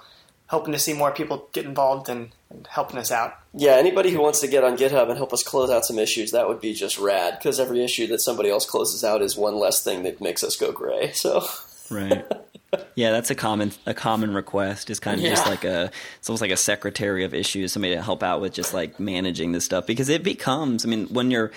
hoping 0.49 0.73
to 0.73 0.79
see 0.79 0.93
more 0.93 1.13
people 1.13 1.49
get 1.53 1.65
involved 1.65 2.09
and, 2.09 2.31
and 2.51 2.67
helping 2.67 2.99
us 2.99 3.11
out. 3.13 3.35
Yeah, 3.55 3.73
anybody 3.73 4.11
who 4.11 4.21
wants 4.21 4.41
to 4.41 4.49
get 4.49 4.65
on 4.65 4.77
GitHub 4.77 5.09
and 5.09 5.17
help 5.17 5.33
us 5.33 5.43
close 5.43 5.71
out 5.71 5.85
some 5.85 5.99
issues, 5.99 6.33
that 6.33 6.49
would 6.49 6.61
be 6.61 6.75
just 6.75 6.99
rad. 6.99 7.39
Because 7.39 7.61
every 7.61 7.83
issue 7.83 8.07
that 8.09 8.21
somebody 8.21 8.51
else 8.51 8.67
closes 8.67 9.05
out 9.05 9.23
is 9.23 9.37
one 9.37 9.57
less 9.57 9.83
thing 9.83 10.03
that 10.03 10.21
makes 10.21 10.43
us 10.43 10.57
go 10.57 10.73
gray. 10.73 11.13
So 11.13 11.45
Right. 11.91 12.27
Yeah, 12.95 13.13
that's 13.13 13.31
a 13.31 13.35
common 13.35 13.73
a 13.87 13.95
common 13.95 14.35
request. 14.35 14.91
Is 14.91 15.01
kind 15.01 15.19
of 15.19 15.27
just 15.27 15.47
like 15.47 15.65
a 15.65 15.91
it's 16.19 16.29
almost 16.29 16.43
like 16.43 16.51
a 16.51 16.57
secretary 16.57 17.25
of 17.25 17.33
issues, 17.33 17.73
somebody 17.73 17.95
to 17.95 18.03
help 18.03 18.23
out 18.23 18.41
with 18.41 18.53
just 18.53 18.75
like 18.75 19.01
managing 19.01 19.53
this 19.53 19.65
stuff 19.65 19.87
because 19.87 20.09
it 20.09 20.23
becomes. 20.23 20.85
I 20.85 20.89
mean, 20.89 21.07
when 21.07 21.31
you're 21.31 21.51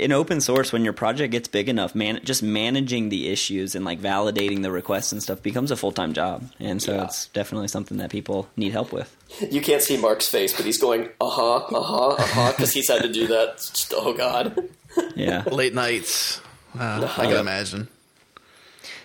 in 0.00 0.12
open 0.12 0.40
source, 0.40 0.72
when 0.72 0.84
your 0.84 0.92
project 0.92 1.32
gets 1.32 1.48
big 1.48 1.68
enough, 1.68 1.94
man, 1.94 2.20
just 2.24 2.42
managing 2.42 3.08
the 3.08 3.28
issues 3.28 3.74
and 3.74 3.84
like 3.84 4.00
validating 4.00 4.62
the 4.62 4.70
requests 4.70 5.12
and 5.12 5.22
stuff 5.22 5.42
becomes 5.42 5.70
a 5.70 5.76
full 5.76 5.92
time 5.92 6.12
job, 6.12 6.50
and 6.60 6.82
so 6.82 6.94
Yeah. 6.94 7.04
it's 7.04 7.26
definitely 7.28 7.68
something 7.68 7.98
that 7.98 8.10
people 8.10 8.48
need 8.56 8.72
help 8.72 8.92
with. 8.92 9.14
you 9.50 9.60
can't 9.60 9.82
see 9.82 9.96
Mark's 9.96 10.26
face, 10.28 10.54
but 10.54 10.64
he's 10.66 10.78
going 10.78 11.08
uh 11.20 11.28
huh, 11.28 11.56
uh 11.56 11.80
huh, 11.82 12.08
uh 12.08 12.26
huh, 12.26 12.52
because 12.52 12.72
he's 12.72 12.88
had 12.88 13.02
to 13.02 13.12
do 13.12 13.26
that. 13.28 13.56
Just, 13.56 13.92
oh 13.96 14.12
God. 14.14 14.68
Yeah. 15.14 15.42
Late 15.50 15.74
nights. 15.74 16.40
Uh, 16.78 17.06
I 17.18 17.24
can 17.26 17.36
imagine. 17.36 17.88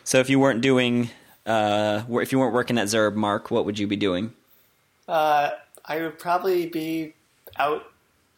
so 0.06 0.20
if 0.20 0.30
you 0.30 0.40
weren't 0.40 0.62
doing, 0.62 1.10
uh, 1.46 2.04
if 2.10 2.32
you 2.32 2.40
weren't 2.40 2.54
working 2.54 2.78
at 2.78 2.88
Zurb, 2.88 3.16
Mark, 3.16 3.52
what 3.52 3.66
would 3.66 3.78
you 3.78 3.88
be 3.88 3.98
doing? 3.98 4.32
Uh, 5.08 5.50
I 5.84 6.02
would 6.02 6.18
probably 6.18 6.68
be 6.68 7.14
out 7.58 7.84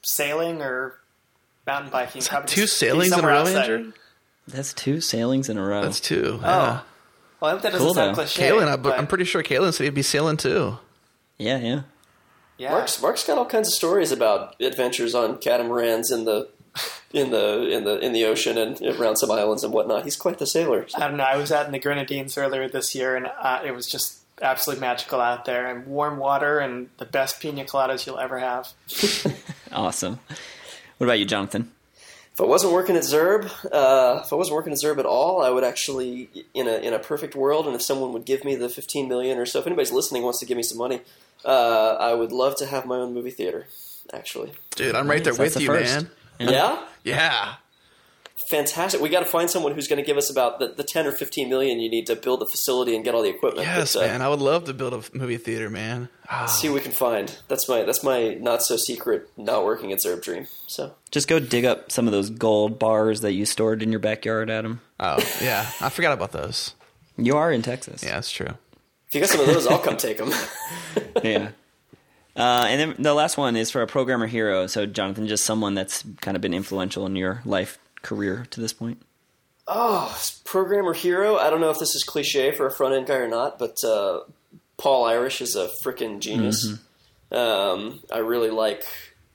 sailing 0.01 0.63
or 0.63 0.97
mountain 1.65 1.91
biking. 1.91 2.19
Is 2.19 2.29
that 2.29 2.47
two 2.47 2.67
sailings 2.67 3.11
in 3.17 3.23
a 3.23 3.27
row, 3.27 3.39
outside. 3.39 3.69
Andrew? 3.69 3.93
That's 4.47 4.73
two 4.73 4.99
sailings 5.01 5.49
in 5.49 5.57
a 5.57 5.63
row. 5.65 5.81
That's 5.81 5.99
two. 5.99 6.39
Yeah. 6.41 6.81
Oh, 6.81 6.85
well, 7.39 7.51
I 7.51 7.53
hope 7.53 7.61
that 7.63 7.71
doesn't 7.71 7.85
Cool, 7.85 7.93
sound 7.93 8.11
though. 8.11 8.21
cliche. 8.23 8.49
Kaylin, 8.49 8.67
I, 8.67 8.75
but 8.77 8.97
I'm 8.99 9.07
pretty 9.07 9.23
sure 9.25 9.41
Kaylin 9.43 9.73
said 9.73 9.83
he'd 9.85 9.93
be 9.93 10.01
sailing 10.01 10.37
too. 10.37 10.77
yeah, 11.37 11.57
yeah. 11.59 11.81
yeah. 12.57 12.71
Mark's 12.71 13.01
Mark's 13.01 13.25
got 13.25 13.37
all 13.37 13.45
kinds 13.45 13.67
of 13.69 13.73
stories 13.73 14.11
about 14.11 14.59
adventures 14.61 15.15
on 15.15 15.37
catamarans 15.37 16.11
in 16.11 16.25
the 16.25 16.49
in 17.13 17.29
the 17.31 17.69
in 17.69 17.83
the 17.83 17.99
in 17.99 18.11
the 18.13 18.25
ocean 18.25 18.57
and 18.57 18.81
around 18.81 19.17
some 19.17 19.29
islands 19.31 19.63
and 19.63 19.71
whatnot. 19.73 20.03
He's 20.03 20.15
quite 20.15 20.39
the 20.39 20.47
sailor. 20.47 20.85
I 20.95 21.07
don't 21.07 21.17
know. 21.17 21.23
I 21.23 21.37
was 21.37 21.51
out 21.51 21.65
in 21.65 21.71
the 21.71 21.79
Grenadines 21.79 22.37
earlier 22.37 22.67
this 22.67 22.93
year, 22.95 23.15
and 23.15 23.27
uh, 23.39 23.61
it 23.65 23.71
was 23.71 23.87
just 23.87 24.19
absolutely 24.41 24.81
magical 24.81 25.21
out 25.21 25.45
there, 25.45 25.67
and 25.67 25.85
warm 25.87 26.17
water 26.17 26.59
and 26.59 26.89
the 26.97 27.05
best 27.05 27.39
pina 27.39 27.63
coladas 27.65 28.05
you'll 28.05 28.19
ever 28.19 28.39
have. 28.39 28.73
Awesome. 29.71 30.19
What 31.03 31.09
about 31.09 31.19
you, 31.19 31.25
Jonathan? 31.25 31.69
If 32.31 32.39
I 32.39 32.45
wasn't 32.45 32.71
working 32.71 32.95
at 32.95 33.03
Zurb, 33.03 33.43
uh, 33.73 34.21
if 34.23 34.31
I 34.31 34.35
wasn't 34.37 34.55
working 34.55 34.71
at 34.71 34.79
Zurb 34.79 34.99
at 34.99 35.05
all, 35.05 35.41
I 35.41 35.49
would 35.49 35.65
actually, 35.65 36.29
in 36.53 36.69
a 36.69 36.77
in 36.77 36.93
a 36.93 36.99
perfect 36.99 37.35
world, 37.35 37.67
and 37.67 37.75
if 37.75 37.81
someone 37.81 38.13
would 38.13 38.23
give 38.23 38.45
me 38.45 38.55
the 38.55 38.69
fifteen 38.69 39.09
million 39.09 39.37
or 39.37 39.45
so, 39.45 39.59
if 39.59 39.67
anybody's 39.67 39.91
listening 39.91 40.23
wants 40.23 40.39
to 40.39 40.45
give 40.45 40.55
me 40.55 40.63
some 40.63 40.77
money, 40.77 41.01
uh, 41.43 41.97
I 41.99 42.13
would 42.13 42.31
love 42.31 42.55
to 42.59 42.65
have 42.67 42.85
my 42.85 42.95
own 42.95 43.13
movie 43.13 43.31
theater. 43.31 43.67
Actually, 44.13 44.53
Dude, 44.77 44.95
I'm 44.95 45.09
right 45.09 45.21
there 45.21 45.33
Nice, 45.33 45.39
with 45.39 45.53
the 45.55 45.61
you, 45.63 45.67
first. 45.67 46.07
man. 46.39 46.49
yeah, 46.49 46.81
Yeah. 47.03 47.53
Fantastic. 48.53 49.01
We 49.01 49.09
got 49.09 49.21
to 49.21 49.25
find 49.25 49.49
someone 49.49 49.73
who's 49.73 49.87
going 49.87 49.97
to 49.97 50.05
give 50.05 50.15
us 50.15 50.29
about 50.29 50.59
the, 50.59 50.67
the 50.67 50.83
ten 50.83 51.07
or 51.07 51.11
fifteen 51.11 51.49
million 51.49 51.79
you 51.79 51.89
need 51.89 52.05
to 52.05 52.15
build 52.15 52.39
the 52.39 52.45
facility 52.45 52.95
and 52.95 53.03
get 53.03 53.15
all 53.15 53.23
the 53.23 53.29
equipment. 53.29 53.65
Yes, 53.65 53.95
But, 53.95 54.03
uh, 54.03 54.07
man. 54.07 54.21
I 54.21 54.29
would 54.29 54.41
love 54.41 54.65
to 54.65 54.75
build 54.75 54.93
a 54.93 55.17
movie 55.17 55.37
theater, 55.37 55.71
man. 55.71 56.07
Ah. 56.29 56.45
See 56.45 56.69
what 56.69 56.75
we 56.75 56.81
can 56.81 56.91
find. 56.91 57.35
That's 57.47 57.67
my 57.67 57.81
that's 57.81 58.03
my 58.03 58.35
not 58.35 58.61
so 58.61 58.77
secret 58.77 59.27
not 59.37 59.65
working 59.65 59.91
at 59.91 59.99
Zurb 59.99 60.21
dream. 60.21 60.45
So 60.67 60.93
Just 61.09 61.27
go 61.27 61.39
dig 61.39 61.65
up 61.65 61.91
some 61.91 62.05
of 62.07 62.11
those 62.11 62.29
gold 62.29 62.77
bars 62.77 63.21
that 63.21 63.33
you 63.33 63.47
stored 63.47 63.81
in 63.81 63.91
your 63.91 63.99
backyard, 63.99 64.51
Adam. 64.51 64.81
Oh, 64.99 65.17
yeah. 65.41 65.71
I 65.81 65.89
forgot 65.89 66.13
about 66.13 66.31
those. 66.31 66.75
You 67.17 67.35
are 67.37 67.51
in 67.51 67.63
Texas. 67.63 68.03
Yeah, 68.03 68.13
that's 68.13 68.29
true. 68.31 68.53
if 69.07 69.15
you 69.15 69.19
got 69.21 69.29
some 69.29 69.41
of 69.41 69.47
those, 69.47 69.65
I'll 69.65 69.79
come 69.79 69.97
take 69.97 70.17
them. 70.19 70.31
yeah. 71.23 71.49
Uh, 72.35 72.65
and 72.67 72.79
then 72.79 72.95
the 72.99 73.13
last 73.13 73.35
one 73.37 73.55
is 73.55 73.69
for 73.71 73.81
a 73.81 73.87
programmer 73.87 74.25
hero. 74.27 74.65
So, 74.67 74.85
Jonathan, 74.85 75.27
just 75.27 75.43
someone 75.43 75.75
that's 75.75 76.03
kind 76.21 76.35
of 76.35 76.41
been 76.41 76.53
influential 76.53 77.05
in 77.05 77.15
your 77.15 77.41
life 77.45 77.77
career 78.03 78.45
to 78.51 78.61
this 78.61 78.73
point. 78.73 79.01
Oh, 79.67 80.15
programmer 80.43 80.93
hero. 80.93 81.37
I 81.37 81.49
don't 81.49 81.61
know 81.61 81.71
if 81.71 81.79
this 81.79 81.95
is 81.95 82.03
cliche 82.03 82.51
for 82.51 82.67
a 82.67 82.71
front 82.71 82.93
end 82.93 83.07
guy 83.07 83.15
or 83.15 83.27
not, 83.27 83.57
but 83.57 83.83
uh, 83.83 84.19
Paul 84.77 85.05
Irish 85.05 85.41
is 85.41 85.55
a 85.55 85.69
freaking 85.83 86.19
genius. 86.19 86.67
Um, 87.31 88.01
I 88.11 88.19
really 88.19 88.51
like 88.51 88.85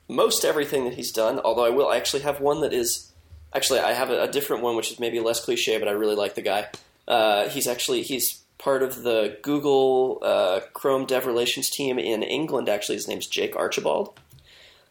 most 0.06 0.44
everything 0.44 0.84
that 0.84 0.94
he's 0.94 1.10
done. 1.10 1.40
Although 1.40 1.64
I 1.64 1.70
will 1.70 1.92
actually 1.92 2.22
have 2.22 2.40
one 2.40 2.60
that 2.60 2.72
is 2.72 3.10
actually 3.54 3.80
I 3.80 3.92
have 3.92 4.10
a, 4.10 4.22
a 4.24 4.28
different 4.28 4.62
one 4.62 4.76
which 4.76 4.92
is 4.92 5.00
maybe 5.00 5.18
less 5.20 5.44
cliche, 5.44 5.78
but 5.78 5.88
I 5.88 5.92
really 5.92 6.14
like 6.14 6.34
the 6.34 6.42
guy. 6.42 6.68
Uh, 7.08 7.48
he's 7.48 7.66
actually 7.66 8.02
he's 8.02 8.42
part 8.58 8.82
of 8.82 9.02
the 9.02 9.38
Google 9.42 10.18
uh, 10.22 10.60
Chrome 10.74 11.06
Dev 11.06 11.26
Relations 11.26 11.70
team 11.70 11.98
in 11.98 12.22
England. 12.22 12.68
Actually, 12.68 12.96
his 12.96 13.08
name's 13.08 13.26
Jake 13.26 13.56
Archibald. 13.56 14.18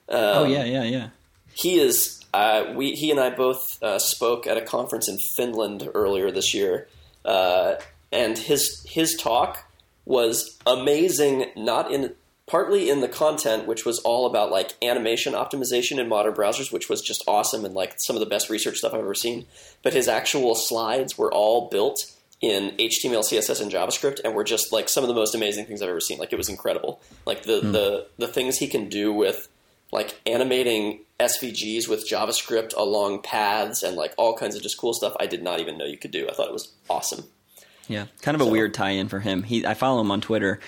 oh, 0.10 0.46
yeah, 0.46 0.64
yeah, 0.64 0.84
yeah. 0.84 1.10
he 1.54 1.80
is 1.80 2.17
uh, 2.34 2.74
we 2.76 2.92
he 2.92 3.12
and 3.12 3.20
I 3.20 3.30
both 3.30 3.82
uh, 3.82 4.00
spoke 4.00 4.48
at 4.48 4.58
a 4.58 4.62
conference 4.62 5.08
in 5.08 5.18
Finland 5.36 5.90
earlier 5.94 6.32
this 6.32 6.54
year, 6.54 6.88
uh, 7.26 7.76
and 8.12 8.38
his 8.38 8.86
his 8.90 9.16
talk 9.16 9.66
was 10.06 10.58
amazing. 10.66 11.52
Not 11.56 11.92
in 11.92 12.14
partly 12.48 12.90
in 12.90 13.02
the 13.02 13.08
content, 13.08 13.68
which 13.68 13.86
was 13.86 14.00
all 14.00 14.26
about 14.26 14.52
like 14.52 14.74
animation 14.82 15.34
optimization 15.34 16.00
in 16.00 16.08
modern 16.08 16.34
browsers, 16.34 16.72
which 16.72 16.90
was 16.90 17.02
just 17.02 17.24
awesome 17.28 17.66
and 17.66 17.76
like 17.76 17.96
some 17.98 18.16
of 18.16 18.20
the 18.22 18.26
best 18.26 18.50
research 18.50 18.78
stuff 18.78 18.94
I've 18.94 19.02
ever 19.02 19.14
seen. 19.14 19.46
But 19.84 19.94
his 19.94 20.08
actual 20.08 20.56
slides 20.56 21.18
were 21.18 21.32
all 21.32 21.70
built 21.70 22.00
in 22.40 22.72
HTML, 22.78 23.24
CSS, 23.24 23.62
and 23.62 23.72
JavaScript, 23.72 24.20
and 24.24 24.36
were 24.36 24.44
just 24.44 24.72
like 24.72 24.90
some 24.90 25.04
of 25.04 25.08
the 25.08 25.16
most 25.16 25.34
amazing 25.36 25.66
things 25.66 25.82
I've 25.82 25.90
ever 25.90 26.00
seen. 26.00 26.20
Like 26.20 26.34
it 26.34 26.38
was 26.38 26.50
incredible. 26.50 27.02
Like 27.26 27.44
the 27.44 27.60
the 27.62 28.08
the 28.18 28.28
things 28.28 28.58
he 28.58 28.68
can 28.68 28.90
do 28.90 29.12
with 29.12 29.50
like 29.92 30.20
animating 30.26 31.00
SVGs 31.20 31.88
with 31.88 32.08
JavaScript 32.10 32.76
along 32.76 33.22
paths 33.22 33.84
and 33.84 33.96
like 33.96 34.14
all 34.18 34.36
kinds 34.36 34.56
of 34.56 34.62
just 34.62 34.78
cool 34.78 34.94
stuff 34.94 35.16
I 35.20 35.26
did 35.28 35.42
not 35.44 35.60
even 35.60 35.78
know 35.78 35.86
you 35.86 35.98
could 35.98 36.12
do. 36.12 36.28
I 36.30 36.34
thought 36.34 36.48
it 36.48 36.54
was 36.54 36.74
awesome. 36.90 37.24
Yeah, 37.88 38.08
kind 38.22 38.36
of 38.36 38.42
a 38.42 38.46
weird 38.46 38.74
tie-in 38.74 39.08
for 39.08 39.20
him. 39.22 39.44
He, 39.44 39.66
I 39.66 39.74
follow 39.74 40.02
him 40.02 40.12
on 40.12 40.20
Twitter. 40.20 40.60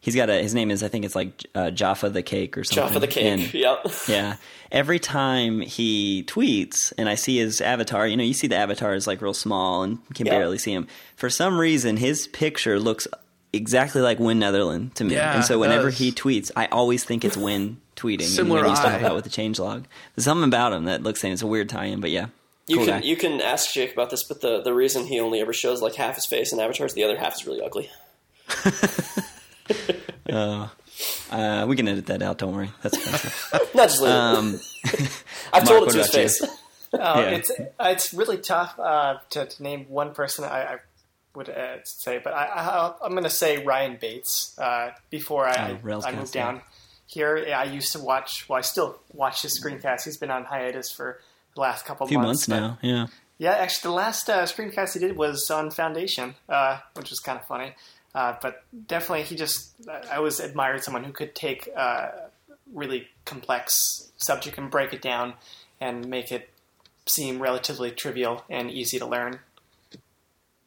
He's 0.00 0.16
got 0.16 0.28
a 0.28 0.42
his 0.42 0.54
name 0.54 0.70
is 0.70 0.82
I 0.82 0.88
think 0.88 1.04
it's 1.06 1.14
like 1.14 1.46
uh, 1.54 1.70
Jaffa 1.70 2.10
the 2.10 2.22
Cake 2.22 2.58
or 2.58 2.64
something. 2.64 2.84
Jaffa 2.88 2.98
the 2.98 3.06
Cake. 3.06 3.24
And, 3.24 3.54
yep. 3.54 3.86
yeah. 4.06 4.36
Every 4.70 4.98
time 4.98 5.60
he 5.60 6.24
tweets 6.26 6.92
and 6.98 7.08
I 7.08 7.14
see 7.14 7.38
his 7.38 7.62
avatar, 7.62 8.06
you 8.06 8.16
know, 8.18 8.24
you 8.24 8.34
see 8.34 8.46
the 8.48 8.56
avatar 8.56 8.94
is 8.94 9.06
like 9.06 9.22
real 9.22 9.32
small 9.32 9.82
and 9.82 9.98
you 10.08 10.14
can 10.14 10.26
Yeah. 10.26 10.32
barely 10.32 10.58
see 10.58 10.72
him. 10.74 10.88
For 11.16 11.30
some 11.30 11.58
reason, 11.58 11.96
his 11.96 12.26
picture 12.26 12.78
looks 12.78 13.06
exactly 13.54 14.00
like 14.00 14.18
Wynn 14.18 14.38
Netherland 14.38 14.94
to 14.96 15.04
me. 15.04 15.14
Yeah, 15.14 15.36
and 15.36 15.44
so 15.44 15.58
whenever 15.58 15.90
he 15.90 16.12
tweets, 16.12 16.50
I 16.56 16.66
always 16.66 17.04
think 17.04 17.24
it's 17.24 17.36
Wynn 17.36 17.80
tweeting. 17.96 18.22
Similar 18.22 18.60
and 18.60 18.68
when 18.68 18.76
he's 18.76 18.84
eye. 18.84 18.98
about 18.98 19.14
with 19.14 19.24
the 19.24 19.30
changelog. 19.30 19.84
There's 20.14 20.24
something 20.24 20.48
about 20.48 20.72
him 20.72 20.84
that 20.84 21.02
looks 21.02 21.20
same. 21.20 21.32
It's 21.32 21.42
a 21.42 21.46
weird 21.46 21.68
tie-in, 21.68 22.00
but 22.00 22.10
yeah. 22.10 22.26
You 22.66 22.76
cool 22.76 22.86
can 22.86 23.00
guy. 23.00 23.06
you 23.06 23.16
can 23.16 23.40
ask 23.40 23.72
Jake 23.72 23.92
about 23.92 24.10
this, 24.10 24.22
but 24.24 24.40
the, 24.40 24.62
the 24.62 24.72
reason 24.72 25.04
he 25.06 25.20
only 25.20 25.40
ever 25.40 25.52
shows 25.52 25.82
like 25.82 25.94
half 25.96 26.14
his 26.14 26.24
face 26.24 26.52
in 26.52 26.60
avatars, 26.60 26.94
the 26.94 27.04
other 27.04 27.18
half 27.18 27.34
is 27.34 27.46
really 27.46 27.60
ugly. 27.60 27.90
uh, 30.30 31.66
we 31.68 31.76
can 31.76 31.88
edit 31.88 32.06
that 32.06 32.22
out. 32.22 32.38
Don't 32.38 32.54
worry. 32.54 32.70
That's 32.82 32.96
fine. 32.96 33.60
Not 33.74 33.88
just 33.90 34.00
leave 34.00 34.12
um, 34.12 34.60
I've 35.52 35.64
told 35.64 35.86
Mark, 35.86 35.88
it 35.88 35.92
to 35.92 35.98
his 35.98 36.10
face. 36.10 36.42
Uh, 36.42 36.48
Yeah. 36.94 37.30
It's 37.30 37.50
it's 37.80 38.14
really 38.14 38.38
tough 38.38 38.78
uh, 38.78 39.18
to, 39.30 39.46
to 39.46 39.62
name 39.62 39.86
one 39.88 40.14
person. 40.14 40.44
I, 40.44 40.74
I 40.74 40.76
would 41.34 41.48
uh, 41.48 41.82
say, 41.84 42.20
but 42.22 42.32
I, 42.32 42.44
I, 42.44 42.94
I'm 43.04 43.12
going 43.12 43.24
to 43.24 43.30
say 43.30 43.64
Ryan 43.64 43.98
Bates. 44.00 44.56
Uh, 44.58 44.90
before 45.10 45.46
I, 45.46 45.78
oh, 45.84 46.02
I 46.04 46.12
moved 46.12 46.32
down 46.32 46.60
here, 47.06 47.46
I 47.54 47.64
used 47.64 47.92
to 47.92 47.98
watch. 47.98 48.46
Well, 48.48 48.58
I 48.58 48.62
still 48.62 48.98
watch 49.12 49.42
his 49.42 49.60
screencast. 49.60 50.04
He's 50.04 50.16
been 50.16 50.30
on 50.30 50.44
hiatus 50.44 50.92
for 50.92 51.20
the 51.54 51.60
last 51.60 51.84
couple 51.84 52.06
few 52.06 52.18
months 52.18 52.46
but- 52.46 52.60
now. 52.60 52.78
Yeah. 52.82 53.06
Yeah, 53.36 53.50
actually, 53.50 53.90
the 53.90 53.96
last 53.96 54.30
uh, 54.30 54.44
screencast 54.44 54.94
he 54.94 55.00
did 55.00 55.16
was 55.16 55.50
on 55.50 55.72
Foundation, 55.72 56.36
uh, 56.48 56.78
which 56.94 57.10
was 57.10 57.18
kind 57.18 57.36
of 57.36 57.44
funny. 57.46 57.74
Uh, 58.14 58.36
but 58.40 58.62
definitely, 58.86 59.24
he 59.24 59.34
just 59.34 59.72
I 59.88 60.16
always 60.16 60.38
admired 60.38 60.84
someone 60.84 61.02
who 61.02 61.12
could 61.12 61.34
take 61.34 61.66
a 61.66 62.30
really 62.72 63.08
complex 63.24 64.12
subject 64.18 64.56
and 64.56 64.70
break 64.70 64.92
it 64.92 65.02
down 65.02 65.34
and 65.80 66.08
make 66.08 66.30
it 66.30 66.48
seem 67.06 67.42
relatively 67.42 67.90
trivial 67.90 68.44
and 68.48 68.70
easy 68.70 68.98
to 68.98 69.06
learn. 69.06 69.40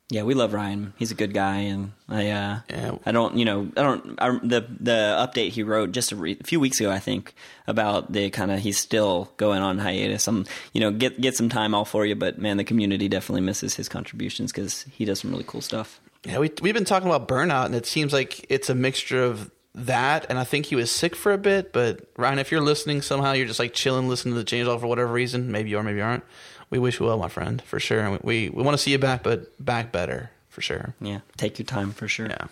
Yeah, 0.09 0.23
we 0.23 0.35
love 0.35 0.53
Ryan. 0.53 0.93
He's 0.97 1.11
a 1.11 1.15
good 1.15 1.33
guy, 1.33 1.57
and 1.57 1.91
I, 2.07 2.29
uh, 2.29 2.59
Yeah. 2.69 2.91
I 3.05 3.11
don't, 3.11 3.35
you 3.35 3.43
know, 3.43 3.69
I 3.75 3.81
don't. 3.83 4.15
I, 4.17 4.29
the 4.41 4.65
the 4.79 5.27
update 5.27 5.49
he 5.49 5.63
wrote 5.63 5.91
just 5.91 6.13
a, 6.13 6.15
re- 6.15 6.37
a 6.39 6.43
few 6.45 6.61
weeks 6.61 6.79
ago, 6.79 6.89
I 6.89 6.99
think, 6.99 7.35
about 7.67 8.13
the 8.13 8.29
kind 8.29 8.49
of 8.49 8.59
he's 8.59 8.77
still 8.77 9.29
going 9.35 9.61
on 9.61 9.79
hiatus. 9.79 10.25
I'm, 10.29 10.45
you 10.71 10.79
know, 10.79 10.91
get 10.91 11.19
get 11.19 11.35
some 11.35 11.49
time 11.49 11.75
off 11.75 11.89
for 11.89 12.05
you, 12.05 12.15
but 12.15 12.39
man, 12.39 12.55
the 12.55 12.63
community 12.63 13.09
definitely 13.09 13.41
misses 13.41 13.75
his 13.75 13.89
contributions 13.89 14.53
because 14.53 14.83
he 14.83 15.03
does 15.03 15.19
some 15.19 15.31
really 15.31 15.43
cool 15.45 15.61
stuff. 15.61 15.99
Yeah, 16.23 16.39
we 16.39 16.51
we've 16.61 16.73
been 16.73 16.85
talking 16.85 17.09
about 17.09 17.27
burnout, 17.27 17.65
and 17.65 17.75
it 17.75 17.85
seems 17.85 18.13
like 18.13 18.45
it's 18.49 18.69
a 18.69 18.75
mixture 18.75 19.23
of 19.23 19.51
that, 19.77 20.25
and 20.29 20.37
I 20.37 20.43
think 20.43 20.65
he 20.65 20.75
was 20.75 20.91
sick 20.91 21.15
for 21.15 21.31
a 21.31 21.37
bit. 21.37 21.71
But 21.71 22.01
Ryan, 22.17 22.39
if 22.39 22.51
you're 22.51 22.61
listening 22.61 23.01
somehow, 23.01 23.33
you're 23.33 23.47
just 23.47 23.59
like 23.59 23.73
chilling, 23.73 24.09
listening 24.09 24.33
to 24.35 24.39
the 24.39 24.45
changelog 24.45 24.81
for 24.81 24.87
whatever 24.87 25.11
reason. 25.11 25.51
Maybe 25.51 25.69
you 25.69 25.77
are, 25.77 25.83
maybe 25.83 25.99
you 25.99 26.03
aren't. 26.03 26.23
We 26.69 26.79
wish 26.79 26.99
you 26.99 27.05
well, 27.05 27.17
my 27.17 27.29
friend, 27.29 27.61
for 27.61 27.79
sure. 27.79 28.01
And 28.01 28.11
we 28.11 28.19
we, 28.23 28.49
we 28.49 28.63
want 28.63 28.75
to 28.75 28.83
see 28.83 28.91
you 28.91 28.97
back, 28.97 29.23
but 29.23 29.63
back 29.63 29.91
better 29.91 30.31
for 30.49 30.61
sure. 30.61 30.95
Yeah, 30.99 31.19
take 31.37 31.59
your 31.59 31.65
time 31.65 31.91
for 31.91 32.07
sure. 32.07 32.27
Yeah. 32.27 32.47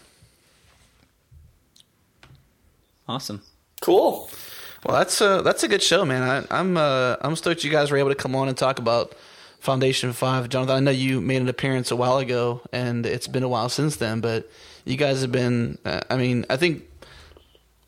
Awesome. 3.08 3.42
Cool. 3.82 4.30
Well, 4.86 4.98
that's 4.98 5.20
a 5.20 5.42
that's 5.44 5.64
a 5.64 5.68
good 5.68 5.82
show, 5.82 6.06
man. 6.06 6.24
I, 6.24 6.60
I'm 6.60 6.78
uh, 6.78 7.18
I'm 7.22 7.36
stoked 7.36 7.64
you 7.64 7.72
guys 7.72 7.92
were 7.92 7.98
able 7.98 8.10
to 8.10 8.16
come 8.16 8.36
on 8.36 8.48
and 8.48 8.58
talk 8.58 8.80
about 8.80 9.16
Foundation 9.60 10.14
Five, 10.14 10.48
Jonathan. 10.50 10.76
I 10.76 10.80
know 10.80 10.92
you 10.92 11.22
made 11.22 11.42
an 11.42 11.50
appearance 11.50 11.92
a 11.92 11.96
while 11.96 12.20
ago, 12.20 12.62
and 12.72 13.06
it's 13.06 13.28
been 13.28 13.44
a 13.44 13.50
while 13.50 13.70
since 13.70 13.96
then. 13.98 14.22
But 14.22 14.50
you 14.86 14.96
guys 14.96 15.22
have 15.22 15.32
been. 15.32 15.80
Uh, 15.84 16.02
I 16.10 16.18
mean, 16.18 16.46
I 16.50 16.58
think 16.58 16.84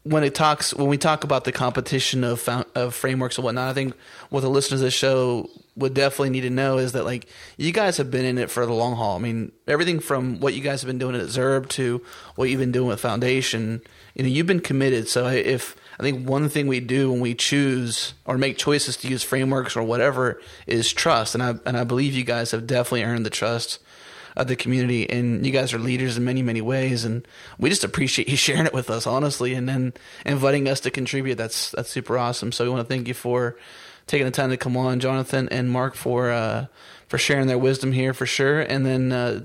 when 0.08 0.24
it 0.24 0.36
talks 0.36 0.74
when 0.74 0.88
we 0.88 0.98
talk 0.98 1.24
about 1.24 1.44
the 1.44 1.52
competition 1.52 2.24
of 2.24 2.48
of 2.76 2.96
frameworks 2.96 3.38
and 3.38 3.46
whatnot, 3.46 3.70
I 3.70 3.74
think 3.74 3.94
what 4.30 4.42
the 4.42 4.50
listeners 4.50 4.82
of 4.82 4.86
the 4.86 4.92
show 4.92 5.50
would 5.76 5.94
definitely 5.94 6.32
need 6.32 6.42
to 6.42 6.50
know 6.50 6.80
is 6.80 6.94
that 6.94 7.06
like 7.06 7.28
you 7.56 7.72
guys 7.72 7.98
have 7.98 8.10
been 8.10 8.26
in 8.26 8.38
it 8.38 8.50
for 8.50 8.66
the 8.66 8.74
long 8.74 8.96
haul. 8.96 9.16
I 9.16 9.20
mean, 9.20 9.52
everything 9.68 10.00
from 10.00 10.40
what 10.40 10.54
you 10.54 10.62
guys 10.62 10.82
have 10.82 10.88
been 10.88 10.98
doing 10.98 11.16
at 11.16 11.28
Zurb 11.28 11.70
to 11.70 12.04
what 12.36 12.50
you've 12.50 12.60
been 12.60 12.72
doing 12.72 12.88
with 12.88 13.00
Foundation, 13.00 13.82
you 14.16 14.24
know, 14.24 14.30
you've 14.30 14.48
been 14.48 14.60
committed. 14.60 15.08
So 15.08 15.28
if 15.28 15.76
I 16.00 16.04
think 16.04 16.28
one 16.28 16.50
thing 16.50 16.68
we 16.68 16.80
do 16.80 17.12
when 17.12 17.20
we 17.20 17.36
choose 17.36 18.14
or 18.26 18.38
make 18.38 18.58
choices 18.58 18.98
to 18.98 19.08
use 19.08 19.24
frameworks 19.24 19.76
or 19.76 19.84
whatever 19.84 20.42
is 20.66 20.92
trust, 20.92 21.36
and 21.36 21.44
I 21.44 21.56
and 21.66 21.78
I 21.78 21.84
believe 21.84 22.14
you 22.14 22.24
guys 22.24 22.52
have 22.52 22.66
definitely 22.66 23.04
earned 23.04 23.26
the 23.26 23.32
trust 23.32 23.80
of 24.38 24.48
the 24.48 24.56
community 24.56 25.10
and 25.10 25.46
you 25.46 25.52
guys 25.52 25.74
are 25.74 25.80
leaders 25.80 26.16
in 26.16 26.24
many 26.24 26.42
many 26.42 26.62
ways 26.62 27.04
and 27.04 27.28
we 27.58 27.70
just 27.70 27.84
appreciate 27.84 28.30
you 28.30 28.38
sharing 28.48 28.66
it 28.66 28.74
with 28.74 28.90
us 28.90 29.06
honestly 29.06 29.54
and 29.54 29.68
then 29.68 29.94
inviting 30.26 30.68
us 30.70 30.80
to 30.80 30.92
contribute. 30.92 31.36
That's 31.36 31.72
that's 31.72 31.90
super 31.90 32.18
awesome. 32.18 32.52
So 32.52 32.64
we 32.64 32.70
want 32.70 32.88
to 32.88 32.94
thank 32.94 33.08
you 33.08 33.14
for 33.14 33.58
taking 34.06 34.26
the 34.26 34.32
time 34.32 34.52
to 34.52 34.56
come 34.56 34.78
on 34.78 35.02
jonathan 35.02 35.50
and 35.50 35.70
mark 35.70 35.94
for 35.94 36.32
uh 36.32 36.68
for 37.10 37.18
sharing 37.18 37.48
their 37.48 37.58
wisdom 37.58 37.92
here 37.92 38.14
for 38.14 38.26
sure. 38.26 38.62
And 38.62 38.86
then 38.86 39.12
uh 39.12 39.44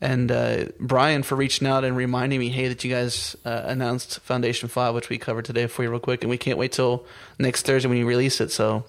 and 0.00 0.30
uh, 0.30 0.66
Brian 0.78 1.22
for 1.22 1.36
reaching 1.36 1.66
out 1.66 1.82
and 1.84 1.96
reminding 1.96 2.38
me, 2.38 2.50
hey, 2.50 2.68
that 2.68 2.84
you 2.84 2.90
guys 2.90 3.34
uh, 3.44 3.62
announced 3.64 4.20
Foundation 4.20 4.68
Five, 4.68 4.94
which 4.94 5.08
we 5.08 5.16
covered 5.16 5.46
today 5.46 5.66
for 5.66 5.82
you 5.82 5.90
real 5.90 6.00
quick, 6.00 6.22
and 6.22 6.28
we 6.28 6.36
can't 6.36 6.58
wait 6.58 6.72
till 6.72 7.06
next 7.38 7.64
Thursday 7.64 7.88
when 7.88 7.96
you 7.96 8.06
release 8.06 8.40
it. 8.40 8.50
So, 8.50 8.84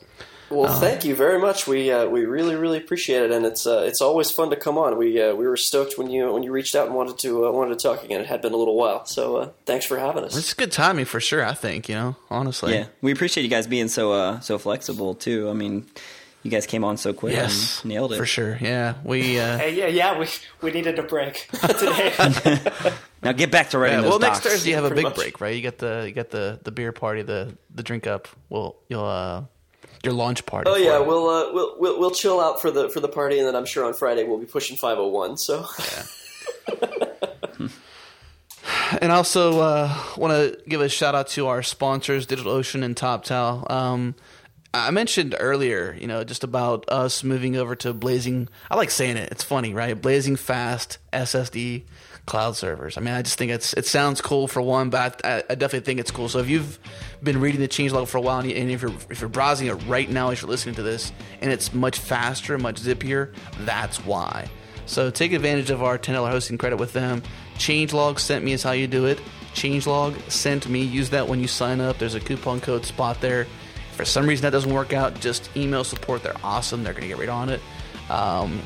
Well, 0.50 0.80
thank 0.80 1.04
you 1.04 1.14
very 1.16 1.40
much. 1.40 1.68
We 1.68 1.92
uh, 1.92 2.06
we 2.08 2.26
really 2.26 2.56
really 2.56 2.78
appreciate 2.78 3.24
it, 3.24 3.32
and 3.32 3.46
it's 3.46 3.68
uh, 3.68 3.84
it's 3.86 4.02
always 4.02 4.32
fun 4.32 4.50
to 4.52 4.56
come 4.56 4.78
on. 4.78 4.98
We 4.98 5.22
uh, 5.22 5.34
we 5.36 5.46
were 5.48 5.58
stoked 5.58 5.98
when 5.98 6.10
you 6.10 6.32
when 6.32 6.44
you 6.44 6.52
reached 6.52 6.76
out 6.76 6.88
and 6.88 6.96
wanted 6.96 7.18
to 7.20 7.48
uh, 7.48 7.52
wanted 7.52 7.78
to 7.78 7.84
talk 7.88 8.04
again. 8.04 8.22
It 8.22 8.28
had 8.28 8.42
been 8.42 8.54
a 8.54 8.58
little 8.58 8.76
while, 8.78 9.06
so 9.06 9.38
uh, 9.38 9.50
thanks 9.66 9.86
for 9.86 10.00
having 10.00 10.24
us. 10.24 10.38
it's 10.38 10.54
good 10.54 10.72
timing 10.72 11.06
for 11.06 11.20
sure. 11.20 11.44
I 11.46 11.54
think 11.54 11.90
you 11.90 11.96
know, 11.96 12.16
honestly, 12.30 12.74
Yeah, 12.76 12.86
we 13.02 13.12
appreciate 13.12 13.44
you 13.44 13.50
guys 13.50 13.68
being 13.68 13.90
so 13.90 14.14
uh, 14.14 14.40
so 14.40 14.58
flexible 14.58 15.16
too. 15.16 15.50
I 15.50 15.54
mean, 15.54 15.86
you 16.44 16.52
guys 16.52 16.66
came 16.66 16.86
on 16.86 16.96
so 16.96 17.12
quick 17.12 17.34
yes, 17.34 17.82
and 17.82 17.90
nailed 17.92 18.14
it 18.14 18.18
for 18.18 18.26
sure. 18.26 18.58
Yeah, 18.62 18.94
we. 19.04 19.40
Uh, 19.40 19.58
Hey, 19.58 19.76
yeah, 19.76 19.88
yeah, 19.88 20.18
we 20.20 20.28
we 20.62 20.72
needed 20.72 20.98
a 20.98 21.04
break 21.04 21.48
today. 21.62 22.14
Now 23.24 23.32
get 23.32 23.52
back 23.52 23.72
to 23.72 23.80
writing 23.80 23.98
Yeah, 23.98 24.02
those 24.04 24.10
well, 24.12 24.20
next. 24.20 24.42
Thursday 24.42 24.70
you 24.70 24.76
have 24.76 24.86
a 24.86 24.94
big 24.94 25.04
much. 25.04 25.16
break, 25.16 25.42
right? 25.42 25.56
You 25.56 25.62
got 25.64 25.80
the 25.80 26.04
you 26.08 26.14
get 26.14 26.30
the 26.30 26.60
the 26.64 26.72
beer 26.72 26.92
party, 26.92 27.24
the 27.24 27.58
the 27.74 27.82
drink 27.84 28.06
up. 28.08 28.28
Well, 28.48 28.76
you'll 28.88 29.04
uh 29.04 29.44
your 30.08 30.16
launch 30.16 30.46
party. 30.46 30.70
Oh 30.72 30.76
yeah, 30.76 31.00
it. 31.00 31.06
we'll, 31.06 31.30
uh, 31.30 31.54
we'll 31.54 31.76
we'll 31.78 32.00
we'll 32.00 32.12
chill 32.12 32.40
out 32.40 32.62
for 32.62 32.72
the 32.72 32.90
for 32.90 33.00
the 33.00 33.10
party, 33.10 33.38
and 33.38 33.48
then 33.48 33.56
I'm 33.56 33.66
sure 33.66 33.86
on 33.86 33.94
Friday 33.94 34.24
we'll 34.24 34.40
be 34.40 34.46
pushing 34.46 34.78
501. 34.78 35.38
So 35.38 35.66
Yeah. 35.94 36.04
and 39.02 39.12
also 39.12 39.60
uh, 39.60 40.04
want 40.18 40.34
to 40.34 40.60
give 40.68 40.82
a 40.82 40.90
shout 40.90 41.16
out 41.16 41.28
to 41.30 41.48
our 41.48 41.62
sponsors, 41.64 42.26
DigitalOcean 42.26 42.84
and 42.84 42.96
Toptal. 42.96 43.70
Um, 43.70 44.16
I 44.74 44.92
mentioned 44.92 45.36
earlier, 45.40 45.98
you 46.00 46.08
know, 46.08 46.24
just 46.24 46.44
about 46.44 46.86
us 46.90 47.24
moving 47.24 47.56
over 47.56 47.76
to 47.78 47.94
Blazing. 47.94 48.50
I 48.70 48.76
like 48.76 48.92
saying 48.92 49.18
it; 49.18 49.32
it's 49.32 49.44
funny, 49.44 49.74
right? 49.74 50.00
Blazing 50.00 50.36
fast 50.36 50.98
SSD 51.14 51.84
cloud 52.28 52.56
servers. 52.56 52.98
I 52.98 53.02
mean, 53.02 53.14
I 53.14 53.24
just 53.24 53.38
think 53.38 53.52
it's 53.52 53.74
it 53.74 53.86
sounds 53.86 54.22
cool 54.22 54.48
for 54.48 54.62
one, 54.62 54.90
but 54.90 55.26
I, 55.26 55.44
I 55.50 55.56
definitely 55.56 55.86
think 55.86 56.00
it's 56.00 56.12
cool. 56.12 56.30
So 56.30 56.40
if 56.40 56.50
you've 56.50 56.78
been 57.24 57.40
reading 57.40 57.62
the 57.62 57.68
changelog 57.68 58.08
for 58.08 58.20
a 58.20 58.22
while, 58.22 58.40
and, 58.40 58.50
you, 58.52 58.56
and 58.56 58.70
if 58.70 58.82
you're 58.82 58.94
if 59.10 59.22
you're 59.22 59.30
browsing 59.30 59.68
it 59.68 59.74
right 59.88 60.10
now 60.10 60.30
as 60.30 60.42
you're 60.42 60.50
listening 60.50 60.76
to 60.76 60.84
this, 60.84 61.12
and 61.42 61.52
it's 61.52 61.74
much 61.74 61.98
faster, 61.98 62.58
much 62.60 62.82
zippier, 62.82 63.34
that's 63.62 64.06
why. 64.06 64.48
So 64.86 65.10
take 65.10 65.34
advantage 65.34 65.70
of 65.70 65.84
our 65.84 65.98
$10 65.98 66.16
hosting 66.30 66.58
credit 66.58 66.78
with 66.78 66.94
them. 66.94 67.22
Changelog 67.56 68.20
sent 68.20 68.46
me 68.46 68.54
is 68.54 68.64
how 68.64 68.72
you 68.72 68.88
do 68.88 69.06
it. 69.06 69.20
Changelog 69.54 70.32
sent 70.32 70.70
me. 70.70 70.82
Use 70.82 71.10
that 71.10 71.28
when 71.28 71.42
you 71.42 71.48
sign 71.48 71.82
up. 71.82 71.98
There's 71.98 72.16
a 72.16 72.22
coupon 72.22 72.62
code 72.62 72.86
spot 72.86 73.20
there. 73.20 73.48
For 73.98 74.06
some 74.06 74.28
reason 74.28 74.44
that 74.44 74.52
doesn't 74.52 74.72
work 74.72 74.94
out, 74.94 75.20
just 75.20 75.50
email 75.58 75.84
support. 75.84 76.22
They're 76.22 76.36
awesome. 76.44 76.84
They're 76.84 76.94
going 76.94 77.02
to 77.02 77.08
get 77.08 77.18
right 77.18 77.28
on 77.28 77.50
it. 77.50 77.62
Um, 78.10 78.62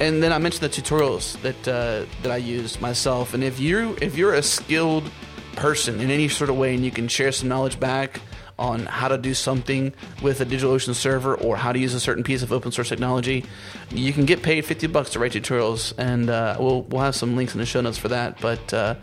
and 0.00 0.20
then 0.20 0.32
I 0.32 0.38
mentioned 0.38 0.68
the 0.68 0.82
tutorials 0.82 1.40
that 1.42 1.68
uh, 1.68 2.06
that 2.22 2.32
I 2.32 2.36
use 2.36 2.80
myself. 2.80 3.34
And 3.34 3.44
if 3.44 3.60
you 3.60 3.96
if 4.02 4.18
you're 4.18 4.34
a 4.34 4.42
skilled 4.42 5.10
person 5.54 6.00
in 6.00 6.10
any 6.10 6.28
sort 6.28 6.50
of 6.50 6.56
way, 6.56 6.74
and 6.74 6.84
you 6.84 6.90
can 6.90 7.06
share 7.06 7.30
some 7.30 7.48
knowledge 7.48 7.78
back 7.78 8.20
on 8.58 8.86
how 8.86 9.06
to 9.06 9.16
do 9.16 9.34
something 9.34 9.92
with 10.20 10.40
a 10.40 10.46
DigitalOcean 10.46 10.92
server 10.94 11.36
or 11.36 11.56
how 11.56 11.72
to 11.72 11.78
use 11.78 11.94
a 11.94 12.00
certain 12.00 12.24
piece 12.24 12.42
of 12.42 12.52
open 12.52 12.72
source 12.72 12.88
technology, 12.88 13.44
you 13.90 14.12
can 14.12 14.24
get 14.24 14.42
paid 14.42 14.64
fifty 14.64 14.88
bucks 14.88 15.10
to 15.10 15.20
write 15.20 15.32
tutorials. 15.32 15.92
And 15.98 16.28
uh, 16.28 16.56
we'll 16.58 16.82
we'll 16.82 17.02
have 17.02 17.14
some 17.14 17.36
links 17.36 17.54
in 17.54 17.60
the 17.60 17.66
show 17.66 17.80
notes 17.80 17.98
for 17.98 18.08
that. 18.08 18.40
But 18.40 18.74
uh, 18.74 18.96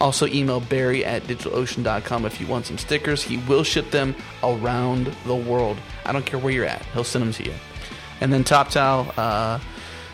also 0.00 0.26
email 0.26 0.60
Barry 0.60 1.04
at 1.04 1.24
digitalocean.com 1.24 2.24
if 2.24 2.40
you 2.40 2.46
want 2.46 2.66
some 2.66 2.78
stickers. 2.78 3.22
He 3.22 3.36
will 3.36 3.62
ship 3.62 3.90
them 3.90 4.14
around 4.42 5.06
the 5.26 5.36
world. 5.36 5.76
I 6.04 6.12
don't 6.12 6.24
care 6.24 6.38
where 6.38 6.52
you're 6.52 6.64
at. 6.64 6.84
He'll 6.86 7.04
send 7.04 7.24
them 7.24 7.32
to 7.34 7.44
you. 7.44 7.54
And 8.20 8.32
then 8.32 8.44
Toptal, 8.44 9.12
uh, 9.16 9.58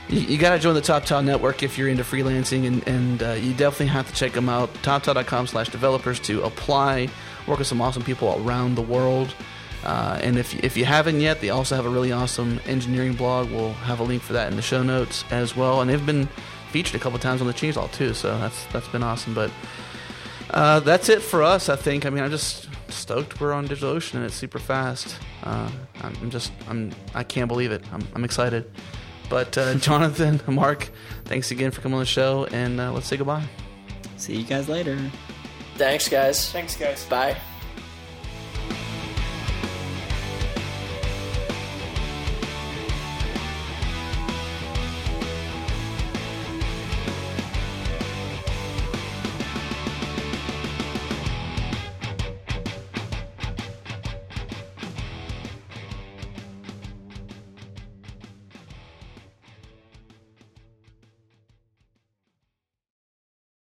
you, 0.08 0.20
you 0.20 0.38
got 0.38 0.50
to 0.50 0.58
join 0.58 0.74
the 0.74 0.80
Toptal 0.80 1.24
network 1.24 1.62
if 1.62 1.78
you're 1.78 1.88
into 1.88 2.04
freelancing, 2.04 2.66
and, 2.66 2.86
and 2.86 3.22
uh, 3.22 3.32
you 3.32 3.52
definitely 3.54 3.86
have 3.86 4.08
to 4.08 4.14
check 4.14 4.32
them 4.32 4.48
out. 4.48 4.72
Toptal.com 4.74 5.46
slash 5.46 5.68
developers 5.68 6.20
to 6.20 6.42
apply, 6.42 7.08
work 7.46 7.58
with 7.58 7.68
some 7.68 7.80
awesome 7.80 8.02
people 8.02 8.40
around 8.44 8.74
the 8.74 8.82
world. 8.82 9.34
Uh, 9.84 10.18
and 10.20 10.36
if 10.36 10.52
if 10.64 10.76
you 10.76 10.84
haven't 10.84 11.20
yet, 11.20 11.40
they 11.40 11.50
also 11.50 11.76
have 11.76 11.86
a 11.86 11.88
really 11.88 12.10
awesome 12.10 12.60
engineering 12.66 13.12
blog. 13.12 13.48
We'll 13.50 13.72
have 13.72 14.00
a 14.00 14.02
link 14.02 14.20
for 14.20 14.32
that 14.32 14.50
in 14.50 14.56
the 14.56 14.62
show 14.62 14.82
notes 14.82 15.24
as 15.30 15.56
well. 15.56 15.80
And 15.80 15.88
they've 15.88 16.04
been 16.04 16.28
featured 16.76 16.94
a 17.00 17.02
couple 17.02 17.18
times 17.18 17.40
on 17.40 17.46
the 17.46 17.54
Changelog 17.54 17.90
too, 17.92 18.12
so 18.12 18.36
that's 18.38 18.66
that's 18.66 18.88
been 18.88 19.02
awesome. 19.02 19.32
But 19.32 19.50
uh, 20.50 20.80
that's 20.80 21.08
it 21.08 21.22
for 21.22 21.42
us, 21.42 21.70
I 21.70 21.76
think. 21.76 22.04
I 22.04 22.10
mean, 22.10 22.22
I'm 22.22 22.30
just 22.30 22.68
stoked 22.88 23.40
we're 23.40 23.54
on 23.54 23.66
DigitalOcean 23.66 24.16
and 24.16 24.24
it's 24.24 24.34
super 24.34 24.58
fast. 24.58 25.18
Uh, 25.42 25.70
I'm 26.02 26.30
just, 26.30 26.52
I'm, 26.68 26.92
I 27.14 27.24
can't 27.24 27.48
believe 27.48 27.72
it. 27.72 27.82
I'm, 27.92 28.06
I'm 28.14 28.24
excited. 28.24 28.70
But 29.30 29.56
uh, 29.56 29.74
Jonathan, 29.88 30.38
Mark, 30.46 30.90
thanks 31.24 31.50
again 31.50 31.70
for 31.70 31.80
coming 31.80 31.94
on 31.94 32.00
the 32.00 32.06
show, 32.06 32.44
and 32.52 32.78
uh, 32.78 32.92
let's 32.92 33.06
say 33.06 33.16
goodbye. 33.16 33.48
See 34.18 34.36
you 34.36 34.44
guys 34.44 34.68
later. 34.68 34.98
Thanks, 35.76 36.10
guys. 36.10 36.52
Thanks, 36.52 36.76
guys. 36.76 37.06
Bye. 37.06 37.38